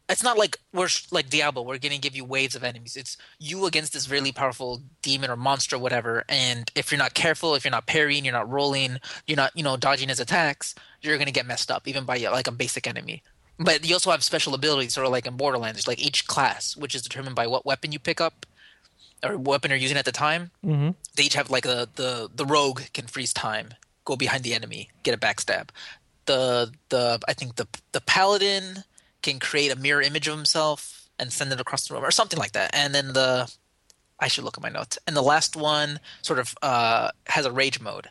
it's 0.09 0.23
not 0.23 0.37
like 0.37 0.57
we're 0.73 0.89
like 1.11 1.29
Diablo. 1.29 1.61
We're 1.61 1.77
going 1.77 1.93
to 1.93 1.99
give 1.99 2.15
you 2.15 2.25
waves 2.25 2.55
of 2.55 2.63
enemies. 2.63 2.97
It's 2.97 3.15
you 3.37 3.65
against 3.65 3.93
this 3.93 4.09
really 4.09 4.31
powerful 4.31 4.81
demon 5.03 5.29
or 5.29 5.35
monster, 5.35 5.75
or 5.75 5.79
whatever. 5.79 6.25
And 6.27 6.69
if 6.75 6.91
you're 6.91 6.99
not 6.99 7.13
careful, 7.13 7.53
if 7.53 7.63
you're 7.63 7.71
not 7.71 7.85
parrying, 7.85 8.25
you're 8.25 8.33
not 8.33 8.49
rolling, 8.49 8.99
you're 9.27 9.37
not 9.37 9.55
you 9.55 9.63
know 9.63 9.77
dodging 9.77 10.09
his 10.09 10.19
attacks, 10.19 10.73
you're 11.01 11.17
going 11.17 11.27
to 11.27 11.33
get 11.33 11.45
messed 11.45 11.69
up 11.69 11.87
even 11.87 12.05
by 12.05 12.17
like 12.17 12.47
a 12.47 12.51
basic 12.51 12.87
enemy. 12.87 13.21
But 13.59 13.85
you 13.87 13.93
also 13.93 14.11
have 14.11 14.23
special 14.23 14.53
abilities, 14.53 14.93
sort 14.93 15.05
of 15.05 15.11
like 15.11 15.27
in 15.27 15.37
Borderlands. 15.37 15.87
Like 15.87 15.99
each 15.99 16.25
class, 16.27 16.75
which 16.75 16.95
is 16.95 17.01
determined 17.01 17.35
by 17.35 17.45
what 17.45 17.65
weapon 17.65 17.91
you 17.91 17.99
pick 17.99 18.19
up 18.19 18.45
or 19.23 19.37
weapon 19.37 19.69
you're 19.69 19.77
using 19.77 19.97
at 19.97 20.05
the 20.05 20.11
time. 20.11 20.51
Mm-hmm. 20.65 20.91
They 21.15 21.23
each 21.23 21.35
have 21.35 21.51
like 21.51 21.65
a 21.65 21.87
the 21.95 22.29
the 22.33 22.45
rogue 22.45 22.81
can 22.93 23.05
freeze 23.05 23.33
time, 23.33 23.75
go 24.05 24.15
behind 24.15 24.43
the 24.43 24.55
enemy, 24.55 24.89
get 25.03 25.13
a 25.13 25.19
backstab. 25.19 25.69
The 26.25 26.71
the 26.89 27.19
I 27.27 27.33
think 27.33 27.57
the 27.57 27.67
the 27.91 28.01
paladin 28.01 28.85
can 29.21 29.39
create 29.39 29.71
a 29.71 29.75
mirror 29.75 30.01
image 30.01 30.27
of 30.27 30.35
himself 30.35 31.09
and 31.17 31.31
send 31.31 31.51
it 31.51 31.59
across 31.59 31.87
the 31.87 31.93
room 31.93 32.03
or 32.03 32.11
something 32.11 32.39
like 32.39 32.53
that. 32.53 32.71
And 32.73 32.95
then 32.95 33.13
the 33.13 33.51
I 34.19 34.27
should 34.27 34.43
look 34.43 34.57
at 34.57 34.63
my 34.63 34.69
notes. 34.69 34.97
And 35.07 35.15
the 35.15 35.21
last 35.21 35.55
one 35.55 35.99
sort 36.21 36.39
of 36.39 36.55
uh, 36.61 37.11
has 37.27 37.45
a 37.45 37.51
rage 37.51 37.79
mode, 37.79 38.09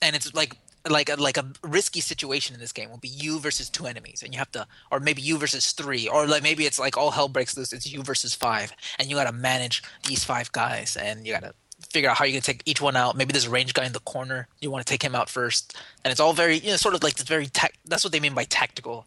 and 0.00 0.14
it's 0.14 0.32
like 0.34 0.56
like 0.88 1.08
a, 1.08 1.14
like 1.14 1.36
a 1.36 1.46
risky 1.62 2.00
situation 2.00 2.54
in 2.54 2.60
this 2.60 2.72
game 2.72 2.90
will 2.90 2.98
be 2.98 3.08
you 3.08 3.38
versus 3.38 3.68
two 3.68 3.86
enemies, 3.86 4.22
and 4.22 4.32
you 4.32 4.38
have 4.38 4.50
to, 4.52 4.66
or 4.90 5.00
maybe 5.00 5.22
you 5.22 5.38
versus 5.38 5.72
three, 5.72 6.08
or 6.08 6.26
like 6.26 6.42
maybe 6.42 6.64
it's 6.64 6.78
like 6.78 6.96
all 6.96 7.10
hell 7.10 7.28
breaks 7.28 7.56
loose. 7.56 7.72
It's 7.72 7.92
you 7.92 8.02
versus 8.02 8.34
five, 8.34 8.72
and 8.98 9.08
you 9.08 9.16
got 9.16 9.26
to 9.26 9.32
manage 9.32 9.82
these 10.06 10.24
five 10.24 10.50
guys, 10.52 10.96
and 10.96 11.26
you 11.26 11.32
got 11.32 11.42
to 11.42 11.54
figure 11.90 12.08
out 12.08 12.16
how 12.16 12.24
you're 12.24 12.32
gonna 12.32 12.42
take 12.42 12.62
each 12.64 12.80
one 12.80 12.96
out. 12.96 13.16
Maybe 13.16 13.32
there's 13.32 13.46
a 13.46 13.50
range 13.50 13.74
guy 13.74 13.84
in 13.84 13.92
the 13.92 14.00
corner. 14.00 14.48
You 14.60 14.70
want 14.70 14.86
to 14.86 14.90
take 14.90 15.02
him 15.02 15.14
out 15.14 15.28
first, 15.28 15.76
and 16.04 16.10
it's 16.12 16.20
all 16.20 16.32
very 16.32 16.58
you 16.58 16.70
know 16.70 16.76
sort 16.76 16.94
of 16.94 17.02
like 17.02 17.14
it's 17.14 17.22
very 17.22 17.46
tac- 17.46 17.78
that's 17.84 18.04
what 18.04 18.12
they 18.12 18.20
mean 18.20 18.34
by 18.34 18.44
tactical 18.44 19.06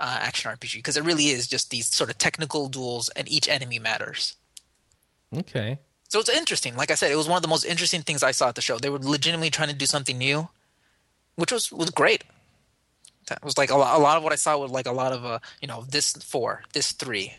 uh, 0.00 0.18
action 0.20 0.50
RPG 0.50 0.74
because 0.76 0.96
it 0.96 1.04
really 1.04 1.26
is 1.26 1.46
just 1.46 1.70
these 1.70 1.86
sort 1.86 2.10
of 2.10 2.18
technical 2.18 2.68
duels, 2.68 3.08
and 3.10 3.28
each 3.28 3.48
enemy 3.48 3.78
matters. 3.78 4.36
Okay. 5.34 5.78
So 6.08 6.20
it's 6.20 6.28
interesting. 6.28 6.76
Like 6.76 6.90
I 6.90 6.94
said, 6.94 7.10
it 7.10 7.16
was 7.16 7.28
one 7.28 7.36
of 7.36 7.42
the 7.42 7.48
most 7.48 7.64
interesting 7.64 8.02
things 8.02 8.22
I 8.22 8.30
saw 8.30 8.48
at 8.48 8.54
the 8.54 8.60
show. 8.60 8.78
They 8.78 8.90
were 8.90 8.98
legitimately 8.98 9.50
trying 9.50 9.68
to 9.68 9.74
do 9.74 9.86
something 9.86 10.18
new, 10.18 10.48
which 11.34 11.52
was 11.52 11.72
was 11.72 11.90
great. 11.90 12.24
That 13.28 13.44
was 13.44 13.58
like 13.58 13.70
a 13.70 13.76
lot, 13.76 13.98
a 13.98 14.02
lot 14.02 14.16
of 14.16 14.22
what 14.22 14.32
I 14.32 14.36
saw 14.36 14.56
was 14.56 14.70
like 14.70 14.86
a 14.86 14.92
lot 14.92 15.12
of 15.12 15.24
uh, 15.24 15.38
you 15.60 15.66
know, 15.68 15.84
this 15.88 16.12
four, 16.12 16.62
this 16.72 16.92
three, 16.92 17.34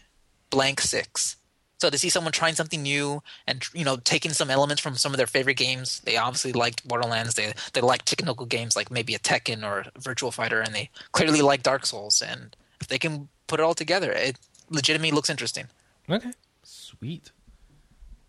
blank 0.49 0.82
six. 0.82 1.38
So 1.80 1.90
to 1.92 1.98
see 1.98 2.10
someone 2.10 2.32
trying 2.32 2.56
something 2.56 2.82
new 2.82 3.22
and 3.46 3.64
you 3.74 3.86
know 3.86 3.98
taking 3.98 4.32
some 4.34 4.50
elements 4.50 4.82
from 4.82 4.96
some 4.96 5.14
of 5.14 5.18
their 5.18 5.28
favorite 5.28 5.58
games, 5.58 6.02
they 6.06 6.18
obviously 6.18 6.52
liked 6.54 6.88
Borderlands. 6.88 7.36
They 7.36 7.54
they 7.74 7.82
like 7.82 8.04
technical 8.04 8.46
games 8.46 8.76
like 8.76 8.90
maybe 8.90 9.14
a 9.14 9.20
Tekken 9.20 9.64
or 9.64 9.86
a 9.96 10.00
Virtual 10.00 10.32
Fighter, 10.32 10.62
and 10.62 10.74
they 10.74 10.90
clearly 11.12 11.42
like 11.42 11.64
Dark 11.64 11.86
Souls. 11.86 12.22
And 12.22 12.56
if 12.82 12.88
they 12.88 12.98
can 12.98 13.30
put 13.48 13.60
it 13.60 13.64
all 13.64 13.76
together, 13.76 14.12
it 14.12 14.38
legitimately 14.70 15.12
looks 15.12 15.30
interesting. 15.30 15.68
Okay. 16.10 16.32
Sweet. 16.64 17.32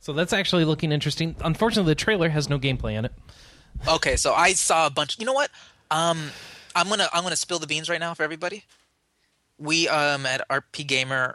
So 0.01 0.13
that's 0.13 0.33
actually 0.33 0.65
looking 0.65 0.93
interesting. 0.93 1.35
Unfortunately, 1.41 1.91
the 1.91 1.95
trailer 1.95 2.29
has 2.29 2.49
no 2.49 2.59
gameplay 2.59 2.95
in 2.95 3.05
it. 3.05 3.13
Okay, 3.87 4.17
so 4.17 4.33
I 4.35 4.53
saw 4.53 4.87
a 4.87 4.91
bunch. 4.91 5.19
You 5.19 5.27
know 5.27 5.33
what? 5.33 5.51
Um, 5.91 6.31
I'm 6.75 6.89
gonna 6.89 7.09
I'm 7.13 7.23
gonna 7.23 7.37
spill 7.37 7.59
the 7.59 7.67
beans 7.67 7.89
right 7.89 8.01
now 8.01 8.15
for 8.15 8.23
everybody. 8.23 8.65
We 9.59 9.89
um 9.89 10.27
at 10.27 10.47
RPGamer 10.49 11.35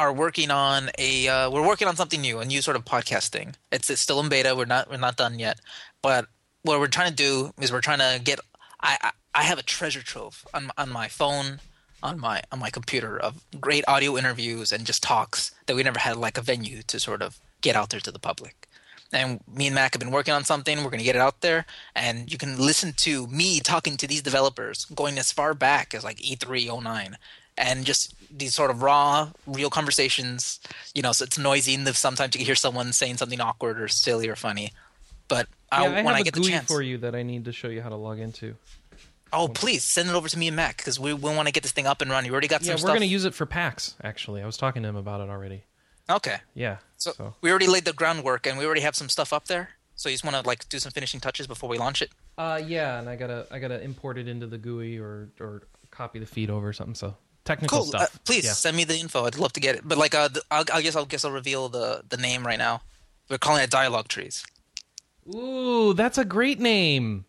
are 0.00 0.14
working 0.14 0.50
on 0.50 0.88
a 0.96 1.28
uh, 1.28 1.50
we're 1.50 1.66
working 1.66 1.86
on 1.86 1.94
something 1.94 2.22
new, 2.22 2.38
a 2.38 2.44
new 2.46 2.62
sort 2.62 2.74
of 2.74 2.86
podcasting. 2.86 3.54
It's, 3.70 3.90
it's 3.90 4.00
still 4.00 4.18
in 4.20 4.30
beta. 4.30 4.56
We're 4.56 4.64
not 4.64 4.90
we're 4.90 4.96
not 4.96 5.18
done 5.18 5.38
yet, 5.38 5.60
but 6.00 6.26
what 6.62 6.80
we're 6.80 6.86
trying 6.86 7.10
to 7.10 7.14
do 7.14 7.52
is 7.60 7.70
we're 7.70 7.82
trying 7.82 7.98
to 7.98 8.18
get. 8.24 8.40
I 8.80 8.96
I, 9.02 9.10
I 9.34 9.42
have 9.42 9.58
a 9.58 9.62
treasure 9.62 10.02
trove 10.02 10.46
on 10.54 10.70
on 10.78 10.88
my 10.88 11.08
phone, 11.08 11.60
on 12.02 12.18
my 12.18 12.42
on 12.50 12.58
my 12.58 12.70
computer 12.70 13.18
of 13.18 13.44
great 13.60 13.84
audio 13.86 14.16
interviews 14.16 14.72
and 14.72 14.86
just 14.86 15.02
talks 15.02 15.52
that 15.66 15.76
we 15.76 15.82
never 15.82 15.98
had 15.98 16.16
like 16.16 16.38
a 16.38 16.42
venue 16.42 16.80
to 16.84 16.98
sort 16.98 17.20
of 17.20 17.38
get 17.60 17.76
out 17.76 17.90
there 17.90 18.00
to 18.00 18.10
the 18.10 18.18
public. 18.18 18.68
And 19.12 19.40
me 19.52 19.66
and 19.66 19.74
Mac 19.74 19.92
have 19.92 20.00
been 20.00 20.12
working 20.12 20.32
on 20.32 20.44
something. 20.44 20.78
We're 20.78 20.94
going 20.94 21.00
to 21.00 21.04
get 21.04 21.16
it 21.16 21.20
out 21.20 21.42
there, 21.42 21.66
and 21.94 22.32
you 22.32 22.38
can 22.38 22.56
listen 22.56 22.94
to 22.98 23.26
me 23.26 23.60
talking 23.60 23.98
to 23.98 24.06
these 24.06 24.22
developers, 24.22 24.86
going 24.86 25.18
as 25.18 25.30
far 25.30 25.52
back 25.52 25.92
as 25.92 26.04
like 26.04 26.18
E309, 26.18 27.16
and 27.58 27.84
just 27.84 28.14
these 28.30 28.54
sort 28.54 28.70
of 28.70 28.82
raw, 28.82 29.30
real 29.46 29.70
conversations. 29.70 30.60
You 30.94 31.02
know, 31.02 31.12
so 31.12 31.24
it's 31.24 31.38
noisy, 31.38 31.74
and 31.74 31.86
sometimes 31.96 32.34
you 32.34 32.38
can 32.38 32.46
hear 32.46 32.54
someone 32.54 32.92
saying 32.92 33.16
something 33.18 33.40
awkward 33.40 33.80
or 33.80 33.88
silly 33.88 34.28
or 34.28 34.36
funny. 34.36 34.72
But 35.28 35.46
Yeah, 35.72 35.82
I 35.82 36.02
when 36.02 36.14
I 36.14 36.22
get 36.22 36.34
the 36.34 36.40
chance, 36.40 36.66
for 36.66 36.82
you 36.82 36.98
that 36.98 37.14
I 37.14 37.22
need 37.22 37.44
to 37.44 37.52
show 37.52 37.68
you 37.68 37.82
how 37.82 37.88
to 37.88 37.96
log 37.96 38.18
into. 38.18 38.56
oh 39.32 39.46
please 39.46 39.84
send 39.84 40.08
it 40.08 40.14
over 40.14 40.28
to 40.28 40.36
me 40.38 40.48
and 40.48 40.56
Mac 40.56 40.76
because 40.78 40.98
we, 40.98 41.14
we 41.14 41.34
want 41.34 41.46
to 41.46 41.52
get 41.52 41.62
this 41.62 41.70
thing 41.72 41.86
up 41.86 42.00
and 42.02 42.10
running. 42.10 42.26
You 42.28 42.32
already 42.32 42.48
got 42.48 42.62
Yeah, 42.62 42.74
some 42.74 42.82
we're 42.82 42.88
going 42.88 43.00
to 43.00 43.06
use 43.06 43.24
it 43.24 43.34
for 43.34 43.46
PAX, 43.46 43.94
actually. 44.02 44.42
I 44.42 44.46
was 44.46 44.56
talking 44.56 44.82
to 44.82 44.88
him 44.88 44.96
about 44.96 45.20
it 45.20 45.28
already. 45.30 45.62
okay, 46.10 46.38
Yeah. 46.54 46.78
so, 46.96 47.12
So, 47.12 47.34
we 47.40 47.50
already 47.50 47.68
laid 47.68 47.84
the 47.84 47.92
groundwork, 47.92 48.46
and 48.46 48.58
we 48.58 48.64
already 48.66 48.80
have 48.80 48.96
some 48.96 49.08
stuff 49.08 49.32
up 49.32 49.44
there. 49.46 49.70
So 49.94 50.08
you 50.08 50.14
just 50.14 50.24
want 50.24 50.34
to 50.36 50.42
like 50.48 50.66
do 50.68 50.78
some 50.78 50.90
finishing 50.92 51.20
touches 51.20 51.46
before 51.46 51.68
we 51.68 51.76
launch 51.78 52.00
it. 52.02 52.10
uh, 52.38 52.60
yeah, 52.66 52.98
and 52.98 53.08
I 53.08 53.16
gotta 53.16 53.46
I 53.50 53.58
gotta 53.58 53.80
import 53.82 54.16
it 54.18 54.26
into 54.28 54.46
the 54.46 54.56
GUI 54.58 54.98
or 54.98 55.28
or 55.38 55.62
copy 55.90 56.18
the 56.18 56.24
feed 56.26 56.48
over 56.50 56.68
or 56.68 56.72
something. 56.72 56.94
So 56.94 57.14
technical 57.44 57.84
Cool. 57.84 57.96
Uh, 57.96 58.06
please 58.24 58.44
Yeah. 58.44 58.52
send 58.52 58.76
me 58.76 58.84
the 58.84 58.96
info. 58.96 59.24
I'd 59.26 59.36
love 59.36 59.52
to 59.54 59.60
get 59.60 59.76
it. 59.76 59.82
But 59.84 59.98
like, 59.98 60.14
uh, 60.14 60.28
the, 60.28 60.42
I'll, 60.50 60.64
I 60.72 60.82
guess 60.82 60.96
I'll 60.96 61.06
guess 61.06 61.24
I'll 61.24 61.32
reveal 61.32 61.68
the 61.68 62.02
the 62.08 62.16
name 62.16 62.46
right 62.46 62.58
now. 62.58 62.82
We're 63.28 63.38
calling 63.38 63.62
it 63.62 63.70
dialogue 63.70 64.08
trees, 64.08 64.44
Ooh, 65.32 65.94
that's 65.94 66.18
a 66.18 66.24
great 66.24 66.58
name. 66.58 67.24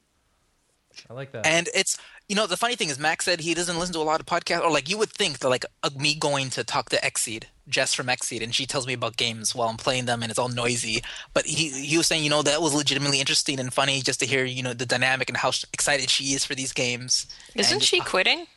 I 1.10 1.14
like 1.14 1.32
that. 1.32 1.46
and 1.46 1.70
it's 1.74 1.98
you 2.28 2.36
know 2.36 2.48
the 2.48 2.58
funny 2.58 2.76
thing 2.76 2.90
is 2.90 3.00
Max 3.00 3.26
said 3.26 3.40
he 3.42 3.54
doesn't 3.54 3.78
listen 3.80 3.94
to 3.94 4.00
a 4.00 4.04
lot 4.04 4.20
of 4.20 4.26
podcasts, 4.26 4.62
or 4.64 4.72
like 4.72 4.90
you 4.90 4.98
would 4.98 5.10
think 5.10 5.40
that 5.40 5.50
like 5.50 5.66
uh, 5.84 5.90
me 5.98 6.16
going 6.16 6.50
to 6.52 6.64
talk 6.64 6.90
to 6.90 6.98
Xseed, 6.98 7.44
Jess 7.68 7.94
from 7.94 8.08
Xseed, 8.08 8.42
and 8.44 8.54
she 8.54 8.66
tells 8.66 8.86
me 8.88 8.94
about 8.94 9.16
games 9.18 9.54
while 9.56 9.70
I'm 9.70 9.78
playing 9.78 10.06
them, 10.06 10.22
and 10.22 10.30
it's 10.30 10.40
all 10.40 10.50
noisy. 10.50 11.02
But 11.34 11.46
he 11.46 11.70
he 11.70 11.98
was 11.98 12.08
saying 12.08 12.24
you 12.24 12.30
know 12.30 12.42
that 12.42 12.62
was 12.62 12.74
legitimately 12.74 13.20
interesting 13.20 13.60
and 13.60 13.74
funny 13.74 14.02
just 14.02 14.20
to 14.22 14.26
hear 14.26 14.44
you 14.44 14.64
know 14.64 14.74
the 14.74 14.86
dynamic 14.86 15.30
and 15.30 15.38
how 15.38 15.52
excited 15.74 16.10
she 16.10 16.34
is 16.34 16.46
for 16.46 16.56
these 16.56 16.74
games. 16.74 17.26
Isn't 17.56 17.74
And- 17.76 17.84
she 17.84 18.00
quitting? 18.02 18.48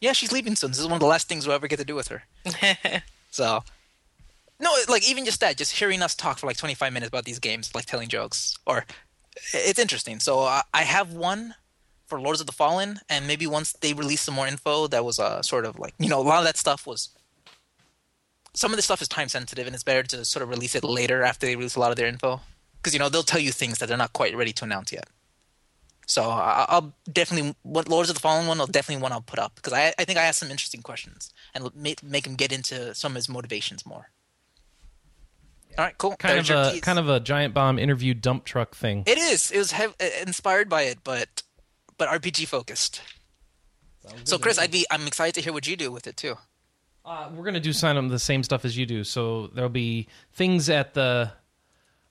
Yeah, 0.00 0.12
she's 0.12 0.32
leaving 0.32 0.56
soon. 0.56 0.70
This 0.70 0.78
is 0.78 0.86
one 0.86 0.94
of 0.94 1.00
the 1.00 1.06
last 1.06 1.28
things 1.28 1.46
we'll 1.46 1.56
ever 1.56 1.68
get 1.68 1.78
to 1.78 1.84
do 1.84 1.94
with 1.94 2.08
her. 2.08 2.24
So, 3.32 3.62
no, 4.58 4.74
like 4.88 5.08
even 5.08 5.24
just 5.24 5.40
that, 5.40 5.56
just 5.56 5.76
hearing 5.76 6.02
us 6.02 6.14
talk 6.16 6.38
for 6.38 6.48
like 6.48 6.56
25 6.56 6.92
minutes 6.92 7.08
about 7.08 7.24
these 7.24 7.38
games, 7.38 7.72
like 7.74 7.86
telling 7.86 8.08
jokes, 8.08 8.58
or 8.66 8.84
it's 9.54 9.78
interesting. 9.78 10.18
So 10.18 10.40
uh, 10.40 10.62
I 10.74 10.82
have 10.82 11.12
one 11.12 11.54
for 12.06 12.20
Lords 12.20 12.40
of 12.40 12.46
the 12.46 12.52
Fallen, 12.52 12.98
and 13.08 13.26
maybe 13.26 13.46
once 13.46 13.72
they 13.72 13.92
release 13.94 14.22
some 14.22 14.34
more 14.34 14.48
info, 14.48 14.88
that 14.88 15.04
was 15.04 15.18
uh, 15.18 15.42
sort 15.42 15.64
of 15.64 15.78
like 15.78 15.94
you 15.98 16.08
know 16.08 16.20
a 16.20 16.22
lot 16.22 16.38
of 16.38 16.44
that 16.44 16.56
stuff 16.56 16.86
was. 16.86 17.10
Some 18.52 18.72
of 18.72 18.76
this 18.76 18.86
stuff 18.86 19.00
is 19.00 19.06
time 19.06 19.28
sensitive, 19.28 19.66
and 19.66 19.74
it's 19.74 19.84
better 19.84 20.02
to 20.02 20.24
sort 20.24 20.42
of 20.42 20.48
release 20.48 20.74
it 20.74 20.82
later 20.82 21.22
after 21.22 21.46
they 21.46 21.54
release 21.54 21.76
a 21.76 21.80
lot 21.80 21.92
of 21.92 21.96
their 21.96 22.08
info, 22.08 22.40
because 22.78 22.92
you 22.92 22.98
know 22.98 23.08
they'll 23.08 23.22
tell 23.22 23.40
you 23.40 23.52
things 23.52 23.78
that 23.78 23.88
they're 23.88 23.96
not 23.96 24.12
quite 24.12 24.36
ready 24.36 24.52
to 24.54 24.64
announce 24.64 24.92
yet. 24.92 25.08
So 26.10 26.24
I'll 26.24 26.92
definitely 27.12 27.54
what 27.62 27.88
Lords 27.88 28.10
of 28.10 28.16
the 28.16 28.20
Fallen 28.20 28.48
one. 28.48 28.60
I'll 28.60 28.66
definitely 28.66 29.00
one 29.00 29.12
I'll 29.12 29.20
put 29.20 29.38
up 29.38 29.54
because 29.54 29.72
I, 29.72 29.94
I 29.96 30.04
think 30.04 30.18
I 30.18 30.24
asked 30.24 30.40
some 30.40 30.50
interesting 30.50 30.82
questions 30.82 31.32
and 31.54 31.70
make 31.76 32.02
make 32.02 32.26
him 32.26 32.34
get 32.34 32.50
into 32.50 32.92
some 32.96 33.12
of 33.12 33.16
his 33.16 33.28
motivations 33.28 33.86
more. 33.86 34.10
All 35.78 35.84
right, 35.84 35.96
cool. 35.98 36.16
kind 36.16 36.34
There's 36.34 36.50
of 36.50 36.74
a 36.74 36.80
kind 36.80 36.98
of 36.98 37.08
a 37.08 37.20
giant 37.20 37.54
bomb 37.54 37.78
interview 37.78 38.12
dump 38.12 38.44
truck 38.44 38.74
thing. 38.74 39.04
It 39.06 39.18
is. 39.18 39.52
It 39.52 39.58
was 39.58 39.70
hev- 39.70 39.94
uh, 40.00 40.08
inspired 40.26 40.68
by 40.68 40.82
it, 40.82 40.98
but 41.04 41.44
but 41.96 42.08
RPG 42.08 42.48
focused. 42.48 43.02
So 44.24 44.36
Chris, 44.36 44.58
I'd 44.58 44.72
be 44.72 44.84
I'm 44.90 45.06
excited 45.06 45.36
to 45.36 45.42
hear 45.42 45.52
what 45.52 45.68
you 45.68 45.76
do 45.76 45.92
with 45.92 46.08
it 46.08 46.16
too. 46.16 46.36
Uh, 47.04 47.28
we're 47.32 47.44
gonna 47.44 47.60
do 47.60 47.72
some 47.72 47.96
of 47.96 48.10
the 48.10 48.18
same 48.18 48.42
stuff 48.42 48.64
as 48.64 48.76
you 48.76 48.84
do. 48.84 49.04
So 49.04 49.46
there'll 49.54 49.70
be 49.70 50.08
things 50.32 50.68
at 50.68 50.94
the. 50.94 51.30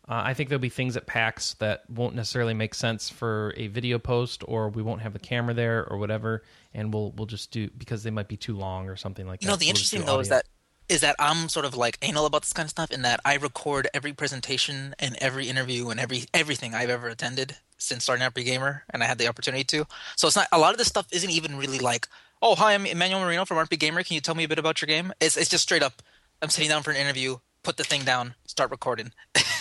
Uh, 0.10 0.24
I 0.26 0.34
think 0.34 0.50
there'll 0.50 0.60
be 0.60 0.70
things 0.70 0.98
at 0.98 1.06
PAX 1.06 1.54
that 1.56 1.88
won't 1.88 2.16
necessarily 2.16 2.56
make 2.56 2.74
sense 2.74 3.10
for 3.12 3.54
a 3.56 3.68
video 3.68 4.00
post, 4.00 4.44
or 4.48 4.70
we 4.70 4.82
won't 4.82 5.02
have 5.02 5.14
the 5.14 5.20
camera 5.20 5.54
there, 5.54 5.88
or 5.88 6.00
whatever, 6.00 6.44
and 6.74 6.92
we'll 6.92 7.12
we'll 7.12 7.28
just 7.28 7.52
do 7.52 7.70
because 7.78 8.02
they 8.02 8.10
might 8.10 8.28
be 8.28 8.36
too 8.38 8.58
long 8.58 8.90
or 8.90 8.96
something 8.96 9.28
like 9.28 9.44
You 9.44 9.46
that. 9.46 9.52
know, 9.52 9.58
the 9.58 9.66
We'll 9.66 9.70
interesting 9.70 10.06
though 10.06 10.20
is 10.20 10.30
that 10.30 10.46
is 10.90 11.02
that 11.02 11.16
I'm 11.20 11.48
sort 11.48 11.66
of 11.66 11.76
like 11.76 12.00
anal 12.02 12.26
about 12.26 12.42
this 12.42 12.54
kind 12.54 12.66
of 12.66 12.72
stuff 12.72 12.90
in 12.90 13.04
that 13.04 13.20
I 13.24 13.36
record 13.36 13.88
every 13.94 14.12
presentation 14.12 14.96
and 14.98 15.16
every 15.22 15.48
interview 15.48 15.90
and 15.90 16.00
every 16.00 16.24
everything 16.34 16.74
I've 16.74 16.90
ever 16.90 17.08
attended 17.08 17.58
since 17.78 18.04
starting 18.04 18.26
RPG 18.26 18.46
Gamer, 18.46 18.86
and 18.90 19.04
I 19.04 19.06
had 19.06 19.20
the 19.20 19.28
opportunity 19.28 19.64
to. 19.66 19.86
So 20.16 20.26
it's 20.26 20.36
not 20.36 20.48
a 20.52 20.58
lot 20.58 20.72
of 20.72 20.80
this 20.80 20.88
stuff 20.88 21.06
isn't 21.12 21.30
even 21.30 21.56
really 21.56 21.78
like, 21.78 22.08
oh 22.42 22.56
hi, 22.56 22.74
I'm 22.74 22.88
Emmanuel 22.88 23.22
Marino 23.22 23.46
from 23.46 23.58
RPG 23.58 23.78
Gamer. 23.78 24.02
Can 24.02 24.16
you 24.16 24.22
tell 24.22 24.34
me 24.34 24.44
a 24.44 24.48
bit 24.50 24.58
about 24.58 24.82
your 24.82 24.88
game? 24.88 25.14
It's 25.20 25.38
it's 25.38 25.50
just 25.52 25.62
straight 25.64 25.84
up. 25.84 26.02
I'm 26.42 26.50
sitting 26.50 26.70
down 26.70 26.82
for 26.82 26.90
an 26.90 26.98
interview, 26.98 27.38
put 27.62 27.78
the 27.78 27.84
thing 27.84 28.04
down, 28.04 28.34
start 28.48 28.72
recording. 28.72 29.12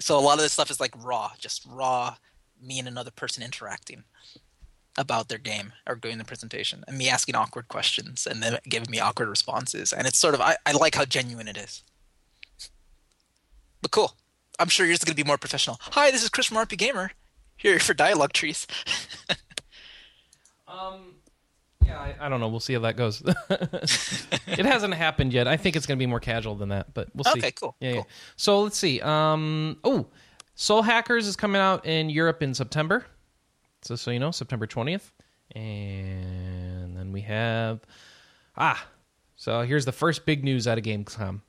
so 0.00 0.18
a 0.18 0.20
lot 0.20 0.38
of 0.38 0.40
this 0.40 0.52
stuff 0.52 0.70
is 0.70 0.80
like 0.80 0.94
raw, 1.02 1.32
just 1.38 1.66
raw. 1.68 2.16
Me 2.62 2.78
and 2.78 2.88
another 2.88 3.10
person 3.10 3.42
interacting 3.42 4.04
about 4.98 5.28
their 5.28 5.38
game 5.38 5.72
or 5.86 5.94
doing 5.94 6.18
the 6.18 6.24
presentation 6.24 6.84
and 6.86 6.98
me 6.98 7.08
asking 7.08 7.34
awkward 7.34 7.68
questions 7.68 8.26
and 8.26 8.42
then 8.42 8.58
giving 8.68 8.90
me 8.90 9.00
awkward 9.00 9.28
responses. 9.28 9.92
And 9.94 10.06
it's 10.06 10.18
sort 10.18 10.34
of 10.34 10.42
i, 10.42 10.56
I 10.66 10.72
like 10.72 10.94
how 10.94 11.06
genuine 11.06 11.48
it 11.48 11.56
is. 11.56 11.82
But 13.80 13.92
cool. 13.92 14.14
I'm 14.58 14.68
sure 14.68 14.84
yours 14.84 14.98
is 14.98 15.04
going 15.04 15.16
to 15.16 15.22
be 15.22 15.26
more 15.26 15.38
professional. 15.38 15.78
Hi 15.80 16.10
this 16.10 16.22
is 16.22 16.28
chris 16.28 16.46
from 16.46 16.58
rp 16.58 16.76
gamer. 16.76 17.12
Here 17.56 17.78
for 17.78 17.94
dialogue 17.94 18.32
trees. 18.32 18.66
Um, 20.70 21.14
yeah, 21.90 21.98
I, 22.20 22.26
I 22.26 22.28
don't 22.28 22.40
know. 22.40 22.48
We'll 22.48 22.60
see 22.60 22.74
how 22.74 22.80
that 22.80 22.96
goes. 22.96 23.22
it 23.50 24.66
hasn't 24.66 24.94
happened 24.94 25.32
yet. 25.32 25.46
I 25.48 25.56
think 25.56 25.76
it's 25.76 25.86
going 25.86 25.98
to 25.98 26.02
be 26.02 26.06
more 26.06 26.20
casual 26.20 26.54
than 26.54 26.70
that, 26.70 26.94
but 26.94 27.08
we'll 27.14 27.24
see. 27.24 27.38
Okay, 27.38 27.52
cool, 27.52 27.76
Yeah, 27.80 27.88
yeah. 27.88 27.94
cool. 27.96 28.08
So 28.36 28.62
let's 28.62 28.78
see. 28.78 29.00
Um, 29.00 29.78
oh, 29.84 30.06
Soul 30.54 30.82
Hackers 30.82 31.26
is 31.26 31.36
coming 31.36 31.60
out 31.60 31.86
in 31.86 32.10
Europe 32.10 32.42
in 32.42 32.54
September. 32.54 33.06
So, 33.82 33.96
so 33.96 34.10
you 34.10 34.18
know, 34.18 34.30
September 34.30 34.66
twentieth, 34.66 35.12
and 35.54 36.96
then 36.96 37.12
we 37.12 37.22
have 37.22 37.80
ah. 38.56 38.86
So 39.36 39.62
here's 39.62 39.86
the 39.86 39.92
first 39.92 40.26
big 40.26 40.44
news 40.44 40.68
out 40.68 40.76
of 40.76 40.84
Gamescom. 40.84 41.40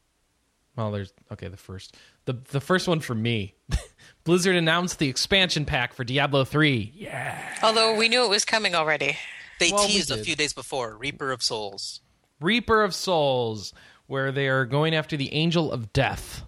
Well, 0.77 0.91
there's 0.91 1.11
okay. 1.33 1.49
The 1.49 1.57
first, 1.57 1.97
the 2.25 2.33
the 2.51 2.61
first 2.61 2.87
one 2.87 3.01
for 3.01 3.13
me. 3.15 3.55
Blizzard 4.23 4.55
announced 4.55 4.99
the 4.99 5.09
expansion 5.09 5.65
pack 5.65 5.93
for 5.93 6.03
Diablo 6.05 6.45
three. 6.45 6.93
Yeah. 6.95 7.37
Although 7.61 7.97
we 7.97 8.07
knew 8.07 8.23
it 8.23 8.29
was 8.29 8.45
coming 8.45 8.75
already. 8.75 9.17
They 9.61 9.71
Well, 9.71 9.87
teased 9.87 10.11
a 10.11 10.17
few 10.17 10.35
days 10.35 10.53
before 10.53 10.97
reaper 10.97 11.31
of 11.31 11.41
souls 11.41 12.01
Reaper 12.41 12.83
of 12.83 12.95
Souls, 12.95 13.71
where 14.07 14.31
they 14.31 14.47
are 14.47 14.65
going 14.65 14.95
after 14.95 15.15
the 15.15 15.31
Angel 15.31 15.71
of 15.71 15.93
Death, 15.93 16.41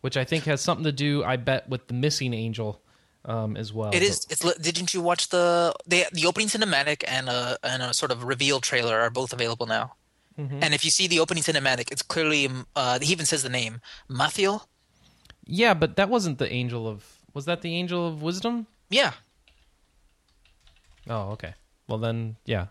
which 0.00 0.16
I 0.16 0.24
think 0.24 0.44
has 0.44 0.60
something 0.60 0.84
to 0.84 0.90
do, 0.90 1.22
I 1.22 1.36
bet, 1.36 1.68
with 1.68 1.86
the 1.86 1.94
missing 1.94 2.34
angel 2.34 2.82
um, 3.24 3.56
as 3.56 3.72
well. 3.72 3.94
it 3.94 4.02
is 4.02 4.26
it's 4.28 4.42
didn't 4.58 4.92
you 4.94 5.00
watch 5.00 5.28
the 5.28 5.72
the, 5.86 6.06
the 6.12 6.26
opening 6.26 6.48
cinematic 6.48 7.04
and 7.06 7.28
a 7.28 7.56
and 7.62 7.82
a 7.82 7.94
sort 7.94 8.10
of 8.10 8.24
reveal 8.24 8.60
trailer 8.60 8.98
are 9.00 9.10
both 9.10 9.32
available 9.32 9.66
now 9.66 9.94
and 10.38 10.74
if 10.74 10.84
you 10.84 10.90
see 10.90 11.06
the 11.06 11.18
opening 11.18 11.42
cinematic 11.42 11.90
it's 11.90 12.02
clearly 12.02 12.48
uh, 12.74 12.98
he 13.00 13.10
even 13.10 13.24
says 13.24 13.42
the 13.42 13.48
name 13.48 13.80
Malthael. 14.10 14.66
Yeah, 15.46 15.74
but 15.74 15.96
that 15.96 16.08
wasn't 16.08 16.38
the 16.38 16.52
angel 16.52 16.86
of. 16.86 17.04
Was 17.32 17.44
that 17.46 17.62
the 17.62 17.74
angel 17.74 18.06
of 18.06 18.22
wisdom? 18.22 18.66
yeah 18.90 19.12
Oh, 21.08 21.30
okay. 21.30 21.54
Well 21.88 21.98
then, 21.98 22.36
yeah. 22.44 22.66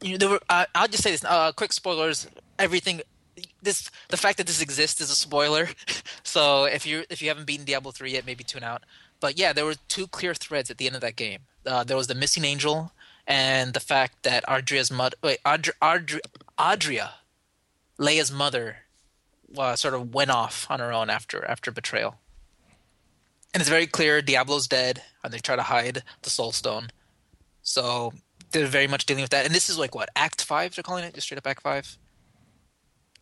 you 0.00 0.12
know, 0.12 0.18
there 0.18 0.28
were, 0.28 0.40
uh, 0.48 0.66
I'll 0.74 0.88
just 0.88 1.02
say 1.02 1.10
this. 1.10 1.24
Uh, 1.24 1.52
quick 1.52 1.72
spoilers. 1.72 2.28
Everything. 2.58 3.02
This 3.62 3.90
the 4.08 4.16
fact 4.16 4.38
that 4.38 4.46
this 4.46 4.60
exists 4.60 5.00
is 5.00 5.10
a 5.10 5.14
spoiler. 5.14 5.68
so 6.22 6.64
if 6.64 6.86
you 6.86 7.04
if 7.10 7.22
you 7.22 7.28
haven't 7.28 7.46
beaten 7.46 7.64
Diablo 7.64 7.92
three 7.92 8.12
yet, 8.12 8.26
maybe 8.26 8.44
tune 8.44 8.64
out. 8.64 8.82
But 9.20 9.38
yeah, 9.38 9.52
there 9.52 9.64
were 9.64 9.76
two 9.88 10.06
clear 10.06 10.34
threads 10.34 10.70
at 10.70 10.78
the 10.78 10.86
end 10.86 10.96
of 10.96 11.00
that 11.00 11.16
game. 11.16 11.40
Uh, 11.64 11.84
there 11.84 11.96
was 11.96 12.08
the 12.08 12.14
missing 12.14 12.44
angel 12.44 12.92
and 13.26 13.72
the 13.72 13.80
fact 13.80 14.22
that 14.24 14.44
Adria's 14.48 14.90
mother, 14.90 15.16
wait, 15.22 15.38
Adria, 15.46 16.20
Adria, 16.58 17.14
Leah's 17.98 18.32
mother, 18.32 18.78
uh, 19.56 19.76
sort 19.76 19.94
of 19.94 20.12
went 20.12 20.30
off 20.30 20.66
on 20.68 20.80
her 20.80 20.92
own 20.92 21.10
after 21.10 21.44
after 21.44 21.70
betrayal. 21.70 22.16
And 23.54 23.60
it's 23.60 23.70
very 23.70 23.86
clear 23.86 24.22
Diablo's 24.22 24.66
dead, 24.66 25.02
and 25.22 25.32
they 25.32 25.38
try 25.38 25.56
to 25.56 25.62
hide 25.62 26.02
the 26.22 26.30
Soul 26.30 26.52
Stone. 26.52 26.88
So 27.62 28.12
they're 28.50 28.66
very 28.66 28.86
much 28.86 29.06
dealing 29.06 29.22
with 29.22 29.30
that. 29.30 29.46
And 29.46 29.54
this 29.54 29.68
is 29.70 29.78
like 29.78 29.94
what 29.94 30.08
Act 30.16 30.44
Five? 30.44 30.74
They're 30.74 30.82
calling 30.82 31.04
it 31.04 31.14
just 31.14 31.26
straight 31.26 31.38
up 31.38 31.46
Act 31.46 31.62
Five. 31.62 31.96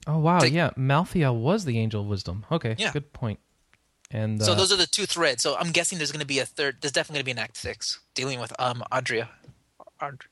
Oh 0.07 0.19
wow, 0.19 0.39
Take- 0.41 0.53
yeah. 0.53 0.71
Malthael 0.79 1.39
was 1.39 1.65
the 1.65 1.79
angel 1.79 2.01
of 2.03 2.07
wisdom. 2.09 2.45
Okay, 2.51 2.75
Yeah. 2.79 2.93
good 2.93 3.13
point. 3.13 3.39
And 4.11 4.41
uh, 4.41 4.45
So 4.45 4.55
those 4.55 4.73
are 4.73 4.77
the 4.77 4.87
two 4.87 5.07
threads. 5.07 5.43
So 5.43 5.57
I'm 5.57 5.71
guessing 5.71 5.99
there's 5.99 6.11
going 6.11 6.21
to 6.21 6.27
be 6.27 6.39
a 6.41 6.47
third. 6.47 6.79
There's 6.81 6.93
definitely 6.93 7.19
going 7.19 7.25
to 7.25 7.35
be 7.37 7.41
an 7.41 7.45
Act 7.45 7.57
Six 7.57 8.01
dealing 8.15 8.41
with 8.41 8.53
um 8.59 8.83
Adria, 8.91 9.29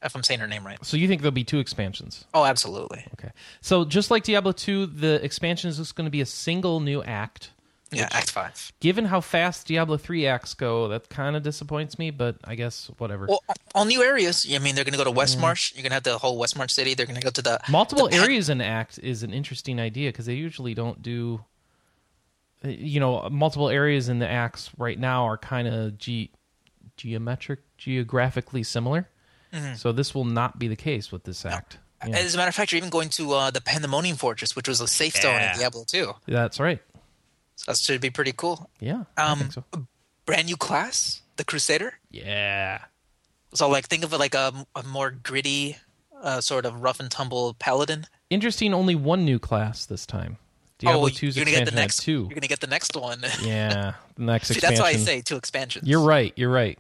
if 0.03 0.17
I'm 0.17 0.23
saying 0.23 0.41
her 0.41 0.47
name 0.49 0.67
right. 0.67 0.83
So 0.85 0.97
you 0.97 1.07
think 1.07 1.21
there'll 1.21 1.33
be 1.33 1.45
two 1.45 1.59
expansions? 1.59 2.25
Oh, 2.35 2.45
absolutely. 2.45 3.05
Okay. 3.15 3.31
So 3.61 3.85
just 3.85 4.11
like 4.11 4.25
Diablo 4.25 4.53
2, 4.53 4.87
the 4.87 5.23
expansion 5.25 5.69
is 5.71 5.77
just 5.77 5.95
going 5.95 6.07
to 6.07 6.11
be 6.11 6.23
a 6.23 6.27
single 6.27 6.81
new 6.81 7.03
act. 7.03 7.51
Yeah, 7.91 8.09
Act 8.11 8.31
Five. 8.31 8.73
Given 8.81 9.07
how 9.07 9.21
fast 9.23 9.67
Diablo 9.67 9.97
3 9.97 10.27
acts 10.27 10.53
go, 10.55 10.89
that 10.89 11.09
kind 11.09 11.37
of 11.37 11.43
disappoints 11.43 11.99
me, 11.99 12.11
but 12.11 12.37
I 12.45 12.55
guess 12.55 12.91
whatever. 12.99 13.27
Well, 13.27 13.43
all 13.75 13.87
new 13.87 14.03
areas. 14.03 14.47
I 14.53 14.59
mean, 14.59 14.75
they're 14.75 14.85
going 14.85 14.93
to 14.93 14.99
go 14.99 15.05
to 15.05 15.11
Westmarch. 15.11 15.75
You're 15.75 15.83
going 15.83 15.91
to 15.91 15.95
have 15.95 16.03
the 16.03 16.19
whole 16.19 16.39
Westmarch 16.39 16.71
city. 16.71 16.93
They're 16.95 17.07
going 17.07 17.17
to 17.19 17.23
go 17.25 17.31
to 17.31 17.41
the 17.43 17.59
Multiple 17.71 18.09
the 18.09 18.17
areas 18.17 18.51
in 18.51 18.61
act 18.61 18.99
is 19.03 19.23
an 19.23 19.33
interesting 19.33 19.81
idea 19.81 20.11
because 20.11 20.27
they 20.27 20.35
usually 20.35 20.75
don't 20.75 21.01
do. 21.03 21.43
uh, 22.65 22.69
You 22.69 23.01
know, 23.01 23.27
multiple 23.31 23.71
areas 23.71 24.09
in 24.11 24.19
the 24.19 24.29
acts 24.29 24.71
right 24.77 24.99
now 24.99 25.25
are 25.25 25.39
kind 25.39 25.67
of 25.67 25.97
ge- 25.97 26.29
geometric, 26.99 27.61
geographically 27.79 28.63
similar. 28.65 29.09
Mm-hmm. 29.53 29.77
So 29.77 29.93
this 29.93 30.15
will 30.15 30.27
not 30.27 30.59
be 30.59 30.69
the 30.69 30.77
case 30.77 31.11
with 31.11 31.25
this 31.25 31.47
act. 31.47 31.79
Yeah. 32.07 32.17
As 32.19 32.35
a 32.35 32.37
matter 32.37 32.51
of 32.51 32.55
fact, 32.55 32.71
you're 32.71 32.77
even 32.77 32.91
going 32.91 33.09
to 33.11 33.33
uh, 33.33 33.51
the 33.51 33.61
Pandemonium 33.61 34.17
Fortress, 34.19 34.55
which 34.55 34.69
was 34.69 34.81
a 34.81 34.87
safe 34.87 35.17
zone 35.17 35.33
Yeah. 35.33 35.53
in 35.55 35.59
Diablo 35.59 35.85
2. 35.85 36.13
That's 36.27 36.61
right. 36.61 36.81
So 37.59 37.73
that 37.73 37.77
should 37.79 38.01
be 38.01 38.11
pretty 38.11 38.33
cool. 38.33 38.71
Yeah, 38.79 39.03
Um, 39.17 39.51
so. 39.51 39.65
brand 40.27 40.47
new 40.47 40.57
class, 40.57 41.23
the 41.37 41.45
Crusader. 41.45 41.95
Yeah. 42.09 42.83
So 43.53 43.69
like, 43.69 43.89
think 43.89 44.05
of 44.05 44.13
it 44.13 44.19
like 44.19 44.35
a, 44.37 44.53
a 44.77 44.85
more 44.85 45.11
gritty, 45.11 45.77
uh, 46.23 46.41
sort 46.41 46.67
of 46.67 46.83
rough 46.83 47.01
and 47.01 47.11
tumble 47.11 47.55
paladin. 47.55 48.07
Interesting. 48.31 48.73
Only 48.73 48.95
one 48.95 49.25
new 49.25 49.41
class 49.41 49.87
this 49.87 50.07
time. 50.07 50.37
Diablo 50.79 51.07
oh, 51.07 51.09
2's 51.09 51.37
you're 51.37 51.45
gonna 51.45 51.57
get 51.57 51.65
the 51.65 51.75
next. 51.75 52.03
two. 52.03 52.27
You're 52.31 52.37
gonna 52.37 52.47
get 52.47 52.61
the 52.61 52.69
next 52.69 52.95
one. 52.97 53.25
Yeah, 53.43 53.95
the 54.15 54.23
next 54.23 54.47
See, 54.49 54.55
expansion. 54.55 54.77
that's 54.77 54.81
why 54.81 54.91
I 54.91 55.03
say 55.03 55.21
two 55.21 55.35
expansions. 55.37 55.89
You're 55.89 56.03
right. 56.05 56.33
You're 56.37 56.53
right. 56.53 56.79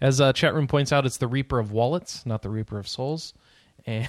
As 0.00 0.20
uh, 0.20 0.32
chat 0.32 0.54
room 0.54 0.66
points 0.66 0.90
out, 0.92 1.06
it's 1.06 1.18
the 1.18 1.28
Reaper 1.28 1.60
of 1.60 1.70
Wallets, 1.70 2.26
not 2.26 2.42
the 2.42 2.50
Reaper 2.50 2.80
of 2.80 2.88
Souls. 2.88 3.32
And 3.86 4.08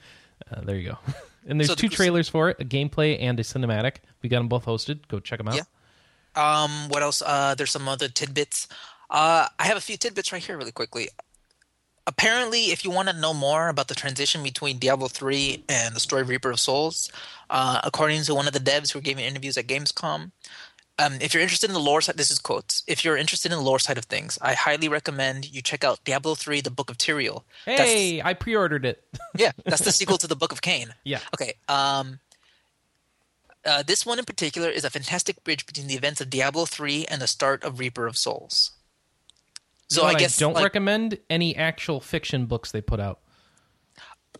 uh, 0.50 0.62
there 0.62 0.76
you 0.76 0.88
go. 0.92 0.98
And 1.46 1.60
there's 1.60 1.68
So 1.68 1.74
two 1.74 1.88
Crus- 1.88 1.96
trailers 1.96 2.28
for 2.28 2.50
it: 2.50 2.56
a 2.60 2.64
gameplay 2.64 3.16
and 3.20 3.38
a 3.38 3.42
cinematic. 3.42 3.96
We 4.22 4.28
got 4.28 4.38
them 4.38 4.48
both 4.48 4.66
hosted. 4.66 5.06
Go 5.08 5.20
check 5.20 5.38
them 5.38 5.48
out. 5.48 5.54
Yeah. 5.56 5.62
Um, 6.34 6.88
what 6.88 7.02
else? 7.02 7.22
Uh, 7.24 7.54
there's 7.54 7.70
some 7.70 7.88
other 7.88 8.08
tidbits. 8.08 8.68
Uh, 9.08 9.48
I 9.58 9.64
have 9.64 9.76
a 9.76 9.80
few 9.80 9.96
tidbits 9.96 10.32
right 10.32 10.42
here, 10.42 10.56
really 10.58 10.72
quickly. 10.72 11.08
Apparently, 12.08 12.66
if 12.66 12.84
you 12.84 12.90
want 12.90 13.08
to 13.08 13.18
know 13.18 13.34
more 13.34 13.68
about 13.68 13.88
the 13.88 13.94
transition 13.94 14.42
between 14.42 14.78
Diablo 14.78 15.08
3 15.08 15.64
and 15.68 15.94
the 15.94 15.98
story 16.00 16.22
of 16.22 16.28
Reaper 16.28 16.50
of 16.50 16.60
Souls, 16.60 17.10
uh, 17.50 17.80
according 17.82 18.22
to 18.22 18.34
one 18.34 18.46
of 18.46 18.52
the 18.52 18.60
devs 18.60 18.92
who 18.92 18.98
were 18.98 19.02
giving 19.02 19.24
interviews 19.24 19.56
at 19.56 19.66
Gamescom, 19.66 20.30
um, 20.98 21.18
if 21.20 21.34
you're 21.34 21.42
interested 21.42 21.68
in 21.68 21.74
the 21.74 21.80
lore 21.80 22.00
side, 22.00 22.16
this 22.16 22.30
is 22.30 22.38
quotes. 22.38 22.82
If 22.86 23.04
you're 23.04 23.16
interested 23.16 23.52
in 23.52 23.58
the 23.58 23.64
lore 23.64 23.78
side 23.78 23.98
of 23.98 24.04
things, 24.06 24.38
I 24.40 24.54
highly 24.54 24.88
recommend 24.88 25.52
you 25.54 25.60
check 25.62 25.84
out 25.84 26.02
Diablo 26.04 26.34
3: 26.34 26.60
The 26.62 26.70
Book 26.70 26.90
of 26.90 26.96
Tyrael. 26.98 27.42
That's- 27.66 27.86
Hey, 27.86 28.22
I 28.22 28.32
pre-ordered 28.34 28.84
it. 28.86 29.02
yeah, 29.36 29.52
that's 29.64 29.82
the 29.84 29.92
sequel 29.92 30.18
to 30.18 30.26
the 30.26 30.36
Book 30.36 30.52
of 30.52 30.62
Cain. 30.62 30.94
Yeah. 31.04 31.20
Okay. 31.34 31.54
Um, 31.68 32.20
uh, 33.64 33.82
this 33.82 34.06
one 34.06 34.18
in 34.18 34.24
particular 34.24 34.70
is 34.70 34.84
a 34.84 34.90
fantastic 34.90 35.42
bridge 35.44 35.66
between 35.66 35.88
the 35.88 35.94
events 35.94 36.20
of 36.20 36.30
Diablo 36.30 36.64
3 36.66 37.06
and 37.06 37.20
the 37.20 37.26
start 37.26 37.64
of 37.64 37.78
Reaper 37.80 38.06
of 38.06 38.16
Souls. 38.16 38.70
So 39.88 40.02
But 40.02 40.16
I 40.16 40.18
guess 40.18 40.38
don't 40.38 40.54
like, 40.54 40.62
recommend 40.64 41.18
any 41.28 41.54
actual 41.56 42.00
fiction 42.00 42.46
books 42.46 42.70
they 42.70 42.80
put 42.80 43.00
out. 43.00 43.20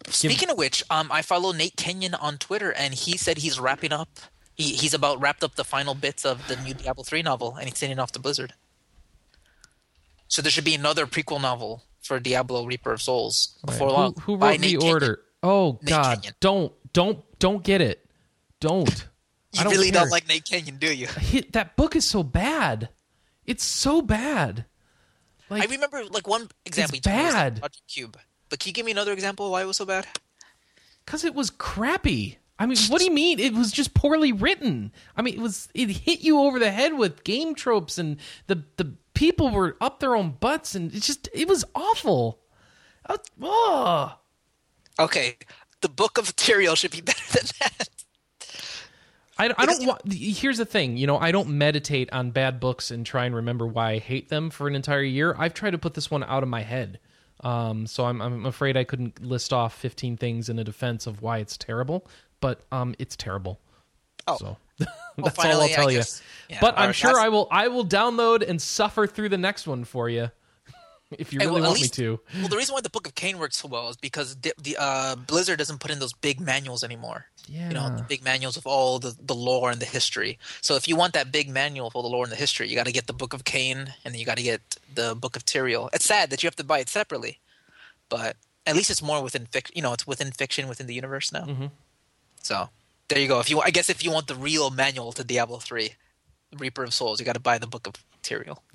speaking 0.08 0.48
of 0.50 0.56
which, 0.58 0.84
um, 0.90 1.10
I 1.10 1.22
follow 1.22 1.52
Nate 1.52 1.76
Kenyon 1.76 2.14
on 2.14 2.38
Twitter, 2.38 2.72
and 2.72 2.94
he 2.94 3.16
said 3.16 3.38
he's 3.38 3.58
wrapping 3.60 3.92
up. 3.92 4.08
He, 4.56 4.72
he's 4.74 4.94
about 4.94 5.20
wrapped 5.20 5.44
up 5.44 5.54
the 5.54 5.64
final 5.64 5.94
bits 5.94 6.24
of 6.24 6.48
the 6.48 6.56
new 6.56 6.74
Diablo 6.74 7.04
3 7.04 7.22
novel, 7.22 7.56
and 7.56 7.68
he's 7.68 7.78
sending 7.78 7.98
it 7.98 8.00
off 8.00 8.12
to 8.12 8.18
Blizzard. 8.18 8.54
So 10.28 10.42
there 10.42 10.50
should 10.50 10.64
be 10.64 10.74
another 10.74 11.06
prequel 11.06 11.40
novel 11.40 11.84
for 12.02 12.18
Diablo 12.18 12.64
Reaper 12.66 12.92
of 12.92 13.02
Souls 13.02 13.58
before 13.64 13.88
Who, 13.88 13.94
long. 13.94 14.14
who 14.22 14.36
by 14.36 14.52
wrote 14.52 14.52
the 14.52 14.58
Nate 14.58 14.70
Kenyon. 14.80 14.92
order? 14.92 15.20
Oh 15.42 15.78
Nate 15.82 15.88
God! 15.90 16.14
Kenyon. 16.16 16.34
Don't, 16.40 16.72
don't, 16.92 17.38
don't 17.38 17.62
get 17.62 17.80
it. 17.80 18.04
Don't. 18.60 18.88
I 19.54 19.58
You 19.58 19.64
don't 19.64 19.72
really 19.72 19.90
care. 19.90 20.00
don't 20.02 20.10
like 20.10 20.26
Nate 20.28 20.44
Kenyon, 20.44 20.76
do 20.78 20.92
you? 20.92 21.06
Hit, 21.06 21.52
that 21.52 21.76
book 21.76 21.94
is 21.96 22.04
so 22.08 22.22
bad. 22.22 22.88
It's 23.44 23.64
so 23.64 24.02
bad. 24.02 24.64
Like 25.48 25.62
I 25.62 25.72
remember 25.72 26.04
like 26.06 26.26
one 26.26 26.48
example. 26.64 26.96
It's 26.96 27.06
you 27.06 27.12
told 27.12 27.24
me 27.24 27.30
bad. 27.32 27.60
Project 27.60 27.82
Cube. 27.88 28.18
But 28.48 28.58
can 28.58 28.68
you 28.70 28.72
give 28.74 28.84
me 28.86 28.92
another 28.92 29.12
example 29.12 29.46
of 29.46 29.52
why 29.52 29.62
it 29.62 29.66
was 29.66 29.76
so 29.76 29.84
bad? 29.84 30.06
Because 31.04 31.24
it 31.24 31.34
was 31.34 31.50
crappy. 31.50 32.38
I 32.58 32.66
mean, 32.66 32.78
what 32.88 32.98
do 32.98 33.04
you 33.04 33.12
mean? 33.12 33.38
It 33.38 33.52
was 33.52 33.70
just 33.70 33.92
poorly 33.92 34.32
written. 34.32 34.92
I 35.16 35.22
mean, 35.22 35.34
it 35.34 35.40
was 35.40 35.68
it 35.74 35.90
hit 35.90 36.20
you 36.20 36.40
over 36.40 36.58
the 36.58 36.70
head 36.70 36.96
with 36.96 37.24
game 37.24 37.54
tropes, 37.54 37.98
and 37.98 38.16
the 38.46 38.62
the 38.76 38.94
people 39.14 39.50
were 39.50 39.76
up 39.80 40.00
their 40.00 40.16
own 40.16 40.36
butts, 40.40 40.74
and 40.74 40.94
it 40.94 41.02
just 41.02 41.28
it 41.34 41.48
was 41.48 41.64
awful. 41.74 42.40
Uh, 43.08 43.18
ugh. 43.42 44.12
Okay, 44.98 45.36
the 45.82 45.88
Book 45.88 46.16
of 46.16 46.34
Tyrael 46.36 46.76
should 46.76 46.90
be 46.90 47.00
better 47.02 47.32
than 47.32 47.46
that. 47.60 47.88
I, 49.38 49.52
I 49.58 49.66
don't 49.66 49.86
want. 49.86 50.10
Here's 50.10 50.56
the 50.56 50.64
thing, 50.64 50.96
you 50.96 51.06
know, 51.06 51.18
I 51.18 51.30
don't 51.30 51.50
meditate 51.50 52.10
on 52.10 52.30
bad 52.30 52.58
books 52.58 52.90
and 52.90 53.04
try 53.04 53.26
and 53.26 53.34
remember 53.34 53.66
why 53.66 53.92
I 53.92 53.98
hate 53.98 54.30
them 54.30 54.48
for 54.48 54.66
an 54.66 54.74
entire 54.74 55.02
year. 55.02 55.34
I've 55.38 55.52
tried 55.52 55.72
to 55.72 55.78
put 55.78 55.92
this 55.92 56.10
one 56.10 56.24
out 56.24 56.42
of 56.42 56.48
my 56.48 56.62
head, 56.62 56.98
um, 57.40 57.86
so 57.86 58.06
I'm 58.06 58.22
I'm 58.22 58.46
afraid 58.46 58.78
I 58.78 58.84
couldn't 58.84 59.22
list 59.22 59.52
off 59.52 59.76
15 59.76 60.16
things 60.16 60.48
in 60.48 60.58
a 60.58 60.64
defense 60.64 61.06
of 61.06 61.20
why 61.20 61.38
it's 61.38 61.58
terrible, 61.58 62.06
but 62.40 62.60
um, 62.72 62.94
it's 62.98 63.16
terrible. 63.16 63.58
Oh. 64.26 64.36
so 64.38 64.56
Well, 64.78 64.88
that's 65.18 65.38
all 65.38 65.60
I'll 65.62 65.68
tell 65.68 65.90
you. 65.90 66.02
yeah, 66.50 66.58
but 66.60 66.76
I'm 66.78 66.92
sure 66.92 67.10
that's- 67.10 67.24
I 67.24 67.28
will 67.28 67.48
I 67.50 67.68
will 67.68 67.84
download 67.86 68.46
and 68.48 68.60
suffer 68.60 69.06
through 69.06 69.28
the 69.30 69.38
next 69.38 69.66
one 69.66 69.84
for 69.84 70.08
you 70.10 70.30
if 71.18 71.32
you 71.32 71.38
really 71.38 71.52
well, 71.52 71.62
want 71.70 71.80
least- 71.80 71.96
me 71.98 72.04
to. 72.04 72.20
Well, 72.40 72.48
the 72.48 72.56
reason 72.56 72.74
why 72.74 72.80
the 72.80 72.90
Book 72.90 73.06
of 73.06 73.14
Cain 73.14 73.38
works 73.38 73.56
so 73.58 73.68
well 73.68 73.88
is 73.88 73.96
because 73.96 74.34
the, 74.36 74.52
the 74.60 74.76
uh, 74.78 75.14
Blizzard 75.16 75.58
doesn't 75.58 75.78
put 75.78 75.90
in 75.92 75.98
those 76.00 76.12
big 76.12 76.40
manuals 76.40 76.82
anymore. 76.82 77.26
Yeah. 77.48 77.68
You 77.68 77.74
know, 77.74 77.96
the 77.96 78.02
big 78.02 78.24
manuals 78.24 78.56
of 78.56 78.66
all 78.66 78.98
the, 78.98 79.14
the 79.24 79.34
lore 79.34 79.70
and 79.70 79.80
the 79.80 79.86
history. 79.86 80.36
So 80.60 80.74
if 80.74 80.88
you 80.88 80.96
want 80.96 81.12
that 81.12 81.30
big 81.30 81.48
manual 81.48 81.90
for 81.90 82.02
the 82.02 82.08
lore 82.08 82.24
and 82.24 82.32
the 82.32 82.36
history, 82.36 82.68
you 82.68 82.74
got 82.74 82.86
to 82.86 82.92
get 82.92 83.06
the 83.06 83.12
Book 83.12 83.32
of 83.32 83.44
Cain 83.44 83.94
and 84.04 84.12
then 84.12 84.18
you 84.18 84.26
got 84.26 84.36
to 84.38 84.42
get 84.42 84.76
the 84.92 85.14
Book 85.14 85.36
of 85.36 85.44
Tyrael. 85.44 85.88
It's 85.92 86.04
sad 86.04 86.30
that 86.30 86.42
you 86.42 86.48
have 86.48 86.56
to 86.56 86.64
buy 86.64 86.80
it 86.80 86.88
separately, 86.88 87.38
but 88.08 88.34
at 88.66 88.74
least 88.74 88.90
it's 88.90 89.00
more 89.00 89.22
within 89.22 89.46
fiction. 89.46 89.74
You 89.76 89.82
know, 89.82 89.92
it's 89.92 90.08
within 90.08 90.32
fiction 90.32 90.66
within 90.66 90.88
the 90.88 90.94
universe 90.94 91.30
now. 91.32 91.44
Mhm. 91.44 91.70
So 92.46 92.68
there 93.08 93.18
you 93.18 93.26
go. 93.28 93.40
If 93.40 93.50
you, 93.50 93.60
I 93.60 93.70
guess, 93.70 93.90
if 93.90 94.04
you 94.04 94.12
want 94.12 94.28
the 94.28 94.36
real 94.36 94.70
manual 94.70 95.10
to 95.12 95.24
Diablo 95.24 95.58
three, 95.58 95.94
Reaper 96.56 96.84
of 96.84 96.94
Souls, 96.94 97.18
you 97.18 97.26
got 97.26 97.32
to 97.34 97.40
buy 97.40 97.58
the 97.58 97.66
Book 97.66 97.86
of 97.86 97.94
Tyrael. 98.22 98.58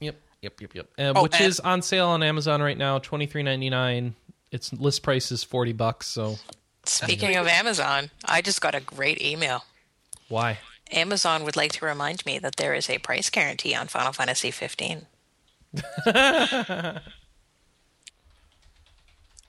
Yep, 0.00 0.14
yep, 0.42 0.60
yep, 0.60 0.74
yep. 0.76 0.86
Uh, 0.96 1.12
Oh, 1.16 1.22
which 1.24 1.34
and- 1.34 1.44
is 1.44 1.58
on 1.58 1.82
sale 1.82 2.06
on 2.06 2.22
Amazon 2.22 2.62
right 2.62 2.78
now, 2.78 3.00
twenty 3.00 3.26
three 3.26 3.42
ninety 3.42 3.68
nine. 3.68 4.14
Its 4.52 4.72
list 4.72 5.02
price 5.02 5.32
is 5.32 5.42
forty 5.42 5.72
bucks. 5.72 6.06
So 6.06 6.36
Speaking 6.84 7.34
of 7.36 7.48
Amazon, 7.48 8.10
I 8.24 8.40
just 8.40 8.60
got 8.60 8.76
a 8.76 8.80
great 8.80 9.20
email. 9.20 9.64
why? 10.28 10.58
Amazon 10.92 11.42
would 11.44 11.56
like 11.56 11.72
to 11.72 11.84
remind 11.84 12.24
me 12.24 12.38
that 12.38 12.56
there 12.56 12.74
is 12.74 12.88
a 12.88 12.98
price 12.98 13.28
guarantee 13.28 13.74
on 13.74 13.88
Final 13.88 14.12
Fantasy 14.12 14.50
15. 14.52 15.06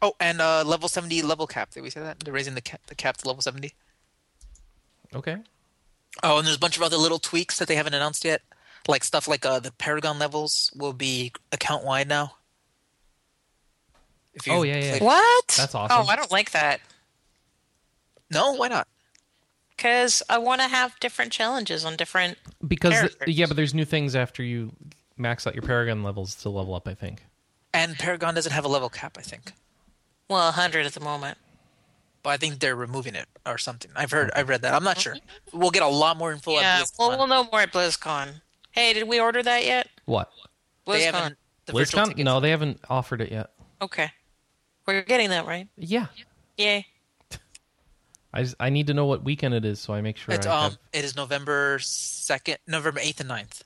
Oh, 0.02 0.14
and 0.20 0.40
uh, 0.42 0.64
level 0.66 0.88
seventy 0.88 1.22
level 1.22 1.46
cap. 1.48 1.72
Did 1.72 1.84
we 1.84 1.90
say 1.90 2.00
that? 2.02 2.20
They're 2.22 2.34
raising 2.34 2.56
the 2.56 2.62
cap, 2.62 2.82
the 2.88 2.96
cap 2.96 3.18
to 3.18 3.28
level 3.28 3.42
seventy. 3.42 3.74
Okay. 5.14 5.38
Oh, 6.24 6.38
and 6.38 6.46
there's 6.48 6.56
a 6.56 6.60
bunch 6.60 6.78
of 6.78 6.84
other 6.84 6.98
little 6.98 7.20
tweaks 7.20 7.58
that 7.60 7.68
they 7.68 7.76
haven't 7.76 7.94
announced 7.94 8.24
yet, 8.26 8.42
like 8.88 9.04
stuff 9.04 9.28
like 9.28 9.46
uh, 9.46 9.60
the 9.60 9.72
Paragon 9.74 10.18
levels 10.20 10.72
will 10.76 10.94
be 10.94 11.32
account 11.52 11.84
wide 11.84 12.08
now. 12.08 12.34
If 14.34 14.48
you 14.48 14.54
Oh, 14.54 14.64
yeah, 14.64 14.78
yeah. 14.78 14.90
played- 14.92 15.02
What? 15.04 15.48
That's 15.58 15.76
awesome. 15.76 15.98
Oh, 16.00 16.06
I 16.08 16.16
don't 16.16 16.32
like 16.32 16.52
that. 16.52 16.80
No, 18.32 18.54
why 18.54 18.68
not? 18.68 18.88
Because 19.76 20.22
I 20.30 20.38
want 20.38 20.62
to 20.62 20.68
have 20.68 21.00
different 21.00 21.32
challenges 21.32 21.84
on 21.86 21.96
different. 21.96 22.38
Because 22.68 22.94
Characters. 22.94 23.36
yeah, 23.36 23.46
but 23.48 23.56
there's 23.56 23.74
new 23.74 23.86
things 23.86 24.16
after 24.16 24.44
you 24.44 24.72
max 25.18 25.48
out 25.48 25.56
your 25.56 25.64
Paragon 25.64 26.04
levels 26.04 26.36
to 26.36 26.50
level 26.50 26.76
up. 26.76 26.88
I 26.88 26.94
think. 26.94 27.24
And 27.74 27.98
Paragon 27.98 28.36
doesn't 28.36 28.52
have 28.52 28.66
a 28.66 28.68
level 28.68 28.90
cap, 28.90 29.18
I 29.18 29.22
think, 29.22 29.54
Well, 30.30 30.46
100 30.46 30.86
at 30.86 30.94
the 30.94 31.00
moment. 31.00 31.38
but 32.22 32.30
I 32.32 32.38
think 32.38 32.60
they're 32.60 32.76
removing 32.76 33.16
it 33.16 33.26
or 33.46 33.58
something. 33.58 33.90
I've 33.96 34.12
heard, 34.12 34.30
I've 34.36 34.48
read 34.50 34.62
that. 34.62 34.74
I'm 34.74 34.84
not 34.84 35.00
sure. 35.00 35.16
We'll 35.54 35.72
get 35.72 35.84
a 35.84 35.88
lot 35.88 36.18
more 36.18 36.32
info. 36.32 36.56
at 36.58 36.62
yeah, 36.62 36.80
BlizzCon. 36.82 37.00
well, 37.00 37.18
we'll 37.18 37.28
know 37.28 37.48
more 37.52 37.62
at 37.62 37.72
BlizzCon. 37.74 38.42
Hey, 38.72 38.94
did 38.94 39.08
we 39.08 39.20
order 39.20 39.42
that 39.42 39.66
yet? 39.66 39.88
What? 40.06 40.30
they 40.86 40.92
BlizzCon. 41.02 41.04
haven't. 41.14 41.38
The 41.66 41.74
virtual 41.74 42.02
BlizzCon? 42.02 42.08
tickets. 42.10 42.26
No, 42.26 42.40
they 42.40 42.50
haven't 42.52 42.80
offered 42.90 43.22
it 43.22 43.32
yet. 43.32 43.50
Okay. 43.82 44.12
We're 44.86 45.02
getting 45.04 45.30
that, 45.30 45.46
right? 45.48 45.68
Yeah. 45.78 46.08
Yay. 46.58 46.86
I 48.34 48.44
just, 48.44 48.56
I 48.60 48.70
need 48.70 48.88
to 48.88 48.94
know 48.94 49.06
what 49.06 49.24
weekend 49.24 49.56
it 49.56 49.66
is 49.66 49.80
so 49.80 49.94
I 49.94 50.02
make 50.02 50.18
sure 50.18 50.36
It's, 50.36 50.46
I 50.46 50.52
um, 50.56 50.64
have. 50.72 50.78
it 50.94 51.04
is 51.06 51.16
November 51.16 51.80
second, 51.82 52.58
November 52.68 53.00
eighth 53.00 53.20
and 53.22 53.30
9th. 53.30 53.64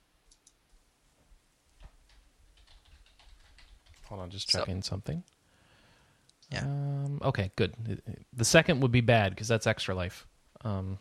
Hold 4.05 4.21
on, 4.21 4.29
just 4.29 4.49
so- 4.51 4.59
checking 4.59 4.81
something. 4.81 5.23
Yeah. 6.51 6.63
Um, 6.63 7.19
okay, 7.23 7.51
good. 7.55 7.73
The 8.33 8.45
second 8.45 8.81
would 8.81 8.91
be 8.91 9.01
bad 9.01 9.31
because 9.31 9.47
that's 9.47 9.67
extra 9.67 9.95
life. 9.95 10.27
Um, 10.63 10.99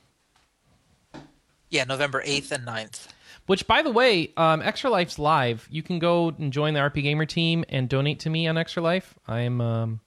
Yeah, 1.71 1.85
November 1.85 2.23
eighth 2.25 2.53
and 2.53 2.67
9th. 2.67 3.09
Which, 3.47 3.67
by 3.67 3.83
the 3.83 3.91
way, 3.91 4.31
um, 4.37 4.63
Extra 4.63 4.89
Life's 4.89 5.19
live. 5.19 5.67
You 5.71 5.83
can 5.83 5.99
go 5.99 6.29
and 6.29 6.53
join 6.53 6.75
the 6.75 6.81
RPGamer 6.81 7.27
team 7.29 7.65
and 7.69 7.89
donate 7.89 8.21
to 8.21 8.31
me 8.31 8.47
on 8.47 8.57
Extra 8.57 8.83
Life. 8.83 9.15
I'm 9.27 9.61
um, 9.61 10.01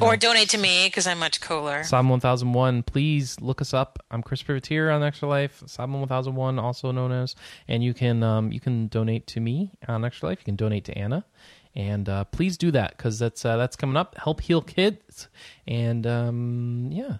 Or 0.00 0.10
know, 0.10 0.16
donate 0.16 0.50
to 0.50 0.58
me 0.58 0.86
because 0.86 1.06
I'm 1.06 1.18
much 1.18 1.40
cooler. 1.40 1.84
Sob 1.84 2.06
1001. 2.08 2.82
Please 2.82 3.40
look 3.40 3.60
us 3.62 3.72
up. 3.72 3.98
I'm 4.10 4.22
Chris 4.22 4.42
Privitere 4.42 4.94
on 4.94 5.02
Extra 5.02 5.26
Life. 5.26 5.62
Sob 5.66 5.90
1001, 5.90 6.58
also 6.58 6.90
known 6.92 7.12
as, 7.12 7.34
and 7.66 7.82
you 7.82 7.94
can 7.94 8.22
um, 8.22 8.52
you 8.52 8.60
can 8.60 8.88
donate 8.88 9.26
to 9.28 9.40
me 9.40 9.70
on 9.88 10.04
Extra 10.04 10.28
Life. 10.28 10.40
You 10.40 10.44
can 10.44 10.56
donate 10.56 10.84
to 10.84 10.98
Anna, 10.98 11.24
and 11.74 12.08
uh, 12.08 12.24
please 12.24 12.56
do 12.56 12.70
that 12.72 12.96
because 12.96 13.18
that's 13.18 13.44
uh, 13.44 13.56
that's 13.56 13.76
coming 13.76 13.96
up. 13.96 14.16
Help 14.16 14.40
heal 14.40 14.62
kids, 14.62 15.28
and 15.66 16.06
um, 16.06 16.88
yeah. 16.90 17.18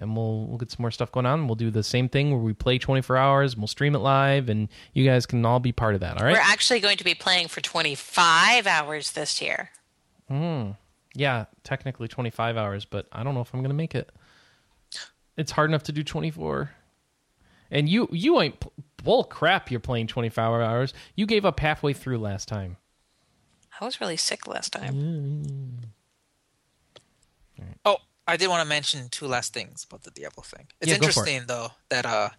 And 0.00 0.14
we'll 0.16 0.46
we'll 0.46 0.58
get 0.58 0.70
some 0.70 0.82
more 0.82 0.92
stuff 0.92 1.10
going 1.10 1.26
on. 1.26 1.48
We'll 1.48 1.56
do 1.56 1.72
the 1.72 1.82
same 1.82 2.08
thing 2.08 2.30
where 2.30 2.38
we 2.38 2.52
play 2.52 2.78
24 2.78 3.16
hours. 3.16 3.54
And 3.54 3.60
we'll 3.60 3.66
stream 3.66 3.96
it 3.96 3.98
live, 3.98 4.48
and 4.48 4.68
you 4.92 5.04
guys 5.04 5.26
can 5.26 5.44
all 5.44 5.58
be 5.58 5.72
part 5.72 5.94
of 5.94 6.00
that. 6.02 6.20
All 6.20 6.24
right? 6.24 6.34
We're 6.34 6.40
actually 6.40 6.78
going 6.78 6.98
to 6.98 7.04
be 7.04 7.14
playing 7.14 7.48
for 7.48 7.60
25 7.60 8.68
hours 8.68 9.10
this 9.12 9.42
year. 9.42 9.70
Yeah, 11.14 11.46
technically 11.64 12.06
25 12.06 12.56
hours, 12.56 12.84
but 12.84 13.08
I 13.10 13.24
don't 13.24 13.34
know 13.34 13.40
if 13.40 13.52
I'm 13.52 13.60
going 13.60 13.70
to 13.70 13.74
make 13.74 13.96
it. 13.96 14.12
It's 15.36 15.50
hard 15.50 15.68
enough 15.68 15.82
to 15.84 15.92
do 15.92 16.04
24. 16.04 16.70
And 17.70 17.88
you 17.88 18.08
you 18.12 18.40
ain't 18.40 18.64
bull 19.02 19.24
crap 19.24 19.70
you're 19.70 19.80
playing 19.80 20.06
25 20.06 20.60
hours. 20.60 20.94
You 21.16 21.26
gave 21.26 21.44
up 21.44 21.60
halfway 21.60 21.92
through 21.92 22.18
last 22.18 22.48
time. 22.48 22.76
I 23.80 23.84
was 23.84 24.00
really 24.00 24.16
sick 24.16 24.46
last 24.46 24.72
time. 24.72 25.78
Oh, 27.84 27.98
I 28.26 28.36
did 28.36 28.48
want 28.48 28.62
to 28.62 28.68
mention 28.68 29.08
two 29.08 29.26
last 29.26 29.52
things 29.54 29.84
about 29.88 30.02
the 30.02 30.10
Diablo 30.10 30.42
thing. 30.42 30.66
It's 30.80 30.90
Yeah, 30.90 30.98
go 30.98 31.06
for 31.08 31.26
it. 31.26 31.28
interesting 31.28 31.46
though 31.46 31.72
that 31.88 32.06
uh 32.06 32.30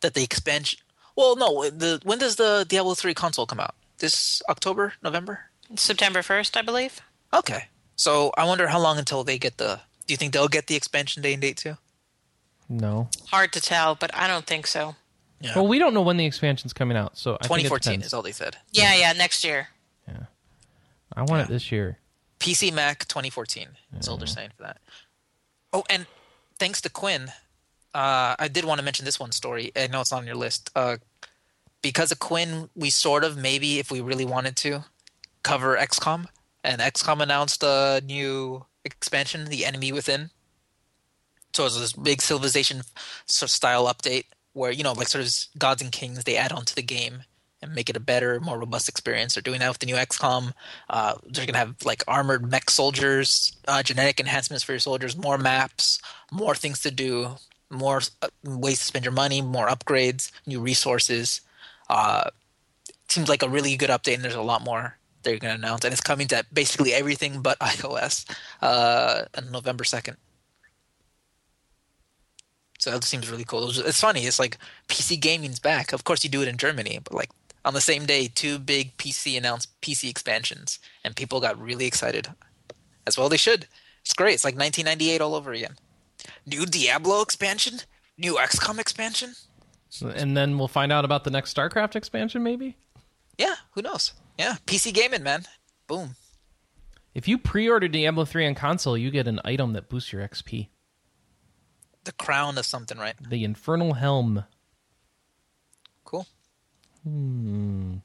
that 0.00 0.14
the 0.14 0.22
expansion. 0.22 0.80
Well, 1.16 1.36
no, 1.36 1.68
the 1.70 2.00
when 2.04 2.18
does 2.18 2.36
the 2.36 2.64
Diablo 2.68 2.94
three 2.94 3.14
console 3.14 3.46
come 3.46 3.60
out? 3.60 3.74
This 3.98 4.42
October, 4.48 4.94
November? 5.02 5.50
September 5.76 6.20
1st, 6.20 6.56
I 6.56 6.62
believe. 6.62 7.00
Okay, 7.32 7.64
so 7.94 8.32
I 8.36 8.44
wonder 8.44 8.68
how 8.68 8.80
long 8.80 8.98
until 8.98 9.22
they 9.22 9.38
get 9.38 9.58
the. 9.58 9.80
Do 10.06 10.12
you 10.14 10.16
think 10.16 10.32
they'll 10.32 10.48
get 10.48 10.66
the 10.66 10.74
expansion 10.74 11.22
day 11.22 11.32
and 11.34 11.42
date 11.42 11.58
too? 11.58 11.76
No. 12.68 13.08
Hard 13.28 13.52
to 13.52 13.60
tell, 13.60 13.94
but 13.94 14.12
I 14.14 14.26
don't 14.26 14.46
think 14.46 14.66
so. 14.66 14.96
Yeah, 15.40 15.52
Well, 15.56 15.66
we 15.68 15.78
don't 15.78 15.94
know 15.94 16.00
when 16.02 16.16
the 16.16 16.26
expansion's 16.26 16.72
coming 16.72 16.96
out, 16.96 17.16
so 17.16 17.34
I 17.40 17.46
think 17.46 17.60
it 17.60 17.68
2014 17.70 18.02
is 18.02 18.12
all 18.12 18.22
they 18.22 18.32
said. 18.32 18.56
Yeah, 18.72 18.94
yeah, 18.94 19.12
next 19.12 19.44
year. 19.44 19.68
I 21.20 21.24
want 21.24 21.42
it 21.42 21.48
this 21.48 21.70
year. 21.70 21.98
PC 22.38 22.72
Mac 22.72 23.06
2014. 23.06 23.68
That's 23.92 24.08
all 24.08 24.16
they're 24.16 24.26
saying 24.26 24.50
for 24.56 24.62
that. 24.62 24.78
Oh, 25.72 25.84
and 25.90 26.06
thanks 26.58 26.80
to 26.80 26.88
Quinn, 26.88 27.28
uh, 27.94 28.34
I 28.38 28.48
did 28.50 28.64
want 28.64 28.78
to 28.78 28.84
mention 28.84 29.04
this 29.04 29.20
one 29.20 29.30
story. 29.30 29.70
I 29.76 29.86
know 29.88 30.00
it's 30.00 30.10
not 30.10 30.22
on 30.22 30.26
your 30.26 30.36
list. 30.36 30.70
Uh, 30.74 30.96
because 31.82 32.10
of 32.10 32.18
Quinn, 32.18 32.70
we 32.74 32.88
sort 32.88 33.22
of 33.22 33.36
maybe, 33.36 33.78
if 33.78 33.90
we 33.90 34.00
really 34.00 34.24
wanted 34.24 34.56
to, 34.56 34.84
cover 35.42 35.76
XCOM. 35.76 36.26
And 36.64 36.80
XCOM 36.80 37.20
announced 37.20 37.62
a 37.62 38.02
new 38.04 38.64
expansion, 38.84 39.46
The 39.46 39.66
Enemy 39.66 39.92
Within. 39.92 40.30
So 41.52 41.64
it 41.64 41.66
was 41.66 41.80
this 41.80 41.92
big 41.92 42.22
Civilization 42.22 42.82
sort 43.26 43.48
of 43.48 43.50
style 43.50 43.86
update 43.86 44.24
where 44.52 44.70
you 44.70 44.82
know, 44.82 44.92
like 44.92 45.08
sort 45.08 45.24
of 45.24 45.58
gods 45.58 45.82
and 45.82 45.92
kings, 45.92 46.24
they 46.24 46.36
add 46.36 46.52
on 46.52 46.64
to 46.64 46.74
the 46.74 46.82
game 46.82 47.24
and 47.62 47.74
make 47.74 47.90
it 47.90 47.96
a 47.96 48.00
better, 48.00 48.40
more 48.40 48.58
robust 48.58 48.88
experience. 48.88 49.34
They're 49.34 49.42
doing 49.42 49.60
that 49.60 49.68
with 49.68 49.78
the 49.78 49.86
new 49.86 49.96
XCOM. 49.96 50.52
Uh, 50.88 51.14
they're 51.26 51.46
gonna 51.46 51.58
have 51.58 51.76
like 51.84 52.02
armored 52.08 52.50
mech 52.50 52.70
soldiers, 52.70 53.56
uh, 53.68 53.82
genetic 53.82 54.18
enhancements 54.20 54.64
for 54.64 54.72
your 54.72 54.78
soldiers, 54.78 55.16
more 55.16 55.38
maps, 55.38 56.00
more 56.32 56.54
things 56.54 56.80
to 56.80 56.90
do, 56.90 57.36
more 57.70 58.00
uh, 58.22 58.28
ways 58.44 58.78
to 58.78 58.84
spend 58.84 59.04
your 59.04 59.12
money, 59.12 59.42
more 59.42 59.68
upgrades, 59.68 60.32
new 60.46 60.60
resources. 60.60 61.42
Uh, 61.88 62.30
seems 63.08 63.28
like 63.28 63.42
a 63.42 63.48
really 63.48 63.76
good 63.76 63.90
update, 63.90 64.14
and 64.14 64.24
there's 64.24 64.34
a 64.34 64.42
lot 64.42 64.62
more 64.64 64.96
they're 65.22 65.38
gonna 65.38 65.54
announce, 65.54 65.84
and 65.84 65.92
it's 65.92 66.00
coming 66.00 66.28
to 66.28 66.44
basically 66.52 66.94
everything 66.94 67.42
but 67.42 67.58
iOS 67.60 68.24
uh, 68.62 69.24
on 69.36 69.50
November 69.50 69.84
second. 69.84 70.16
So 72.78 72.90
that 72.90 73.04
seems 73.04 73.30
really 73.30 73.44
cool. 73.44 73.68
It's 73.68 74.00
funny. 74.00 74.24
It's 74.24 74.38
like 74.38 74.56
PC 74.88 75.20
gaming's 75.20 75.58
back. 75.58 75.92
Of 75.92 76.04
course, 76.04 76.24
you 76.24 76.30
do 76.30 76.40
it 76.40 76.48
in 76.48 76.56
Germany, 76.56 76.98
but 77.04 77.12
like 77.12 77.28
on 77.64 77.74
the 77.74 77.80
same 77.80 78.06
day, 78.06 78.28
two 78.28 78.58
big 78.58 78.96
PC 78.96 79.36
announced 79.36 79.68
PC 79.80 80.08
expansions, 80.08 80.78
and 81.04 81.16
people 81.16 81.40
got 81.40 81.60
really 81.60 81.86
excited. 81.86 82.28
As 83.06 83.18
well, 83.18 83.28
they 83.28 83.36
should. 83.36 83.66
It's 84.02 84.14
great. 84.14 84.34
It's 84.34 84.44
like 84.44 84.54
1998 84.54 85.20
all 85.20 85.34
over 85.34 85.52
again. 85.52 85.76
New 86.46 86.66
Diablo 86.66 87.22
expansion, 87.22 87.80
new 88.16 88.34
XCOM 88.34 88.78
expansion. 88.78 89.34
And 90.02 90.36
then 90.36 90.58
we'll 90.58 90.68
find 90.68 90.92
out 90.92 91.04
about 91.04 91.24
the 91.24 91.30
next 91.30 91.56
StarCraft 91.56 91.96
expansion 91.96 92.42
maybe. 92.42 92.76
Yeah, 93.38 93.56
who 93.72 93.82
knows? 93.82 94.12
Yeah, 94.38 94.56
PC 94.66 94.94
gaming, 94.94 95.22
man. 95.22 95.44
Boom. 95.86 96.16
If 97.14 97.26
you 97.26 97.38
pre-order 97.38 97.88
Diablo 97.88 98.24
3 98.24 98.46
on 98.46 98.54
console, 98.54 98.96
you 98.96 99.10
get 99.10 99.26
an 99.26 99.40
item 99.44 99.72
that 99.72 99.88
boosts 99.88 100.12
your 100.12 100.22
XP. 100.26 100.68
The 102.04 102.12
crown 102.12 102.56
of 102.56 102.64
something, 102.64 102.96
right? 102.98 103.14
The 103.28 103.44
Infernal 103.44 103.94
Helm. 103.94 104.44
Cool. 107.04 108.02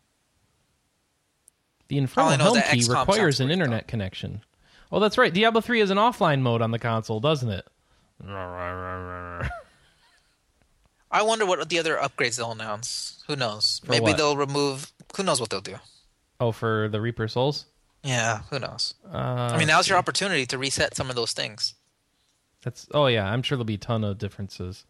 The 1.88 1.98
Infernal 1.98 2.32
Helm 2.32 2.56
key 2.56 2.80
XCOM 2.80 3.00
requires 3.00 3.40
an 3.40 3.52
internet 3.52 3.88
connection. 3.88 4.42
Oh, 4.92 5.00
that's 5.00 5.18
right. 5.18 5.34
Diablo 5.34 5.62
3 5.62 5.82
is 5.82 5.90
an 5.92 5.98
offline 5.98 6.42
mode 6.42 6.62
on 6.62 6.72
the 6.72 6.80
console, 6.80 7.20
doesn't 7.20 7.50
it? 7.50 7.68
I 11.12 11.22
wonder 11.22 11.46
what 11.46 11.68
the 11.70 11.80
other 11.80 11.96
upgrades 11.96 12.38
they'll 12.38 12.52
announce. 12.52 13.24
Who 13.28 13.36
knows? 13.36 13.82
Maybe 13.88 14.04
what? 14.04 14.18
they'll 14.18 14.38
remove. 14.38 14.92
Who 15.16 15.24
knows 15.24 15.40
what 15.40 15.50
they'll 15.50 15.62
do? 15.62 15.76
Oh, 16.40 16.52
for 16.52 16.90
the 16.90 17.00
Reaper 17.00 17.28
Souls? 17.28 17.66
Yeah, 18.04 18.42
who 18.50 18.60
knows? 18.60 18.94
Uh, 19.12 19.50
I 19.54 19.58
mean, 19.58 19.68
now's 19.68 19.90
your 19.90 19.98
opportunity 19.98 20.46
to 20.48 20.58
reset 20.58 20.96
some 20.96 21.10
of 21.10 21.16
those 21.16 21.34
things. 21.34 21.74
That's 22.64 22.88
oh 22.94 23.08
yeah, 23.08 23.32
I'm 23.32 23.42
sure 23.42 23.58
there'll 23.58 23.66
be 23.66 23.76
a 23.76 23.78
ton 23.78 24.04
of 24.04 24.18
differences. 24.18 24.86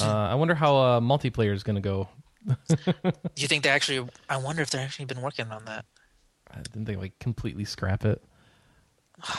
Uh, 0.00 0.06
I 0.06 0.34
wonder 0.34 0.54
how 0.54 0.76
uh, 0.76 1.00
multiplayer 1.00 1.52
is 1.52 1.62
going 1.62 1.76
to 1.76 1.82
go. 1.82 2.08
Do 2.46 3.12
you 3.36 3.48
think 3.48 3.62
they 3.64 3.70
actually? 3.70 4.08
I 4.28 4.36
wonder 4.36 4.62
if 4.62 4.70
they're 4.70 4.80
actually 4.80 5.04
been 5.06 5.20
working 5.22 5.50
on 5.50 5.64
that. 5.66 5.84
Uh, 6.50 6.58
Didn't 6.62 6.84
they 6.84 6.96
like 6.96 7.18
completely 7.18 7.64
scrap 7.64 8.04
it? 8.04 8.22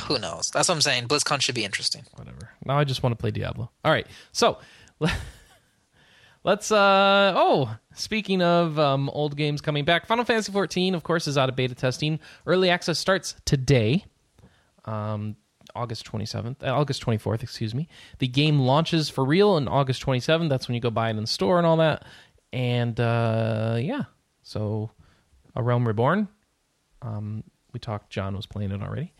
Who 0.07 0.17
knows? 0.19 0.49
That's 0.51 0.69
what 0.69 0.75
I'm 0.75 0.81
saying. 0.81 1.07
BlizzCon 1.07 1.41
should 1.41 1.55
be 1.55 1.65
interesting. 1.65 2.03
Whatever. 2.15 2.49
Now 2.65 2.77
I 2.77 2.83
just 2.85 3.03
want 3.03 3.11
to 3.13 3.17
play 3.21 3.31
Diablo. 3.31 3.69
All 3.83 3.91
right, 3.91 4.07
so 4.31 4.59
let's. 6.43 6.71
uh 6.71 7.33
Oh, 7.35 7.75
speaking 7.93 8.41
of 8.41 8.79
um, 8.79 9.09
old 9.09 9.35
games 9.35 9.61
coming 9.61 9.85
back, 9.85 10.05
Final 10.05 10.25
Fantasy 10.25 10.51
14, 10.51 10.95
of 10.95 11.03
course, 11.03 11.27
is 11.27 11.37
out 11.37 11.49
of 11.49 11.55
beta 11.55 11.75
testing. 11.75 12.19
Early 12.45 12.69
access 12.69 12.97
starts 12.99 13.35
today. 13.45 14.05
Um, 14.85 15.35
August 15.75 16.09
27th, 16.11 16.61
uh, 16.61 16.67
August 16.67 17.03
24th, 17.03 17.41
excuse 17.41 17.73
me. 17.73 17.87
The 18.19 18.27
game 18.27 18.59
launches 18.59 19.09
for 19.09 19.25
real 19.25 19.51
on 19.51 19.67
August 19.67 20.05
27th. 20.05 20.47
That's 20.49 20.67
when 20.67 20.75
you 20.75 20.81
go 20.81 20.91
buy 20.91 21.07
it 21.07 21.11
in 21.11 21.21
the 21.21 21.27
store 21.27 21.57
and 21.57 21.65
all 21.65 21.77
that. 21.77 22.05
And 22.53 22.99
uh, 22.99 23.77
yeah, 23.79 24.03
so 24.43 24.91
A 25.55 25.63
Realm 25.63 25.87
Reborn. 25.87 26.27
Um, 27.01 27.43
we 27.73 27.79
talked. 27.79 28.09
John 28.11 28.35
was 28.35 28.45
playing 28.45 28.71
it 28.71 28.81
already. 28.81 29.11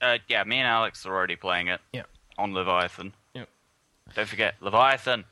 Uh, 0.00 0.18
yeah, 0.28 0.42
me 0.44 0.56
and 0.58 0.66
Alex 0.66 1.04
are 1.06 1.14
already 1.14 1.36
playing 1.36 1.68
it 1.68 1.80
Yeah. 1.92 2.04
on 2.38 2.54
Leviathan. 2.54 3.12
Yep. 3.34 3.48
Don't 4.14 4.28
forget 4.28 4.54
Leviathan. 4.60 5.24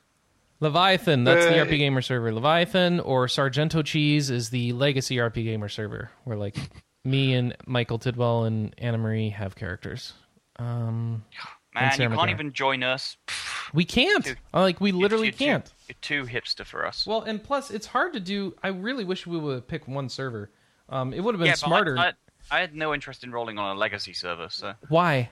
Leviathan, 0.61 1.25
that's 1.25 1.45
the 1.47 1.53
RPGamer 1.53 2.03
server. 2.05 2.33
Leviathan 2.33 3.01
or 3.01 3.27
Sargatanas 3.27 4.31
is 4.31 4.51
the 4.51 4.73
legacy 4.73 5.17
RPGamer 5.17 5.71
server, 5.71 6.11
where 6.25 6.37
like 6.37 6.57
me 7.05 7.35
and 7.35 7.55
Michael 7.67 7.99
Tidwell 7.99 8.45
and 8.45 8.75
Anna 8.79 8.99
Marie 8.99 9.31
have 9.31 9.55
characters. 9.55 10.13
Um, 10.59 11.25
Man, 11.75 11.91
you 11.93 11.97
can't 11.99 12.13
McGrath. 12.15 12.31
even 12.31 12.53
join 12.53 12.83
us. 12.83 13.17
we 13.75 13.85
can't. 13.85 14.25
Dude, 14.25 14.39
Like 14.53 14.81
we 14.81 14.93
literally 14.93 15.27
You're 15.29 15.33
too- 15.33 15.45
can't. 15.45 15.73
You're 15.89 15.97
too 16.01 16.25
hipster 16.25 16.65
for 16.65 16.85
us. 16.87 17.07
Well, 17.07 17.23
and 17.23 17.43
plus 17.43 17.71
it's 17.71 17.87
hard 17.87 18.13
to 18.15 18.21
do. 18.21 18.55
I 18.63 18.69
really 18.69 19.05
wish 19.05 19.27
we 19.27 19.39
would 19.39 19.69
pick 19.69 19.87
one 19.87 20.09
server. 20.09 20.51
Um, 20.89 21.13
it 21.13 21.21
would 21.23 21.35
have 21.35 21.39
been 21.41 21.49
yeah, 21.49 21.55
smarter. 21.55 21.95
But 21.95 22.17
I, 22.51 22.57
I, 22.57 22.59
I 22.59 22.61
had 22.61 22.75
no 22.75 22.93
interest 22.95 23.23
in 23.25 23.31
rolling 23.33 23.59
on 23.59 23.77
a 23.77 23.79
legacy 23.79 24.13
server, 24.13 24.49
so 24.51 24.75
Why? 24.89 25.31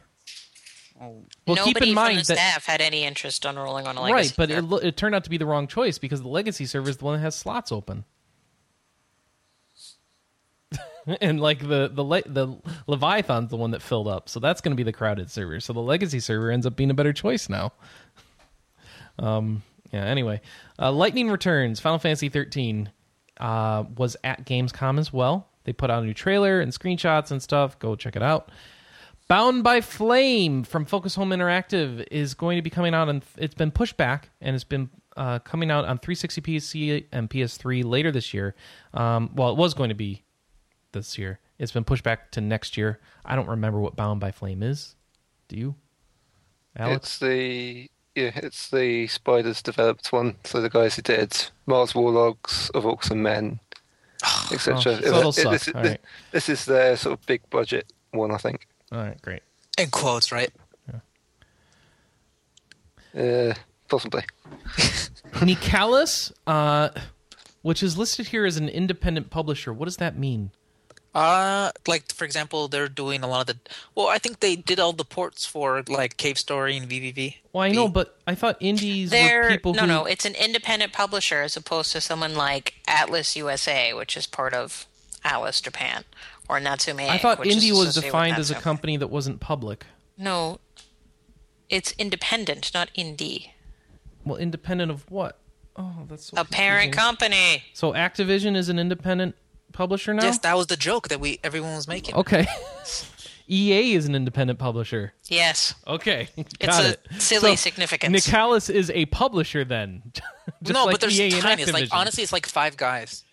well, 0.99 1.25
Well, 1.47 1.57
Nobody 1.57 1.75
keep 1.75 1.83
in 1.83 1.95
mind 1.95 2.19
from 2.19 2.23
the 2.23 2.35
that 2.35 2.51
staff 2.53 2.67
had 2.67 2.81
any 2.81 3.05
interest 3.05 3.45
on 3.47 3.57
rolling 3.57 3.87
on 3.87 3.97
a 3.97 4.03
legacy. 4.03 4.29
Server. 4.29 4.41
Right, 4.43 4.49
but 4.49 4.51
it, 4.51 4.63
lo- 4.63 4.79
it 4.79 4.97
turned 4.97 5.15
out 5.15 5.25
to 5.25 5.31
be 5.31 5.39
the 5.39 5.47
wrong 5.47 5.67
choice 5.67 5.99
because 5.99 6.23
the 6.23 6.29
legacy 6.29 6.67
server 6.67 6.89
is 6.89 6.99
the 6.99 7.05
one 7.05 7.15
that 7.17 7.23
has 7.23 7.35
slots 7.35 7.73
open. 7.73 8.05
and 11.21 11.41
like 11.41 11.59
the 11.61 11.91
the 11.93 12.03
Le- 12.05 12.23
the 12.27 12.57
Leviathan's 12.87 13.51
the 13.51 13.57
one 13.57 13.73
that 13.73 13.83
filled 13.83 14.09
up, 14.09 14.29
so 14.29 14.41
that's 14.41 14.61
going 14.61 14.73
to 14.73 14.77
be 14.77 14.83
the 14.83 14.93
crowded 14.93 15.31
server. 15.31 15.61
So 15.61 15.73
the 15.73 15.81
legacy 15.81 16.21
server 16.21 16.51
ends 16.51 16.65
up 16.65 16.77
being 16.77 16.91
a 16.91 16.95
better 16.95 17.13
choice 17.13 17.49
now. 17.49 17.73
Um. 19.17 19.63
Yeah. 19.95 20.07
Anyway, 20.07 20.41
uh, 20.77 20.91
Lightning 20.91 21.31
Returns, 21.31 21.79
Final 21.79 22.01
Fantasy 22.01 22.29
13, 22.29 22.91
uh, 23.39 23.85
was 23.97 24.16
at 24.25 24.45
Gamescom 24.45 24.99
as 24.99 25.12
well. 25.12 25.47
They 25.62 25.73
put 25.73 25.89
out 25.89 26.03
a 26.03 26.07
new 26.07 26.12
trailer 26.12 26.61
and 26.61 26.73
screenshots 26.73 27.31
and 27.31 27.41
stuff. 27.41 27.79
Go 27.79 27.95
check 27.95 28.16
it 28.16 28.23
out. 28.23 28.51
Bound 29.29 29.62
by 29.62 29.81
Flame 29.81 30.65
from 30.65 30.85
Focus 30.85 31.15
Home 31.15 31.31
Interactive 31.31 32.05
is 32.11 32.35
going 32.35 32.57
to 32.57 32.62
be 32.62 32.71
coming 32.71 32.93
out, 32.93 33.09
and 33.09 33.25
it's 33.37 33.55
been 33.55 33.71
pushed 33.71 33.97
back, 33.97 34.31
and 34.41 34.57
it's 34.57 34.65
been 34.65 34.91
uh, 35.16 35.39
coming 35.39 35.71
out 35.71 35.85
on 35.85 35.99
360 35.99 36.41
PC 36.41 37.05
and 37.12 37.31
PS3 37.31 37.85
later 37.85 38.11
this 38.11 38.35
year. 38.35 38.57
Um, 38.95 39.31
well, 39.37 39.51
it 39.51 39.57
was 39.57 39.75
going 39.75 39.91
to 39.91 39.95
be 39.95 40.25
this 40.91 41.16
year. 41.19 41.39
It's 41.61 41.71
been 41.71 41.85
pushed 41.85 42.03
back 42.03 42.33
to 42.33 42.41
next 42.41 42.77
year. 42.77 42.99
I 43.25 43.37
don't 43.37 43.49
remember 43.49 43.79
what 43.79 43.95
Bound 43.95 44.19
by 44.19 44.33
Flame 44.33 44.65
is. 44.65 44.97
Do 45.47 45.57
you, 45.57 45.77
Alex? 46.77 46.97
It's 46.97 47.19
the 47.21 47.89
yeah, 48.15 48.31
it's 48.35 48.70
the 48.70 49.07
Spiders 49.09 49.62
developed 49.62 50.12
one. 50.12 50.36
So 50.45 50.61
the 50.61 50.70
guys 50.70 50.97
who 50.97 51.03
did 51.03 51.36
Mars 51.66 51.95
War 51.95 52.11
Logs, 52.11 52.70
of 52.70 52.85
Orcs 52.85 53.11
and 53.11 53.23
Men, 53.23 53.61
etc. 54.53 54.77
Oh, 54.77 54.81
so 54.81 54.91
it'll 54.91 55.32
this, 55.32 55.69
is- 55.69 55.74
All 55.74 55.82
right. 55.82 56.01
this 56.32 56.49
is 56.49 56.65
their 56.65 56.97
sort 56.97 57.19
of 57.19 57.27
big 57.27 57.43
budget 57.51 57.93
one, 58.12 58.31
I 58.31 58.39
think. 58.39 58.66
All 58.93 58.99
right, 58.99 59.20
great. 59.23 59.43
In 59.78 59.91
quotes, 59.91 60.31
right? 60.31 60.51
Uh, 63.16 63.55
possibly. 63.89 64.23
Nicalis, 65.35 66.32
uh, 66.47 66.89
which 67.62 67.82
is 67.82 67.97
listed 67.97 68.28
here 68.28 68.45
as 68.45 68.57
an 68.57 68.69
independent 68.69 69.31
publisher. 69.31 69.73
What 69.73 69.85
does 69.85 69.99
that 69.99 70.19
mean? 70.19 70.51
Uh, 71.15 71.70
like 71.86 72.12
for 72.12 72.24
example, 72.24 72.66
they're 72.66 72.89
doing 72.89 73.23
a 73.23 73.28
lot 73.28 73.43
of 73.43 73.47
the. 73.47 73.70
Well, 73.95 74.09
I 74.09 74.19
think 74.19 74.41
they 74.41 74.57
did 74.57 74.81
all 74.81 74.93
the 74.93 75.05
ports 75.05 75.47
for 75.47 75.85
like 75.86 76.16
Cave 76.16 76.39
Story 76.39 76.77
and 76.77 76.89
VVV. 76.89 77.36
Well, 77.53 77.62
I 77.62 77.70
know, 77.70 77.86
but 77.86 78.19
I 78.27 78.35
thought 78.35 78.57
indies 78.61 79.11
were 79.11 79.16
They're 79.16 79.49
people 79.49 79.74
no, 79.74 79.82
who. 79.82 79.86
no. 79.86 80.05
It's 80.07 80.24
an 80.24 80.35
independent 80.35 80.93
publisher 80.93 81.43
as 81.43 81.57
opposed 81.57 81.93
to 81.93 82.01
someone 82.01 82.35
like 82.35 82.74
Atlus 82.89 83.36
USA, 83.36 83.95
which 83.95 84.16
is 84.16 84.27
part 84.27 84.55
of 84.55 84.86
Atlus 85.24 85.62
Japan, 85.62 86.03
or 86.49 86.59
Natsume. 86.59 86.99
I 86.99 87.19
thought 87.19 87.39
which 87.39 87.51
is 87.51 87.65
indie 87.65 87.73
was 87.73 87.95
defined 87.95 88.36
as 88.36 88.51
a 88.51 88.57
company 88.57 88.97
that 88.97 89.09
wasn't 89.09 89.39
public. 89.39 89.86
No, 90.19 90.59
it's 91.69 91.93
independent, 91.93 92.73
not 92.74 92.91
indie. 92.99 93.51
Well, 94.24 94.36
independent 94.36 94.91
of 94.91 95.09
what? 95.12 95.39
Oh, 95.77 96.07
that's 96.09 96.27
so 96.27 96.36
A 96.36 96.45
parent 96.45 96.93
company. 96.93 97.62
So 97.73 97.93
Activision 97.93 98.57
is 98.57 98.69
an 98.69 98.78
independent 98.78 99.36
publisher 99.75 100.15
now. 100.15 100.25
Yes, 100.25 100.39
that 100.39 100.57
was 100.57 100.69
the 100.69 100.77
joke 100.77 101.09
that 101.09 101.21
we 101.21 101.39
everyone 101.45 101.75
was 101.75 101.87
making. 101.87 102.15
Okay. 102.15 102.47
EA 103.47 103.93
is 103.95 104.07
an 104.07 104.15
independent 104.15 104.59
publisher. 104.59 105.13
Yes, 105.29 105.75
Okay, 105.87 106.29
it's 106.39 106.55
got 106.55 106.83
a 106.83 106.89
it. 106.93 107.01
silly 107.19 107.57
So, 107.57 107.57
significance. 107.57 108.27
Nicalis 108.27 108.71
is 108.71 108.91
a 108.91 109.05
publisher 109.07 109.65
then. 109.65 110.03
No, 110.67 110.85
like 110.85 110.95
but 110.95 111.01
there's 111.03 111.19
EA 111.21 111.31
tiny. 111.41 111.63
It's 111.63 111.73
like 111.73 111.89
honestly, 111.93 112.23
it's 112.23 112.33
like 112.33 112.47
five 112.47 112.77
guys. 112.79 113.25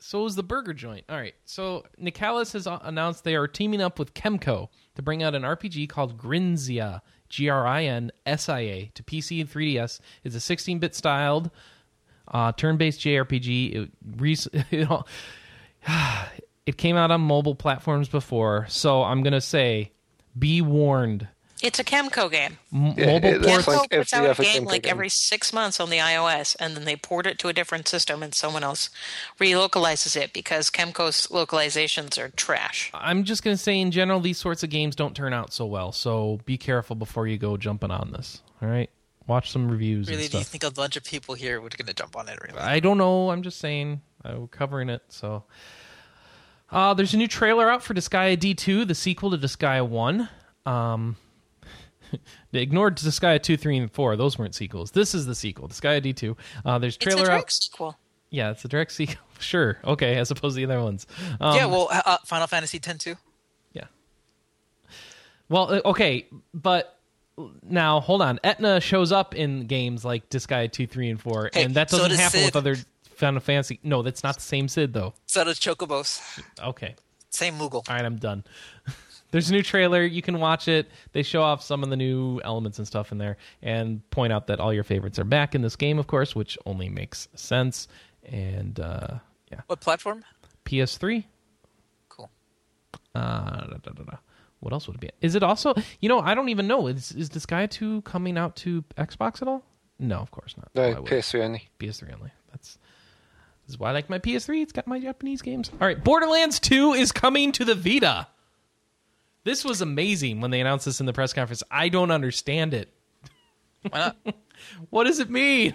So 0.00 0.24
is 0.26 0.36
the 0.36 0.42
burger 0.44 0.72
joint. 0.72 1.04
All 1.08 1.16
right. 1.16 1.34
So 1.44 1.84
Nicalis 2.00 2.52
has 2.52 2.66
announced 2.68 3.24
they 3.24 3.34
are 3.34 3.48
teaming 3.48 3.80
up 3.80 3.98
with 3.98 4.14
Kemco 4.14 4.68
to 4.94 5.02
bring 5.02 5.22
out 5.24 5.34
an 5.34 5.42
RPG 5.42 5.88
called 5.88 6.16
Grinsia, 6.16 7.02
G 7.28 7.48
R 7.48 7.66
I 7.66 7.84
N 7.84 8.10
S 8.26 8.48
I 8.48 8.60
A, 8.60 8.90
to 8.94 9.02
PC 9.02 9.40
and 9.40 9.50
3DS. 9.50 10.00
It's 10.24 10.34
a 10.36 10.38
16-bit 10.38 10.94
styled 10.94 11.50
uh, 12.28 12.52
turn-based 12.52 13.00
JRPG. 13.00 13.74
It, 13.74 13.90
rec- 14.16 14.88
it, 16.66 16.76
came 16.76 16.96
out 16.96 17.10
on 17.10 17.20
mobile 17.20 17.54
platforms 17.54 18.08
before, 18.08 18.66
so 18.68 19.02
I'm 19.02 19.22
gonna 19.22 19.40
say, 19.40 19.90
be 20.38 20.60
warned. 20.62 21.28
it's 21.62 21.78
a 21.80 21.84
Kemco 21.84 22.30
game. 22.30 22.58
M- 22.72 22.94
Yeah, 22.96 23.06
mobile 23.06 23.28
it 23.30 23.40
looks 23.40 23.64
ports. 23.64 23.66
Like 23.68 23.90
puts 23.90 24.12
out 24.12 24.24
a 24.26 24.30
other 24.30 24.42
game 24.44 24.64
like 24.64 24.82
game. 24.82 24.90
every 24.90 25.08
six 25.08 25.52
months 25.52 25.80
on 25.80 25.90
the 25.90 25.96
iOS, 25.98 26.54
and 26.60 26.76
then 26.76 26.84
they 26.84 26.94
port 26.96 27.26
it 27.26 27.38
to 27.40 27.48
a 27.48 27.52
different 27.52 27.88
system, 27.88 28.22
and 28.22 28.34
someone 28.34 28.62
else 28.62 28.90
relocalizes 29.40 30.14
it 30.16 30.32
because 30.32 30.70
Kemco's 30.70 31.26
localizations 31.28 32.18
are 32.18 32.28
trash. 32.30 32.90
I'm 32.94 33.24
just 33.24 33.42
gonna 33.42 33.56
say, 33.56 33.80
in 33.80 33.90
general, 33.90 34.20
these 34.20 34.38
sorts 34.38 34.62
of 34.62 34.70
games 34.70 34.94
don't 34.94 35.16
turn 35.16 35.32
out 35.32 35.52
so 35.52 35.66
well. 35.66 35.92
So 35.92 36.38
be 36.44 36.56
careful 36.58 36.96
before 36.96 37.26
you 37.26 37.38
go 37.38 37.56
jumping 37.56 37.90
on 37.90 38.12
this. 38.12 38.42
All 38.62 38.68
right. 38.68 38.90
Watch 39.26 39.50
some 39.50 39.70
reviews 39.70 40.08
Really, 40.08 40.22
and 40.22 40.32
do 40.32 40.38
you 40.38 40.44
think 40.44 40.64
a 40.64 40.70
bunch 40.70 40.96
of 40.96 41.04
people 41.04 41.34
here 41.34 41.60
would 41.60 41.76
gonna 41.76 41.92
jump 41.92 42.16
on 42.16 42.28
it? 42.28 42.38
Really? 42.42 42.58
I 42.58 42.80
don't 42.80 42.96
know. 42.98 43.30
I'm 43.30 43.42
just 43.42 43.58
saying. 43.58 44.00
I'm 44.24 44.48
covering 44.48 44.88
it. 44.88 45.02
So, 45.10 45.44
uh, 46.70 46.94
there's 46.94 47.14
a 47.14 47.16
new 47.16 47.28
trailer 47.28 47.70
out 47.70 47.82
for 47.82 47.94
Disgaea 47.94 48.36
D2, 48.36 48.86
the 48.86 48.94
sequel 48.94 49.30
to 49.30 49.38
Disgaea 49.38 49.86
1. 49.86 50.28
Um, 50.66 51.16
they 52.52 52.60
ignored 52.62 52.96
Disgaea 52.96 53.42
2, 53.42 53.56
3, 53.56 53.78
and 53.78 53.92
4. 53.92 54.16
Those 54.16 54.38
weren't 54.38 54.54
sequels. 54.54 54.90
This 54.90 55.14
is 55.14 55.26
the 55.26 55.34
sequel, 55.34 55.68
Disgaea 55.68 56.02
D2. 56.02 56.36
Uh, 56.64 56.78
there's 56.78 56.96
It's 56.96 57.04
a 57.06 57.08
trailer 57.08 57.26
direct 57.26 57.44
out. 57.44 57.52
sequel. 57.52 57.98
Yeah, 58.30 58.50
it's 58.50 58.64
a 58.64 58.68
direct 58.68 58.92
sequel. 58.92 59.16
Sure. 59.40 59.78
Okay, 59.84 60.16
as 60.16 60.32
opposed 60.32 60.56
to 60.56 60.66
the 60.66 60.72
other 60.72 60.82
ones. 60.82 61.06
Um, 61.40 61.54
yeah, 61.54 61.66
well, 61.66 61.86
uh, 61.92 62.02
uh, 62.04 62.16
Final 62.24 62.48
Fantasy 62.48 62.80
X 62.84 62.98
too. 62.98 63.14
Yeah. 63.72 63.84
Well, 65.48 65.72
uh, 65.74 65.80
okay, 65.84 66.26
but 66.52 66.98
now 67.62 68.00
hold 68.00 68.20
on. 68.20 68.40
Etna 68.42 68.80
shows 68.80 69.12
up 69.12 69.36
in 69.36 69.68
games 69.68 70.04
like 70.04 70.28
Disgaea 70.28 70.72
2, 70.72 70.88
3, 70.88 71.10
and 71.10 71.20
4, 71.20 71.50
Hey, 71.52 71.62
and 71.62 71.74
that 71.74 71.88
doesn't 71.88 72.10
does 72.10 72.18
happen 72.18 72.44
with 72.44 72.56
other 72.56 72.74
Final 73.18 73.40
Fantasy. 73.40 73.80
No, 73.82 74.02
that's 74.02 74.22
not 74.22 74.36
the 74.36 74.40
same 74.42 74.68
Sid, 74.68 74.92
though. 74.92 75.12
So 75.26 75.44
does 75.44 75.58
Chocobos. 75.58 76.20
Okay. 76.62 76.94
Same 77.30 77.54
Moogle. 77.58 77.82
All 77.88 77.96
right, 77.96 78.04
I'm 78.04 78.16
done. 78.16 78.44
There's 79.30 79.50
a 79.50 79.52
new 79.52 79.62
trailer. 79.62 80.02
You 80.04 80.22
can 80.22 80.38
watch 80.40 80.68
it. 80.68 80.88
They 81.12 81.22
show 81.22 81.42
off 81.42 81.62
some 81.62 81.82
of 81.82 81.90
the 81.90 81.96
new 81.96 82.40
elements 82.44 82.78
and 82.78 82.86
stuff 82.86 83.12
in 83.12 83.18
there 83.18 83.36
and 83.60 84.08
point 84.10 84.32
out 84.32 84.46
that 84.46 84.58
all 84.60 84.72
your 84.72 84.84
favorites 84.84 85.18
are 85.18 85.24
back 85.24 85.54
in 85.54 85.60
this 85.60 85.76
game, 85.76 85.98
of 85.98 86.06
course, 86.06 86.34
which 86.34 86.56
only 86.64 86.88
makes 86.88 87.28
sense. 87.34 87.88
And 88.24 88.80
uh, 88.80 89.18
yeah, 89.52 89.60
What 89.66 89.80
platform? 89.80 90.24
PS3. 90.64 91.24
Cool. 92.08 92.30
Uh, 93.14 93.18
da, 93.20 93.66
da, 93.82 93.90
da, 93.90 94.02
da. 94.04 94.16
What 94.60 94.72
else 94.72 94.86
would 94.86 94.94
it 94.96 95.00
be? 95.00 95.10
Is 95.20 95.34
it 95.34 95.42
also? 95.42 95.74
You 96.00 96.08
know, 96.08 96.20
I 96.20 96.34
don't 96.34 96.48
even 96.48 96.66
know. 96.66 96.86
Is 96.86 97.12
is 97.12 97.28
Disgaea 97.30 97.68
two 97.70 98.00
coming 98.02 98.38
out 98.38 98.56
to 98.56 98.82
Xbox 98.96 99.42
at 99.42 99.48
all? 99.48 99.62
No, 100.00 100.16
of 100.18 100.30
course 100.30 100.56
not. 100.56 100.70
No, 100.74 100.82
Why 100.82 100.98
would 101.00 101.12
it? 101.12 101.14
PS3 101.20 101.44
only. 101.44 101.68
PS3 101.78 102.14
only. 102.14 102.30
This 103.68 103.74
is 103.74 103.78
why 103.78 103.90
I 103.90 103.92
like 103.92 104.08
my 104.08 104.18
PS3. 104.18 104.62
It's 104.62 104.72
got 104.72 104.86
my 104.86 104.98
Japanese 104.98 105.42
games. 105.42 105.70
All 105.78 105.86
right, 105.86 106.02
Borderlands 106.02 106.58
2 106.58 106.94
is 106.94 107.12
coming 107.12 107.52
to 107.52 107.66
the 107.66 107.74
Vita. 107.74 108.26
This 109.44 109.62
was 109.62 109.82
amazing 109.82 110.40
when 110.40 110.50
they 110.50 110.60
announced 110.62 110.86
this 110.86 111.00
in 111.00 111.06
the 111.06 111.12
press 111.12 111.34
conference. 111.34 111.62
I 111.70 111.90
don't 111.90 112.10
understand 112.10 112.72
it. 112.72 112.92
Why 113.90 113.98
not? 113.98 114.16
What 114.90 115.04
does 115.04 115.20
it 115.20 115.30
mean? 115.30 115.74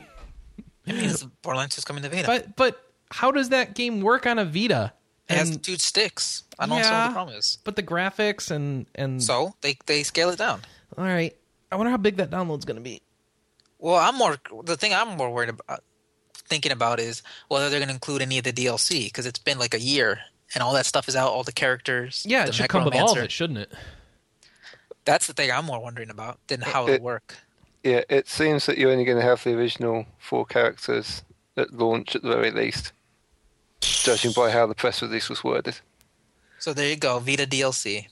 It 0.85 0.95
means 0.95 1.23
Borderlands 1.41 1.75
2 1.75 1.79
is 1.79 1.85
coming 1.85 2.03
to 2.03 2.09
Vita. 2.09 2.25
But 2.27 2.55
but 2.57 2.83
how 3.11 3.31
does 3.31 3.49
that 3.49 3.75
game 3.75 4.01
work 4.01 4.25
on 4.25 4.39
a 4.39 4.43
Vita? 4.45 4.91
it 5.29 5.37
has 5.37 5.51
And- 5.51 5.63
two 5.63 5.77
sticks. 5.77 6.43
I 6.59 6.63
don't 6.63 6.69
know 6.71 6.75
what 6.77 6.83
Yeah. 6.85 7.07
the 7.09 7.13
problem 7.13 7.37
is. 7.37 7.59
but 7.63 7.75
the 7.77 7.83
graphics 7.83 8.51
and 8.51 8.87
and 8.95 9.23
So 9.23 9.53
they 9.61 9.77
they 9.85 10.01
scale 10.03 10.29
it 10.31 10.37
down. 10.39 10.61
all 10.97 11.05
right. 11.05 11.33
I 11.71 11.75
wonder 11.77 11.91
how 11.91 11.97
big 11.97 12.17
that 12.17 12.29
download's 12.31 12.65
going 12.65 12.75
to 12.75 12.81
be. 12.83 13.01
Well, 13.79 13.95
I'm 13.95 14.15
more 14.17 14.37
the 14.65 14.75
thing 14.75 14.93
I'm 14.93 15.15
more 15.15 15.31
worried 15.31 15.49
about 15.49 15.83
thinking 16.45 16.71
about 16.71 16.99
is 16.99 17.21
whether 17.47 17.69
they're 17.69 17.79
going 17.79 17.87
to 17.89 17.93
include 17.93 18.21
any 18.21 18.37
of 18.37 18.43
the 18.43 18.53
DLC 18.53 19.05
because 19.05 19.25
it's 19.25 19.39
been 19.39 19.57
like 19.59 19.73
a 19.73 19.79
year 19.79 20.19
and 20.53 20.61
all 20.63 20.73
that 20.73 20.85
stuff 20.85 21.07
is 21.07 21.15
out, 21.15 21.29
all 21.31 21.43
the 21.43 21.51
characters. 21.51 22.25
Yeah, 22.27 22.43
the 22.43 22.49
it 22.49 22.55
should 22.55 22.69
come 22.69 22.85
with 22.85 22.95
all 22.95 23.11
of 23.11 23.17
it, 23.17 23.31
shouldn't 23.31 23.59
it? 23.59 23.71
That's 25.05 25.27
the 25.27 25.33
thing 25.33 25.51
I'm 25.51 25.65
more 25.65 25.81
wondering 25.81 26.09
about 26.09 26.39
than 26.47 26.61
how 26.61 26.87
It- 26.87 26.93
it'll 26.95 27.03
work. 27.05 27.35
Yeah, 27.83 28.01
it 28.09 28.29
seems 28.29 28.65
that 28.67 28.77
you're 28.77 28.91
only 28.91 29.03
going 29.03 29.17
to 29.19 29.23
have 29.25 29.43
the 29.43 29.53
original 29.53 30.05
four 30.17 30.45
characters 30.45 31.23
at 31.57 31.73
launch 31.73 32.15
at 32.15 32.21
the 32.21 32.29
very 32.29 32.49
least, 32.51 32.93
judging 33.81 34.31
by 34.31 34.51
how 34.51 34.65
the 34.67 34.73
press 34.75 35.01
release 35.01 35.27
was 35.29 35.43
worded. 35.43 35.79
So 36.59 36.73
there 36.73 36.87
you 36.87 36.95
go, 36.95 37.19
Vita 37.19 37.45
DLC. 37.45 38.07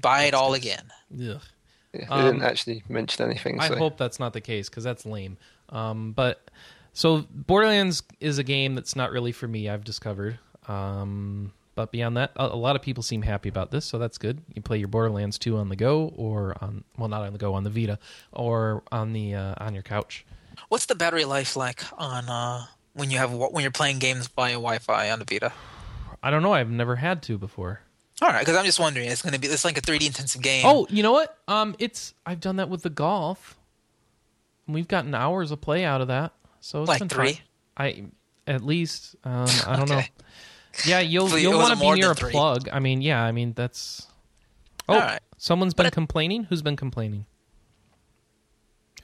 Buy 0.00 0.24
it 0.24 0.34
all 0.34 0.54
again. 0.54 0.92
Ugh. 1.12 1.20
Yeah, 1.20 1.38
they 1.92 2.04
Um, 2.06 2.24
didn't 2.26 2.42
actually 2.42 2.84
mention 2.88 3.24
anything. 3.28 3.58
I 3.58 3.66
so. 3.68 3.76
hope 3.76 3.98
that's 3.98 4.20
not 4.20 4.32
the 4.32 4.40
case 4.40 4.68
because 4.68 4.84
that's 4.84 5.04
lame. 5.04 5.38
Um, 5.70 6.12
but 6.12 6.48
so 6.98 7.24
Borderlands 7.30 8.02
is 8.18 8.38
a 8.38 8.42
game 8.42 8.74
that's 8.74 8.96
not 8.96 9.12
really 9.12 9.30
for 9.30 9.46
me. 9.46 9.68
I've 9.68 9.84
discovered. 9.84 10.40
Um, 10.66 11.52
but 11.76 11.92
beyond 11.92 12.16
that, 12.16 12.32
a, 12.34 12.46
a 12.46 12.56
lot 12.56 12.74
of 12.74 12.82
people 12.82 13.04
seem 13.04 13.22
happy 13.22 13.48
about 13.48 13.70
this, 13.70 13.84
so 13.84 13.98
that's 13.98 14.18
good. 14.18 14.42
You 14.52 14.62
play 14.62 14.78
your 14.78 14.88
Borderlands 14.88 15.38
2 15.38 15.58
on 15.58 15.68
the 15.68 15.76
go, 15.76 16.12
or 16.16 16.56
on 16.60 16.82
well, 16.96 17.08
not 17.08 17.22
on 17.22 17.32
the 17.32 17.38
go, 17.38 17.54
on 17.54 17.62
the 17.62 17.70
Vita, 17.70 18.00
or 18.32 18.82
on 18.90 19.12
the 19.12 19.36
uh, 19.36 19.54
on 19.58 19.74
your 19.74 19.84
couch. 19.84 20.26
What's 20.70 20.86
the 20.86 20.96
battery 20.96 21.24
life 21.24 21.54
like 21.54 21.84
on 21.96 22.28
uh, 22.28 22.66
when 22.94 23.12
you 23.12 23.18
have 23.18 23.32
when 23.32 23.62
you're 23.62 23.70
playing 23.70 24.00
games 24.00 24.26
via 24.26 24.54
Wi-Fi 24.54 25.08
on 25.12 25.20
the 25.20 25.24
Vita? 25.24 25.52
I 26.20 26.32
don't 26.32 26.42
know. 26.42 26.52
I've 26.52 26.68
never 26.68 26.96
had 26.96 27.22
to 27.22 27.38
before. 27.38 27.80
All 28.20 28.28
right, 28.28 28.40
because 28.40 28.56
I'm 28.56 28.64
just 28.64 28.80
wondering, 28.80 29.08
it's 29.08 29.22
going 29.22 29.34
to 29.34 29.38
be 29.38 29.46
it's 29.46 29.64
like 29.64 29.78
a 29.78 29.82
3D 29.82 30.04
intensive 30.04 30.42
game. 30.42 30.64
Oh, 30.66 30.88
you 30.90 31.04
know 31.04 31.12
what? 31.12 31.38
Um, 31.46 31.76
it's 31.78 32.12
I've 32.26 32.40
done 32.40 32.56
that 32.56 32.68
with 32.68 32.82
the 32.82 32.90
golf. 32.90 33.56
We've 34.66 34.88
gotten 34.88 35.14
hours 35.14 35.52
of 35.52 35.60
play 35.60 35.84
out 35.84 36.00
of 36.00 36.08
that. 36.08 36.32
So 36.60 36.82
it's 36.82 36.88
Like 36.88 36.98
been 37.00 37.08
three? 37.08 37.32
fun. 37.34 37.42
I 37.76 38.04
at 38.46 38.62
least 38.64 39.14
um, 39.24 39.46
I 39.66 39.76
don't 39.76 39.88
know. 39.88 40.02
Yeah, 40.84 41.00
you'll 41.00 41.28
So 41.28 41.36
you'll 41.36 41.58
want 41.58 41.74
to 41.74 41.80
be 41.80 41.90
near 41.92 42.12
a 42.12 42.14
three. 42.14 42.30
plug. 42.30 42.68
I 42.70 42.78
mean, 42.78 43.00
yeah, 43.02 43.20
I 43.22 43.32
mean 43.32 43.52
that's. 43.52 44.06
Oh, 44.88 44.94
All 44.94 45.00
right. 45.00 45.18
someone's 45.36 45.74
But 45.74 45.84
been 45.84 45.88
it- 45.88 45.92
complaining. 45.94 46.44
Who's 46.44 46.62
been 46.62 46.76
complaining? 46.76 47.26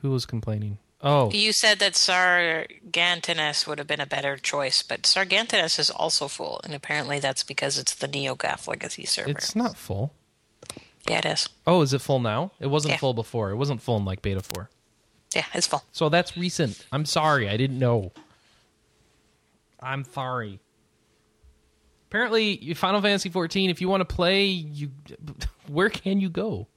Who 0.00 0.10
was 0.10 0.24
complaining? 0.26 0.78
Oh, 1.00 1.30
You 1.32 1.52
said 1.52 1.80
that 1.80 1.94
Sargatanas 1.94 3.66
would 3.66 3.78
have 3.78 3.86
been 3.86 4.00
a 4.00 4.06
better 4.06 4.36
choice, 4.36 4.82
but 4.82 5.02
Sargatanas 5.02 5.78
is 5.78 5.90
also 5.90 6.28
full, 6.28 6.60
and 6.64 6.72
apparently 6.74 7.18
that's 7.18 7.42
because 7.42 7.76
it's 7.78 7.94
the 7.94 8.08
NeoGAF 8.08 8.66
legacy 8.68 9.04
server. 9.04 9.30
it's 9.30 9.54
not 9.56 9.76
full. 9.76 10.14
Yeah, 11.08 11.18
it 11.18 11.26
is. 11.26 11.48
Oh, 11.66 11.82
is 11.82 11.92
it 11.92 12.00
full 12.00 12.20
now? 12.20 12.52
It 12.60 12.68
wasn't 12.68 12.92
Yeah. 12.92 12.98
full 12.98 13.12
before. 13.14 13.50
It 13.50 13.56
wasn't 13.56 13.82
full 13.82 13.96
in 13.98 14.04
like 14.06 14.22
beta 14.22 14.40
four. 14.42 14.70
Yeah, 15.34 15.44
it's 15.54 15.66
full. 15.66 15.82
So 15.92 16.08
that's 16.08 16.36
recent. 16.36 16.84
I'm 16.92 17.04
sorry, 17.04 17.48
I 17.48 17.56
didn't 17.56 17.78
know. 17.78 18.12
I'm 19.80 20.04
sorry. 20.04 20.60
Apparently, 22.08 22.74
Final 22.74 23.02
Fantasy 23.02 23.28
14. 23.28 23.70
If 23.70 23.80
you 23.80 23.88
want 23.88 24.08
to 24.08 24.14
play, 24.14 24.44
you 24.44 24.90
where 25.68 25.90
can 25.90 26.20
you 26.20 26.28
go? 26.30 26.68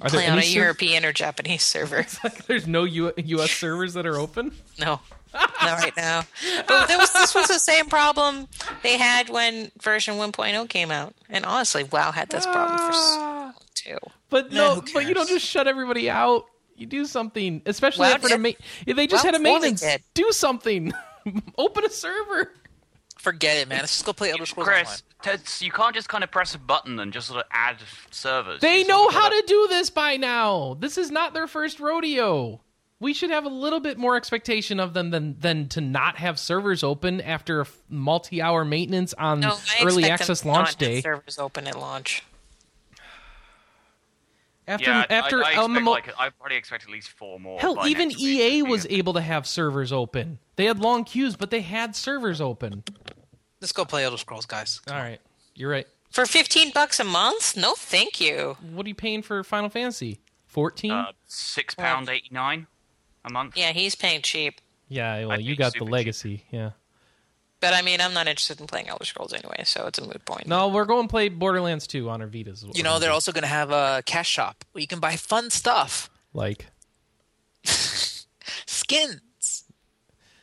Are 0.00 0.08
Play 0.08 0.26
on 0.26 0.38
a 0.38 0.42
serv- 0.42 0.54
European 0.54 1.04
or 1.04 1.12
Japanese 1.12 1.62
server. 1.62 2.04
There's 2.46 2.66
no 2.66 2.84
U- 2.84 3.12
U.S. 3.16 3.52
servers 3.52 3.94
that 3.94 4.04
are 4.04 4.16
open. 4.18 4.52
No, 4.80 5.00
not 5.34 5.60
right 5.62 5.96
now. 5.96 6.24
Oh, 6.44 6.62
but 6.66 6.88
was, 6.98 7.12
this 7.12 7.34
was 7.34 7.46
the 7.48 7.58
same 7.58 7.86
problem 7.86 8.48
they 8.82 8.96
had 8.98 9.28
when 9.28 9.70
version 9.80 10.16
1.0 10.16 10.68
came 10.68 10.90
out. 10.90 11.14
And 11.30 11.44
honestly, 11.44 11.84
WoW 11.84 12.10
had 12.10 12.30
this 12.30 12.44
problem 12.46 12.78
for 12.78 12.92
so 12.92 13.16
long, 13.18 13.54
too. 13.74 13.98
But 14.28 14.52
no, 14.52 14.82
but 14.92 15.06
you 15.06 15.14
don't 15.14 15.28
just 15.28 15.46
shut 15.46 15.68
everybody 15.68 16.10
out. 16.10 16.46
You 16.82 16.86
do 16.88 17.04
something, 17.06 17.62
especially 17.64 18.00
Well, 18.06 18.14
after 18.14 18.28
the 18.28 18.34
it- 18.34 18.38
ma- 18.38 18.66
if 18.86 18.96
they 18.96 19.06
just 19.06 19.24
well, 19.24 19.32
had 19.32 19.40
a 19.40 19.42
maintenance. 19.42 19.84
Do 20.14 20.32
something. 20.32 20.92
Open 21.56 21.84
a 21.84 21.90
server. 21.90 22.52
Forget 23.18 23.58
it, 23.58 23.68
man. 23.68 23.78
Let's 23.78 23.92
just 23.92 24.04
go 24.04 24.12
play 24.12 24.32
Elder 24.32 24.46
Scrolls 24.46 24.66
Online. 24.66 24.84
Chris, 24.84 25.02
Teds, 25.22 25.62
you 25.62 25.70
can't 25.70 25.94
just 25.94 26.08
kind 26.08 26.24
of 26.24 26.32
press 26.32 26.56
a 26.56 26.58
button 26.58 26.98
and 26.98 27.12
just 27.12 27.28
sort 27.28 27.38
of 27.38 27.46
add 27.52 27.76
servers. 28.10 28.60
They 28.60 28.80
You 28.80 28.88
know 28.88 29.08
how 29.10 29.30
gotta- 29.30 29.44
do 29.46 29.68
this 29.70 29.90
by 29.90 30.16
now. 30.16 30.76
This 30.80 30.98
is 30.98 31.12
not 31.12 31.32
their 31.32 31.46
first 31.46 31.78
rodeo. 31.78 32.60
We 32.98 33.14
should 33.14 33.30
have 33.30 33.44
a 33.44 33.48
little 33.48 33.78
bit 33.78 33.96
more 33.98 34.16
expectation 34.16 34.80
of 34.80 34.92
them 34.94 35.10
than 35.10 35.36
than 35.38 35.68
to 35.70 35.80
not 35.80 36.16
have 36.18 36.38
servers 36.38 36.82
open 36.82 37.20
after 37.20 37.64
multi-hour 37.88 38.64
maintenance 38.64 39.14
on 39.14 39.38
No, 39.40 39.56
early 39.82 40.10
access 40.10 40.44
launch 40.44 40.74
day. 40.76 41.00
Servers 41.00 41.38
open 41.38 41.66
at 41.68 41.78
launch. 41.78 42.24
After 44.68 44.90
Yeah, 44.90 45.04
I- 45.10 45.12
after 45.14 45.44
I, 45.44 45.52
I, 45.54 45.56
on 45.56 45.72
the 45.72 45.80
expect, 45.80 45.84
mo- 45.84 45.90
like, 45.90 46.08
I 46.18 46.30
probably 46.30 46.56
expect 46.56 46.84
at 46.84 46.90
least 46.90 47.08
four 47.10 47.40
more. 47.40 47.58
hell, 47.60 47.84
even 47.86 48.08
next 48.08 48.22
week, 48.22 48.38
EA 48.38 48.62
was 48.62 48.82
because- 48.84 48.98
able 48.98 49.12
to 49.14 49.20
have 49.20 49.46
servers 49.46 49.92
open. 49.92 50.38
They 50.56 50.66
had 50.66 50.78
long 50.78 51.04
queues, 51.04 51.34
but 51.36 51.50
they 51.50 51.62
had 51.62 51.96
servers 51.96 52.40
open. 52.40 52.84
Let's 53.60 53.72
go 53.72 53.84
play 53.84 54.04
Elder 54.04 54.16
Scrolls, 54.18 54.46
guys. 54.46 54.80
All 54.88 54.94
right, 54.96 55.20
you're 55.54 55.70
right. 55.70 55.86
For 56.10 56.26
15 56.26 56.70
bucks 56.72 57.00
a 57.00 57.04
month? 57.04 57.56
No, 57.56 57.74
thank 57.74 58.20
you. 58.20 58.56
What 58.72 58.84
are 58.86 58.88
you 58.88 58.94
paying 58.94 59.22
for 59.22 59.42
Final 59.42 59.70
Fantasy? 59.70 60.20
Fourteen? 60.46 60.90
uh, 60.90 61.12
six 61.26 61.74
pound 61.74 62.10
eighty 62.10 62.28
nine 62.30 62.66
a 63.24 63.30
month. 63.32 63.56
Yeah, 63.56 63.72
he's 63.72 63.94
paying 63.94 64.20
cheap. 64.20 64.60
yeah, 64.88 65.24
well, 65.24 65.40
you 65.40 65.56
got 65.56 65.72
the 65.72 65.78
super 65.78 65.84
cheap. 65.86 65.92
legacy. 65.92 66.44
Yeah. 66.50 66.70
But 67.62 67.72
I 67.72 67.80
mean, 67.80 68.00
I'm 68.02 68.12
not 68.12 68.26
interested 68.26 68.60
in 68.60 68.66
playing 68.66 68.88
Elder 68.88 69.04
Scrolls 69.06 69.32
anyway, 69.32 69.62
so 69.64 69.86
it's 69.86 69.98
a 69.98 70.02
moot 70.06 70.22
point. 70.26 70.46
No, 70.48 70.68
we're 70.68 70.84
going 70.84 71.06
to 71.06 71.10
play 71.10 71.30
Borderlands 71.30 71.86
2 71.86 72.10
on 72.10 72.20
our 72.20 72.26
Vitas. 72.28 72.54
is 72.54 72.66
what 72.66 72.76
You 72.76 72.82
know, 72.82 72.98
they're 72.98 73.08
do. 73.10 73.14
also 73.14 73.32
going 73.32 73.42
to 73.42 73.48
have 73.48 73.70
a 73.70 74.02
cash 74.04 74.28
shop 74.28 74.64
where 74.72 74.80
you 74.80 74.86
can 74.88 74.98
buy 75.00 75.16
fun 75.16 75.48
stuff. 75.48 76.10
like 76.34 76.66
Skins. 78.66 79.64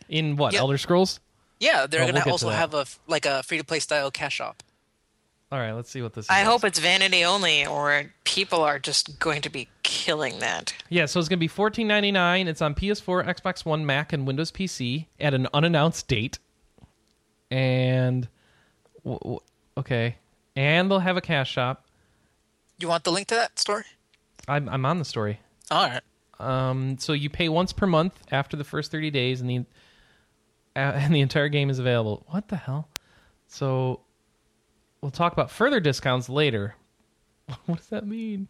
in 0.08 0.36
what 0.38 0.54
Yeah. 0.54 0.60
Elder 0.60 0.78
Scrolls? 0.78 1.20
Yeah, 1.60 1.88
they're 1.88 2.02
Oh, 2.02 2.04
going 2.06 2.16
we'll 2.16 2.24
to 2.24 2.30
also 2.32 2.50
have 2.50 2.74
a 2.74 2.86
like 3.08 3.26
a 3.26 3.44
free 3.44 3.58
to 3.58 3.64
play 3.64 3.80
style 3.80 4.10
cash 4.12 4.36
shop. 4.36 4.64
All 5.52 5.60
right, 5.60 5.74
let's 5.74 5.90
see 5.90 6.02
what 6.02 6.14
this 6.14 6.26
is. 6.26 6.30
I 6.30 6.41
hope 6.41 6.64
it's 6.64 6.80
vanity 6.80 7.26
only, 7.26 7.66
or 7.66 8.14
people 8.24 8.62
are 8.62 8.78
just 8.80 9.20
going 9.20 9.41
to 9.41 9.50
be 9.50 9.68
killing 9.84 10.40
that. 10.40 10.74
Yeah, 10.90 11.06
so 11.08 11.20
it's 11.20 11.28
going 11.28 11.38
to 11.40 11.44
be 11.44 11.48
fourteen 11.48 11.88
ninety 11.88 12.12
nine. 12.12 12.48
It's 12.48 12.62
on 12.62 12.76
PS4, 12.76 13.26
Xbox 13.28 13.66
One, 13.66 13.86
Mac, 13.86 14.14
and 14.14 14.26
Windows 14.28 14.52
PC 14.52 15.08
at 15.20 15.34
an 15.34 15.48
unannounced 15.54 16.08
date. 16.08 16.40
And 17.52 18.28
w- 19.04 19.20
w- 19.20 19.40
okay, 19.78 20.16
and 20.56 20.90
they'll 20.90 21.00
have 21.00 21.18
a 21.18 21.22
cash 21.22 21.52
shop. 21.52 21.86
You 22.80 22.88
want 22.88 23.04
the 23.04 23.12
link 23.12 23.28
to 23.28 23.36
that 23.36 23.60
story? 23.60 23.84
I'm 24.48 24.70
I'm 24.70 24.86
on 24.86 25.00
the 25.00 25.06
story. 25.06 25.40
All 25.72 25.88
right. 25.88 26.02
Um, 26.40 26.98
so 26.98 27.14
you 27.14 27.30
pay 27.30 27.50
once 27.50 27.74
per 27.74 27.86
month 27.86 28.14
after 28.32 28.56
the 28.56 28.64
first 28.64 28.92
thirty 28.92 29.12
days, 29.12 29.42
and 29.42 29.50
the 29.50 29.58
uh, 30.76 30.80
and 30.96 31.14
the 31.14 31.22
entire 31.22 31.50
game 31.50 31.70
is 31.70 31.80
available. 31.80 32.26
What 32.28 32.48
the 32.48 32.56
hell? 32.56 32.88
So 33.48 34.02
we'll 35.02 35.12
talk 35.12 35.34
about 35.34 35.52
further 35.52 35.80
discounts 35.80 36.30
later. 36.30 36.76
What 37.66 37.80
does 37.80 37.88
that 37.88 38.06
mean? 38.06 38.48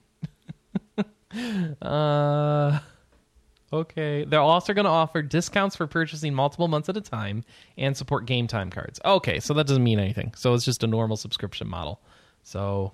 uh, 1.81 2.79
okay. 3.71 4.25
They're 4.25 4.39
also 4.39 4.73
going 4.73 4.85
to 4.85 4.91
offer 4.91 5.21
discounts 5.21 5.75
for 5.75 5.87
purchasing 5.87 6.33
multiple 6.33 6.67
months 6.67 6.89
at 6.89 6.97
a 6.97 7.01
time 7.01 7.43
and 7.77 7.95
support 7.95 8.25
game 8.25 8.47
time 8.47 8.69
cards. 8.69 8.99
Okay, 9.03 9.39
so 9.39 9.53
that 9.53 9.67
doesn't 9.67 9.83
mean 9.83 9.99
anything. 9.99 10.33
So 10.35 10.53
it's 10.53 10.65
just 10.65 10.83
a 10.83 10.87
normal 10.87 11.17
subscription 11.17 11.67
model. 11.67 12.01
So 12.43 12.93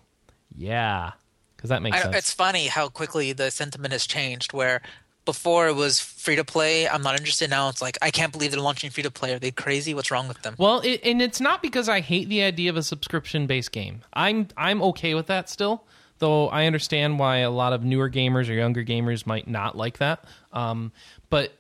yeah, 0.56 1.12
because 1.56 1.70
that 1.70 1.82
makes 1.82 1.98
I, 1.98 2.02
sense. 2.02 2.16
it's 2.16 2.34
funny 2.34 2.68
how 2.68 2.90
quickly 2.90 3.34
the 3.34 3.52
sentiment 3.52 3.92
has 3.92 4.06
changed. 4.06 4.54
Where 4.54 4.82
before 5.26 5.68
it 5.68 5.76
was 5.76 6.00
free 6.00 6.36
to 6.36 6.44
play, 6.46 6.88
I'm 6.88 7.02
not 7.02 7.18
interested. 7.18 7.50
Now 7.50 7.70
it's 7.70 7.82
like 7.82 7.98
I 8.02 8.12
can't 8.12 8.32
believe 8.32 8.52
they're 8.52 8.62
launching 8.62 8.90
free 8.92 9.04
to 9.04 9.12
play. 9.12 9.34
Are 9.34 9.40
they 9.40 9.52
crazy? 9.52 9.94
What's 9.94 10.12
wrong 10.12 10.28
with 10.28 10.42
them? 10.44 10.56
Well, 10.58 10.82
it, 10.82 11.02
and 11.04 11.22
it's 11.22 11.42
not 11.42 11.62
because 11.62 11.90
I 11.90 12.00
hate 12.00 12.30
the 12.30 12.44
idea 12.44 12.70
of 12.70 12.78
a 12.78 12.84
subscription-based 12.84 13.72
game. 13.72 14.02
I'm 14.14 14.48
I'm 14.56 14.82
okay 14.84 15.16
with 15.16 15.28
that 15.28 15.50
still, 15.50 15.84
though 16.20 16.48
I 16.50 16.66
understand 16.66 17.20
why 17.20 17.38
a 17.38 17.52
lot 17.52 17.74
of 17.74 17.84
newer 17.84 18.10
gamers 18.10 18.50
or 18.50 18.54
younger 18.54 18.84
gamers 18.84 19.26
might 19.26 19.48
not 19.48 19.76
like 19.78 19.98
that. 19.98 20.24
Um, 20.56 20.92
but 21.30 21.54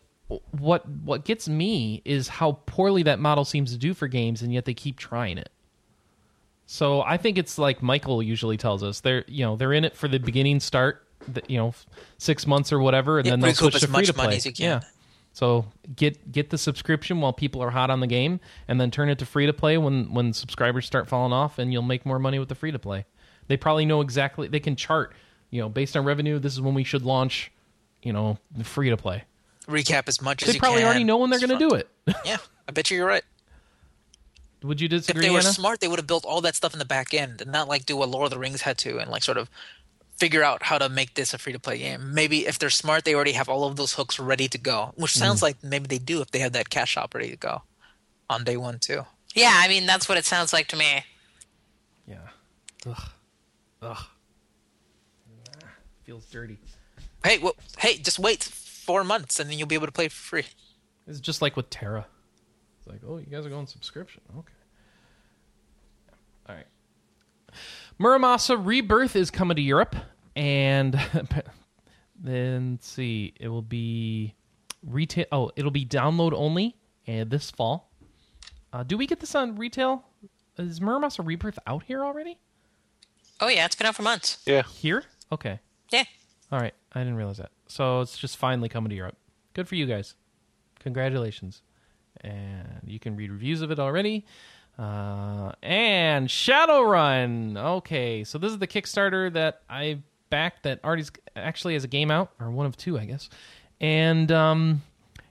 what 0.52 0.90
what 0.90 1.24
gets 1.26 1.48
me 1.48 2.02
is 2.04 2.28
how 2.28 2.54
poorly 2.66 3.04
that 3.04 3.20
model 3.20 3.46
seems 3.46 3.72
to 3.74 3.78
do 3.78 3.94
for 3.94 4.08
games, 4.08 4.42
and 4.42 4.52
yet 4.54 4.66
they 4.66 4.74
keep 4.74 4.98
trying 4.98 5.38
it. 5.38 5.50
So 6.66 7.02
I 7.02 7.18
think 7.18 7.38
it's 7.38 7.58
like 7.60 7.84
Michael 7.84 8.24
usually 8.24 8.58
tells 8.58 8.82
us 8.84 9.02
they're 9.02 9.24
you 9.28 9.46
know 9.46 9.56
they're 9.56 9.74
in 9.74 9.86
it 9.86 9.96
for 9.96 10.08
the 10.08 10.18
beginning 10.18 10.60
start, 10.60 11.06
you 11.48 11.58
know, 11.58 11.74
six 12.18 12.48
months 12.48 12.72
or 12.74 12.80
whatever, 12.80 13.20
and 13.20 13.26
Yeah, 13.28 13.32
then 13.34 13.40
they'll 13.42 13.54
switch 13.54 13.76
as 13.76 13.82
to 13.82 13.88
free 13.88 14.06
to 14.06 14.14
play. 14.14 14.26
money 14.26 14.36
as 14.38 14.46
you 14.46 14.54
can. 14.54 14.66
Yeah. 14.66 14.80
So 15.34 15.66
get 15.96 16.32
get 16.32 16.50
the 16.50 16.58
subscription 16.58 17.22
while 17.22 17.34
people 17.34 17.62
are 17.62 17.70
hot 17.70 17.90
on 17.92 18.00
the 18.00 18.08
game, 18.08 18.40
and 18.68 18.80
then 18.82 18.90
turn 18.90 19.10
it 19.10 19.20
to 19.20 19.26
free 19.26 19.46
to 19.46 19.54
play 19.54 19.78
when 19.78 20.12
when 20.14 20.34
subscribers 20.34 20.86
start 20.88 21.08
falling 21.08 21.34
off, 21.34 21.60
and 21.60 21.72
you'll 21.72 21.82
make 21.84 22.06
more 22.06 22.18
money 22.20 22.40
with 22.40 22.50
the 22.50 22.56
free 22.56 22.72
to 22.72 22.80
play. 22.80 23.06
They 23.48 23.58
probably 23.58 23.86
know 23.86 24.02
exactly. 24.02 24.48
They 24.48 24.60
can 24.62 24.76
chart, 24.76 25.14
you 25.52 25.62
know, 25.62 25.70
based 25.70 25.96
on 25.96 26.04
revenue. 26.04 26.40
This 26.40 26.54
is 26.54 26.62
when 26.62 26.74
we 26.74 26.84
should 26.84 27.04
launch, 27.04 27.52
you 28.06 28.14
know, 28.14 28.38
free 28.64 28.90
to 28.90 28.95
play. 28.98 29.23
Recap 29.68 30.07
as 30.07 30.22
much 30.22 30.44
as 30.44 30.53
They 30.53 30.60
probably 30.60 30.80
can. 30.82 30.86
already 30.88 31.03
know 31.03 31.18
when 31.18 31.30
they're 31.32 31.40
going 31.40 31.49
to 31.49 31.57
do 31.57 31.73
it. 31.76 31.90
Yeah, 32.26 32.38
I 32.69 32.72
bet 32.72 32.90
you 32.91 32.98
you're 32.98 33.07
right. 33.07 33.23
Would 34.64 34.80
you 34.80 34.88
disagree? 34.88 35.19
If 35.22 35.27
they 35.27 35.32
were 35.34 35.40
Anna? 35.40 35.49
smart, 35.49 35.80
they 35.80 35.88
would 35.88 35.99
have 35.99 36.07
built 36.07 36.23
all 36.23 36.40
that 36.41 36.56
stuff 36.56 36.73
in 36.73 36.80
the 36.80 36.86
back 36.86 37.14
end 37.14 37.41
and 37.41 37.52
not 37.52 37.68
like 37.68 37.86
do 37.86 37.98
what 37.98 38.10
Lord 38.10 38.26
of 38.26 38.32
the 38.32 38.40
Rings 38.40 38.61
had 38.61 38.77
to 38.80 38.99
and 38.99 39.10
like 39.11 39.23
sort 39.23 39.38
of 39.38 39.49
figure 40.18 40.44
out 40.44 40.64
how 40.64 40.77
to 40.77 40.88
make 40.88 41.15
this 41.15 41.34
a 41.34 41.38
free 41.38 41.52
to 41.53 41.60
play 41.60 41.77
game. 41.80 42.14
Maybe 42.14 42.45
if 42.48 42.57
they're 42.57 42.69
smart, 42.69 43.03
they 43.06 43.14
already 43.15 43.34
have 43.34 43.49
all 43.49 43.65
of 43.65 43.76
those 43.76 43.94
hooks 43.94 44.18
ready 44.19 44.48
to 44.48 44.57
go, 44.57 44.94
which 44.95 45.11
Mm. 45.14 45.18
sounds 45.19 45.41
like 45.41 45.57
maybe 45.64 45.88
they 45.88 45.98
do 45.99 46.22
if 46.22 46.32
they 46.32 46.40
have 46.40 46.53
that 46.53 46.69
cash 46.69 46.91
shop 46.91 47.14
ready 47.14 47.32
to 47.32 47.36
go 47.38 47.64
on 48.30 48.44
day 48.44 48.56
one 48.57 48.80
too. 48.80 49.06
Yeah, 49.36 49.52
I 49.53 49.68
mean, 49.68 49.86
that's 49.86 50.07
what 50.07 50.18
it 50.18 50.26
sounds 50.26 50.53
like 50.53 50.68
to 50.69 50.76
me. 50.77 51.03
Yeah. 52.07 52.30
Ugh. 52.88 53.03
Ugh. 53.82 54.06
Feels 56.06 56.26
dirty. 56.27 56.57
Hey, 57.26 57.40
well, 57.40 57.56
hey, 57.80 57.98
just 57.98 58.20
wait 58.20 58.44
four 58.44 59.04
months 59.04 59.40
and 59.40 59.50
then 59.50 59.58
you'll 59.58 59.68
be 59.68 59.74
able 59.74 59.88
to 59.88 59.92
play 59.92 60.10
for 60.10 60.16
free. 60.16 60.46
It's 61.08 61.20
just 61.20 61.42
like 61.42 61.56
with 61.56 61.72
TERA. 61.72 62.06
It's 62.78 62.88
like, 62.88 63.02
oh, 63.08 63.18
you 63.18 63.26
guys 63.26 63.48
are 63.48 63.50
going 63.50 63.66
subscription. 63.66 64.22
Okay. 64.38 64.54
All 66.48 66.56
right. 66.56 66.68
Muramasa 68.00 68.64
Rebirth 68.64 69.16
is 69.16 69.32
coming 69.32 69.56
to 69.56 69.62
Europe, 69.62 69.96
and 70.36 70.94
then 72.20 72.74
let's 72.74 72.88
see, 72.88 73.34
it 73.40 73.48
will 73.48 73.64
be 73.64 74.36
retail. 74.84 75.26
Oh, 75.32 75.52
it'll 75.56 75.72
be 75.72 75.86
download 75.86 76.34
only, 76.34 76.76
and 77.08 77.32
this 77.32 77.50
fall. 77.50 77.90
Uh, 78.72 78.84
do 78.84 78.98
we 78.98 79.08
get 79.08 79.20
this 79.20 79.34
on 79.34 79.56
retail? 79.56 80.04
Is 80.60 80.80
Muramasa 80.80 81.26
Rebirth 81.26 81.58
out 81.66 81.84
here 81.84 82.04
already? 82.04 82.38
Oh, 83.40 83.48
yeah, 83.48 83.66
it's 83.66 83.76
been 83.76 83.88
out 83.88 83.96
for 83.96 84.04
months. 84.04 84.38
Yeah. 84.46 84.62
Here? 84.62 85.04
Okay. 85.32 85.60
Yeah. 85.92 86.04
All 86.52 86.60
right. 86.60 86.74
I 86.96 87.00
didn't 87.00 87.18
realize 87.18 87.38
that. 87.38 87.52
So 87.68 88.02
it's 88.02 88.18
just 88.18 88.38
finally 88.38 88.70
coming 88.70 88.90
to 88.90 88.96
Europe. 88.96 89.18
Good 89.54 89.68
for 89.68 89.76
you 89.76 89.86
guys. 89.86 90.16
Congratulations. 90.80 91.62
And 92.22 92.82
you 92.86 93.00
can 93.00 93.16
read 93.16 93.30
reviews 93.32 93.62
of 93.62 93.70
it 93.70 93.80
already. 93.80 94.26
Uh, 94.80 95.52
and 95.62 96.28
Shadowrun. 96.28 97.58
Okay. 97.58 98.24
So 98.24 98.38
this 98.38 98.52
is 98.52 98.60
the 98.60 98.68
Kickstarter 98.68 99.32
that 99.34 99.62
I 99.70 100.00
backed 100.30 100.64
that 100.64 100.80
already 100.84 101.04
actually 101.36 101.74
has 101.74 101.84
a 101.84 101.88
game 101.88 102.10
out, 102.10 102.32
or 102.40 102.50
one 102.50 102.66
of 102.66 102.78
two, 102.78 102.98
I 102.98 103.06
guess. 103.06 103.30
And 103.82 104.32
um, 104.32 104.82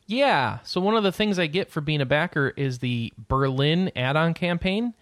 yeah. 0.06 0.58
So 0.64 0.80
one 0.80 0.96
of 0.96 1.02
the 1.02 1.12
things 1.12 1.38
I 1.38 1.46
get 1.46 1.70
for 1.70 1.80
being 1.80 2.00
a 2.00 2.06
backer 2.06 2.52
is 2.56 2.78
the 2.78 3.12
Berlin 3.28 3.90
add 3.96 4.16
on 4.16 4.34
campaign. 4.34 4.94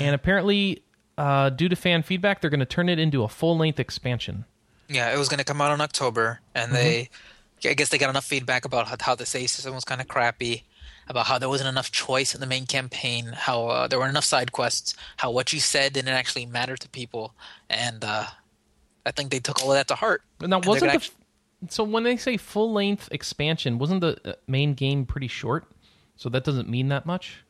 And 0.00 0.14
apparently, 0.14 0.82
uh, 1.18 1.50
due 1.50 1.68
to 1.68 1.76
fan 1.76 2.02
feedback, 2.02 2.40
they're 2.40 2.48
going 2.48 2.60
to 2.60 2.66
turn 2.66 2.88
it 2.88 2.98
into 2.98 3.22
a 3.22 3.28
full 3.28 3.58
length 3.58 3.78
expansion. 3.78 4.46
Yeah, 4.88 5.12
it 5.14 5.18
was 5.18 5.28
going 5.28 5.38
to 5.38 5.44
come 5.44 5.60
out 5.60 5.72
in 5.72 5.80
October, 5.80 6.40
and 6.54 6.72
Mm-hmm. 6.72 6.74
they, 7.62 7.70
I 7.70 7.74
guess 7.74 7.88
they 7.88 7.98
got 7.98 8.10
enough 8.10 8.24
feedback 8.26 8.64
about 8.64 8.86
how, 8.88 8.96
how 9.00 9.14
the 9.14 9.26
save 9.26 9.50
system 9.50 9.74
was 9.74 9.84
kind 9.84 10.00
of 10.00 10.08
crappy, 10.08 10.64
about 11.08 11.26
how 11.26 11.38
there 11.38 11.48
wasn't 11.48 11.68
enough 11.68 11.90
choice 11.92 12.34
in 12.34 12.40
the 12.40 12.46
main 12.46 12.66
campaign, 12.66 13.26
how 13.34 13.66
uh, 13.68 13.86
there 13.88 13.98
weren't 13.98 14.10
enough 14.10 14.24
side 14.24 14.52
quests, 14.52 14.94
how 15.16 15.30
what 15.30 15.52
you 15.52 15.60
said 15.60 15.92
didn't 15.94 16.08
actually 16.14 16.46
matter 16.46 16.76
to 16.76 16.88
people, 16.90 17.34
and 17.70 18.04
uh, 18.04 18.24
I 19.06 19.10
think 19.10 19.30
they 19.30 19.38
took 19.40 19.62
all 19.62 19.72
of 19.72 19.76
that 19.76 19.88
to 19.88 19.94
heart. 19.94 20.22
Now 20.40 20.60
wasn't 20.64 20.90
the 20.92 20.96
act- 20.96 21.10
So 21.68 21.84
when 21.84 22.02
they 22.04 22.16
say 22.18 22.36
full 22.36 22.72
length 22.72 23.08
expansion, 23.10 23.78
wasn't 23.78 24.00
the 24.02 24.18
uh, 24.24 24.32
main 24.46 24.74
game 24.74 25.06
pretty 25.06 25.28
short? 25.28 25.64
So 26.16 26.28
that 26.28 26.44
doesn't 26.44 26.68
mean 26.68 26.88
that 26.88 27.06
much. 27.06 27.42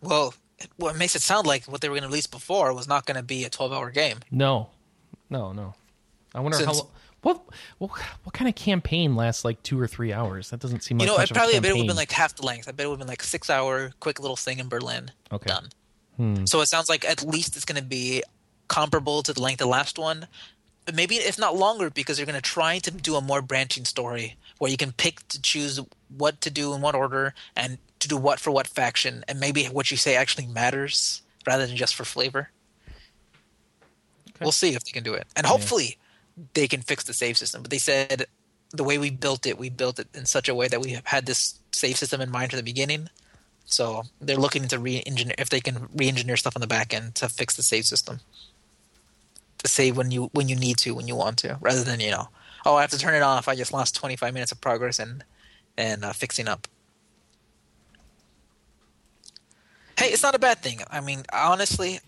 Well, 0.00 0.34
it- 0.58 0.70
what 0.76 0.96
makes 0.96 1.14
it 1.14 1.22
sound 1.22 1.46
like 1.46 1.64
what 1.66 1.80
they 1.82 1.88
were 1.88 1.94
going 1.94 2.02
to 2.02 2.08
release 2.08 2.26
before 2.26 2.72
was 2.74 2.88
not 2.88 3.04
going 3.06 3.16
to 3.18 3.22
be 3.22 3.44
a 3.44 3.50
12-hour 3.50 3.90
game. 3.90 4.18
No, 4.30 4.68
no, 5.30 5.52
no. 5.52 5.74
I 6.38 6.40
wonder 6.40 6.58
Since- 6.58 6.80
how. 6.80 6.88
What, 7.22 7.42
what 7.78 7.90
what 8.22 8.32
kind 8.32 8.48
of 8.48 8.54
campaign 8.54 9.16
lasts 9.16 9.44
like 9.44 9.60
two 9.64 9.78
or 9.80 9.88
three 9.88 10.12
hours? 10.12 10.50
That 10.50 10.60
doesn't 10.60 10.84
seem 10.84 10.98
like 10.98 11.06
You 11.06 11.12
know, 11.12 11.18
much 11.18 11.32
probably 11.32 11.54
of 11.54 11.56
I 11.56 11.58
a 11.58 11.62
bet 11.62 11.70
it 11.70 11.74
would 11.74 11.80
have 11.80 11.86
been 11.88 11.96
like 11.96 12.12
half 12.12 12.36
the 12.36 12.46
length. 12.46 12.68
I 12.68 12.70
bet 12.70 12.86
it 12.86 12.88
would 12.90 12.92
have 12.92 13.00
been 13.00 13.08
like 13.08 13.24
six-hour 13.24 13.90
quick 13.98 14.20
little 14.20 14.36
thing 14.36 14.60
in 14.60 14.68
Berlin. 14.68 15.10
Okay. 15.32 15.52
Hmm. 16.16 16.34
Done. 16.34 16.46
So 16.46 16.60
it 16.60 16.66
sounds 16.66 16.88
like 16.88 17.04
at 17.04 17.24
least 17.24 17.56
it's 17.56 17.64
going 17.64 17.80
to 17.80 17.86
be 17.86 18.22
comparable 18.68 19.24
to 19.24 19.32
the 19.32 19.42
length 19.42 19.60
of 19.60 19.66
the 19.66 19.70
last 19.70 19.98
one, 19.98 20.28
but 20.84 20.94
maybe 20.94 21.16
if 21.16 21.40
not 21.40 21.56
longer 21.56 21.90
because 21.90 22.16
they're 22.16 22.26
going 22.26 22.36
to 22.36 22.40
try 22.40 22.78
to 22.78 22.90
do 22.92 23.16
a 23.16 23.20
more 23.20 23.42
branching 23.42 23.84
story 23.84 24.36
where 24.58 24.70
you 24.70 24.76
can 24.76 24.92
pick 24.92 25.26
to 25.28 25.42
choose 25.42 25.80
what 26.16 26.40
to 26.42 26.50
do 26.50 26.72
in 26.72 26.80
what 26.80 26.94
order 26.94 27.34
and 27.56 27.78
to 27.98 28.06
do 28.06 28.16
what 28.16 28.38
for 28.38 28.52
what 28.52 28.68
faction, 28.68 29.24
and 29.26 29.40
maybe 29.40 29.64
what 29.64 29.90
you 29.90 29.96
say 29.96 30.14
actually 30.14 30.46
matters 30.46 31.22
rather 31.46 31.66
than 31.66 31.76
just 31.76 31.96
for 31.96 32.04
flavor. 32.04 32.50
We'll 34.40 34.52
see 34.52 34.74
if 34.74 34.84
they 34.84 34.92
can 34.92 35.02
do 35.02 35.14
it, 35.14 35.26
and 35.34 35.44
hopefully 35.46 35.98
they 36.54 36.68
can 36.68 36.82
fix 36.82 37.04
the 37.04 37.12
save 37.12 37.36
system. 37.36 37.62
But 37.62 37.70
they 37.70 37.78
said 37.78 38.26
the 38.70 38.84
way 38.84 38.98
we 38.98 39.10
built 39.10 39.46
it, 39.46 39.58
we 39.58 39.70
built 39.70 39.98
it 39.98 40.08
in 40.14 40.26
such 40.26 40.48
a 40.48 40.54
way 40.54 40.68
that 40.68 40.80
we 40.80 40.90
have 40.92 41.06
had 41.06 41.26
this 41.26 41.58
save 41.72 41.96
system 41.96 42.20
in 42.20 42.30
mind 42.30 42.50
from 42.50 42.58
the 42.58 42.62
beginning. 42.62 43.08
So 43.64 44.04
they're 44.20 44.36
looking 44.36 44.66
to 44.68 44.78
re-engineer 44.78 45.34
if 45.38 45.50
they 45.50 45.60
can 45.60 45.88
re-engineer 45.94 46.36
stuff 46.36 46.56
on 46.56 46.60
the 46.60 46.66
back 46.66 46.94
end 46.94 47.14
to 47.16 47.28
fix 47.28 47.54
the 47.56 47.62
save 47.62 47.84
system. 47.84 48.20
To 49.58 49.68
save 49.68 49.96
when 49.96 50.10
you 50.10 50.30
when 50.32 50.48
you 50.48 50.56
need 50.56 50.78
to, 50.78 50.94
when 50.94 51.08
you 51.08 51.16
want 51.16 51.38
to, 51.38 51.58
rather 51.60 51.82
than 51.82 52.00
you 52.00 52.10
know, 52.10 52.28
oh, 52.64 52.76
I 52.76 52.82
have 52.82 52.90
to 52.90 52.98
turn 52.98 53.14
it 53.14 53.22
off. 53.22 53.48
I 53.48 53.56
just 53.56 53.72
lost 53.72 53.96
twenty 53.96 54.16
five 54.16 54.32
minutes 54.32 54.52
of 54.52 54.60
progress 54.60 54.98
and 54.98 55.24
and 55.76 56.04
uh, 56.04 56.12
fixing 56.12 56.46
up. 56.46 56.68
Hey, 59.98 60.10
it's 60.10 60.22
not 60.22 60.36
a 60.36 60.38
bad 60.38 60.58
thing. 60.58 60.80
I 60.90 61.00
mean, 61.00 61.24
honestly, 61.32 61.98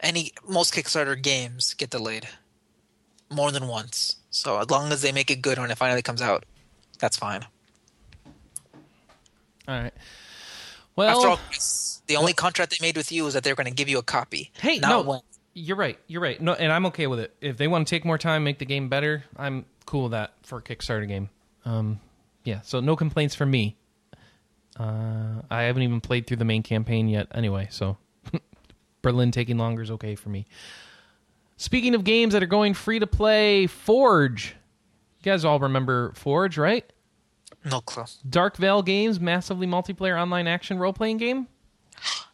any 0.00 0.32
most 0.48 0.74
Kickstarter 0.74 1.20
games 1.20 1.72
get 1.74 1.90
delayed 1.90 2.26
more 3.30 3.50
than 3.50 3.68
once. 3.68 4.16
So 4.30 4.58
as 4.58 4.70
long 4.70 4.92
as 4.92 5.02
they 5.02 5.12
make 5.12 5.30
it 5.30 5.42
good 5.42 5.58
when 5.58 5.70
it 5.70 5.78
finally 5.78 6.02
comes 6.02 6.22
out, 6.22 6.44
that's 6.98 7.16
fine. 7.16 7.44
All 9.68 9.80
right. 9.80 9.94
Well, 10.96 11.08
After 11.16 11.28
all, 11.28 11.40
the 12.06 12.16
only 12.16 12.32
contract 12.32 12.76
they 12.78 12.84
made 12.84 12.96
with 12.96 13.12
you 13.12 13.26
is 13.26 13.34
that 13.34 13.44
they're 13.44 13.54
going 13.54 13.66
to 13.68 13.72
give 13.74 13.88
you 13.88 13.98
a 13.98 14.02
copy. 14.02 14.50
Hey, 14.60 14.78
not 14.78 14.88
no, 14.88 15.02
when. 15.02 15.20
you're 15.54 15.76
right. 15.76 15.98
You're 16.08 16.20
right. 16.20 16.40
No, 16.40 16.54
and 16.54 16.72
I'm 16.72 16.86
okay 16.86 17.06
with 17.06 17.20
it. 17.20 17.34
If 17.40 17.56
they 17.56 17.68
want 17.68 17.86
to 17.86 17.90
take 17.90 18.04
more 18.04 18.18
time, 18.18 18.44
make 18.44 18.58
the 18.58 18.64
game 18.64 18.88
better, 18.88 19.24
I'm 19.36 19.64
cool 19.86 20.04
with 20.04 20.12
that 20.12 20.32
for 20.42 20.58
a 20.58 20.62
Kickstarter 20.62 21.06
game. 21.06 21.30
Um, 21.64 22.00
yeah. 22.44 22.60
So 22.62 22.80
no 22.80 22.96
complaints 22.96 23.34
from 23.34 23.50
me. 23.50 23.76
Uh, 24.78 25.42
I 25.50 25.62
haven't 25.62 25.82
even 25.82 26.00
played 26.00 26.26
through 26.26 26.38
the 26.38 26.44
main 26.44 26.62
campaign 26.62 27.08
yet. 27.08 27.28
Anyway, 27.34 27.68
so 27.70 27.96
Berlin 29.02 29.30
taking 29.30 29.58
longer 29.58 29.82
is 29.82 29.90
okay 29.92 30.14
for 30.14 30.28
me. 30.30 30.46
Speaking 31.60 31.94
of 31.94 32.04
games 32.04 32.32
that 32.32 32.42
are 32.42 32.46
going 32.46 32.72
free 32.72 33.00
to 33.00 33.06
play, 33.06 33.66
Forge. 33.66 34.56
You 35.18 35.24
guys 35.30 35.44
all 35.44 35.60
remember 35.60 36.12
Forge, 36.14 36.56
right? 36.56 36.90
No 37.66 37.82
clue. 37.82 38.04
Dark 38.26 38.56
Vale 38.56 38.80
Games, 38.80 39.20
massively 39.20 39.66
multiplayer 39.66 40.18
online 40.18 40.46
action 40.46 40.78
role 40.78 40.94
playing 40.94 41.18
game. 41.18 41.48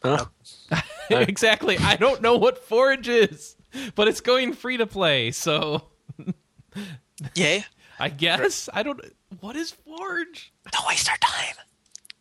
Huh? 0.01 0.27
exactly. 1.09 1.77
I 1.77 1.97
don't 1.97 2.21
know 2.21 2.37
what 2.37 2.57
Forge 2.57 3.09
is, 3.09 3.57
but 3.95 4.07
it's 4.07 4.21
going 4.21 4.53
free 4.53 4.77
to 4.77 4.87
play. 4.87 5.31
So 5.31 5.83
Yay! 7.35 7.65
I 7.99 8.07
guess 8.07 8.69
I 8.73 8.81
don't. 8.81 9.01
What 9.41 9.57
is 9.57 9.71
Forge? 9.71 10.53
Don't 10.71 10.87
waste 10.87 11.09
our 11.09 11.17
time. 11.17 11.55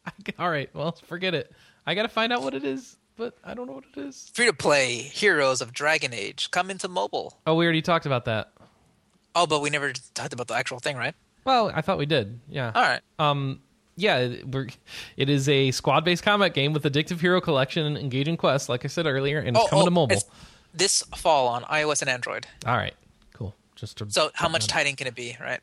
I, 0.04 0.10
all 0.42 0.50
right. 0.50 0.74
Well, 0.74 0.90
forget 1.06 1.34
it. 1.34 1.52
I 1.86 1.94
got 1.94 2.02
to 2.02 2.08
find 2.08 2.32
out 2.32 2.42
what 2.42 2.54
it 2.54 2.64
is, 2.64 2.96
but 3.16 3.34
I 3.44 3.54
don't 3.54 3.66
know 3.66 3.74
what 3.74 3.84
it 3.94 4.00
is. 4.00 4.30
Free 4.34 4.46
to 4.46 4.52
play 4.52 4.96
Heroes 4.96 5.60
of 5.60 5.72
Dragon 5.72 6.12
Age 6.12 6.50
come 6.50 6.70
into 6.70 6.88
mobile. 6.88 7.38
Oh, 7.46 7.54
we 7.54 7.64
already 7.64 7.82
talked 7.82 8.06
about 8.06 8.24
that. 8.26 8.52
Oh, 9.34 9.46
but 9.46 9.60
we 9.60 9.70
never 9.70 9.92
talked 10.14 10.32
about 10.32 10.48
the 10.48 10.54
actual 10.54 10.78
thing, 10.78 10.96
right? 10.96 11.14
Well, 11.44 11.70
I 11.74 11.80
thought 11.80 11.98
we 11.98 12.06
did. 12.06 12.40
Yeah. 12.48 12.72
All 12.74 12.82
right. 12.82 13.00
Um. 13.18 13.60
Yeah, 13.98 14.28
we're, 14.44 14.68
it 15.16 15.30
is 15.30 15.48
a 15.48 15.70
squad-based 15.70 16.22
combat 16.22 16.52
game 16.52 16.74
with 16.74 16.84
addictive 16.84 17.18
hero 17.18 17.40
collection 17.40 17.86
and 17.86 17.96
engaging 17.96 18.36
quests, 18.36 18.68
like 18.68 18.84
I 18.84 18.88
said 18.88 19.06
earlier, 19.06 19.38
and 19.38 19.56
it's 19.56 19.70
coming 19.70 19.86
to 19.86 19.90
mobile. 19.90 20.18
Oh, 20.18 20.34
this 20.74 21.02
fall 21.16 21.48
on 21.48 21.62
iOS 21.62 22.02
and 22.02 22.10
Android. 22.10 22.46
All 22.66 22.76
right, 22.76 22.92
cool. 23.32 23.54
Just 23.74 23.96
to, 23.96 24.10
So 24.10 24.30
how 24.34 24.50
much 24.50 24.66
tighting 24.66 24.96
can 24.96 25.06
it 25.06 25.14
be, 25.14 25.38
right? 25.40 25.60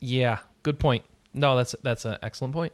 Yeah, 0.00 0.38
good 0.62 0.78
point. 0.78 1.04
No, 1.34 1.56
that's 1.56 1.74
that's 1.82 2.06
an 2.06 2.16
excellent 2.22 2.54
point. 2.54 2.72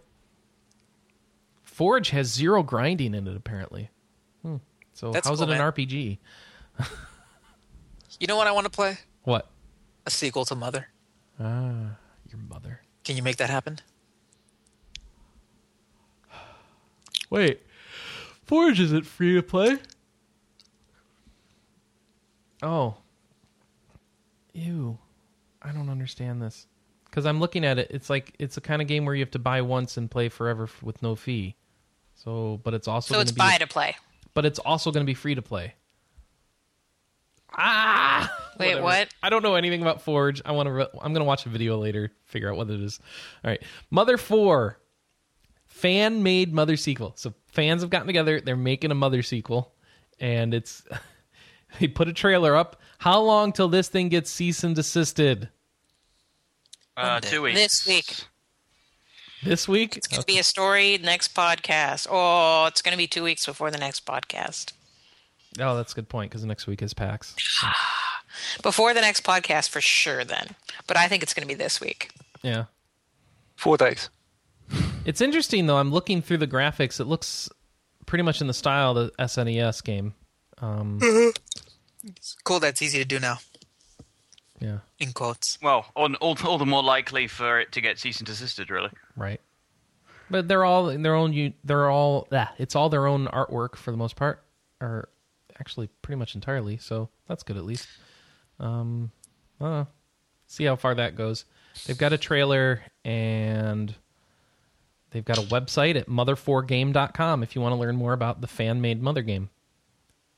Forge 1.75 2.11
has 2.11 2.33
zero 2.33 2.63
grinding 2.63 3.15
in 3.15 3.27
it, 3.27 3.35
apparently. 3.37 3.91
Hmm. 4.43 4.59
So 4.93 5.11
That's 5.11 5.27
how's 5.27 5.41
cool, 5.41 5.51
it 5.51 5.55
an 5.55 5.59
man. 5.59 5.73
RPG? 5.73 6.19
You 8.21 8.29
know 8.29 8.37
what 8.37 8.47
I 8.47 8.53
want 8.53 8.65
to 8.67 8.71
play? 8.71 8.99
What? 9.25 9.51
A 10.07 10.11
sequel 10.11 10.45
to 10.45 10.55
Mother. 10.55 10.87
Ah, 11.41 11.97
your 12.31 12.39
mother. 12.49 12.83
Can 13.03 13.17
you 13.17 13.25
make 13.25 13.39
that 13.39 13.51
happen? 13.51 13.81
Wait, 17.29 17.61
Forge 18.45 18.79
isn't 18.79 19.05
free 19.05 19.35
to 19.35 19.43
play. 19.43 19.79
Oh, 22.63 22.99
ew! 24.53 24.97
I 25.61 25.73
don't 25.73 25.89
understand 25.89 26.41
this 26.41 26.69
because 27.07 27.27
I'm 27.27 27.41
looking 27.41 27.65
at 27.65 27.81
it. 27.81 27.89
It's 27.91 28.09
like 28.09 28.33
it's 28.39 28.57
a 28.57 28.61
kind 28.61 28.81
of 28.81 28.87
game 28.87 29.05
where 29.05 29.17
you 29.17 29.23
have 29.23 29.33
to 29.33 29.41
buy 29.41 29.61
once 29.61 29.97
and 29.97 30.09
play 30.09 30.29
forever 30.29 30.65
f- 30.65 30.81
with 30.85 31.03
no 31.03 31.17
fee. 31.17 31.57
So, 32.25 32.61
but 32.65 32.73
it's 32.75 32.89
also 32.89 33.15
So 33.15 33.21
it's 33.21 33.33
be, 33.33 33.39
buy 33.39 33.59
to 33.59 33.67
play. 33.67 33.97
but 34.33 34.45
it's 34.47 34.59
also 34.59 34.91
going 34.91 35.05
to 35.05 35.11
be 35.11 35.15
free 35.15 35.35
to 35.35 35.43
play. 35.43 35.75
Ah! 37.57 38.33
Wait, 38.59 38.69
Whatever. 38.69 38.83
what? 38.83 39.09
I 39.23 39.31
don't 39.31 39.43
know 39.43 39.55
anything 39.57 39.83
about 39.83 40.03
Forge. 40.03 40.41
I 40.45 40.53
want 40.53 40.67
to. 40.69 40.73
Re- 40.73 40.87
I'm 41.03 41.13
going 41.13 41.21
to 41.21 41.25
watch 41.25 41.45
a 41.47 41.49
video 41.49 41.77
later, 41.79 42.11
figure 42.25 42.51
out 42.51 42.57
what 42.57 42.71
it 42.71 42.81
is. 42.81 43.01
All 43.45 43.51
right, 43.51 43.63
Mother 43.91 44.17
Four, 44.17 44.79
fan 45.67 46.23
made 46.23 46.53
Mother 46.53 46.77
sequel. 46.77 47.13
So 47.17 47.35
fans 47.49 47.83
have 47.83 47.91
gotten 47.91 48.07
together. 48.07 48.41
They're 48.41 48.57
making 48.57 48.91
a 48.91 48.95
Mother 48.95 49.23
sequel, 49.23 49.73
and 50.21 50.55
it's 50.55 50.83
they 51.81 51.89
put 51.89 52.09
a 52.09 52.13
trailer 52.13 52.57
up. 52.57 52.81
How 52.99 53.21
long 53.21 53.53
till 53.53 53.69
this 53.69 53.89
thing 53.89 54.09
gets 54.09 54.31
cease 54.31 54.65
and 54.65 54.75
desisted? 54.75 55.49
Uh, 56.97 57.21
two 57.21 57.43
weeks. 57.43 57.59
This 57.59 57.87
week. 57.87 58.25
This 59.45 59.69
week? 59.69 59.97
It's 59.97 60.07
going 60.07 60.23
to 60.23 60.27
be 60.27 60.39
a 60.39 60.43
story 60.43 60.97
next 60.97 61.35
podcast. 61.35 62.07
Oh, 62.11 62.65
it's 62.67 62.81
going 62.81 62.93
to 62.93 62.99
be 62.99 63.07
two 63.07 63.23
weeks 63.23 63.45
before 63.45 63.71
the 63.71 63.77
next 63.77 64.07
podcast. 64.07 64.73
Oh, 65.61 65.77
that's 65.77 65.93
a 65.93 65.95
good 65.95 66.09
point 66.09 66.31
because 66.31 66.45
next 66.47 66.67
week 66.67 66.81
is 66.83 66.95
PAX. 66.95 67.37
Before 68.63 68.93
the 68.95 69.01
next 69.01 69.23
podcast, 69.23 69.69
for 69.69 69.81
sure, 69.81 70.25
then. 70.25 70.57
But 70.87 70.97
I 70.97 71.07
think 71.09 71.23
it's 71.23 71.35
going 71.35 71.47
to 71.47 71.55
be 71.55 71.55
this 71.55 71.81
week. 71.81 72.11
Yeah. 72.43 72.65
Four 73.57 73.77
days. 73.77 74.09
It's 75.05 75.21
interesting 75.21 75.67
though. 75.67 75.77
I'm 75.77 75.93
looking 75.93 76.23
through 76.23 76.39
the 76.39 76.47
graphics. 76.47 76.99
It 76.99 77.05
looks 77.05 77.51
pretty 78.07 78.23
much 78.23 78.41
in 78.41 78.47
the 78.47 78.55
style 78.55 78.97
of 78.97 79.11
the 79.11 79.23
SNES 79.23 79.85
game. 79.85 80.15
Um, 80.63 80.99
It's 82.07 82.37
cool 82.43 82.59
That's 82.59 82.81
easy 82.81 82.97
to 83.01 83.05
do 83.05 83.21
now. 83.21 83.37
Yeah, 84.61 84.79
In 84.99 85.13
quotes. 85.13 85.59
Well, 85.63 85.87
all, 85.97 86.13
all, 86.17 86.37
all 86.45 86.59
the 86.59 86.67
more 86.67 86.83
likely 86.83 87.27
for 87.27 87.61
it 87.61 87.73
to 87.73 87.81
get 87.81 87.99
cease 87.99 88.19
and 88.19 88.27
desisted, 88.27 88.71
really. 88.71 88.91
right. 89.17 89.41
But 90.31 90.49
they're 90.49 90.65
all 90.65 90.89
in 90.89 91.03
their 91.03 91.15
own. 91.15 91.55
They're 91.65 91.91
all. 91.91 92.29
Yeah, 92.33 92.49
it's 92.59 92.75
all 92.75 92.89
their 92.89 93.07
own 93.07 93.27
artwork 93.27 93.77
for 93.77 93.91
the 93.91 93.97
most 93.97 94.17
part, 94.17 94.43
or 94.81 95.11
actually 95.61 95.89
pretty 96.03 96.19
much 96.19 96.35
entirely. 96.35 96.79
So 96.79 97.11
that's 97.29 97.43
good 97.43 97.59
at 97.59 97.65
least. 97.65 97.89
Um, 98.59 99.11
I. 99.61 99.85
See 100.47 100.65
how 100.65 100.77
far 100.77 100.95
that 100.95 101.15
goes. 101.15 101.45
They've 101.87 101.99
got 101.99 102.13
a 102.13 102.19
trailer 102.19 102.83
and 103.05 103.95
they've 105.11 105.25
got 105.25 105.39
a 105.39 105.43
website 105.43 105.97
at 105.97 106.09
mother4game.com 106.09 107.43
if 107.43 107.55
you 107.55 107.61
want 107.63 107.73
to 107.73 107.81
learn 107.81 107.97
more 107.97 108.13
about 108.13 108.41
the 108.41 108.47
fan 108.47 108.81
made 108.81 109.03
Mother 109.03 109.23
game. 109.23 109.51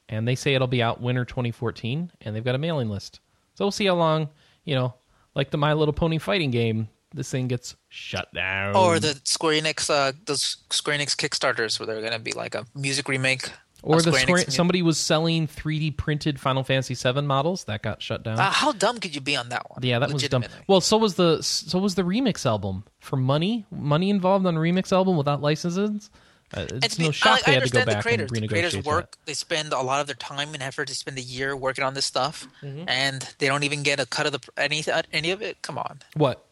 And 0.09 0.27
they 0.27 0.35
say 0.35 0.55
it'll 0.55 0.69
be 0.69 0.83
out 0.83 1.01
winter 1.01 1.25
2014, 1.25 2.13
and 2.21 2.35
they've 2.37 2.45
got 2.45 2.55
a 2.55 2.59
mailing 2.59 2.89
list. 2.89 3.21
So 3.57 3.65
we'll 3.65 3.73
see 3.73 3.87
how 3.87 3.95
long, 3.95 4.29
you 4.65 4.75
know, 4.75 4.95
like 5.35 5.51
the 5.51 5.57
My 5.59 5.73
Little 5.73 5.95
Pony 5.95 6.19
fighting 6.19 6.51
game, 6.51 6.89
this 7.15 7.31
thing 7.31 7.49
gets 7.49 7.75
shut 7.89 8.33
down. 8.35 8.77
Or 8.77 9.01
the 9.01 9.19
Square 9.25 9.63
Enix, 9.63 9.89
uh, 9.91 10.13
those 10.27 10.59
Square 10.71 10.99
Enix 10.99 11.17
Kickstarters 11.17 11.81
where 11.81 11.87
they're 11.87 12.01
going 12.01 12.13
to 12.13 12.19
be 12.19 12.33
like 12.33 12.55
a 12.55 12.67
music 12.75 13.09
remake. 13.09 13.51
or 13.83 14.03
the 14.03 14.13
Square 14.13 14.45
Enix 14.45 14.53
somebody 14.53 14.83
was 14.83 14.99
selling 14.99 15.49
3D 15.49 15.97
printed 15.97 16.39
Final 16.39 16.65
Fantasy 16.65 16.95
VII 16.95 17.23
models 17.23 17.65
that 17.65 17.83
got 17.83 18.03
shut 18.03 18.23
down. 18.23 18.39
Uh, 18.39 18.51
how 18.51 18.73
dumb 18.73 18.99
could 18.99 19.15
you 19.15 19.23
be 19.23 19.37
on 19.37 19.49
that 19.49 19.71
one? 19.71 19.81
Yeah, 19.83 19.99
that 20.01 20.13
was 20.13 20.23
dumb. 20.29 20.45
Well, 20.67 20.83
so 20.83 20.99
was 20.99 21.15
the 21.15 21.43
so 21.43 21.79
was 21.79 21.95
the 21.95 22.03
remix 22.03 22.45
album 22.45 22.85
for 22.99 23.17
money. 23.17 23.65
Money 23.71 24.11
involved 24.11 24.45
on 24.45 24.55
a 24.55 24.61
remix 24.61 24.93
album 24.93 25.17
without 25.17 25.41
licenses. 25.41 26.11
Uh, 26.55 26.67
it's 26.83 26.95
to 26.95 26.99
be- 26.99 27.05
no 27.05 27.09
I, 27.09 27.13
shock 27.13 27.33
like, 27.33 27.45
they 27.45 27.53
I 27.53 27.55
had 27.57 27.65
to 27.65 27.71
go 27.71 27.79
understand 27.81 27.99
the 27.99 28.03
creators. 28.03 28.31
and 28.33 28.43
The 28.43 28.49
creators 28.49 28.77
work. 28.85 29.11
that. 29.13 29.27
They 29.27 29.35
spend 29.35 29.73
a 29.73 29.81
lot 29.81 30.01
of 30.01 30.07
their 30.07 30.15
time 30.17 30.55
and 30.55 30.63
effort. 30.63 30.89
They 30.89 30.95
spend 30.95 31.19
a 31.19 31.23
year 31.23 31.57
working 31.57 31.83
on 31.85 31.95
this 31.95 32.05
stuff, 32.07 32.47
Mm-hmm. 32.63 32.85
and 32.89 33.35
they 33.39 33.47
don't 33.49 33.65
even 33.65 33.83
get 33.83 33.99
a 34.01 34.07
cut 34.07 34.27
of 34.27 34.33
the 34.33 34.41
any 34.57 34.85
any 35.13 35.31
of 35.33 35.43
it. 35.43 35.61
Come 35.63 35.77
on. 35.79 36.01
What? 36.15 36.45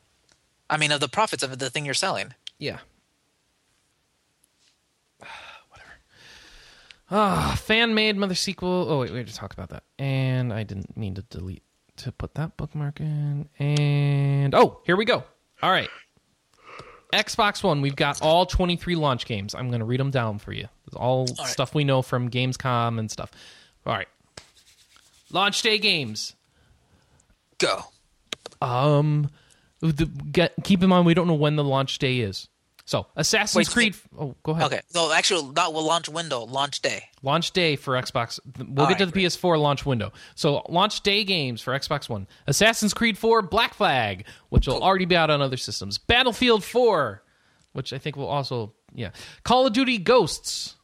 I 0.69 0.77
mean, 0.79 0.91
of 0.93 1.01
the 1.01 1.09
profits 1.09 1.43
of 1.43 1.59
the 1.59 1.71
thing 1.71 1.85
you're 1.85 1.95
selling. 1.95 2.35
Yeah. 2.59 2.79
Whatever. 5.69 5.91
Ah, 7.11 7.59
fan 7.63 7.95
made 7.95 8.17
mother 8.17 8.35
sequel. 8.35 8.87
Oh 8.89 9.01
wait, 9.01 9.11
we 9.13 9.19
had 9.19 9.29
to 9.29 9.35
talk 9.35 9.53
about 9.53 9.69
that, 9.71 9.85
and 9.99 10.53
I 10.53 10.63
didn't 10.65 10.97
mean 10.97 11.15
to 11.15 11.23
delete 11.23 11.63
to 11.99 12.11
put 12.13 12.35
that 12.35 12.57
bookmark 12.57 12.99
in. 13.01 13.49
And 13.59 14.55
oh, 14.55 14.81
here 14.85 14.97
we 14.97 15.05
go. 15.05 15.23
All 15.63 15.71
right. 15.71 15.89
Xbox 17.15 17.63
One, 17.63 17.81
we've 17.81 17.97
got 17.97 18.21
all 18.23 18.47
23 18.47 18.97
launch 18.97 19.27
games. 19.27 19.55
I'm 19.55 19.69
going 19.69 19.81
to 19.81 19.85
read 19.85 20.01
them 20.01 20.11
down 20.11 20.39
for 20.39 20.53
you. 20.53 20.69
It's 20.87 20.97
all 20.97 21.27
right. 21.27 21.49
stuff 21.49 21.75
we 21.75 21.85
know 21.85 22.03
from 22.03 22.31
Gamescom 22.31 22.99
and 22.99 23.11
stuff. 23.11 23.31
All 23.87 23.95
right. 23.95 24.09
Launch 25.31 25.63
day 25.63 25.79
games. 25.79 26.35
Go. 27.59 27.85
Um, 28.61 29.31
the, 29.81 30.07
get, 30.07 30.55
keep 30.63 30.83
in 30.83 30.89
mind 30.89 31.07
we 31.07 31.15
don't 31.15 31.27
know 31.27 31.35
when 31.35 31.57
the 31.57 31.65
launch 31.65 31.99
day 31.99 32.21
is. 32.21 32.49
So 32.87 33.07
Assassin's 33.17 33.69
Wait, 33.69 33.73
Creed. 33.73 33.97
Oh, 34.19 34.35
go 34.43 34.53
ahead. 34.53 34.67
Okay. 34.67 34.81
No, 34.95 35.11
actually, 35.11 35.51
not 35.53 35.73
will 35.73 35.85
launch 35.85 36.09
window, 36.09 36.45
launch 36.45 36.83
day. 36.83 37.05
Launch 37.23 37.53
day 37.53 37.77
for 37.77 37.95
Xbox. 37.95 38.39
We'll 38.59 38.83
All 38.83 38.89
get 38.89 38.99
to 38.99 39.07
right, 39.07 39.15
the 39.15 39.25
PS4 39.25 39.59
launch 39.59 39.87
window. 39.87 40.13
So 40.35 40.63
launch 40.69 41.01
day 41.01 41.25
games 41.25 41.63
for 41.63 41.73
Xbox 41.73 42.09
One: 42.09 42.27
Assassin's 42.47 42.93
Creed 42.93 43.17
4 43.17 43.43
Black 43.43 43.75
Flag, 43.75 44.27
which 44.51 44.67
will 44.67 44.83
already 44.83 45.07
be 45.07 45.17
out 45.17 45.31
on 45.31 45.41
other 45.41 45.57
systems. 45.57 45.97
Battlefield 45.97 46.63
4, 46.63 47.23
which 47.73 47.93
I 47.95 47.99
think 47.99 48.17
will 48.17 48.29
also 48.29 48.75
yeah. 48.95 49.11
Call 49.45 49.67
of 49.67 49.73
Duty 49.73 49.99
Ghosts. 49.99 50.77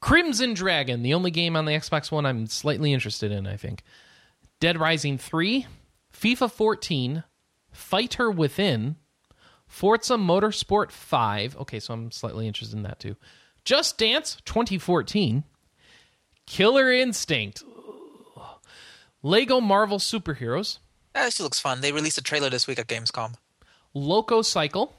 Crimson 0.00 0.52
Dragon, 0.52 1.02
the 1.02 1.14
only 1.14 1.30
game 1.30 1.56
on 1.56 1.64
the 1.64 1.72
Xbox 1.72 2.10
One 2.10 2.26
I'm 2.26 2.46
slightly 2.46 2.92
interested 2.92 3.32
in. 3.32 3.46
I 3.46 3.56
think. 3.56 3.82
Dead 4.60 4.78
Rising 4.78 5.18
3, 5.18 5.66
FIFA 6.12 6.50
14, 6.50 7.24
Fighter 7.72 8.30
Within, 8.30 8.94
Forza 9.72 10.16
Motorsport 10.16 10.90
5. 10.90 11.56
Okay, 11.56 11.80
so 11.80 11.94
I'm 11.94 12.10
slightly 12.12 12.46
interested 12.46 12.76
in 12.76 12.82
that 12.82 13.00
too. 13.00 13.16
Just 13.64 13.96
Dance 13.96 14.36
2014. 14.44 15.44
Killer 16.44 16.92
Instinct. 16.92 17.64
Lego 19.22 19.62
Marvel 19.62 19.98
Superheroes. 19.98 20.78
That 21.14 21.24
actually 21.24 21.44
looks 21.44 21.58
fun. 21.58 21.80
They 21.80 21.90
released 21.90 22.18
a 22.18 22.22
trailer 22.22 22.50
this 22.50 22.66
week 22.66 22.78
at 22.78 22.86
Gamescom. 22.86 23.36
Loco 23.94 24.42
Cycle. 24.42 24.94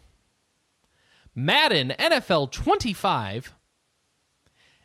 Madden 1.36 1.94
NFL 2.00 2.52
25. 2.52 3.54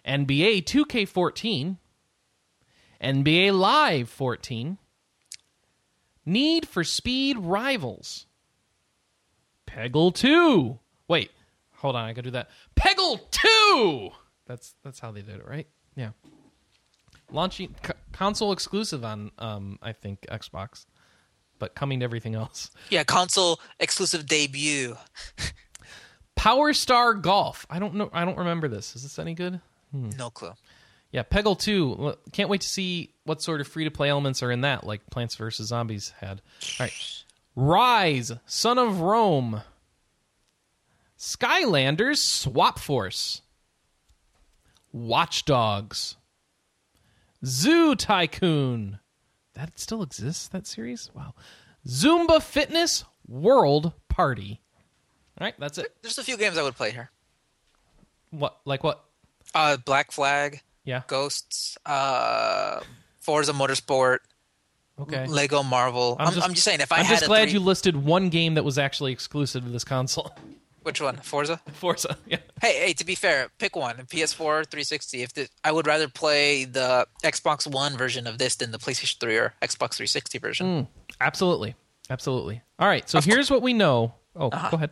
NBA 0.07 0.65
2K14. 0.65 1.79
NBA 3.03 3.59
Live 3.59 4.11
14. 4.11 4.77
Need 6.27 6.69
for 6.69 6.85
Speed 6.85 7.39
Rivals. 7.39 8.27
Peggle 9.69 10.15
2. 10.15 10.79
Wait, 11.09 11.31
hold 11.77 11.97
on, 11.97 12.05
I 12.05 12.13
gotta 12.13 12.23
do 12.23 12.31
that. 12.33 12.49
Peggle 12.77 13.21
2! 13.31 14.11
That's 14.47 14.75
that's 14.83 14.99
how 14.99 15.11
they 15.13 15.23
did 15.23 15.37
it, 15.37 15.47
right? 15.47 15.67
Yeah. 15.95 16.11
Launching 17.31 17.75
c- 17.87 17.93
console 18.13 18.53
exclusive 18.53 19.05
on 19.05 19.31
um 19.39 19.79
I 19.83 19.93
think 19.93 20.21
Xbox, 20.31 20.87
but 21.59 21.75
coming 21.75 22.01
to 22.01 22.05
everything 22.05 22.35
else. 22.35 22.71
Yeah, 22.89 23.05
console 23.05 23.61
exclusive 23.79 24.27
debut. 24.27 24.97
Power 26.35 26.73
Star 26.73 27.15
Golf. 27.15 27.67
I 27.69 27.79
don't 27.79 27.95
know. 27.95 28.09
I 28.13 28.25
don't 28.25 28.39
remember 28.39 28.69
this. 28.69 28.95
Is 28.97 29.03
this 29.03 29.19
any 29.19 29.35
good? 29.35 29.61
No 29.93 30.31
clue. 30.31 30.53
Yeah, 31.11 31.23
Peggle 31.23 31.59
2. 31.59 32.15
Can't 32.33 32.49
wait 32.51 32.61
to 32.61 32.69
see 32.69 33.15
what 33.25 33.41
sort 33.43 33.61
of 33.61 33.67
free 33.67 33.85
to 33.85 33.91
play 33.91 34.09
elements 34.11 34.43
are 34.43 34.51
in 34.53 34.61
that, 34.61 34.85
like 34.85 35.01
Plants 35.11 35.35
vs. 35.37 35.67
Zombies 35.67 36.13
had. 36.21 36.43
All 36.79 36.85
right. 36.85 36.93
Rise, 37.61 38.31
Son 38.47 38.79
of 38.79 39.01
Rome. 39.01 39.63
Skylanders 41.19 42.19
Swap 42.19 42.79
Force. 42.79 43.43
Watchdogs. 44.93 46.17
Zoo 47.45 47.97
Tycoon. 47.97 49.01
That 49.55 49.77
still 49.81 50.05
exists, 50.05 50.47
that 50.49 50.69
series? 50.69 51.11
Wow. 51.15 51.35
Zumba 51.85 52.41
Fitness 52.41 53.05
World 53.27 53.93
Party. 54.09 54.61
All 55.41 55.45
right, 55.45 55.55
that's 55.59 55.79
it. 55.79 55.97
There's 56.01 56.19
a 56.19 56.23
few 56.23 56.37
games 56.37 56.57
I 56.59 56.63
would 56.63 56.77
play 56.77 56.93
here. 56.93 57.11
What? 58.31 58.57
Like 58.67 58.85
what? 58.85 59.05
Uh, 59.53 59.79
Black 59.79 60.13
Flag, 60.13 60.61
Yeah. 60.85 61.03
Ghosts, 61.09 61.77
uh, 61.85 62.83
Forza 63.19 63.53
Motorsport, 63.53 64.19
Okay. 65.01 65.27
Lego 65.27 65.63
Marvel. 65.63 66.17
I'm, 66.19 66.29
I'm 66.41 66.55
just, 66.55 66.65
saying, 66.65 66.81
if 66.81 66.91
I 66.91 66.99
I'm 66.99 67.07
just 67.07 67.27
glad 67.27 67.45
three- 67.45 67.53
you 67.53 67.61
listed 67.61 67.97
one 67.97 68.29
game 68.31 68.55
that 68.55 68.65
was 68.65 68.79
actually 68.79 69.13
exclusive 69.13 69.65
to 69.65 69.71
this 69.71 69.85
console. 69.85 70.33
which 70.83 71.01
one? 71.01 71.17
Forza. 71.17 71.61
Forza. 71.73 72.17
Yeah. 72.27 72.39
Hey, 72.61 72.87
hey. 72.87 72.93
To 72.95 73.05
be 73.05 73.15
fair, 73.15 73.49
pick 73.59 73.77
one. 73.77 73.97
PS4, 73.97 74.67
360. 74.67 75.23
If 75.23 75.33
the, 75.35 75.49
I 75.63 75.71
would 75.71 75.87
rather 75.87 76.09
play 76.09 76.65
the 76.65 77.07
Xbox 77.23 77.67
One 77.71 77.97
version 77.97 78.27
of 78.27 78.39
this 78.39 78.57
than 78.57 78.73
the 78.73 78.79
PlayStation 78.79 79.21
3 79.21 79.37
or 79.37 79.55
Xbox 79.63 79.95
360 79.95 80.39
version. 80.39 80.89
Absolutely. 81.21 81.75
Absolutely. 82.11 82.63
All 82.79 82.89
right. 82.89 83.09
So 83.09 83.21
here's 83.21 83.51
what 83.51 83.63
we 83.63 83.75
know. 83.75 84.15
Oh, 84.35 84.51
go 84.51 84.57
ahead. 84.73 84.91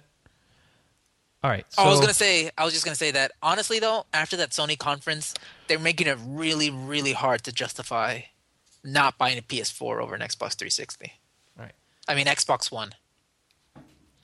All 1.43 1.51
right. 1.51 1.65
So 1.71 1.81
Uh-huh. 1.83 1.89
Oh, 1.89 1.91
I 1.91 1.93
was 1.93 2.01
gonna 2.01 2.15
say, 2.15 2.51
I 2.59 2.65
was 2.65 2.73
just 2.75 2.85
gonna 2.85 2.97
say 2.97 3.11
that 3.13 3.33
honestly, 3.43 3.79
though, 3.79 4.05
after 4.13 4.37
that 4.39 4.51
Sony 4.51 4.77
conference, 4.79 5.35
they're 5.69 5.79
making 5.79 6.09
it 6.09 6.19
really, 6.27 6.71
really 6.71 7.13
hard 7.13 7.43
to 7.45 7.53
justify 7.53 8.21
not 8.87 9.19
buying 9.19 9.39
a 9.39 9.43
PS4 9.43 10.01
over 10.03 10.15
an 10.15 10.21
Xbox 10.21 10.55
360. 10.55 11.13
Right. 11.59 11.73
I 12.09 12.15
mean, 12.15 12.27
Xbox 12.27 12.71
One. 12.71 12.93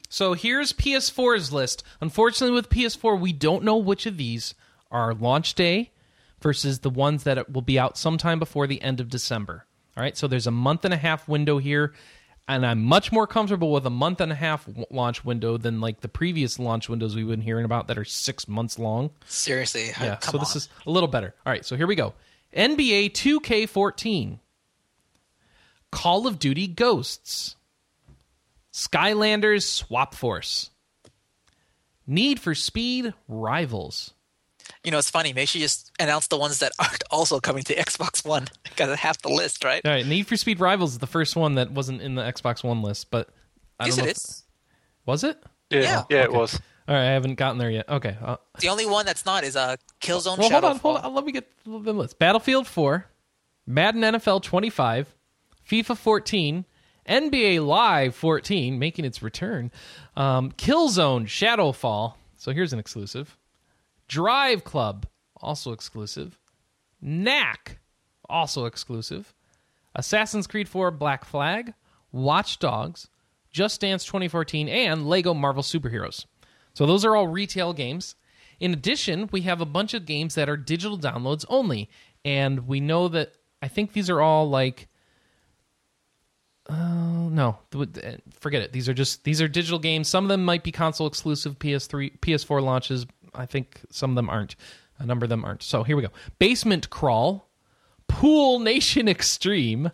So 0.09 0.35
here's 0.35 0.73
PS4's 0.73 1.53
list. 1.53 1.83
Unfortunately, 2.01 2.55
with 2.55 2.69
PS4, 2.69 3.19
we 3.19 3.33
don't 3.33 3.65
know 3.65 3.77
which 3.79 4.05
of 4.07 4.17
these 4.19 4.55
are 4.91 5.15
launch 5.15 5.55
day 5.55 5.91
versus 6.41 6.81
the 6.81 6.91
ones 6.91 7.25
that 7.25 7.51
will 7.51 7.63
be 7.63 7.79
out 7.79 7.97
sometime 7.97 8.39
before 8.39 8.67
the 8.67 8.83
end 8.83 9.01
of 9.01 9.09
December. 9.09 9.65
All 9.97 10.03
right. 10.03 10.17
So 10.17 10.27
there's 10.29 10.47
a 10.47 10.51
month 10.51 10.85
and 10.85 10.93
a 10.93 10.99
half 10.99 11.29
window 11.29 11.59
here. 11.59 11.95
And 12.49 12.67
I'm 12.67 12.83
much 12.83 13.13
more 13.13 13.27
comfortable 13.27 13.73
with 13.73 13.87
a 13.87 13.91
month 13.91 14.21
and 14.21 14.33
a 14.33 14.35
half 14.35 14.69
launch 14.91 15.25
window 15.25 15.57
than 15.57 15.81
like 15.81 16.01
the 16.01 16.09
previous 16.09 16.59
launch 16.59 16.89
windows 16.89 17.15
we've 17.15 17.29
been 17.29 17.41
hearing 17.41 17.65
about 17.65 17.87
that 17.87 17.97
are 17.97 18.05
six 18.05 18.49
months 18.49 18.79
long. 18.81 19.11
Seriously, 19.27 19.93
Yeah, 20.01 20.19
so 20.21 20.33
on. 20.37 20.41
this 20.41 20.57
is 20.57 20.69
a 20.85 20.91
little 20.91 21.09
better. 21.09 21.35
All 21.47 21.53
right, 21.53 21.65
so 21.65 21.77
here 21.77 21.87
we 21.87 21.95
go. 21.95 22.15
NBA 22.55 23.13
2K14, 23.13 24.41
Call 25.93 26.27
of 26.27 26.39
Duty 26.41 26.67
Ghosts, 26.67 27.55
Skylanders 28.73 29.63
Swap 29.65 30.15
Force, 30.15 30.71
Need 32.07 32.41
for 32.41 32.55
Speed 32.55 33.15
Rivals. 33.29 34.13
You 34.85 34.91
know, 34.91 34.99
it's 34.99 35.11
funny. 35.11 35.33
Make 35.33 35.49
she 35.49 35.61
just 35.61 35.91
announce 36.01 36.27
the 36.29 36.37
ones 36.39 36.59
that 36.61 36.73
aren't 36.79 37.03
also 37.11 37.39
coming 37.41 37.63
to 37.65 37.75
Xbox 37.75 38.25
One 38.25 38.49
because 38.65 38.91
I 38.91 38.97
have 38.97 39.21
the 39.23 39.29
list, 39.29 39.65
right? 39.65 39.81
All 39.85 39.93
right, 39.93 40.07
Need 40.07 40.27
for 40.27 40.37
Speed 40.37 40.61
Rivals 40.61 40.93
is 40.93 40.99
the 40.99 41.07
first 41.07 41.37
one 41.37 41.55
that 41.57 41.71
wasn't 41.71 42.01
in 42.03 42.15
the 42.15 42.23
Xbox 42.23 42.65
One 42.65 42.83
list, 42.83 43.11
but 43.11 43.29
I 43.79 43.87
yes, 43.87 43.97
don't 43.97 44.05
know. 44.05 44.09
it 44.09 44.11
if- 44.13 44.17
is. 44.17 44.43
Was 45.05 45.25
it? 45.25 45.43
Yeah, 45.71 45.81
Yeah. 45.81 45.85
yeah, 45.87 46.17
Okay. 46.19 46.23
it 46.25 46.33
was. 46.33 46.61
All 46.89 46.95
right, 46.95 47.03
I 47.09 47.13
haven't 47.13 47.35
gotten 47.37 47.59
there 47.59 47.71
yet. 47.71 47.89
Okay. 47.89 48.17
Uh, 48.21 48.37
The 48.61 48.69
only 48.69 48.87
one 48.87 49.05
that's 49.07 49.25
not 49.25 49.45
is 49.45 49.57
uh, 49.57 49.77
Killzone 50.01 50.39
well, 50.39 50.51
hold 50.51 50.65
on, 50.65 50.79
Shadowfall. 50.79 50.81
hold 50.81 50.97
on. 50.99 51.15
Let 51.15 51.25
me 51.25 51.33
get 51.33 51.51
the 51.65 51.71
list. 51.93 52.19
Battlefield 52.19 52.67
4, 52.67 53.07
Madden 53.67 54.01
NFL 54.03 54.43
25, 54.43 55.13
FIFA 55.73 55.97
14, 55.97 56.65
NBA 57.09 57.67
Live 57.67 58.15
14, 58.15 58.79
making 58.79 59.07
its 59.07 59.23
return, 59.23 59.71
um, 60.19 60.53
Killzone 60.53 61.25
Shadowfall. 61.25 62.13
So 62.37 62.53
here's 62.53 62.75
an 62.75 62.79
exclusive. 62.79 63.39
Drive 64.07 64.65
Club, 64.65 65.07
also 65.35 65.73
exclusive. 65.73 66.39
Knack, 67.01 67.79
also 68.29 68.67
exclusive. 68.67 69.33
Assassin's 69.95 70.47
Creed 70.47 70.69
4 70.69 70.91
Black 70.91 71.25
Flag, 71.25 71.73
Watch 72.13 72.59
Dogs, 72.59 73.09
Just 73.51 73.81
Dance 73.81 74.05
2014, 74.05 74.69
and 74.69 75.09
Lego 75.09 75.33
Marvel 75.33 75.63
Superheroes. 75.63 76.27
So 76.75 76.85
those 76.85 77.03
are 77.03 77.17
all 77.17 77.29
retail 77.29 77.73
games. 77.73 78.15
In 78.61 78.75
addition, 78.75 79.31
we 79.33 79.41
have 79.43 79.63
a 79.63 79.67
bunch 79.67 79.95
of 79.95 80.05
games 80.05 80.35
that 80.35 80.51
are 80.51 80.59
digital 80.59 80.99
downloads 80.99 81.47
only. 81.49 81.89
And 82.27 82.69
we 82.69 82.79
know 82.79 83.09
that 83.09 83.33
I 83.63 83.69
think 83.69 83.95
these 83.95 84.11
are 84.11 84.21
all 84.21 84.51
like 84.51 84.89
Oh 86.69 87.29
no, 87.31 87.59
forget 88.39 88.63
it. 88.63 88.73
These 88.73 88.89
are 88.89 88.95
just 88.95 89.25
these 89.25 89.43
are 89.43 89.49
digital 89.49 89.79
games. 89.79 90.09
Some 90.09 90.25
of 90.25 90.29
them 90.29 90.45
might 90.45 90.63
be 90.63 90.71
console 90.71 91.07
exclusive 91.07 91.59
PS3 91.59 92.19
PS4 92.21 92.63
launches. 92.63 93.07
I 93.35 93.47
think 93.47 93.81
some 93.91 94.11
of 94.11 94.17
them 94.17 94.31
aren't. 94.31 94.57
A 94.99 95.07
number 95.07 95.25
of 95.25 95.31
them 95.31 95.45
aren't. 95.45 95.63
So 95.63 95.83
here 95.83 95.97
we 95.97 96.03
go. 96.03 96.11
Basement 96.39 96.89
Crawl, 96.91 97.49
Pool 98.07 98.61
Nation 98.61 99.09
Extreme, 99.09 99.91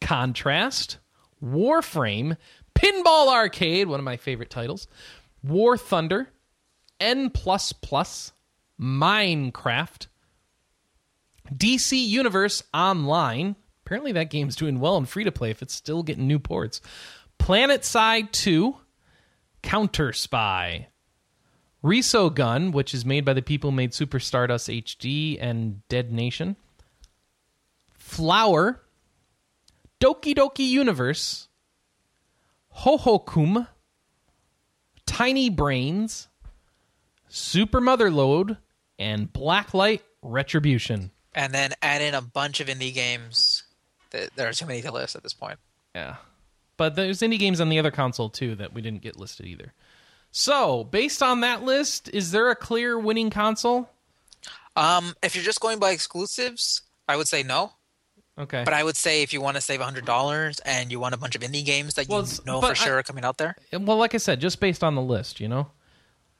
Contrast, 0.00 0.98
Warframe, 1.42 2.36
Pinball 2.74 3.28
Arcade, 3.28 3.88
one 3.88 4.00
of 4.00 4.04
my 4.04 4.16
favorite 4.18 4.50
titles, 4.50 4.86
War 5.42 5.78
Thunder, 5.78 6.28
N++, 7.00 7.30
plus 7.30 8.32
Minecraft, 8.78 10.06
DC 11.52 12.06
Universe 12.06 12.62
Online. 12.74 13.56
Apparently, 13.84 14.12
that 14.12 14.30
game's 14.30 14.56
doing 14.56 14.80
well 14.80 14.96
and 14.96 15.08
free 15.08 15.24
to 15.24 15.32
play 15.32 15.50
if 15.50 15.60
it's 15.60 15.74
still 15.74 16.02
getting 16.02 16.26
new 16.26 16.38
ports. 16.38 16.80
Planet 17.38 17.84
Side 17.84 18.32
2, 18.32 18.76
Counter 19.62 20.12
Spy, 20.12 20.88
Resogun, 21.84 22.72
which 22.72 22.94
is 22.94 23.04
made 23.04 23.26
by 23.26 23.34
the 23.34 23.42
people 23.42 23.70
who 23.70 23.76
made 23.76 23.92
Super 23.92 24.18
Stardust 24.18 24.68
HD 24.68 25.36
and 25.38 25.86
Dead 25.88 26.10
Nation, 26.10 26.56
Flower, 27.92 28.80
Doki 30.00 30.34
Doki 30.34 30.66
Universe, 30.66 31.48
Hohokum, 32.78 33.68
Tiny 35.04 35.50
Brains, 35.50 36.28
Super 37.28 37.80
Motherload, 37.80 38.56
and 38.98 39.30
Blacklight 39.30 40.00
Retribution. 40.22 41.10
And 41.34 41.52
then 41.52 41.72
add 41.82 42.00
in 42.00 42.14
a 42.14 42.22
bunch 42.22 42.60
of 42.60 42.68
indie 42.68 42.94
games. 42.94 43.53
There 44.36 44.48
are 44.48 44.52
too 44.52 44.66
many 44.66 44.82
to 44.82 44.92
list 44.92 45.16
at 45.16 45.22
this 45.22 45.34
point. 45.34 45.58
Yeah. 45.94 46.16
But 46.76 46.96
there's 46.96 47.20
indie 47.20 47.38
games 47.38 47.60
on 47.60 47.68
the 47.68 47.78
other 47.78 47.90
console 47.90 48.28
too 48.28 48.54
that 48.56 48.72
we 48.72 48.82
didn't 48.82 49.02
get 49.02 49.18
listed 49.18 49.46
either. 49.46 49.72
So, 50.32 50.82
based 50.82 51.22
on 51.22 51.40
that 51.40 51.62
list, 51.62 52.08
is 52.12 52.32
there 52.32 52.50
a 52.50 52.56
clear 52.56 52.98
winning 52.98 53.30
console? 53.30 53.88
Um, 54.74 55.14
if 55.22 55.36
you're 55.36 55.44
just 55.44 55.60
going 55.60 55.78
by 55.78 55.90
exclusives, 55.90 56.82
I 57.06 57.16
would 57.16 57.28
say 57.28 57.44
no. 57.44 57.72
Okay. 58.36 58.62
But 58.64 58.74
I 58.74 58.82
would 58.82 58.96
say 58.96 59.22
if 59.22 59.32
you 59.32 59.40
want 59.40 59.56
to 59.56 59.60
save 59.60 59.80
hundred 59.80 60.06
dollars 60.06 60.58
and 60.60 60.90
you 60.90 60.98
want 60.98 61.14
a 61.14 61.18
bunch 61.18 61.36
of 61.36 61.42
indie 61.42 61.64
games 61.64 61.94
that 61.94 62.08
Well, 62.08 62.22
you 62.22 62.38
know 62.44 62.60
for 62.60 62.70
I- 62.70 62.74
sure 62.74 62.98
are 62.98 63.02
coming 63.04 63.24
out 63.24 63.38
there, 63.38 63.54
well, 63.72 63.96
like 63.96 64.14
I 64.14 64.18
said, 64.18 64.40
just 64.40 64.58
based 64.58 64.82
on 64.82 64.96
the 64.96 65.02
list, 65.02 65.38
you 65.38 65.46
know? 65.46 65.68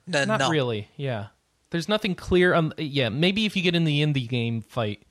Not 0.06 0.26
no. 0.40 0.50
really. 0.50 0.88
Yeah. 0.96 1.28
There's 1.70 1.88
nothing 1.88 2.14
clear 2.14 2.52
on 2.52 2.72
yeah, 2.78 3.08
maybe 3.08 3.46
if 3.46 3.56
you 3.56 3.62
get 3.62 3.74
in 3.76 3.84
the 3.84 4.02
indie 4.02 4.28
game 4.28 4.60
fight, 4.60 5.04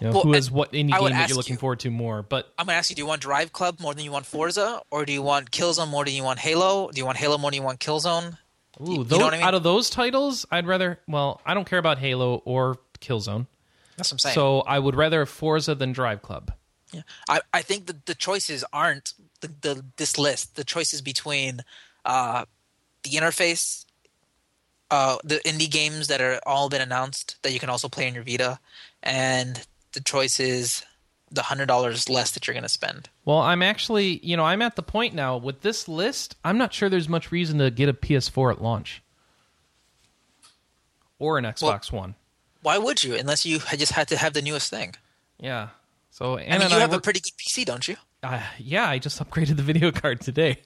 you 0.00 0.06
know, 0.08 0.12
Well, 0.14 0.22
who 0.22 0.34
is 0.34 0.50
what 0.50 0.72
indie 0.72 0.98
game 0.98 1.10
that 1.10 1.28
you're 1.28 1.36
looking 1.36 1.54
you- 1.54 1.58
forward 1.58 1.80
to 1.80 1.90
more, 1.90 2.22
but 2.22 2.52
I'm 2.58 2.66
gonna 2.66 2.78
ask 2.78 2.90
you: 2.90 2.96
Do 2.96 3.02
you 3.02 3.06
want 3.06 3.22
Drive 3.22 3.52
Club 3.52 3.80
more 3.80 3.94
than 3.94 4.04
you 4.04 4.12
want 4.12 4.26
Forza, 4.26 4.80
or 4.90 5.04
do 5.04 5.12
you 5.12 5.22
want 5.22 5.50
Killzone 5.50 5.88
more 5.88 6.04
than 6.04 6.14
you 6.14 6.22
want 6.24 6.38
Halo? 6.38 6.90
Do 6.90 6.98
you 6.98 7.04
want 7.06 7.18
Halo 7.18 7.38
more 7.38 7.50
than 7.50 7.58
you 7.58 7.64
want 7.64 7.80
Killzone? 7.80 8.38
Ooh, 8.80 8.92
you 8.92 9.04
those, 9.04 9.18
know 9.18 9.24
what 9.26 9.34
I 9.34 9.38
mean? 9.38 9.46
out 9.46 9.54
of 9.54 9.62
those 9.62 9.88
titles, 9.90 10.46
I'd 10.50 10.66
rather. 10.66 10.98
Well, 11.06 11.40
I 11.46 11.54
don't 11.54 11.68
care 11.68 11.78
about 11.78 11.98
Halo 11.98 12.42
or 12.44 12.78
Killzone, 13.00 13.46
That's 13.96 14.10
what 14.10 14.14
I'm 14.14 14.18
saying. 14.18 14.34
so 14.34 14.60
I 14.62 14.78
would 14.78 14.96
rather 14.96 15.24
Forza 15.26 15.74
than 15.74 15.92
Drive 15.92 16.22
Club. 16.22 16.52
Yeah. 16.92 17.02
I, 17.28 17.40
I 17.52 17.62
think 17.62 17.86
the, 17.86 17.96
the 18.06 18.14
choices 18.14 18.64
aren't 18.72 19.14
the, 19.40 19.48
the 19.60 19.84
this 19.96 20.16
list. 20.18 20.56
The 20.56 20.64
choices 20.64 21.02
between 21.02 21.62
uh, 22.04 22.44
the 23.02 23.10
interface, 23.10 23.84
uh, 24.90 25.16
the 25.24 25.36
indie 25.44 25.70
games 25.70 26.08
that 26.08 26.20
are 26.20 26.40
all 26.46 26.68
been 26.68 26.80
announced 26.80 27.36
that 27.42 27.52
you 27.52 27.58
can 27.60 27.68
also 27.68 27.88
play 27.88 28.06
on 28.06 28.14
your 28.14 28.22
Vita, 28.24 28.58
and 29.02 29.64
the 29.94 30.00
choices 30.00 30.84
the 31.30 31.42
hundred 31.42 31.66
dollars 31.66 32.08
less 32.08 32.30
that 32.32 32.46
you're 32.46 32.54
going 32.54 32.62
to 32.62 32.68
spend. 32.68 33.08
Well, 33.24 33.38
I'm 33.38 33.62
actually, 33.62 34.20
you 34.22 34.36
know, 34.36 34.44
I'm 34.44 34.62
at 34.62 34.76
the 34.76 34.82
point 34.82 35.14
now 35.14 35.36
with 35.36 35.62
this 35.62 35.88
list. 35.88 36.36
I'm 36.44 36.58
not 36.58 36.72
sure 36.72 36.88
there's 36.88 37.08
much 37.08 37.32
reason 37.32 37.58
to 37.58 37.70
get 37.72 37.88
a 37.88 37.92
PS4 37.94 38.52
at 38.52 38.62
launch 38.62 39.02
or 41.18 41.38
an 41.38 41.44
Xbox 41.44 41.90
One. 41.92 42.14
Why 42.62 42.78
would 42.78 43.02
you? 43.02 43.14
Unless 43.16 43.44
you 43.46 43.58
had 43.58 43.78
just 43.78 43.92
had 43.92 44.08
to 44.08 44.16
have 44.16 44.32
the 44.32 44.42
newest 44.42 44.70
thing. 44.70 44.94
Yeah. 45.38 45.68
So 46.10 46.38
I 46.38 46.42
Anna 46.42 46.50
mean, 46.52 46.62
and 46.62 46.70
you 46.72 46.76
I 46.76 46.80
have 46.80 46.90
were- 46.92 46.98
a 46.98 47.00
pretty 47.00 47.20
good 47.20 47.32
PC, 47.38 47.64
don't 47.64 47.86
you? 47.88 47.96
uh, 48.22 48.40
yeah, 48.58 48.88
I 48.88 48.98
just 48.98 49.22
upgraded 49.22 49.56
the 49.56 49.62
video 49.62 49.90
card 49.92 50.20
today. 50.20 50.58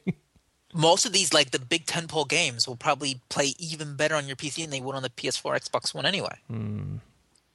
Most 0.75 1.07
of 1.07 1.13
these, 1.13 1.33
like 1.33 1.51
the 1.51 1.59
big 1.59 1.87
ten 1.87 2.07
pole 2.09 2.27
games, 2.27 2.69
will 2.69 2.77
probably 2.77 3.21
play 3.31 3.55
even 3.59 3.97
better 3.97 4.15
on 4.15 4.27
your 4.27 4.37
PC 4.37 4.61
than 4.63 4.71
they 4.71 4.81
would 4.81 4.95
on 4.95 5.03
the 5.03 5.09
PS4, 5.11 5.57
Xbox 5.71 5.95
One 5.95 6.05
anyway. 6.05 6.37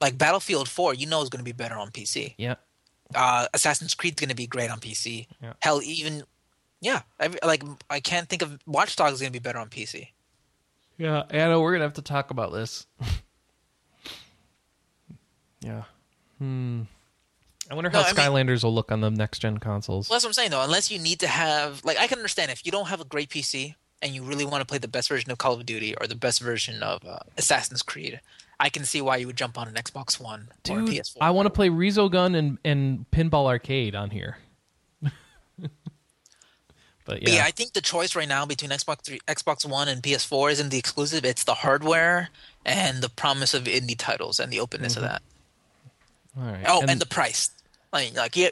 Like 0.03 0.17
Battlefield 0.17 0.67
4, 0.67 0.93
you 0.95 1.07
know 1.07 1.21
is 1.21 1.29
going 1.29 1.39
to 1.39 1.45
be 1.45 1.53
better 1.53 1.75
on 1.75 1.89
PC. 1.89 2.35
yeah. 2.37 2.55
uh, 3.15 3.47
Assassin's 3.53 3.95
Creed's 3.95 4.19
going 4.19 4.29
to 4.29 4.35
be 4.35 4.47
great 4.47 4.69
on 4.69 4.79
PC. 4.79 5.27
Yeah. 5.41 5.53
Hell, 5.61 5.81
even 5.81 6.23
yeah, 6.81 7.03
every, 7.19 7.39
like 7.43 7.63
I 7.89 8.01
can't 8.01 8.27
think 8.27 8.41
of 8.41 8.59
Watch 8.67 8.97
Dogs 8.97 9.13
is 9.13 9.21
going 9.21 9.31
to 9.31 9.39
be 9.39 9.41
better 9.41 9.59
on 9.59 9.69
PC. 9.69 10.09
Yeah, 10.97 11.23
Anna, 11.29 11.59
we're 11.59 11.71
gonna 11.71 11.85
have 11.85 11.93
to 11.93 12.01
talk 12.01 12.29
about 12.31 12.51
this. 12.53 12.85
yeah. 15.61 15.83
Hmm. 16.37 16.81
I 17.71 17.75
wonder 17.75 17.89
how 17.89 18.01
No, 18.01 18.05
I 18.05 18.11
mean- 18.11 18.15
Skylanders 18.15 18.63
will 18.63 18.73
look 18.75 18.91
on 18.91 19.01
the 19.01 19.09
next 19.09 19.39
gen 19.39 19.57
consoles. 19.57 20.09
Well, 20.09 20.15
that's 20.15 20.25
what 20.25 20.29
I'm 20.29 20.33
saying 20.33 20.51
though. 20.51 20.61
Unless 20.63 20.91
you 20.91 20.99
need 20.99 21.19
to 21.21 21.27
have 21.27 21.83
like 21.85 21.97
I 21.97 22.07
can 22.07 22.19
understand 22.19 22.51
if 22.51 22.65
you 22.65 22.71
don't 22.71 22.87
have 22.89 22.99
a 23.01 23.05
great 23.05 23.29
PC 23.29 23.75
and 24.01 24.13
you 24.13 24.21
really 24.21 24.45
want 24.45 24.61
to 24.61 24.65
play 24.65 24.77
the 24.77 24.87
best 24.87 25.07
version 25.09 25.31
of 25.31 25.37
Call 25.37 25.53
of 25.53 25.65
Duty 25.65 25.95
or 25.99 26.07
the 26.07 26.15
best 26.15 26.41
version 26.41 26.83
of 26.83 27.05
uh, 27.07 27.19
Assassin's 27.37 27.81
Creed, 27.81 28.19
I 28.59 28.69
can 28.69 28.85
see 28.85 29.01
why 29.01 29.17
you 29.17 29.27
would 29.27 29.35
jump 29.35 29.57
on 29.57 29.67
an 29.67 29.73
Xbox 29.75 30.19
One 30.19 30.49
or 30.69 30.79
a 30.79 30.83
PS4. 30.83 31.17
I 31.21 31.31
want 31.31 31.47
to 31.47 31.49
play 31.49 31.69
Resogun 31.69 32.35
and 32.35 32.57
and 32.63 33.05
Pinball 33.11 33.47
Arcade 33.47 33.95
on 33.95 34.09
here. 34.09 34.37
but 35.01 35.71
But 37.05 37.21
yeah, 37.21 37.35
yeah, 37.35 37.43
I 37.45 37.51
think 37.51 37.73
the 37.73 37.81
choice 37.81 38.15
right 38.15 38.27
now 38.27 38.45
between 38.45 38.71
Xbox 38.71 39.01
3, 39.03 39.19
Xbox 39.27 39.65
One 39.65 39.87
and 39.87 40.01
PS4 40.01 40.51
isn't 40.53 40.69
the 40.69 40.77
exclusive; 40.77 41.25
it's 41.25 41.43
the 41.43 41.53
hardware 41.53 42.29
and 42.65 43.01
the 43.01 43.09
promise 43.09 43.53
of 43.53 43.65
indie 43.65 43.97
titles 43.97 44.39
and 44.39 44.51
the 44.51 44.59
openness 44.59 44.95
of 44.95 45.03
mm-hmm. 45.03 45.11
that. 45.11 45.21
all 46.45 46.53
right. 46.53 46.65
Oh, 46.67 46.85
and, 46.87 47.01
the 47.01 47.05
price. 47.05 47.51
Like, 47.91 48.15
like 48.15 48.35
yeah, 48.35 48.49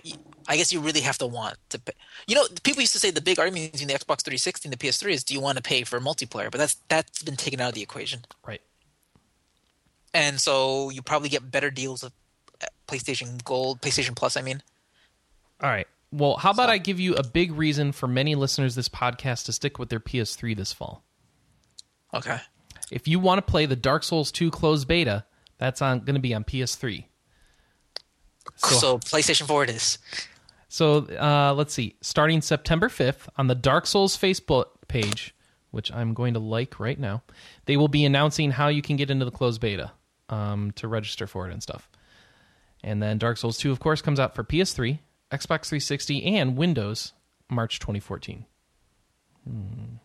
I 0.47 0.57
guess 0.57 0.73
you 0.73 0.81
really 0.81 1.01
have 1.01 1.17
to 1.19 1.27
want 1.27 1.55
to 1.69 1.79
pay. 1.79 1.93
You 2.27 2.35
know, 2.35 2.45
people 2.63 2.81
used 2.81 2.93
to 2.93 2.99
say 2.99 3.11
the 3.11 3.21
big 3.21 3.39
argument 3.39 3.71
between 3.71 3.87
the 3.87 3.93
Xbox 3.93 4.21
360 4.21 4.67
and 4.67 4.73
the 4.73 4.77
PS3 4.77 5.11
is, 5.11 5.23
do 5.23 5.33
you 5.33 5.39
want 5.39 5.57
to 5.57 5.63
pay 5.63 5.83
for 5.83 5.99
multiplayer? 5.99 6.51
But 6.51 6.57
that's 6.59 6.75
that's 6.89 7.23
been 7.23 7.37
taken 7.37 7.61
out 7.61 7.69
of 7.69 7.75
the 7.75 7.81
equation, 7.81 8.21
right. 8.45 8.61
And 10.13 10.39
so 10.39 10.89
you 10.89 11.01
probably 11.01 11.29
get 11.29 11.49
better 11.51 11.71
deals 11.71 12.03
with 12.03 12.13
uh, 12.61 12.65
PlayStation 12.87 13.43
Gold, 13.43 13.81
PlayStation 13.81 14.15
Plus. 14.15 14.37
I 14.37 14.41
mean, 14.41 14.61
All 15.61 15.69
right. 15.69 15.87
Well, 16.11 16.35
how 16.37 16.51
about 16.51 16.67
So- 16.67 16.73
I 16.73 16.77
give 16.77 16.99
you 16.99 17.15
a 17.15 17.23
big 17.23 17.53
reason 17.53 17.91
for 17.93 18.07
many 18.07 18.35
listeners 18.35 18.75
this 18.75 18.89
podcast 18.89 19.45
to 19.45 19.53
stick 19.53 19.79
with 19.79 19.89
their 19.89 19.99
PS3 20.01 20.55
this 20.55 20.73
fall? 20.73 21.03
okay, 22.13 22.39
If 22.91 23.07
you 23.07 23.19
want 23.19 23.37
to 23.37 23.49
play 23.49 23.65
the 23.65 23.77
Dark 23.77 24.03
Souls 24.03 24.31
2 24.33 24.51
closed 24.51 24.85
beta, 24.87 25.23
that's 25.57 25.81
on 25.81 25.99
going 26.01 26.15
to 26.15 26.19
be 26.21 26.33
on 26.33 26.43
PS3. 26.43 27.05
so, 28.57 28.97
PlayStation 28.99 29.47
4 29.47 29.63
it 29.65 29.69
is. 29.69 29.97
So 30.67 30.97
uh, 31.17 31.53
let's 31.55 31.73
see. 31.73 31.95
Starting 32.01 32.41
September 32.41 32.89
5th 32.89 33.27
on 33.37 33.47
the 33.47 33.55
Dark 33.55 33.85
Souls 33.87 34.17
Facebook 34.17 34.65
page, 34.87 35.33
which 35.71 35.91
I'm 35.93 36.13
going 36.13 36.33
to 36.33 36.39
like 36.39 36.79
right 36.79 36.99
now, 36.99 37.23
they 37.65 37.77
will 37.77 37.87
be 37.87 38.03
announcing 38.05 38.51
how 38.51 38.67
you 38.67 38.81
can 38.81 38.95
get 38.97 39.09
into 39.09 39.25
the 39.25 39.31
closed 39.31 39.61
beta 39.61 39.91
um, 40.31 40.71
to 40.71 40.87
register 40.87 41.27
for 41.27 41.47
it 41.47 41.53
and 41.53 41.61
stuff. 41.61 41.89
And 42.83 43.01
then 43.01 43.19
Dark 43.19 43.37
Souls 43.37 43.59
2, 43.59 43.71
of 43.71 43.79
course, 43.79 44.01
comes 44.01 44.19
out 44.19 44.33
for 44.33 44.43
PS3, 44.43 44.97
Xbox 45.31 45.67
360, 45.67 46.23
and 46.37 46.57
Windows 46.57 47.13
March 47.49 47.77
2014. 47.77 48.45
Hmm. 49.47 49.95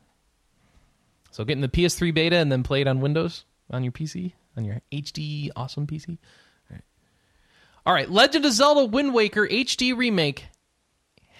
So 1.30 1.44
getting 1.44 1.62
the 1.62 1.68
PS3 1.68 2.12
beta 2.12 2.36
and 2.36 2.52
then 2.52 2.62
play 2.62 2.82
it 2.82 2.88
on 2.88 3.00
Windows 3.00 3.44
on 3.70 3.82
your 3.82 3.92
PC, 3.92 4.32
on 4.56 4.64
your 4.64 4.82
HD 4.92 5.50
awesome 5.56 5.86
PC. 5.86 6.18
All 7.86 7.94
right, 7.94 8.10
Legend 8.10 8.44
of 8.44 8.52
Zelda 8.52 8.84
Wind 8.84 9.14
Waker 9.14 9.46
HD 9.46 9.96
remake 9.96 10.46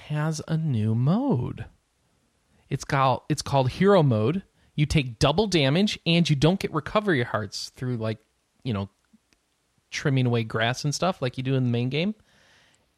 has 0.06 0.40
a 0.46 0.56
new 0.56 0.94
mode. 0.94 1.64
It's 2.70 2.84
called 2.84 3.22
it's 3.28 3.42
called 3.42 3.68
Hero 3.70 4.04
Mode. 4.04 4.44
You 4.76 4.86
take 4.86 5.18
double 5.18 5.48
damage 5.48 5.98
and 6.06 6.28
you 6.30 6.36
don't 6.36 6.60
get 6.60 6.72
recovery 6.72 7.24
hearts 7.24 7.72
through 7.74 7.96
like, 7.96 8.18
you 8.66 8.74
know, 8.74 8.88
trimming 9.90 10.26
away 10.26 10.43
grass 10.44 10.84
and 10.84 10.94
stuff 10.94 11.22
like 11.22 11.36
you 11.38 11.43
do 11.43 11.55
in 11.55 11.64
the 11.64 11.70
main 11.70 11.88
game. 11.88 12.14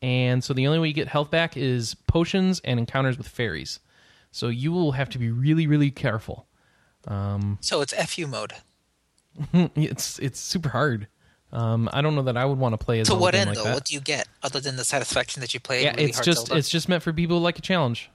And 0.00 0.42
so 0.42 0.54
the 0.54 0.66
only 0.66 0.78
way 0.78 0.88
you 0.88 0.94
get 0.94 1.08
health 1.08 1.30
back 1.30 1.56
is 1.56 1.94
potions 2.06 2.60
and 2.64 2.78
encounters 2.80 3.18
with 3.18 3.28
fairies. 3.28 3.80
So 4.30 4.48
you 4.48 4.72
will 4.72 4.92
have 4.92 5.08
to 5.10 5.18
be 5.18 5.30
really 5.30 5.66
really 5.66 5.90
careful. 5.90 6.46
So 7.60 7.80
it's 7.80 7.92
FU 7.94 8.26
mode. 8.26 8.52
It's 9.76 10.18
it's 10.18 10.40
super 10.40 10.68
hard. 10.70 11.06
Um, 11.52 11.88
I 11.92 12.02
don't 12.02 12.14
know 12.14 12.22
that 12.22 12.36
I 12.36 12.44
would 12.44 12.58
want 12.58 12.78
to 12.78 12.84
play 12.84 13.00
as 13.00 13.06
To 13.08 13.14
what 13.14 13.34
end 13.34 13.48
like 13.48 13.56
though? 13.56 13.64
that. 13.64 13.74
What 13.74 13.84
do 13.86 13.94
you 13.94 14.00
get 14.00 14.28
other 14.42 14.60
than 14.60 14.76
the 14.76 14.84
satisfaction 14.84 15.40
that 15.40 15.54
you 15.54 15.60
play? 15.60 15.82
yeah, 15.84 15.92
really 15.92 16.04
it's 16.10 16.20
just 16.20 16.46
Zelda? 16.48 16.58
it's 16.58 16.68
just 16.68 16.88
meant 16.88 17.02
for 17.02 17.12
people 17.12 17.38
who 17.38 17.42
like 17.42 17.58
a 17.58 17.62
challenge. 17.62 18.10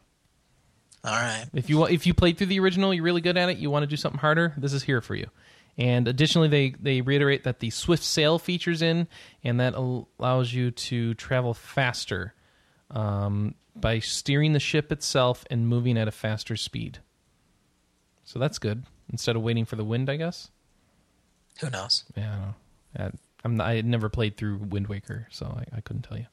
all 1.04 1.12
right. 1.12 1.46
If 1.54 1.70
you 1.70 1.86
if 1.88 2.06
you 2.06 2.14
played 2.14 2.38
through 2.38 2.48
the 2.48 2.60
original, 2.60 2.94
you're 2.94 3.04
really 3.04 3.22
good 3.22 3.38
at 3.38 3.50
it. 3.50 3.58
You 3.58 3.70
want 3.72 3.84
to 3.84 3.88
do 3.88 3.96
something 3.98 4.20
harder. 4.20 4.54
This 4.58 4.74
is 4.74 4.84
here 4.84 5.02
for 5.02 5.16
you. 5.16 5.28
And 5.78 6.08
additionally, 6.08 6.48
they 6.48 6.76
they 6.80 7.02
reiterate 7.02 7.44
that 7.44 7.60
the 7.60 7.72
swift 7.72 8.04
sail 8.04 8.38
features 8.38 8.82
in, 8.82 9.08
and 9.44 9.60
that 9.60 9.74
allows 9.74 10.54
you 10.54 10.72
to 10.72 11.16
travel 11.16 11.54
faster 11.54 12.34
um, 12.91 13.56
by 13.76 14.00
steering 14.00 14.54
the 14.54 14.60
ship 14.60 14.91
itself 14.91 15.45
and 15.50 15.68
moving 15.68 15.98
at 15.98 16.08
a 16.08 16.12
faster 16.12 16.56
speed. 16.56 17.00
So 18.24 18.40
that's 18.40 18.60
good. 18.60 18.84
Instead 19.10 19.36
of 19.36 19.41
waiting 19.41 19.66
for 19.66 19.76
the 19.76 19.84
wind, 19.84 20.10
I 20.10 20.16
guess. 20.16 20.50
Who 21.60 21.70
knows? 21.70 22.04
Yeah, 22.16 22.54
I 22.95 22.98
don't 22.98 23.14
know. 23.14 23.20
I'm 23.45 23.56
not, 23.58 23.68
I 23.68 23.76
had 23.76 23.86
never 23.86 24.10
played 24.10 24.38
through 24.38 24.58
Wind 24.58 24.88
Waker, 24.88 25.28
so 25.30 25.45
I, 25.45 25.78
I 25.78 25.82
couldn't 25.82 26.04
tell 26.04 26.18
you. 26.18 26.28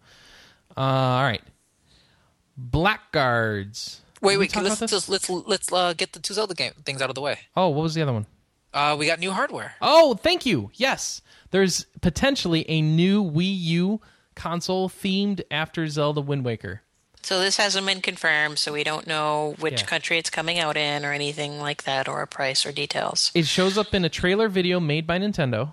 Uh, 0.77 0.81
all 0.81 1.23
right, 1.23 1.43
Blackguards. 2.57 4.03
Wait, 4.21 4.35
Did 4.35 4.55
wait. 4.55 4.57
Let's 4.57 4.81
just 4.81 5.09
let's 5.09 5.29
let's 5.29 5.73
uh, 5.73 5.95
get 5.95 6.13
the 6.13 6.21
two 6.21 6.35
Zelda 6.35 6.55
game 6.55 6.73
things 6.85 7.03
out 7.03 7.09
of 7.09 7.15
the 7.15 7.21
way. 7.21 7.39
Oh, 7.57 7.69
what 7.71 7.83
was 7.83 7.95
the 7.95 8.03
other 8.03 8.13
one? 8.13 8.27
Uh, 8.73 8.97
we 8.99 9.07
got 9.07 9.19
new 9.19 9.33
hardware. 9.33 9.75
Oh, 9.83 10.15
thank 10.15 10.47
you. 10.47 10.71
Yes, 10.75 11.23
there's 11.51 11.87
potentially 12.01 12.65
a 12.71 12.81
new 12.81 13.23
Wii 13.25 13.59
U 13.61 14.01
console 14.37 14.89
themed 14.89 15.41
after 15.51 15.87
Zelda 15.89 16.21
Wind 16.21 16.45
Waker. 16.45 16.83
So 17.23 17.41
this 17.41 17.57
hasn't 17.59 17.87
been 17.87 18.01
confirmed, 18.01 18.59
so 18.59 18.73
we 18.73 18.83
don't 18.85 19.07
know 19.07 19.55
which 19.59 19.81
Yeah. 19.83 19.87
country 19.87 20.19
it's 20.19 20.31
coming 20.31 20.59
out 20.59 20.77
in 20.77 21.05
or 21.05 21.13
anything 21.13 21.59
like 21.61 21.83
that, 21.85 22.09
or 22.09 22.23
a 22.23 22.27
price 22.27 22.65
or 22.65 22.73
details. 22.73 23.31
It 23.35 23.47
shows 23.47 23.77
up 23.77 23.93
in 23.93 24.05
a 24.05 24.09
trailer 24.09 24.49
video 24.49 24.81
made 24.81 25.07
by 25.07 25.19
Nintendo, 25.19 25.73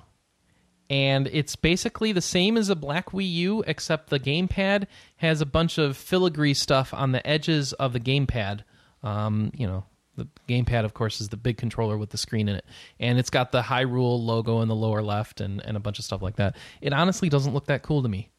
and 0.90 1.28
it's 1.32 1.56
basically 1.56 2.11
the 2.11 2.22
same 2.22 2.57
as 2.57 2.68
a 2.69 2.76
Black 2.76 3.11
Wii 3.11 3.32
U, 3.32 3.64
except 3.68 4.10
the 4.10 4.19
gamepad 4.19 4.88
has 5.18 5.40
a 5.40 5.45
bunch 5.45 5.78
of 5.78 5.95
filigree 5.95 6.53
stuff 6.53 6.94
on 6.94 7.11
the 7.14 7.26
edges 7.26 7.72
of 7.74 7.94
the 7.94 7.99
gamepad. 7.99 8.61
Um, 9.03 9.52
you 9.56 9.68
know, 9.68 9.86
the 10.18 10.27
gamepad, 10.49 10.84
of 10.84 10.94
course, 10.94 11.22
is 11.22 11.30
the 11.30 11.38
big 11.38 11.57
controller 11.57 11.98
with 11.98 12.10
the 12.10 12.18
screen 12.18 12.49
in 12.49 12.56
it, 12.56 12.65
and 12.99 13.18
it's 13.18 13.30
got 13.30 13.52
the 13.52 13.61
Hyrule 13.61 14.23
logo 14.23 14.61
in 14.61 14.68
the 14.68 14.76
lower 14.76 15.02
left 15.02 15.39
and, 15.39 15.64
and 15.64 15.77
a 15.77 15.80
bunch 15.80 15.99
of 15.99 16.06
stuff 16.06 16.22
like 16.22 16.35
that. 16.38 16.57
It 16.81 16.91
honestly 16.91 17.30
doesn't 17.30 17.53
look 17.53 17.68
that 17.68 17.84
cool 17.84 18.02
to 18.02 18.10
me, 18.10 18.30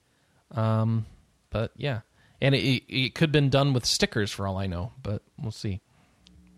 um, 0.51 1.07
but 1.51 1.73
yeah, 1.77 2.01
and 2.41 2.55
it, 2.55 2.59
it, 2.59 2.83
it 2.89 3.15
could 3.15 3.29
have 3.29 3.33
been 3.33 3.51
done 3.51 3.73
with 3.73 3.87
stickers 3.87 4.31
for 4.31 4.47
all 4.47 4.59
I 4.59 4.67
know, 4.67 4.93
but 5.03 5.23
we'll 5.39 5.53
see. 5.53 5.81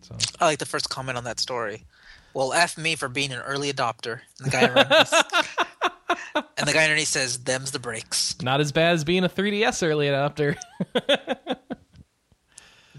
So. 0.03 0.17
I 0.41 0.47
like 0.47 0.59
the 0.59 0.67
first 0.67 0.89
comment 0.89 1.19
on 1.19 1.25
that 1.25 1.39
story. 1.39 1.85
Well, 2.33 2.53
F 2.53 2.79
me 2.79 2.97
for 2.97 3.09
being 3.09 3.33
an 3.33 3.41
early 3.41 3.73
adopter. 3.73 4.21
And 4.39 4.47
the 4.47 4.51
guy 4.51 4.65
underneath, 4.65 5.13
and 6.59 6.69
the 6.69 6.73
guy 6.73 6.85
underneath 6.85 7.09
says, 7.09 7.39
"Them's 7.39 7.73
the 7.73 7.79
breaks. 7.79 8.41
Not 8.41 8.61
as 8.61 8.73
bad 8.73 8.95
as 8.95 9.05
being 9.05 9.25
a 9.25 9.29
3DS 9.29 9.87
early 9.87 10.07
adopter. 10.07 10.57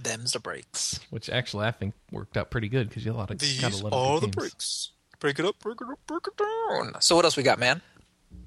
Them's 0.04 0.34
the 0.34 0.40
breaks." 0.40 1.00
which 1.10 1.30
actually 1.30 1.66
I 1.68 1.72
think 1.72 1.94
worked 2.12 2.38
out 2.38 2.50
pretty 2.52 2.70
good 2.70 2.90
because 2.90 3.06
you 3.06 3.12
got 3.12 3.18
a 3.18 3.20
lot 3.20 3.32
of 3.32 3.38
got 3.62 3.74
a 3.74 3.84
lot 3.84 3.94
of 3.94 4.22
good 4.22 4.28
games. 4.28 4.36
breaks. 4.36 4.90
Break 5.20 5.38
it 5.40 5.46
up, 5.46 5.60
break 5.60 5.80
it 5.82 5.88
up, 5.88 6.00
break 6.08 6.22
it 6.28 6.38
down. 6.38 7.00
So 7.02 7.16
what 7.16 7.26
else 7.26 7.38
we 7.38 7.44
got, 7.44 7.60
man? 7.60 7.82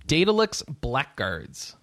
Daedalic 0.06 0.55
Blackguards. 0.81 1.76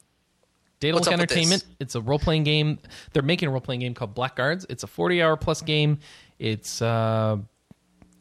Daedalic 0.79 1.01
What's 1.01 1.07
up 1.07 1.13
with 1.13 1.21
Entertainment. 1.31 1.65
It's 1.79 1.95
a 1.95 2.01
role 2.01 2.19
playing 2.19 2.43
game. 2.43 2.79
They're 3.13 3.21
making 3.23 3.47
a 3.49 3.51
role 3.51 3.61
playing 3.61 3.81
game 3.81 3.93
called 3.93 4.13
Blackguards. 4.15 4.65
It's 4.69 4.83
a 4.83 4.87
forty 4.87 5.21
hour 5.21 5.37
plus 5.37 5.61
game. 5.61 5.99
It's 6.39 6.81
uh, 6.81 7.37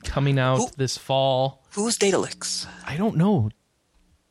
coming 0.05 0.39
out 0.39 0.59
Who- 0.59 0.68
this 0.77 0.97
fall. 0.98 1.64
Who's 1.72 1.97
Daedalic? 1.98 2.44
I 2.86 2.97
don't 2.97 3.16
know. 3.16 3.51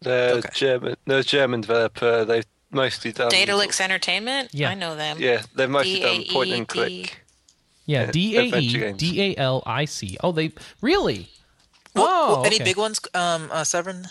They're 0.02 0.36
Okay. 0.36 0.50
German. 0.54 0.96
They're 1.06 1.24
German 1.24 1.62
developer. 1.62 2.24
They've 2.26 2.46
mostly 2.72 3.12
done. 3.12 3.30
Daedalic 3.30 3.80
Entertainment? 3.80 4.50
Yeah. 4.54 4.70
I 4.70 4.76
know 4.76 4.96
them. 4.96 5.18
Yeah, 5.20 5.44
they've 5.56 5.70
mostly 5.70 6.00
done 6.00 6.24
point 6.30 6.52
and 6.52 6.68
click. 6.68 7.22
Yeah, 7.86 8.06
Yeah, 8.06 8.12
D 8.12 8.38
A 8.38 8.46
adventure 8.46 8.78
E 8.78 8.80
games. 8.80 8.98
D 9.00 9.22
A 9.22 9.36
L 9.38 9.64
I 9.66 9.86
C. 9.86 10.18
Oh, 10.24 10.32
they 10.32 10.52
really? 10.82 11.30
What- 11.94 12.08
oh, 12.10 12.38
what- 12.38 12.46
any 12.46 12.56
okay. 12.58 12.64
big 12.64 12.78
ones? 12.78 13.00
Um, 13.14 13.50
uh, 13.52 13.64
Severin. 13.64 14.08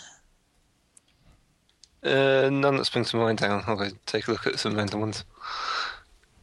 Uh, 2.03 2.49
none 2.51 2.77
that 2.77 2.85
springs 2.85 3.11
to 3.11 3.17
mind. 3.17 3.39
Down. 3.39 3.63
I'll 3.67 3.75
go 3.75 3.89
take 4.05 4.27
a 4.27 4.31
look 4.31 4.47
at 4.47 4.59
some 4.59 4.75
random 4.75 5.01
ones. 5.01 5.23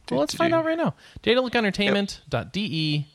Well, 0.09 0.19
let's 0.19 0.35
find 0.35 0.53
out 0.53 0.65
right 0.65 0.77
now. 0.77 0.93
Daedalic 1.23 1.51
de 2.51 3.05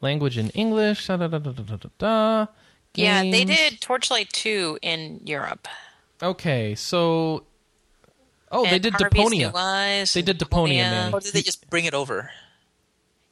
language 0.00 0.38
in 0.38 0.50
English. 0.50 1.06
Da, 1.06 1.16
da, 1.16 1.26
da, 1.28 1.38
da, 1.38 1.52
da, 1.52 1.76
da, 1.76 1.88
da. 1.98 2.46
Yeah, 2.94 3.22
they 3.22 3.44
did 3.44 3.80
Torchlight 3.80 4.32
2 4.32 4.78
in 4.82 5.20
Europe. 5.24 5.68
Okay, 6.22 6.74
so 6.74 7.44
oh, 8.52 8.64
they 8.64 8.78
did 8.78 8.94
Harvey's 8.94 9.22
Deponia. 9.24 9.52
New 9.52 9.58
Eyes 9.58 10.12
They 10.14 10.22
did 10.22 10.38
Deponia, 10.38 10.82
Manny. 10.90 11.12
Or 11.12 11.20
did 11.20 11.32
they 11.32 11.42
just 11.42 11.68
bring 11.70 11.84
it 11.84 11.94
over? 11.94 12.30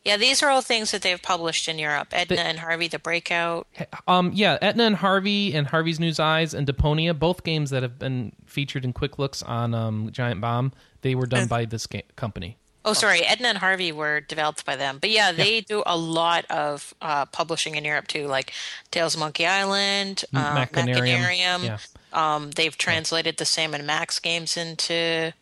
Yeah, 0.05 0.19
these 0.19 0.43
are 0.43 0.51
all 0.51 0.61
things 0.61 0.91
that 0.91 1.01
they've 1.01 1.21
published 1.23 1.67
in 1.67 1.79
Europe. 1.79 2.09
Edna 2.13 2.37
They- 2.37 2.43
and 2.43 2.59
Harvey 2.59 2.89
the 2.89 2.99
Breakout. 2.99 3.67
Um, 4.07 4.33
yeah, 4.35 4.59
Edna 4.61 4.85
and 4.85 4.97
Harvey 4.97 5.55
and 5.55 5.67
Harvey's 5.67 5.99
News 5.99 6.21
Eyes 6.21 6.53
and 6.53 6.67
Deponia, 6.67 7.19
both 7.19 7.43
games 7.43 7.71
that 7.71 7.83
have 7.83 7.99
been 7.99 8.33
featured 8.45 8.85
in 8.85 8.93
Quick 8.93 9.19
Looks 9.19 9.43
on 9.43 9.73
um, 9.75 10.11
Giant 10.13 10.43
Bomb. 10.43 10.73
They 11.01 11.15
were 11.15 11.25
done 11.27 11.41
And- 11.43 11.49
by 11.49 11.65
this 11.65 11.87
ga- 11.87 12.05
company. 12.17 12.59
Oh, 12.87 12.93
sorry, 12.93 13.23
Edna 13.23 13.49
and 13.49 13.57
Harvey 13.57 13.93
were 13.93 14.21
developed 14.21 14.67
by 14.67 14.77
them. 14.77 14.99
But 15.01 15.09
yeah, 15.09 15.33
they 15.33 15.63
do 15.63 15.83
a 15.87 15.97
lot 15.97 16.45
of 16.51 16.93
uh, 17.01 17.25
publishing 17.25 17.77
in 17.77 17.85
Europe 17.87 18.09
too, 18.09 18.27
like 18.27 18.53
Tales 18.91 19.15
of 19.15 19.21
Monkey 19.21 19.47
Island, 19.47 20.23
um, 20.35 20.43
Machinarium. 20.55 20.97
Machinarium. 21.23 21.65
Yeah. 21.65 21.79
Um, 22.15 22.51
they've 22.53 22.77
translated 22.79 23.37
the 23.37 23.45
Sam 23.45 23.75
and 23.75 23.87
Max 23.87 24.19
games 24.21 24.57
into 24.57 25.33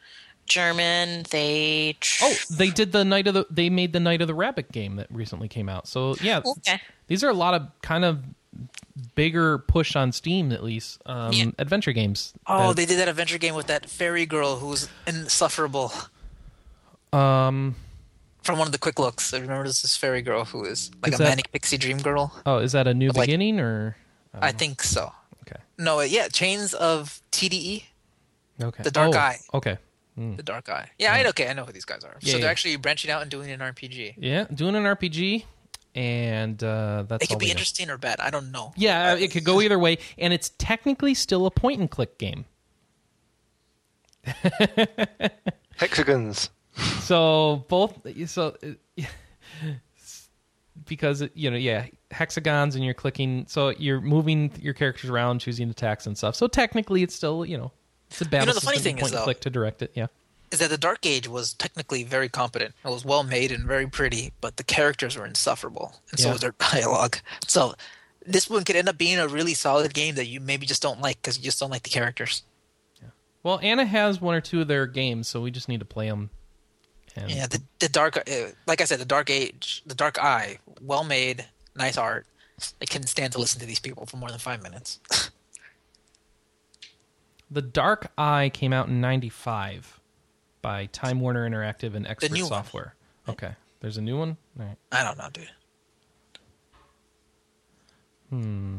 German. 0.46 1.24
They 1.30 1.96
tr- 2.00 2.24
Oh, 2.24 2.34
they 2.50 2.70
did 2.70 2.92
the 2.92 3.04
night 3.04 3.26
of 3.26 3.34
the. 3.34 3.46
They 3.50 3.70
made 3.70 3.92
the 3.92 4.00
Night 4.00 4.22
of 4.22 4.26
the 4.28 4.34
Rabbit 4.34 4.72
game 4.72 4.96
that 4.96 5.06
recently 5.10 5.48
came 5.48 5.68
out. 5.68 5.86
So 5.86 6.16
yeah, 6.22 6.40
okay. 6.44 6.80
these 7.08 7.22
are 7.22 7.28
a 7.28 7.34
lot 7.34 7.54
of 7.54 7.68
kind 7.82 8.04
of 8.04 8.22
bigger 9.14 9.58
push 9.58 9.96
on 9.96 10.12
Steam 10.12 10.52
at 10.52 10.62
least 10.62 11.00
um, 11.06 11.32
Yeah. 11.32 11.46
adventure 11.58 11.92
games. 11.92 12.32
Oh, 12.46 12.68
that- 12.68 12.76
they 12.76 12.86
did 12.86 12.98
that 12.98 13.08
adventure 13.08 13.38
game 13.38 13.54
with 13.54 13.66
that 13.68 13.88
fairy 13.88 14.26
girl 14.26 14.56
who's 14.56 14.88
insufferable. 15.06 15.92
um. 17.12 17.76
From 18.42 18.58
one 18.58 18.66
of 18.66 18.72
the 18.72 18.78
quick 18.78 18.98
looks, 18.98 19.32
I 19.32 19.38
remember 19.38 19.68
this 19.68 19.82
this 19.82 19.96
fairy 19.96 20.20
girl 20.20 20.44
who 20.44 20.64
is 20.64 20.90
like 21.00 21.12
Is 21.12 21.20
a 21.20 21.22
that- 21.22 21.28
manic 21.28 21.52
pixie 21.52 21.78
dream 21.78 21.98
girl. 21.98 22.32
Oh, 22.44 22.58
is 22.58 22.72
that 22.72 22.88
a 22.88 22.94
new 22.94 23.10
Like- 23.10 23.26
beginning 23.28 23.60
or? 23.60 23.96
I 24.34 24.50
think 24.50 24.82
so. 24.82 25.12
Okay. 25.52 25.62
No, 25.78 26.00
yeah, 26.00 26.28
Chains 26.28 26.74
of 26.74 27.20
TDE, 27.32 27.84
Okay. 28.62 28.82
The 28.82 28.90
Dark 28.90 29.14
Oh, 29.14 29.18
Eye. 29.18 29.38
Okay. 29.54 29.78
the 30.16 30.42
Dark 30.42 30.68
Eye. 30.68 30.90
Yeah, 30.98 31.14
I 31.14 31.26
okay, 31.28 31.48
I 31.48 31.52
know 31.52 31.64
who 31.64 31.72
these 31.72 31.84
guys 31.84 32.04
are. 32.04 32.16
Yeah, 32.20 32.32
so 32.34 32.38
they're 32.38 32.50
actually 32.50 32.76
branching 32.76 33.10
out 33.10 33.22
and 33.22 33.30
doing 33.30 33.50
an 33.50 33.60
RPG. 33.60 34.14
Yeah, 34.18 34.44
doing 34.54 34.74
an 34.76 34.84
RPG, 34.84 35.44
and 35.94 36.62
uh, 36.62 37.04
that's 37.08 37.24
It 37.24 37.30
all 37.30 37.34
could 37.36 37.40
be 37.40 37.46
we 37.46 37.48
know. 37.48 37.52
interesting 37.52 37.90
or 37.90 37.98
bad. 37.98 38.20
I 38.20 38.30
don't 38.30 38.52
know. 38.52 38.72
Yeah, 38.76 39.14
it 39.16 39.30
could 39.32 39.44
go 39.44 39.60
either 39.60 39.78
way, 39.78 39.98
and 40.18 40.32
it's 40.32 40.50
technically 40.58 41.14
still 41.14 41.46
a 41.46 41.50
point 41.50 41.80
and 41.80 41.90
click 41.90 42.18
game. 42.18 42.44
Hexagons. 45.76 46.50
So 47.00 47.64
both, 47.68 47.98
so 48.26 48.56
uh, 48.62 49.02
because 50.86 51.24
you 51.34 51.50
know, 51.50 51.56
yeah, 51.56 51.86
hexagons, 52.12 52.74
and 52.76 52.84
you're 52.84 52.94
clicking, 52.94 53.46
so 53.48 53.70
you're 53.70 54.00
moving 54.00 54.52
your 54.60 54.74
characters 54.74 55.10
around, 55.10 55.40
choosing 55.40 55.68
attacks 55.70 56.06
and 56.06 56.16
stuff. 56.16 56.34
So 56.36 56.46
technically, 56.46 57.02
it's 57.02 57.14
still 57.14 57.44
you 57.44 57.56
know, 57.56 57.72
it's 58.10 58.20
a 58.20 58.24
battle 58.24 58.40
you 58.48 58.54
know, 58.54 58.54
the 58.54 58.60
funny 58.66 58.78
thing 58.78 58.96
is, 58.98 59.02
point 59.02 59.12
though- 59.14 59.24
click 59.24 59.40
to 59.40 59.50
direct 59.50 59.82
it. 59.82 59.92
Yeah. 59.94 60.06
Is 60.50 60.58
that 60.58 60.68
the 60.68 60.76
Dark 60.76 61.06
Age 61.06 61.26
was 61.28 61.54
technically 61.54 62.04
very 62.04 62.28
competent. 62.28 62.74
It 62.84 62.88
was 62.90 63.06
well 63.06 63.22
made 63.22 63.50
and 63.50 63.66
very 63.66 63.86
pretty, 63.86 64.34
but 64.42 64.58
the 64.58 64.64
characters 64.64 65.16
were 65.16 65.24
insufferable, 65.24 65.94
and 66.10 66.20
so 66.20 66.26
Yeah. 66.28 66.32
was 66.32 66.40
their 66.42 66.54
dialogue. 66.72 67.16
So 67.48 67.74
this 68.26 68.50
one 68.50 68.62
could 68.64 68.76
end 68.76 68.88
up 68.88 68.98
being 68.98 69.18
a 69.18 69.26
really 69.26 69.54
solid 69.54 69.94
game 69.94 70.14
that 70.16 70.26
you 70.26 70.40
maybe 70.40 70.66
just 70.66 70.82
don't 70.82 71.00
like 71.00 71.22
because 71.22 71.38
you 71.38 71.44
just 71.44 71.58
don't 71.58 71.70
like 71.70 71.82
the 71.84 71.90
characters. 71.90 72.42
Well, 73.44 73.58
Anna 73.60 73.84
has 73.84 74.20
one 74.20 74.36
or 74.36 74.40
two 74.40 74.60
of 74.60 74.68
their 74.68 74.86
games, 74.86 75.26
so 75.26 75.40
we 75.40 75.50
just 75.50 75.68
need 75.68 75.80
to 75.80 75.84
play 75.86 76.08
them. 76.08 76.30
And 77.16 77.30
Yeah, 77.30 77.46
the 77.46 77.60
the 77.80 77.88
dark, 77.88 78.16
uh, 78.16 78.22
like 78.66 78.80
I 78.80 78.84
said, 78.84 79.00
the 79.00 79.04
Dark 79.04 79.30
Age, 79.30 79.82
the 79.84 79.94
Dark 79.96 80.18
Eye, 80.18 80.58
well 80.80 81.02
made, 81.02 81.44
nice 81.76 81.96
art. 81.96 82.26
I 82.80 82.84
couldn't 82.84 83.08
stand 83.08 83.32
to 83.32 83.38
listen 83.38 83.60
to 83.60 83.66
these 83.66 83.80
people 83.80 84.06
for 84.06 84.16
more 84.16 84.28
than 84.30 84.38
five 84.38 84.62
minutes. 84.62 85.00
The 87.50 87.60
Dark 87.60 88.10
Eye 88.16 88.50
came 88.54 88.72
out 88.72 88.88
in 88.88 89.02
'95 89.02 90.00
by 90.62 90.86
Time 90.86 91.20
Warner 91.20 91.46
Interactive 91.46 91.94
and 91.94 92.06
Expert 92.06 92.32
new 92.32 92.44
one. 92.44 92.48
Software. 92.48 92.94
Okay, 93.28 93.52
there's 93.80 93.98
a 93.98 94.00
new 94.00 94.16
one. 94.16 94.38
All 94.58 94.64
right. 94.64 94.76
I 94.90 95.02
don't 95.04 95.18
know, 95.18 95.28
dude. 95.30 95.50
Hmm. 98.30 98.76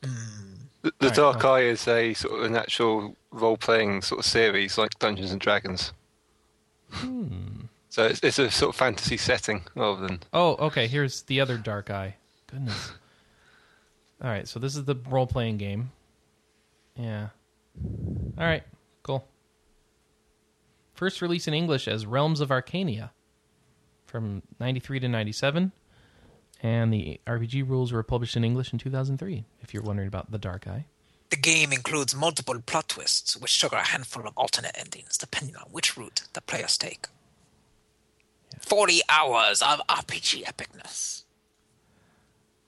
The, 0.00 0.92
the 0.98 1.08
Right, 1.08 1.14
Dark. 1.14 1.44
Eye 1.44 1.60
is 1.64 1.86
a 1.86 2.14
sort 2.14 2.38
of 2.38 2.44
an 2.46 2.56
actual 2.56 3.16
role-playing 3.32 4.00
sort 4.00 4.20
of 4.20 4.24
series 4.24 4.78
like 4.78 4.98
Dungeons 4.98 5.32
and 5.32 5.40
Dragons. 5.40 5.92
Hmm. 6.90 7.66
So 7.90 8.06
it's, 8.06 8.20
it's 8.22 8.38
a 8.38 8.50
sort 8.50 8.70
of 8.70 8.76
fantasy 8.76 9.18
setting 9.18 9.62
rather 9.74 10.06
than 10.06 10.20
Oh, 10.32 10.54
okay. 10.56 10.86
Here's 10.86 11.22
the 11.22 11.40
other 11.40 11.58
Dark 11.58 11.90
Eye. 11.90 12.14
Goodness. 12.46 12.92
All 14.22 14.30
right, 14.30 14.48
so 14.48 14.58
this 14.58 14.76
is 14.76 14.84
the 14.84 14.96
role 15.08 15.26
playing 15.26 15.58
game. 15.58 15.90
Yeah. 16.96 17.28
All 18.38 18.44
right, 18.44 18.62
cool. 19.02 19.26
First 20.94 21.20
release 21.20 21.46
in 21.46 21.52
English 21.52 21.86
as 21.86 22.06
Realms 22.06 22.40
of 22.40 22.48
Arcania 22.48 23.10
from 24.06 24.42
93 24.58 25.00
to 25.00 25.08
97. 25.08 25.72
And 26.62 26.90
the 26.90 27.20
RPG 27.26 27.68
rules 27.68 27.92
were 27.92 28.02
published 28.02 28.34
in 28.34 28.42
English 28.42 28.72
in 28.72 28.78
2003, 28.78 29.44
if 29.60 29.74
you're 29.74 29.82
wondering 29.82 30.08
about 30.08 30.30
the 30.30 30.38
Dark 30.38 30.66
Eye. 30.66 30.86
The 31.28 31.36
game 31.36 31.70
includes 31.70 32.14
multiple 32.14 32.58
plot 32.64 32.88
twists, 32.88 33.36
which 33.36 33.60
trigger 33.60 33.76
a 33.76 33.84
handful 33.84 34.26
of 34.26 34.32
alternate 34.38 34.74
endings 34.78 35.18
depending 35.18 35.56
on 35.56 35.64
which 35.70 35.96
route 35.98 36.22
the 36.32 36.40
players 36.40 36.78
take. 36.78 37.08
40 38.60 39.02
hours 39.10 39.60
of 39.60 39.80
RPG 39.86 40.44
epicness. 40.44 41.24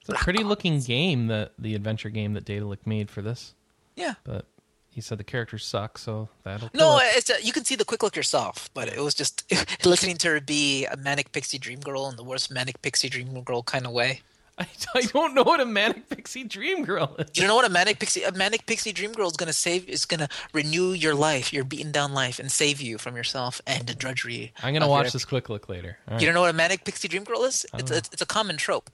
It's 0.09 0.21
a 0.21 0.25
pretty 0.25 0.45
looking 0.45 0.81
game, 0.81 1.27
the, 1.27 1.51
the 1.59 1.75
adventure 1.75 2.11
game 2.11 2.33
that 2.35 2.45
Daedalic 2.45 2.87
made 2.87 3.11
for 3.11 3.23
this. 3.23 3.55
Yeah. 3.97 4.15
But 4.25 4.47
he 4.91 5.01
said 5.01 5.19
the 5.19 5.25
characters 5.25 5.65
suck, 5.65 5.99
so 5.99 6.29
that'll 6.45 6.71
No, 6.75 6.99
it. 6.99 7.05
it's 7.17 7.31
a, 7.31 7.43
you 7.43 7.53
can 7.53 7.65
see 7.65 7.75
the 7.77 7.85
quick 7.85 8.03
look 8.03 8.17
yourself, 8.17 8.71
but 8.75 8.89
it 8.89 9.01
was 9.01 9.15
just 9.15 9.45
listening 9.85 10.17
to 10.19 10.29
her 10.29 10.41
be 10.41 10.87
a 10.87 10.97
manic 10.97 11.33
pixie 11.33 11.59
dream 11.59 11.81
girl 11.81 12.09
in 12.09 12.17
the 12.17 12.25
worst 12.25 12.51
manic 12.51 12.81
pixie 12.83 13.09
dream 13.09 13.43
girl 13.43 13.63
kind 13.63 13.87
of 13.87 13.93
way. 13.93 14.23
I, 14.59 14.67
I 14.97 15.03
don't 15.03 15.35
know 15.35 15.45
what 15.45 15.61
a 15.61 15.65
manic 15.67 16.09
pixie 16.09 16.43
dream 16.43 16.85
girl 16.85 17.15
is. 17.19 17.29
You 17.35 17.43
don't 17.43 17.49
know 17.49 17.55
what 17.55 17.65
a 17.65 17.69
manic 17.69 18.01
pixie 18.01 18.25
a 18.25 18.33
manic 18.33 18.67
pixie 18.67 18.91
dream 18.93 19.13
girl 19.13 19.29
is 19.29 19.37
gonna 19.37 19.53
save 19.53 19.89
is 19.89 20.05
gonna 20.05 20.29
renew 20.53 20.91
your 20.93 21.15
life, 21.15 21.53
your 21.53 21.63
beaten 21.63 21.93
down 21.93 22.13
life, 22.13 22.41
and 22.41 22.51
save 22.51 22.81
you 22.81 22.99
from 22.99 23.15
yourself 23.15 23.61
and 23.69 23.87
the 23.87 23.95
drudgery. 23.95 24.53
I'm 24.61 24.75
gonna 24.75 24.89
watch 24.89 25.05
your- 25.05 25.11
this 25.13 25.25
quick 25.25 25.49
look 25.49 25.69
later. 25.69 25.99
Right. 26.11 26.21
You 26.21 26.27
don't 26.27 26.35
know 26.35 26.41
what 26.41 26.51
a 26.51 26.55
manic 26.55 26.85
pixie 26.85 27.07
dream 27.07 27.23
girl 27.23 27.45
is? 27.45 27.67
It's 27.75 27.93
a, 27.93 27.99
it's 27.99 28.23
a 28.23 28.27
common 28.27 28.57
trope. 28.57 28.91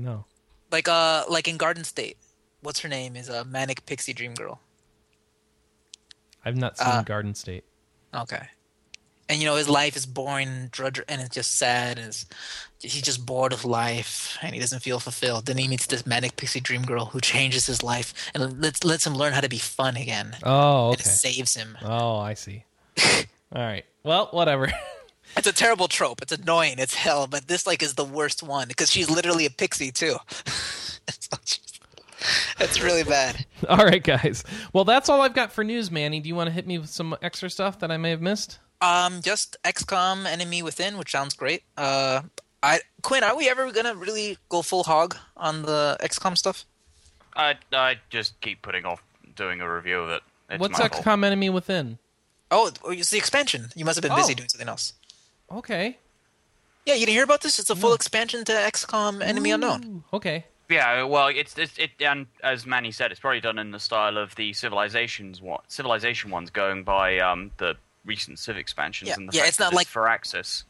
No. 0.00 0.24
Like 0.70 0.88
uh 0.88 1.24
like 1.28 1.48
in 1.48 1.56
Garden 1.56 1.84
State, 1.84 2.16
what's 2.62 2.80
her 2.80 2.88
name 2.88 3.16
is 3.16 3.28
a 3.28 3.44
manic 3.44 3.84
pixie 3.86 4.12
dream 4.12 4.34
girl. 4.34 4.60
I've 6.44 6.56
not 6.56 6.78
seen 6.78 6.86
Uh, 6.88 7.02
Garden 7.02 7.34
State. 7.34 7.64
Okay. 8.14 8.48
And 9.28 9.38
you 9.38 9.46
know 9.46 9.54
his 9.56 9.68
life 9.68 9.94
is 9.96 10.06
boring 10.06 10.48
and 10.48 10.70
drudge 10.70 11.00
and 11.08 11.20
it's 11.20 11.34
just 11.34 11.56
sad 11.56 11.98
and 11.98 12.08
it's, 12.08 12.26
he's 12.80 13.02
just 13.02 13.24
bored 13.26 13.52
of 13.52 13.64
life 13.64 14.36
and 14.42 14.54
he 14.54 14.60
doesn't 14.60 14.80
feel 14.80 14.98
fulfilled. 14.98 15.46
Then 15.46 15.56
he 15.58 15.68
meets 15.68 15.86
this 15.86 16.04
manic 16.04 16.36
pixie 16.36 16.58
dream 16.60 16.82
girl 16.82 17.06
who 17.06 17.20
changes 17.20 17.66
his 17.66 17.82
life 17.82 18.12
and 18.34 18.60
lets 18.60 18.82
lets 18.82 19.06
him 19.06 19.14
learn 19.14 19.32
how 19.32 19.40
to 19.40 19.48
be 19.48 19.58
fun 19.58 19.96
again. 19.96 20.36
Oh, 20.42 20.88
And 20.90 20.94
okay. 21.00 21.02
it 21.08 21.12
saves 21.12 21.54
him. 21.54 21.78
Oh, 21.82 22.18
I 22.18 22.34
see. 22.34 22.64
All 23.54 23.62
right. 23.62 23.84
Well, 24.02 24.28
whatever. 24.32 24.72
It's 25.36 25.46
a 25.46 25.52
terrible 25.52 25.88
trope. 25.88 26.22
It's 26.22 26.32
annoying. 26.32 26.76
It's 26.78 26.94
hell. 26.94 27.26
But 27.26 27.48
this 27.48 27.66
like 27.66 27.82
is 27.82 27.94
the 27.94 28.04
worst 28.04 28.42
one 28.42 28.68
because 28.68 28.90
she's 28.90 29.08
literally 29.10 29.46
a 29.46 29.50
pixie 29.50 29.90
too. 29.92 30.16
it's, 31.08 31.60
it's 32.58 32.80
really 32.82 33.04
bad. 33.04 33.46
all 33.68 33.84
right, 33.84 34.02
guys. 34.02 34.44
Well, 34.72 34.84
that's 34.84 35.08
all 35.08 35.20
I've 35.22 35.34
got 35.34 35.52
for 35.52 35.64
news, 35.64 35.90
Manny. 35.90 36.20
Do 36.20 36.28
you 36.28 36.34
want 36.34 36.48
to 36.48 36.52
hit 36.52 36.66
me 36.66 36.78
with 36.78 36.90
some 36.90 37.16
extra 37.22 37.48
stuff 37.48 37.78
that 37.80 37.90
I 37.90 37.96
may 37.96 38.10
have 38.10 38.20
missed? 38.20 38.58
Um, 38.80 39.20
just 39.22 39.56
XCOM 39.64 40.26
Enemy 40.26 40.62
Within, 40.62 40.96
which 40.98 41.10
sounds 41.10 41.34
great. 41.34 41.62
Uh, 41.76 42.22
I 42.62 42.80
Quinn, 43.02 43.22
are 43.24 43.36
we 43.36 43.48
ever 43.48 43.70
gonna 43.72 43.94
really 43.94 44.38
go 44.48 44.62
full 44.62 44.84
hog 44.84 45.16
on 45.36 45.62
the 45.62 45.96
XCOM 46.00 46.36
stuff? 46.36 46.64
I 47.36 47.56
I 47.72 47.98
just 48.10 48.40
keep 48.40 48.62
putting 48.62 48.84
off 48.84 49.02
doing 49.36 49.60
a 49.60 49.72
review 49.72 50.00
of 50.00 50.10
it. 50.10 50.22
It's 50.50 50.60
What's 50.60 50.78
my 50.78 50.88
fault. 50.88 51.04
XCOM 51.04 51.24
Enemy 51.24 51.50
Within? 51.50 51.98
Oh, 52.50 52.70
it's 52.86 53.10
the 53.10 53.18
expansion. 53.18 53.68
You 53.76 53.84
must 53.84 53.96
have 53.96 54.02
been 54.02 54.16
busy 54.16 54.32
Oh. 54.32 54.36
doing 54.36 54.48
something 54.48 54.68
else. 54.68 54.94
Okay. 55.52 55.98
Yeah, 56.86 56.94
you 56.94 57.00
didn't 57.06 57.14
hear 57.14 57.24
about 57.24 57.42
this? 57.42 57.58
It's 57.58 57.70
a 57.70 57.76
full 57.76 57.92
expansion 57.94 58.44
to 58.44 58.52
XCOM 58.52 59.22
Enemy 59.22 59.50
Unknown. 59.52 60.04
Okay. 60.12 60.44
Yeah, 60.68 61.02
well, 61.02 61.26
it's, 61.28 61.58
it's 61.58 61.76
it 61.78 61.90
and 62.00 62.26
as 62.44 62.64
Manny 62.64 62.92
said, 62.92 63.10
it's 63.10 63.20
probably 63.20 63.40
done 63.40 63.58
in 63.58 63.72
the 63.72 63.80
style 63.80 64.16
of 64.16 64.34
the 64.36 64.52
civilizations 64.52 65.42
one, 65.42 65.60
civilization 65.68 66.30
ones, 66.30 66.48
going 66.50 66.84
by 66.84 67.18
um, 67.18 67.50
the 67.58 67.74
recent 68.04 68.38
Civ 68.38 68.56
expansions 68.56 69.08
Yeah, 69.08 69.14
and 69.16 69.28
the 69.28 69.32
yeah, 69.36 69.40
fact 69.42 69.48
it's 69.48 69.58
not 69.58 69.70
that 69.72 69.76
like- 69.76 69.88
Firaxis. 69.88 70.64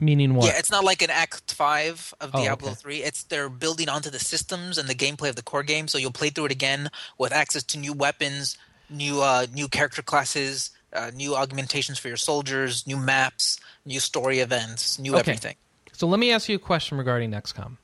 Meaning 0.00 0.34
what? 0.34 0.46
Yeah, 0.46 0.58
it's 0.58 0.70
not 0.70 0.82
like 0.82 1.02
an 1.02 1.10
Act 1.10 1.52
Five 1.52 2.14
of 2.22 2.30
Oh, 2.32 2.38
Diablo 2.42 2.68
okay. 2.70 2.74
Three. 2.76 2.96
It's 3.02 3.24
they're 3.24 3.50
building 3.50 3.90
onto 3.90 4.08
the 4.08 4.18
systems 4.18 4.78
and 4.78 4.88
the 4.88 4.94
gameplay 4.94 5.28
of 5.28 5.36
the 5.36 5.42
core 5.42 5.62
game, 5.62 5.88
so 5.88 5.98
you'll 5.98 6.10
play 6.10 6.30
through 6.30 6.46
it 6.46 6.52
again 6.52 6.88
with 7.18 7.34
access 7.34 7.62
to 7.64 7.78
new 7.78 7.92
weapons, 7.92 8.56
new 8.88 9.20
uh, 9.20 9.44
new 9.52 9.68
character 9.68 10.00
classes, 10.00 10.70
uh, 10.94 11.10
new 11.14 11.36
augmentations 11.36 11.98
for 11.98 12.08
your 12.08 12.16
soldiers, 12.16 12.86
new 12.86 12.96
maps, 12.96 13.60
new 13.88 13.98
story 14.00 14.38
events, 14.40 14.98
new 14.98 15.12
Okay. 15.12 15.20
everything. 15.20 15.56
So 15.92 16.06
let 16.06 16.20
me 16.20 16.30
ask 16.30 16.48
you 16.48 16.54
a 16.56 16.60
question 16.60 16.96
regarding 16.98 17.32
XCOM. 17.32 17.78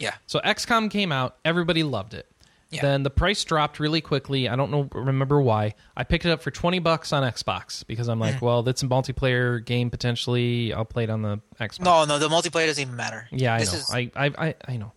Yeah, 0.00 0.14
So 0.26 0.40
XCOM 0.40 0.90
came 0.90 1.12
out, 1.12 1.36
everybody 1.44 1.82
loved 1.82 2.14
it. 2.14 2.26
Yeah. 2.70 2.82
Then 2.82 3.02
the 3.02 3.10
price 3.10 3.44
dropped 3.44 3.78
really 3.80 4.00
quickly. 4.00 4.48
I 4.48 4.56
don't 4.56 4.70
know, 4.70 4.88
remember 4.94 5.40
why. 5.42 5.74
I 5.96 6.04
picked 6.04 6.24
it 6.24 6.30
up 6.30 6.40
for 6.40 6.50
twenty 6.52 6.78
bucks 6.78 7.12
on 7.12 7.22
Xbox 7.24 7.84
because 7.86 8.08
I'm 8.08 8.18
Mm. 8.18 8.22
like, 8.22 8.42
well, 8.42 8.62
that's 8.62 8.82
a 8.82 8.86
multiplayer 8.86 9.62
game 9.64 9.90
potentially. 9.90 10.72
I'll 10.72 10.84
play 10.84 11.04
it 11.04 11.10
on 11.10 11.22
the 11.22 11.40
Xbox. 11.60 11.80
no, 11.80 12.04
no, 12.04 12.18
the 12.20 12.28
multiplayer 12.28 12.66
doesn't 12.66 12.80
even 12.80 12.94
matter. 12.96 13.26
Yeah, 13.32 13.54
I 13.54 13.58
this 13.58 13.72
know. 13.72 13.78
Is, 13.80 13.90
I, 13.92 14.10
I, 14.16 14.46
I, 14.48 14.54
I 14.68 14.76
know. 14.76 14.92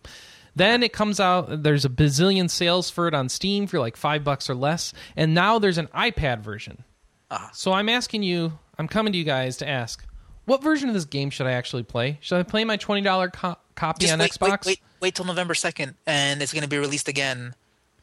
Then 0.56 0.84
it 0.84 0.92
comes 0.92 1.18
out. 1.18 1.64
There's 1.64 1.84
a 1.84 1.88
bazillion 1.88 2.48
sales 2.48 2.88
for 2.90 3.08
it 3.08 3.14
on 3.14 3.28
Steam 3.28 3.66
for 3.66 3.80
like 3.80 3.96
five 3.96 4.22
bucks 4.22 4.48
or 4.48 4.54
less, 4.54 4.92
and 5.16 5.34
now 5.34 5.58
there's 5.58 5.78
an 5.78 5.88
iPad 5.88 6.40
version. 6.42 6.84
Ah. 7.30 7.50
So 7.52 7.72
I'm 7.72 7.88
asking 7.88 8.22
you. 8.22 8.56
I'm 8.78 8.86
coming 8.88 9.12
to 9.12 9.18
you 9.18 9.24
guys 9.24 9.56
to 9.58 9.68
ask, 9.68 10.04
what 10.46 10.62
version 10.62 10.88
of 10.88 10.94
this 10.94 11.04
game 11.04 11.30
should 11.30 11.46
I 11.46 11.52
actually 11.52 11.82
play? 11.82 12.18
Should 12.20 12.38
I 12.38 12.42
play 12.42 12.64
my 12.64 12.76
twenty 12.76 13.02
dollar 13.02 13.30
co- 13.30 13.56
copy 13.74 14.02
just 14.02 14.12
on 14.12 14.18
wait, 14.18 14.32
Xbox? 14.32 14.50
wait, 14.50 14.66
wait, 14.66 14.80
wait 15.00 15.14
till 15.14 15.24
November 15.24 15.54
second, 15.54 15.94
and 16.06 16.42
it's 16.42 16.52
going 16.52 16.62
to 16.62 16.68
be 16.68 16.78
released 16.78 17.08
again. 17.08 17.54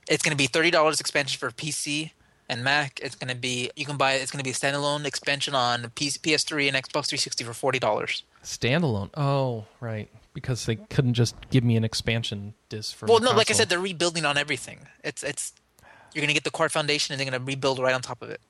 It's 0.07 0.23
going 0.23 0.35
to 0.35 0.37
be 0.37 0.47
thirty 0.47 0.71
dollars 0.71 0.99
expansion 0.99 1.39
for 1.39 1.51
PC 1.51 2.11
and 2.49 2.63
Mac. 2.63 2.99
It's 3.01 3.15
going 3.15 3.29
to 3.29 3.35
be 3.35 3.71
you 3.75 3.85
can 3.85 3.97
buy. 3.97 4.13
It's 4.13 4.31
going 4.31 4.39
to 4.39 4.43
be 4.43 4.51
a 4.51 4.53
standalone 4.53 5.05
expansion 5.05 5.55
on 5.55 5.83
PS, 5.95 6.17
PS3 6.17 6.67
and 6.67 6.75
Xbox 6.75 7.07
360 7.07 7.43
for 7.43 7.53
forty 7.53 7.79
dollars. 7.79 8.23
Standalone. 8.43 9.09
Oh, 9.15 9.65
right. 9.79 10.09
Because 10.33 10.65
they 10.65 10.75
couldn't 10.75 11.13
just 11.13 11.35
give 11.49 11.63
me 11.63 11.75
an 11.75 11.83
expansion 11.83 12.53
disc 12.69 12.95
for. 12.95 13.05
Well, 13.05 13.19
no, 13.19 13.31
like 13.31 13.49
I 13.49 13.53
said, 13.53 13.69
they're 13.69 13.79
rebuilding 13.79 14.25
on 14.25 14.37
everything. 14.37 14.87
It's 15.03 15.23
it's 15.23 15.53
you're 16.13 16.21
going 16.21 16.29
to 16.29 16.33
get 16.33 16.43
the 16.43 16.51
core 16.51 16.69
foundation, 16.69 17.13
and 17.13 17.19
they're 17.19 17.29
going 17.29 17.39
to 17.39 17.45
rebuild 17.45 17.79
right 17.79 17.93
on 17.93 18.01
top 18.01 18.21
of 18.21 18.29
it. 18.29 18.41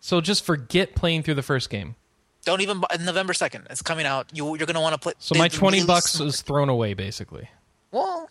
So 0.00 0.20
just 0.20 0.44
forget 0.44 0.94
playing 0.94 1.22
through 1.22 1.34
the 1.34 1.42
first 1.42 1.68
game. 1.70 1.96
Don't 2.44 2.60
even 2.62 2.80
buy, 2.80 2.88
November 3.00 3.34
second. 3.34 3.66
It's 3.70 3.82
coming 3.82 4.06
out. 4.06 4.28
You 4.32 4.46
you're 4.56 4.66
going 4.66 4.74
to 4.74 4.80
want 4.80 4.94
to 4.94 5.00
play. 5.00 5.12
So 5.18 5.34
my 5.36 5.48
twenty 5.48 5.84
bucks 5.84 6.18
is 6.20 6.40
thrown 6.42 6.68
away, 6.68 6.94
basically. 6.94 7.48
well. 7.90 8.28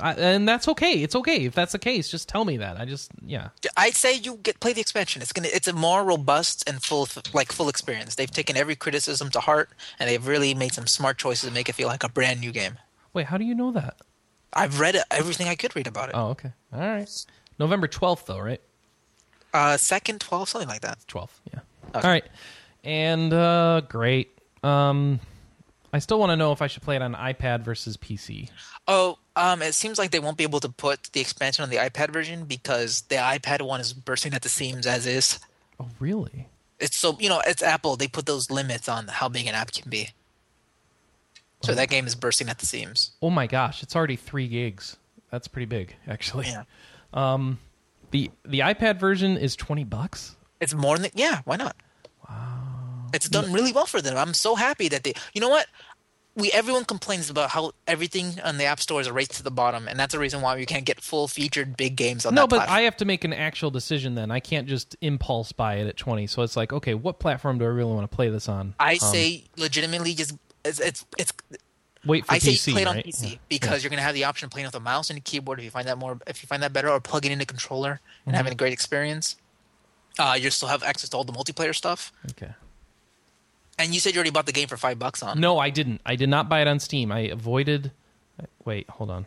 I, 0.00 0.14
and 0.14 0.48
that's 0.48 0.66
okay. 0.66 1.04
It's 1.04 1.14
okay 1.14 1.44
if 1.44 1.54
that's 1.54 1.70
the 1.70 1.78
case. 1.78 2.08
Just 2.10 2.28
tell 2.28 2.44
me 2.44 2.56
that. 2.56 2.80
I 2.80 2.84
just 2.84 3.12
yeah. 3.24 3.50
I'd 3.76 3.94
say 3.94 4.16
you 4.16 4.38
get 4.42 4.58
play 4.58 4.72
the 4.72 4.80
expansion. 4.80 5.22
It's 5.22 5.32
gonna 5.32 5.46
it's 5.52 5.68
a 5.68 5.72
more 5.72 6.02
robust 6.02 6.68
and 6.68 6.82
full 6.82 7.06
like 7.32 7.52
full 7.52 7.68
experience. 7.68 8.16
They've 8.16 8.28
taken 8.28 8.56
every 8.56 8.74
criticism 8.74 9.30
to 9.30 9.38
heart 9.38 9.70
and 10.00 10.10
they've 10.10 10.26
really 10.26 10.52
made 10.52 10.72
some 10.72 10.88
smart 10.88 11.16
choices 11.16 11.48
to 11.48 11.54
make 11.54 11.68
it 11.68 11.76
feel 11.76 11.86
like 11.86 12.02
a 12.02 12.08
brand 12.08 12.40
new 12.40 12.50
game. 12.50 12.78
Wait, 13.12 13.26
how 13.26 13.38
do 13.38 13.44
you 13.44 13.54
know 13.54 13.70
that? 13.70 13.98
I've 14.52 14.80
read 14.80 14.96
everything 15.12 15.46
I 15.46 15.54
could 15.54 15.76
read 15.76 15.86
about 15.86 16.08
it. 16.08 16.14
Oh, 16.16 16.30
okay. 16.30 16.50
All 16.72 16.80
right. 16.80 17.26
November 17.60 17.86
twelfth, 17.86 18.26
though, 18.26 18.40
right? 18.40 18.60
Uh, 19.52 19.76
second, 19.76 20.20
twelfth, 20.20 20.50
something 20.50 20.68
like 20.68 20.80
that. 20.80 20.98
Twelfth. 21.06 21.40
Yeah. 21.52 21.60
Okay. 21.94 22.00
All 22.06 22.12
right. 22.12 22.24
And 22.84 23.32
uh 23.32 23.82
great. 23.88 24.38
Um, 24.62 25.20
I 25.92 25.98
still 25.98 26.18
want 26.18 26.30
to 26.30 26.36
know 26.36 26.52
if 26.52 26.60
I 26.62 26.66
should 26.66 26.82
play 26.82 26.96
it 26.96 27.02
on 27.02 27.14
iPad 27.14 27.62
versus 27.62 27.96
PC. 27.96 28.50
Oh, 28.88 29.18
um, 29.36 29.62
it 29.62 29.74
seems 29.74 29.98
like 29.98 30.10
they 30.10 30.18
won't 30.20 30.36
be 30.36 30.44
able 30.44 30.60
to 30.60 30.68
put 30.68 31.04
the 31.12 31.20
expansion 31.20 31.62
on 31.62 31.70
the 31.70 31.76
iPad 31.76 32.10
version 32.12 32.44
because 32.44 33.02
the 33.02 33.16
iPad 33.16 33.62
one 33.62 33.80
is 33.80 33.92
bursting 33.92 34.34
at 34.34 34.42
the 34.42 34.48
seams 34.48 34.86
as 34.86 35.06
is. 35.06 35.38
Oh, 35.80 35.88
really? 36.00 36.48
It's 36.80 36.96
so 36.96 37.16
you 37.20 37.28
know 37.28 37.40
it's 37.46 37.62
Apple. 37.62 37.96
They 37.96 38.08
put 38.08 38.26
those 38.26 38.50
limits 38.50 38.88
on 38.88 39.08
how 39.08 39.28
big 39.28 39.46
an 39.46 39.54
app 39.54 39.72
can 39.72 39.88
be. 39.90 40.10
So 41.62 41.74
that 41.74 41.88
game 41.88 42.06
is 42.06 42.14
bursting 42.14 42.50
at 42.50 42.58
the 42.58 42.66
seams. 42.66 43.12
Oh 43.22 43.30
my 43.30 43.46
gosh, 43.46 43.82
it's 43.82 43.96
already 43.96 44.16
three 44.16 44.48
gigs. 44.48 44.96
That's 45.30 45.48
pretty 45.48 45.64
big, 45.66 45.96
actually. 46.06 46.46
Yeah, 46.46 46.64
Um, 47.14 47.58
The 48.10 48.30
the 48.44 48.60
iPad 48.60 49.00
version 49.00 49.36
is 49.38 49.56
twenty 49.56 49.84
bucks. 49.84 50.36
it's 50.60 50.74
more 50.74 50.98
than 50.98 51.10
yeah. 51.14 51.40
Why 51.44 51.56
not? 51.56 51.74
It's 53.14 53.28
done 53.28 53.52
really 53.52 53.72
well 53.72 53.86
for 53.86 54.00
them. 54.02 54.16
I'm 54.16 54.34
so 54.34 54.54
happy 54.56 54.88
that 54.88 55.04
they. 55.04 55.14
You 55.32 55.40
know 55.40 55.48
what? 55.48 55.66
We 56.36 56.50
everyone 56.50 56.84
complains 56.84 57.30
about 57.30 57.50
how 57.50 57.72
everything 57.86 58.40
on 58.42 58.58
the 58.58 58.64
app 58.64 58.80
store 58.80 59.00
is 59.00 59.06
a 59.06 59.12
race 59.12 59.28
to 59.28 59.42
the 59.44 59.52
bottom, 59.52 59.86
and 59.86 59.96
that's 59.98 60.12
the 60.12 60.18
reason 60.18 60.40
why 60.42 60.56
we 60.56 60.66
can't 60.66 60.84
get 60.84 61.00
full 61.00 61.28
featured 61.28 61.76
big 61.76 61.94
games 61.94 62.26
on 62.26 62.34
No, 62.34 62.48
but 62.48 62.56
platform. 62.56 62.76
I 62.76 62.80
have 62.82 62.96
to 62.96 63.04
make 63.04 63.22
an 63.22 63.32
actual 63.32 63.70
decision 63.70 64.16
then. 64.16 64.32
I 64.32 64.40
can't 64.40 64.66
just 64.66 64.96
impulse 65.00 65.52
buy 65.52 65.76
it 65.76 65.86
at 65.86 65.96
20. 65.96 66.26
So 66.26 66.42
it's 66.42 66.56
like, 66.56 66.72
okay, 66.72 66.94
what 66.94 67.20
platform 67.20 67.58
do 67.58 67.64
I 67.64 67.68
really 67.68 67.92
want 67.92 68.10
to 68.10 68.14
play 68.14 68.30
this 68.30 68.48
on? 68.48 68.74
I 68.80 68.94
Um, 68.94 68.98
say 68.98 69.44
legitimately 69.56 70.14
just 70.14 70.32
it's 70.64 70.80
it's, 70.80 71.06
it's 71.18 71.32
wait 72.04 72.26
for 72.26 72.32
I 72.34 72.38
say 72.38 72.54
PC, 72.54 72.72
play 72.72 72.82
it 72.82 72.88
on 72.88 72.96
right? 72.96 73.06
PC 73.06 73.30
Yeah. 73.30 73.38
because 73.48 73.84
you're 73.84 73.90
gonna 73.90 74.02
have 74.02 74.14
the 74.14 74.24
option 74.24 74.46
of 74.46 74.50
playing 74.50 74.66
with 74.66 74.74
a 74.74 74.80
mouse 74.80 75.10
and 75.10 75.18
a 75.18 75.22
keyboard 75.22 75.60
if 75.60 75.64
you 75.64 75.70
find 75.70 75.86
that 75.86 75.98
more 75.98 76.18
if 76.26 76.42
you 76.42 76.48
find 76.48 76.64
that 76.64 76.72
better, 76.72 76.88
or 76.90 76.98
plugging 76.98 77.30
in 77.30 77.40
a 77.40 77.46
controller 77.46 78.00
and 78.26 78.32
Mm-hmm. 78.32 78.34
having 78.38 78.52
a 78.52 78.56
great 78.56 78.72
experience. 78.72 79.36
Uh, 80.18 80.36
you 80.40 80.50
still 80.50 80.68
have 80.68 80.82
access 80.82 81.10
to 81.10 81.16
all 81.16 81.22
the 81.24 81.32
multiplayer 81.32 81.74
stuff. 81.74 82.12
Okay. 82.32 82.54
And 83.78 83.92
you 83.92 84.00
said 84.00 84.14
you 84.14 84.18
already 84.18 84.30
bought 84.30 84.46
the 84.46 84.52
game 84.52 84.68
for 84.68 84.76
five 84.76 84.98
bucks 84.98 85.22
on. 85.22 85.40
No, 85.40 85.58
I 85.58 85.70
didn't. 85.70 86.00
I 86.06 86.16
did 86.16 86.28
not 86.28 86.48
buy 86.48 86.60
it 86.60 86.68
on 86.68 86.78
Steam. 86.78 87.10
I 87.10 87.20
avoided. 87.20 87.90
Wait, 88.64 88.88
hold 88.88 89.10
on. 89.10 89.26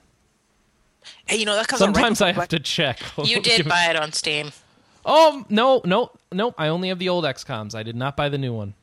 Hey, 1.25 1.37
you 1.37 1.45
know 1.45 1.55
that 1.55 1.67
comes 1.67 1.81
out 1.81 1.87
right 1.87 1.95
Sometimes 1.95 2.21
I 2.21 2.31
have 2.33 2.47
to 2.49 2.59
check. 2.59 2.99
You 3.23 3.41
did 3.41 3.67
buy 3.67 3.87
it 3.89 3.95
on 3.95 4.11
Steam. 4.11 4.51
Oh 5.05 5.45
no, 5.49 5.81
no, 5.85 6.11
no! 6.33 6.53
I 6.57 6.67
only 6.67 6.89
have 6.89 6.99
the 6.99 7.07
old 7.09 7.23
XComs. 7.23 7.73
I 7.75 7.83
did 7.83 7.95
not 7.95 8.17
buy 8.17 8.27
the 8.27 8.37
new 8.37 8.53
one. 8.53 8.73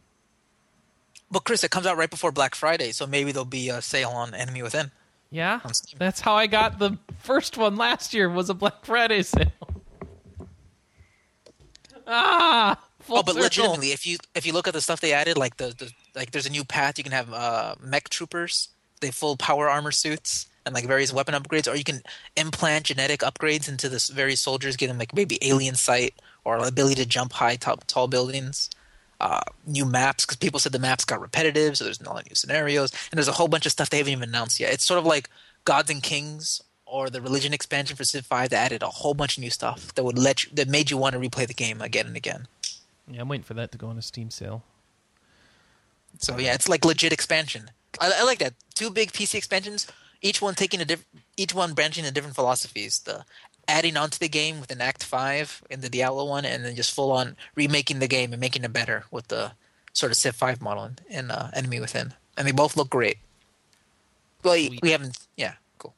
But 1.30 1.44
Chris, 1.44 1.64
it 1.64 1.70
comes 1.70 1.84
out 1.86 1.96
right 1.96 2.08
before 2.08 2.32
Black 2.32 2.54
Friday, 2.54 2.92
so 2.92 3.06
maybe 3.06 3.32
there'll 3.32 3.44
be 3.44 3.68
a 3.68 3.82
sale 3.82 4.10
on 4.10 4.34
Enemy 4.34 4.62
Within. 4.62 4.90
Yeah, 5.30 5.60
that's 5.98 6.20
how 6.20 6.34
I 6.34 6.46
got 6.46 6.78
the 6.78 6.96
first 7.18 7.58
one 7.58 7.76
last 7.76 8.14
year. 8.14 8.30
Was 8.30 8.48
a 8.48 8.54
Black 8.54 8.84
Friday 8.84 9.22
sale. 9.22 9.50
Ah, 12.06 12.78
oh, 13.08 13.22
but 13.22 13.28
circle. 13.28 13.42
legitimately, 13.42 13.92
if 13.92 14.06
you 14.06 14.18
if 14.34 14.46
you 14.46 14.52
look 14.52 14.66
at 14.68 14.74
the 14.74 14.80
stuff 14.80 15.00
they 15.00 15.12
added, 15.12 15.36
like 15.36 15.56
the, 15.56 15.74
the 15.76 15.92
like 16.14 16.30
there's 16.32 16.46
a 16.46 16.50
new 16.50 16.64
path. 16.64 16.98
You 16.98 17.04
can 17.04 17.12
have 17.12 17.32
uh, 17.32 17.74
mech 17.80 18.08
troopers, 18.08 18.68
they 19.00 19.10
full 19.10 19.36
power 19.36 19.68
armor 19.68 19.92
suits, 19.92 20.46
and 20.64 20.74
like 20.74 20.86
various 20.86 21.12
weapon 21.12 21.34
upgrades, 21.34 21.70
or 21.70 21.76
you 21.76 21.84
can 21.84 22.02
implant 22.36 22.86
genetic 22.86 23.20
upgrades 23.20 23.68
into 23.68 23.88
the 23.88 24.02
various 24.12 24.40
soldiers, 24.40 24.76
give 24.76 24.88
them 24.88 24.98
like 24.98 25.14
maybe 25.14 25.38
alien 25.42 25.74
sight 25.74 26.14
or 26.44 26.58
ability 26.58 26.96
to 26.96 27.06
jump 27.06 27.32
high, 27.32 27.56
top, 27.56 27.84
tall 27.86 28.06
buildings. 28.08 28.70
uh, 29.20 29.40
new 29.66 29.84
maps 29.86 30.24
because 30.24 30.36
people 30.36 30.60
said 30.60 30.72
the 30.72 30.78
maps 30.78 31.04
got 31.04 31.20
repetitive, 31.20 31.76
so 31.76 31.84
there's 31.84 32.00
no 32.00 32.12
new 32.14 32.34
scenarios, 32.34 32.92
and 33.10 33.18
there's 33.18 33.28
a 33.28 33.32
whole 33.32 33.48
bunch 33.48 33.66
of 33.66 33.72
stuff 33.72 33.90
they 33.90 33.98
haven't 33.98 34.12
even 34.12 34.28
announced 34.28 34.60
yet. 34.60 34.72
It's 34.72 34.84
sort 34.84 34.98
of 34.98 35.06
like 35.06 35.30
Gods 35.64 35.90
and 35.90 36.02
Kings 36.02 36.62
or 36.86 37.08
the 37.10 37.20
Religion 37.22 37.52
expansion 37.54 37.96
for 37.96 38.04
Civ 38.04 38.26
5 38.26 38.50
that 38.50 38.66
added 38.66 38.82
a 38.82 38.88
whole 38.88 39.14
bunch 39.14 39.36
of 39.38 39.42
new 39.42 39.50
stuff 39.50 39.94
that 39.94 40.04
would 40.04 40.18
let 40.18 40.44
you, 40.44 40.50
that 40.54 40.68
made 40.68 40.90
you 40.90 40.98
want 40.98 41.14
to 41.14 41.18
replay 41.20 41.46
the 41.46 41.54
game 41.54 41.80
again 41.80 42.06
and 42.06 42.16
again. 42.16 42.46
Yeah, 43.10 43.20
I'm 43.20 43.28
waiting 43.28 43.44
for 43.44 43.54
that 43.54 43.70
to 43.72 43.78
go 43.78 43.88
on 43.88 43.98
a 43.98 44.02
Steam 44.02 44.30
sale. 44.30 44.62
So 46.18 46.38
yeah, 46.38 46.54
it's 46.54 46.68
like 46.68 46.84
legit 46.84 47.12
expansion. 47.12 47.70
I, 48.00 48.12
I 48.18 48.24
like 48.24 48.38
that. 48.38 48.54
Two 48.74 48.90
big 48.90 49.12
PC 49.12 49.34
expansions, 49.34 49.86
each 50.22 50.40
one 50.40 50.54
taking 50.54 50.80
a 50.80 50.84
diff- 50.84 51.04
each 51.36 51.54
one 51.54 51.74
branching 51.74 52.04
in 52.04 52.14
different 52.14 52.36
philosophies. 52.36 53.00
The 53.00 53.24
adding 53.66 53.96
onto 53.96 54.18
the 54.18 54.28
game 54.28 54.60
with 54.60 54.70
an 54.70 54.80
Act 54.80 55.04
Five 55.04 55.62
in 55.70 55.80
the 55.80 55.88
Diablo 55.88 56.24
one, 56.26 56.44
and 56.44 56.64
then 56.64 56.76
just 56.76 56.94
full 56.94 57.12
on 57.12 57.36
remaking 57.54 57.98
the 57.98 58.08
game 58.08 58.32
and 58.32 58.40
making 58.40 58.64
it 58.64 58.72
better 58.72 59.04
with 59.10 59.28
the 59.28 59.52
sort 59.92 60.12
of 60.12 60.16
Civ 60.16 60.34
Five 60.36 60.60
model 60.62 60.84
and, 60.84 61.00
and 61.10 61.32
uh, 61.32 61.48
Enemy 61.52 61.80
Within, 61.80 62.14
and 62.36 62.46
they 62.46 62.52
both 62.52 62.76
look 62.76 62.90
great. 62.90 63.18
Well, 64.42 64.54
Sweet. 64.54 64.80
we 64.82 64.90
haven't. 64.90 65.18
Yeah, 65.36 65.54
cool. 65.78 65.94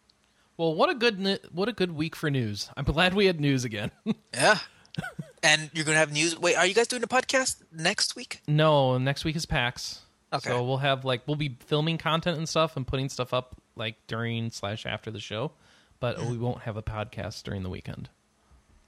Well, 0.56 0.74
what 0.74 0.88
a 0.90 0.94
good 0.94 1.40
what 1.52 1.68
a 1.68 1.72
good 1.72 1.92
week 1.92 2.16
for 2.16 2.30
news. 2.30 2.70
I'm 2.76 2.84
glad 2.84 3.14
we 3.14 3.26
had 3.26 3.40
news 3.40 3.64
again. 3.64 3.90
Yeah. 4.34 4.58
And 5.46 5.70
you're 5.72 5.84
gonna 5.84 5.98
have 5.98 6.12
news. 6.12 6.38
Wait, 6.38 6.56
are 6.56 6.66
you 6.66 6.74
guys 6.74 6.88
doing 6.88 7.04
a 7.04 7.06
podcast 7.06 7.62
next 7.72 8.16
week? 8.16 8.40
no, 8.48 8.98
next 8.98 9.24
week 9.24 9.36
is 9.36 9.46
PAX. 9.46 10.00
Okay. 10.32 10.50
So 10.50 10.64
we'll 10.64 10.78
have 10.78 11.04
like 11.04 11.22
we'll 11.26 11.36
be 11.36 11.56
filming 11.66 11.98
content 11.98 12.36
and 12.36 12.48
stuff 12.48 12.76
and 12.76 12.86
putting 12.86 13.08
stuff 13.08 13.32
up 13.32 13.56
like 13.76 13.94
during 14.08 14.50
slash 14.50 14.84
after 14.86 15.10
the 15.10 15.20
show, 15.20 15.52
but 16.00 16.18
we 16.20 16.36
won't 16.36 16.62
have 16.62 16.76
a 16.76 16.82
podcast 16.82 17.44
during 17.44 17.62
the 17.62 17.70
weekend. 17.70 18.08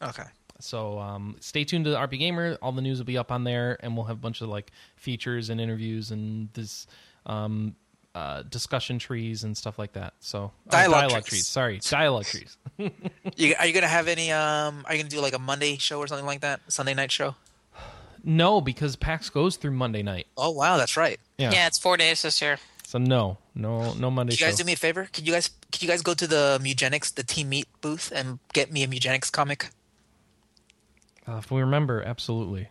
Okay. 0.02 0.24
So 0.60 0.98
um, 0.98 1.36
stay 1.38 1.62
tuned 1.62 1.84
to 1.84 1.92
the 1.92 1.96
RPGamer. 1.96 2.58
All 2.60 2.72
the 2.72 2.82
news 2.82 2.98
will 2.98 3.06
be 3.06 3.16
up 3.16 3.30
on 3.30 3.44
there, 3.44 3.78
and 3.80 3.96
we'll 3.96 4.06
have 4.06 4.16
a 4.16 4.20
bunch 4.20 4.40
of 4.40 4.48
like 4.48 4.72
features 4.96 5.50
and 5.50 5.60
interviews 5.60 6.10
and 6.10 6.48
this 6.54 6.88
um, 7.26 7.76
uh, 8.18 8.42
discussion 8.42 8.98
trees 8.98 9.44
and 9.44 9.56
stuff 9.56 9.78
like 9.78 9.92
that. 9.92 10.14
So 10.18 10.50
uh, 10.66 10.70
Dialogue 10.70 11.24
trees. 11.24 11.46
Sorry, 11.46 11.78
dialogue 11.78 12.24
trees. 12.24 12.56
You, 13.36 13.54
are 13.58 13.66
you 13.66 13.72
gonna 13.72 13.86
have 13.88 14.08
any? 14.08 14.30
Um, 14.32 14.84
are 14.86 14.94
you 14.94 15.00
gonna 15.02 15.10
do 15.10 15.20
like 15.20 15.34
a 15.34 15.38
Monday 15.38 15.76
show 15.78 15.98
or 15.98 16.06
something 16.06 16.26
like 16.26 16.40
that? 16.40 16.60
Sunday 16.68 16.94
night 16.94 17.10
show? 17.12 17.34
no, 18.24 18.60
because 18.60 18.96
PAX 18.96 19.30
goes 19.30 19.56
through 19.56 19.72
Monday 19.72 20.02
night. 20.02 20.26
Oh 20.36 20.50
wow, 20.50 20.76
that's 20.76 20.96
right. 20.96 21.18
Yeah. 21.38 21.50
Yeah, 21.52 21.66
it's 21.66 21.78
four 21.78 21.96
days 21.96 22.22
this 22.22 22.40
year. 22.42 22.58
So 22.84 22.98
no, 22.98 23.38
no, 23.54 23.92
no 23.94 24.10
Monday 24.10 24.32
Could 24.32 24.40
you 24.40 24.46
guys 24.46 24.54
show. 24.54 24.62
do 24.62 24.66
me 24.66 24.72
a 24.72 24.76
favor? 24.76 25.08
Could 25.12 25.26
you 25.26 25.32
guys 25.32 25.50
could 25.72 25.82
you 25.82 25.88
guys 25.88 26.02
go 26.02 26.14
to 26.14 26.26
the 26.26 26.58
Mew-Genics, 26.62 27.14
the 27.14 27.22
Team 27.22 27.48
Meat 27.50 27.66
booth, 27.80 28.12
and 28.14 28.38
get 28.52 28.72
me 28.72 28.82
a 28.82 28.88
Mew-Genics 28.88 29.30
comic? 29.30 29.70
Uh, 31.26 31.36
if 31.36 31.50
we 31.50 31.60
remember, 31.60 32.02
absolutely. 32.02 32.68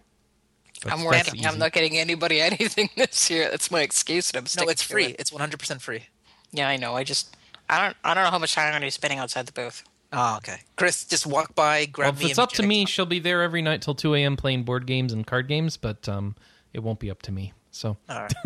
I'm 0.85 1.01
That's- 1.01 1.27
working. 1.27 1.45
I'm 1.45 1.57
not 1.57 1.71
getting 1.71 1.97
anybody 1.97 2.39
anything 2.51 2.89
this 2.95 3.29
year. 3.29 3.49
That's 3.49 3.71
my 3.71 3.81
excuse. 3.81 4.31
And 4.31 4.37
I'm 4.37 4.65
No, 4.65 4.69
it's 4.69 4.81
free. 4.83 5.05
it. 5.07 5.15
It's 5.19 5.31
100 5.31 5.59
percent 5.59 5.81
free. 5.81 6.03
Yeah, 6.51 6.67
I 6.69 6.77
know. 6.77 6.95
I 6.95 7.03
just 7.03 7.35
I 7.69 7.83
don't 7.83 7.97
I 8.03 8.13
don't 8.13 8.23
know 8.23 8.29
how 8.31 8.39
much 8.39 8.53
time 8.53 8.65
I'm 8.67 8.71
going 8.73 8.81
to 8.81 8.85
be 8.87 8.91
spending 8.91 9.19
outside 9.19 9.45
the 9.47 9.51
booth. 9.53 9.83
Oh, 10.13 10.37
okay. 10.37 10.61
Chris, 10.77 11.03
just 11.03 11.25
walk 11.27 11.53
by, 11.53 11.79
Well, 11.79 11.87
grab 11.91 12.13
if 12.15 12.23
me. 12.23 12.29
it's 12.29 12.39
up 12.39 12.53
to 12.53 12.63
me, 12.63 12.77
comic. 12.81 12.87
she'll 12.87 13.05
be 13.05 13.19
there 13.19 13.41
every 13.41 13.61
night 13.61 13.81
till 13.81 13.93
2 13.93 14.15
a.m. 14.15 14.37
playing 14.37 14.63
board 14.63 14.85
games 14.85 15.11
and 15.11 15.27
card 15.27 15.49
games, 15.49 15.75
but 15.75 16.07
um, 16.07 16.33
it 16.73 16.79
won't 16.81 16.99
be 16.99 17.11
up 17.11 17.21
to 17.23 17.31
me. 17.33 17.51
So, 17.71 17.97
All 18.07 18.21
right. 18.21 18.33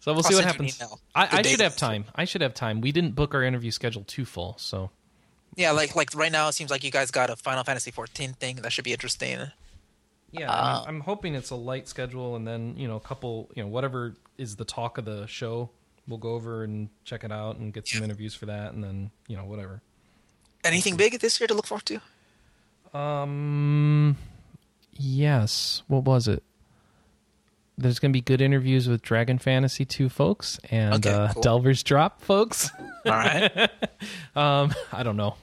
so 0.00 0.12
we'll 0.12 0.16
I'll 0.16 0.22
see 0.22 0.34
what 0.34 0.44
send 0.44 0.58
you 0.58 0.66
an 0.66 0.70
happens. 0.74 0.82
I, 1.14 1.28
I 1.38 1.42
should 1.42 1.60
have 1.60 1.76
time. 1.76 2.04
I 2.14 2.26
should 2.26 2.42
have 2.42 2.52
time. 2.52 2.82
We 2.82 2.92
didn't 2.92 3.14
book 3.14 3.34
our 3.34 3.42
interview 3.42 3.70
schedule 3.70 4.04
too 4.04 4.26
full, 4.26 4.54
so 4.58 4.90
Yeah, 5.56 5.70
like 5.70 5.96
like 5.96 6.14
right 6.14 6.30
now, 6.32 6.48
it 6.48 6.52
seems 6.52 6.70
like 6.70 6.84
you 6.84 6.90
guys 6.90 7.10
got 7.10 7.30
a 7.30 7.36
Final 7.36 7.64
Fantasy 7.64 7.90
14 7.90 8.34
thing 8.34 8.56
that 8.56 8.70
should 8.72 8.84
be 8.84 8.92
interesting. 8.92 9.38
Yeah. 10.40 10.52
I'm, 10.52 10.88
I'm 10.88 11.00
hoping 11.00 11.34
it's 11.34 11.50
a 11.50 11.56
light 11.56 11.88
schedule, 11.88 12.36
and 12.36 12.46
then 12.46 12.74
you 12.76 12.88
know, 12.88 12.96
a 12.96 13.00
couple, 13.00 13.50
you 13.54 13.62
know, 13.62 13.68
whatever 13.68 14.14
is 14.38 14.56
the 14.56 14.64
talk 14.64 14.98
of 14.98 15.04
the 15.04 15.26
show, 15.26 15.70
we'll 16.08 16.18
go 16.18 16.30
over 16.30 16.64
and 16.64 16.88
check 17.04 17.24
it 17.24 17.32
out 17.32 17.56
and 17.56 17.72
get 17.72 17.88
some 17.88 18.02
interviews 18.02 18.34
for 18.34 18.46
that, 18.46 18.72
and 18.72 18.82
then 18.82 19.10
you 19.28 19.36
know, 19.36 19.44
whatever. 19.44 19.80
Anything 20.64 20.96
big 20.96 21.18
this 21.20 21.38
year 21.40 21.46
to 21.46 21.54
look 21.54 21.66
forward 21.66 21.84
to? 21.86 22.00
Um, 22.98 24.16
yes. 24.92 25.82
What 25.88 26.04
was 26.04 26.28
it? 26.28 26.42
There's 27.76 27.98
going 27.98 28.12
to 28.12 28.16
be 28.16 28.20
good 28.20 28.40
interviews 28.40 28.88
with 28.88 29.02
Dragon 29.02 29.38
Fantasy 29.38 29.84
2 29.84 30.08
folks 30.08 30.60
and 30.70 30.94
Okay, 30.94 31.12
uh, 31.12 31.32
cool. 31.32 31.42
Delver's 31.42 31.82
Drop 31.82 32.22
folks. 32.22 32.70
All 33.04 33.12
right. 33.12 33.50
um, 34.36 34.72
I 34.92 35.02
don't 35.02 35.16
know. 35.16 35.36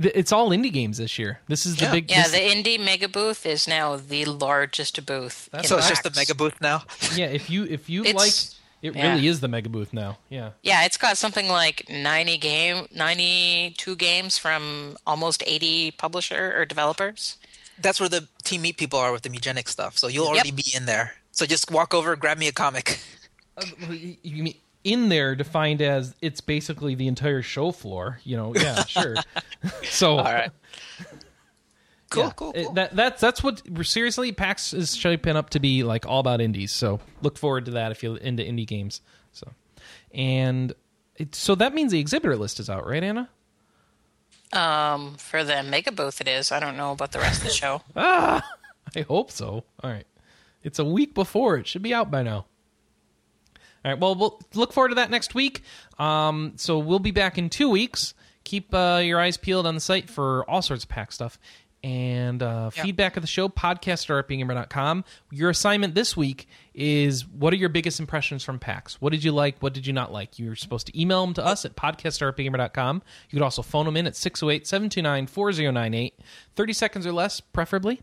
Th- 0.00 0.12
It's 0.14 0.32
all 0.32 0.50
indie 0.50 0.72
games 0.72 0.98
this 0.98 1.18
year. 1.18 1.40
This 1.48 1.66
is 1.66 1.76
the 1.76 1.84
Yeah. 1.86 1.92
big. 1.92 2.10
Yeah, 2.10 2.22
this- 2.28 2.32
the 2.32 2.38
indie 2.40 2.78
mega 2.82 3.08
booth 3.08 3.44
is 3.46 3.66
now 3.68 3.96
the 3.96 4.24
largest 4.26 5.04
booth. 5.06 5.48
That's 5.52 5.64
in 5.64 5.68
so 5.68 5.78
it's 5.78 5.88
just 5.88 6.02
the 6.02 6.12
mega 6.14 6.34
booth 6.34 6.60
now. 6.60 6.84
yeah. 7.14 7.26
If 7.26 7.50
you 7.50 7.64
if 7.64 7.88
you 7.90 8.04
It's- 8.04 8.14
like, 8.14 8.34
it 8.82 8.96
yeah. 8.96 9.12
really 9.14 9.26
is 9.26 9.40
the 9.40 9.48
mega 9.48 9.68
booth 9.68 9.92
now. 9.92 10.18
Yeah. 10.30 10.50
Yeah, 10.62 10.84
it's 10.84 10.96
got 10.96 11.18
something 11.18 11.48
like 11.48 11.88
90 11.88 12.36
game 12.38 12.86
92 12.92 13.96
games 13.96 14.38
from 14.38 14.96
almost 15.06 15.42
80 15.46 15.90
publisher 15.90 16.54
or 16.56 16.64
developers. 16.64 17.36
That's 17.80 17.98
where 18.00 18.08
the 18.08 18.28
Team 18.44 18.62
Meat 18.62 18.76
people 18.76 18.98
are 18.98 19.12
with 19.12 19.22
the 19.22 19.30
Mew-Genics 19.30 19.68
stuff. 19.68 19.98
So 19.98 20.08
you'll 20.08 20.26
already 20.26 20.50
be 20.52 20.64
in 20.74 20.86
there. 20.86 21.14
So 21.32 21.46
just 21.46 21.70
walk 21.70 21.94
over, 21.94 22.16
grab 22.16 22.38
me 22.38 22.48
a 22.48 22.52
comic. 22.52 22.98
Uh, 23.56 23.64
you 24.22 24.42
mean 24.44 24.54
in 24.84 25.08
there 25.08 25.34
defined 25.34 25.82
as 25.82 26.14
it's 26.22 26.40
basically 26.40 26.94
the 26.94 27.06
entire 27.08 27.42
show 27.42 27.70
floor? 27.72 28.20
You 28.24 28.36
know. 28.36 28.54
Yeah. 28.54 28.82
Sure. 28.88 29.16
so. 29.84 30.18
All 30.18 30.24
right. 30.24 30.50
Cool, 32.10 32.22
Yeah. 32.24 32.30
cool, 32.36 32.52
It- 32.54 32.64
cool. 32.64 32.72
that, 32.74 32.96
that's 32.96 33.20
that's 33.20 33.42
what 33.42 33.60
seriously 33.82 34.32
PAX 34.32 34.72
is 34.72 34.96
shaping 34.96 35.36
up 35.36 35.50
to 35.50 35.60
be 35.60 35.82
like 35.82 36.06
all 36.06 36.20
about 36.20 36.40
indies. 36.40 36.72
So 36.72 37.00
look 37.20 37.36
forward 37.36 37.66
to 37.66 37.72
that 37.72 37.92
if 37.92 38.02
you're 38.02 38.16
into 38.16 38.42
indie 38.42 38.66
games. 38.66 39.02
So 39.32 39.50
and 40.14 40.72
it, 41.16 41.34
so 41.34 41.54
that 41.56 41.74
means 41.74 41.92
the 41.92 42.00
exhibitor 42.00 42.36
list 42.36 42.60
is 42.60 42.70
out, 42.70 42.86
right, 42.86 43.02
Anna? 43.02 43.28
Um, 44.54 45.16
for 45.16 45.44
the 45.44 45.62
mega 45.62 45.92
booth, 45.92 46.20
it 46.22 46.28
is. 46.28 46.50
I 46.50 46.60
don't 46.60 46.78
know 46.78 46.92
about 46.92 47.12
the 47.12 47.18
rest 47.18 47.42
of 47.42 47.48
the 47.48 47.52
show. 47.52 47.82
ah, 47.96 48.42
I 48.96 49.00
hope 49.02 49.30
so. 49.30 49.64
All 49.82 49.90
right, 49.90 50.06
it's 50.62 50.78
a 50.78 50.84
week 50.86 51.12
before 51.12 51.58
it 51.58 51.66
should 51.66 51.82
be 51.82 51.92
out 51.92 52.10
by 52.10 52.22
now. 52.22 52.46
All 53.88 53.94
right, 53.94 54.00
well, 54.02 54.14
we'll 54.14 54.38
look 54.52 54.74
forward 54.74 54.90
to 54.90 54.94
that 54.96 55.08
next 55.10 55.34
week. 55.34 55.62
Um, 55.98 56.52
so 56.56 56.78
we'll 56.78 56.98
be 56.98 57.10
back 57.10 57.38
in 57.38 57.48
two 57.48 57.70
weeks. 57.70 58.12
Keep 58.44 58.74
uh, 58.74 59.00
your 59.02 59.18
eyes 59.18 59.38
peeled 59.38 59.66
on 59.66 59.74
the 59.74 59.80
site 59.80 60.10
for 60.10 60.44
all 60.44 60.60
sorts 60.60 60.84
of 60.84 60.90
PAX 60.90 61.14
stuff. 61.14 61.38
And 61.82 62.42
uh, 62.42 62.70
Yeah. 62.76 62.82
feedback 62.82 63.16
of 63.16 63.22
the 63.22 63.26
show, 63.26 63.48
podcast 63.48 64.10
at 64.10 64.28
rpgamer.com. 64.28 65.04
Your 65.30 65.48
assignment 65.48 65.94
this 65.94 66.14
week 66.14 66.48
is 66.74 67.26
what 67.26 67.54
are 67.54 67.56
your 67.56 67.70
biggest 67.70 67.98
impressions 67.98 68.42
from 68.44 68.58
PAX? 68.58 69.00
What 69.00 69.10
did 69.12 69.24
you 69.24 69.32
like? 69.32 69.56
What 69.60 69.72
did 69.72 69.86
you 69.86 69.94
not 69.94 70.12
like? 70.12 70.38
You're 70.38 70.56
supposed 70.56 70.86
to 70.88 71.00
email 71.00 71.24
them 71.24 71.32
to 71.34 71.46
us 71.46 71.64
at 71.64 71.74
podcast 71.74 72.20
at 72.20 72.36
rpgamer.com. 72.36 73.02
You 73.30 73.36
could 73.38 73.42
also 73.44 73.62
phone 73.62 73.86
them 73.86 73.96
in 73.96 74.06
at 74.06 74.16
608 74.16 74.66
729 74.66 75.26
4098. 75.28 76.14
30 76.56 76.72
seconds 76.74 77.06
or 77.06 77.12
less, 77.12 77.40
preferably. 77.40 78.02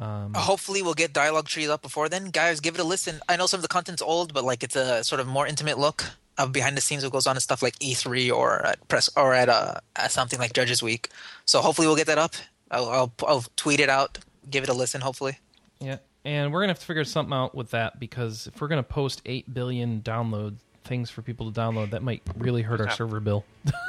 Uh, 0.00 0.28
Hopefully, 0.34 0.82
we'll 0.82 0.94
get 0.94 1.12
dialogue 1.12 1.46
trees 1.48 1.68
up 1.68 1.80
before 1.82 2.08
then. 2.08 2.30
Guys, 2.30 2.60
give 2.60 2.74
it 2.74 2.80
a 2.80 2.84
listen. 2.84 3.20
I 3.28 3.36
know 3.36 3.46
some 3.46 3.58
of 3.58 3.62
the 3.62 3.68
content's 3.68 4.02
old, 4.02 4.34
but 4.34 4.44
like 4.44 4.62
it's 4.62 4.76
a 4.76 5.02
sort 5.02 5.20
of 5.20 5.26
more 5.26 5.46
intimate 5.46 5.78
look 5.78 6.04
of 6.38 6.52
behind 6.52 6.76
the 6.76 6.82
scenes 6.82 7.02
what 7.02 7.12
goes 7.12 7.26
on 7.26 7.34
at 7.36 7.40
stuff 7.42 7.62
like 7.62 7.78
E3 7.78 8.30
or 8.30 8.66
at 8.66 8.86
press 8.88 9.08
or 9.16 9.32
at, 9.32 9.48
uh, 9.48 9.76
at 9.96 10.12
something 10.12 10.38
like 10.38 10.52
Judges 10.52 10.82
Week. 10.82 11.08
So 11.46 11.60
hopefully, 11.62 11.86
we'll 11.86 11.96
get 11.96 12.08
that 12.08 12.18
up. 12.18 12.34
I'll, 12.70 12.88
I'll, 12.90 13.12
I'll 13.26 13.44
tweet 13.56 13.80
it 13.80 13.88
out. 13.88 14.18
Give 14.50 14.62
it 14.62 14.68
a 14.68 14.74
listen. 14.74 15.00
Hopefully. 15.00 15.38
Yeah, 15.80 15.96
and 16.26 16.52
we're 16.52 16.60
gonna 16.60 16.72
have 16.72 16.80
to 16.80 16.86
figure 16.86 17.04
something 17.04 17.32
out 17.32 17.54
with 17.54 17.70
that 17.70 17.98
because 17.98 18.46
if 18.48 18.60
we're 18.60 18.68
gonna 18.68 18.82
post 18.82 19.22
eight 19.24 19.52
billion 19.54 20.02
download 20.02 20.56
things 20.84 21.08
for 21.10 21.22
people 21.22 21.50
to 21.50 21.58
download, 21.60 21.90
that 21.90 22.02
might 22.02 22.22
really 22.36 22.62
hurt 22.62 22.80
our 22.80 22.90
server 22.90 23.18
bill. 23.20 23.44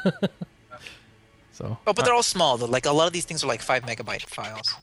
so, 1.52 1.78
Oh, 1.86 1.94
but 1.94 2.06
they're 2.06 2.14
all 2.14 2.24
small. 2.24 2.58
though. 2.58 2.66
Like 2.66 2.86
a 2.86 2.92
lot 2.92 3.08
of 3.08 3.14
these 3.14 3.26
things 3.26 3.44
are 3.44 3.48
like 3.48 3.62
five 3.62 3.84
megabyte 3.84 4.24
files 4.26 4.74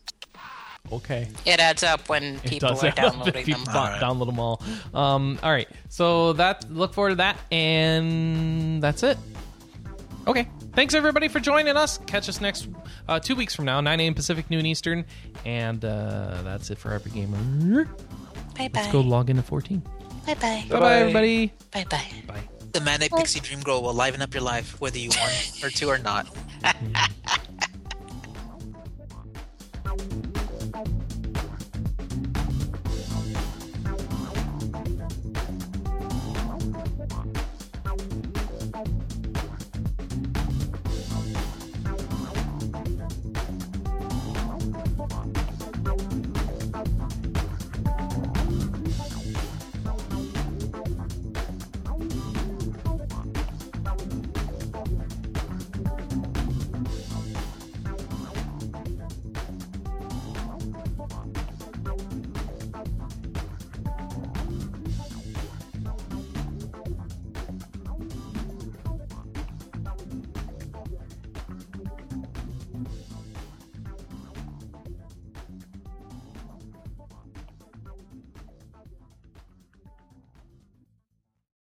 okay. 0.92 1.28
It 1.44 1.60
adds 1.60 1.82
up 1.82 2.08
when 2.08 2.40
people 2.40 2.68
are 2.68 2.90
downloading 2.90 3.44
people 3.44 3.64
them. 3.64 3.76
All 3.76 3.84
right. 3.84 4.00
Download 4.00 4.26
them 4.26 4.38
all. 4.38 4.62
Um, 4.92 5.38
all 5.42 5.50
right. 5.50 5.68
So 5.88 6.32
that 6.34 6.70
look 6.70 6.94
forward 6.94 7.10
to 7.10 7.14
that, 7.16 7.38
and 7.50 8.82
that's 8.82 9.02
it. 9.02 9.18
Okay. 10.26 10.48
Thanks 10.72 10.94
everybody 10.94 11.28
for 11.28 11.38
joining 11.40 11.76
us. 11.76 11.98
Catch 12.06 12.28
us 12.28 12.40
next 12.40 12.68
uh, 13.08 13.20
two 13.20 13.36
weeks 13.36 13.54
from 13.54 13.64
now, 13.66 13.80
9 13.80 14.00
a.m. 14.00 14.14
Pacific, 14.14 14.50
noon 14.50 14.66
Eastern, 14.66 15.04
and 15.44 15.84
uh, 15.84 16.42
that's 16.42 16.70
it 16.70 16.78
for 16.78 16.98
RPGamer. 16.98 17.86
Bye 18.56 18.68
bye. 18.68 18.80
Let's 18.80 18.92
go 18.92 19.00
log 19.00 19.30
into 19.30 19.42
14. 19.42 19.80
Bye 20.26 20.34
bye. 20.34 20.64
Bye 20.68 20.80
bye 20.80 20.94
everybody. 20.96 21.52
Bye 21.72 21.84
bye. 21.90 22.06
Bye. 22.26 22.48
The 22.72 22.80
manic 22.80 23.10
bye. 23.10 23.18
pixie 23.18 23.40
dream 23.40 23.60
girl 23.60 23.82
will 23.82 23.94
liven 23.94 24.20
up 24.22 24.34
your 24.34 24.42
life, 24.42 24.80
whether 24.80 24.98
you 24.98 25.10
want 25.10 25.60
or 25.62 25.70
to 25.70 25.86
or 25.88 25.98
not. 25.98 26.26
Mm. 29.94 30.33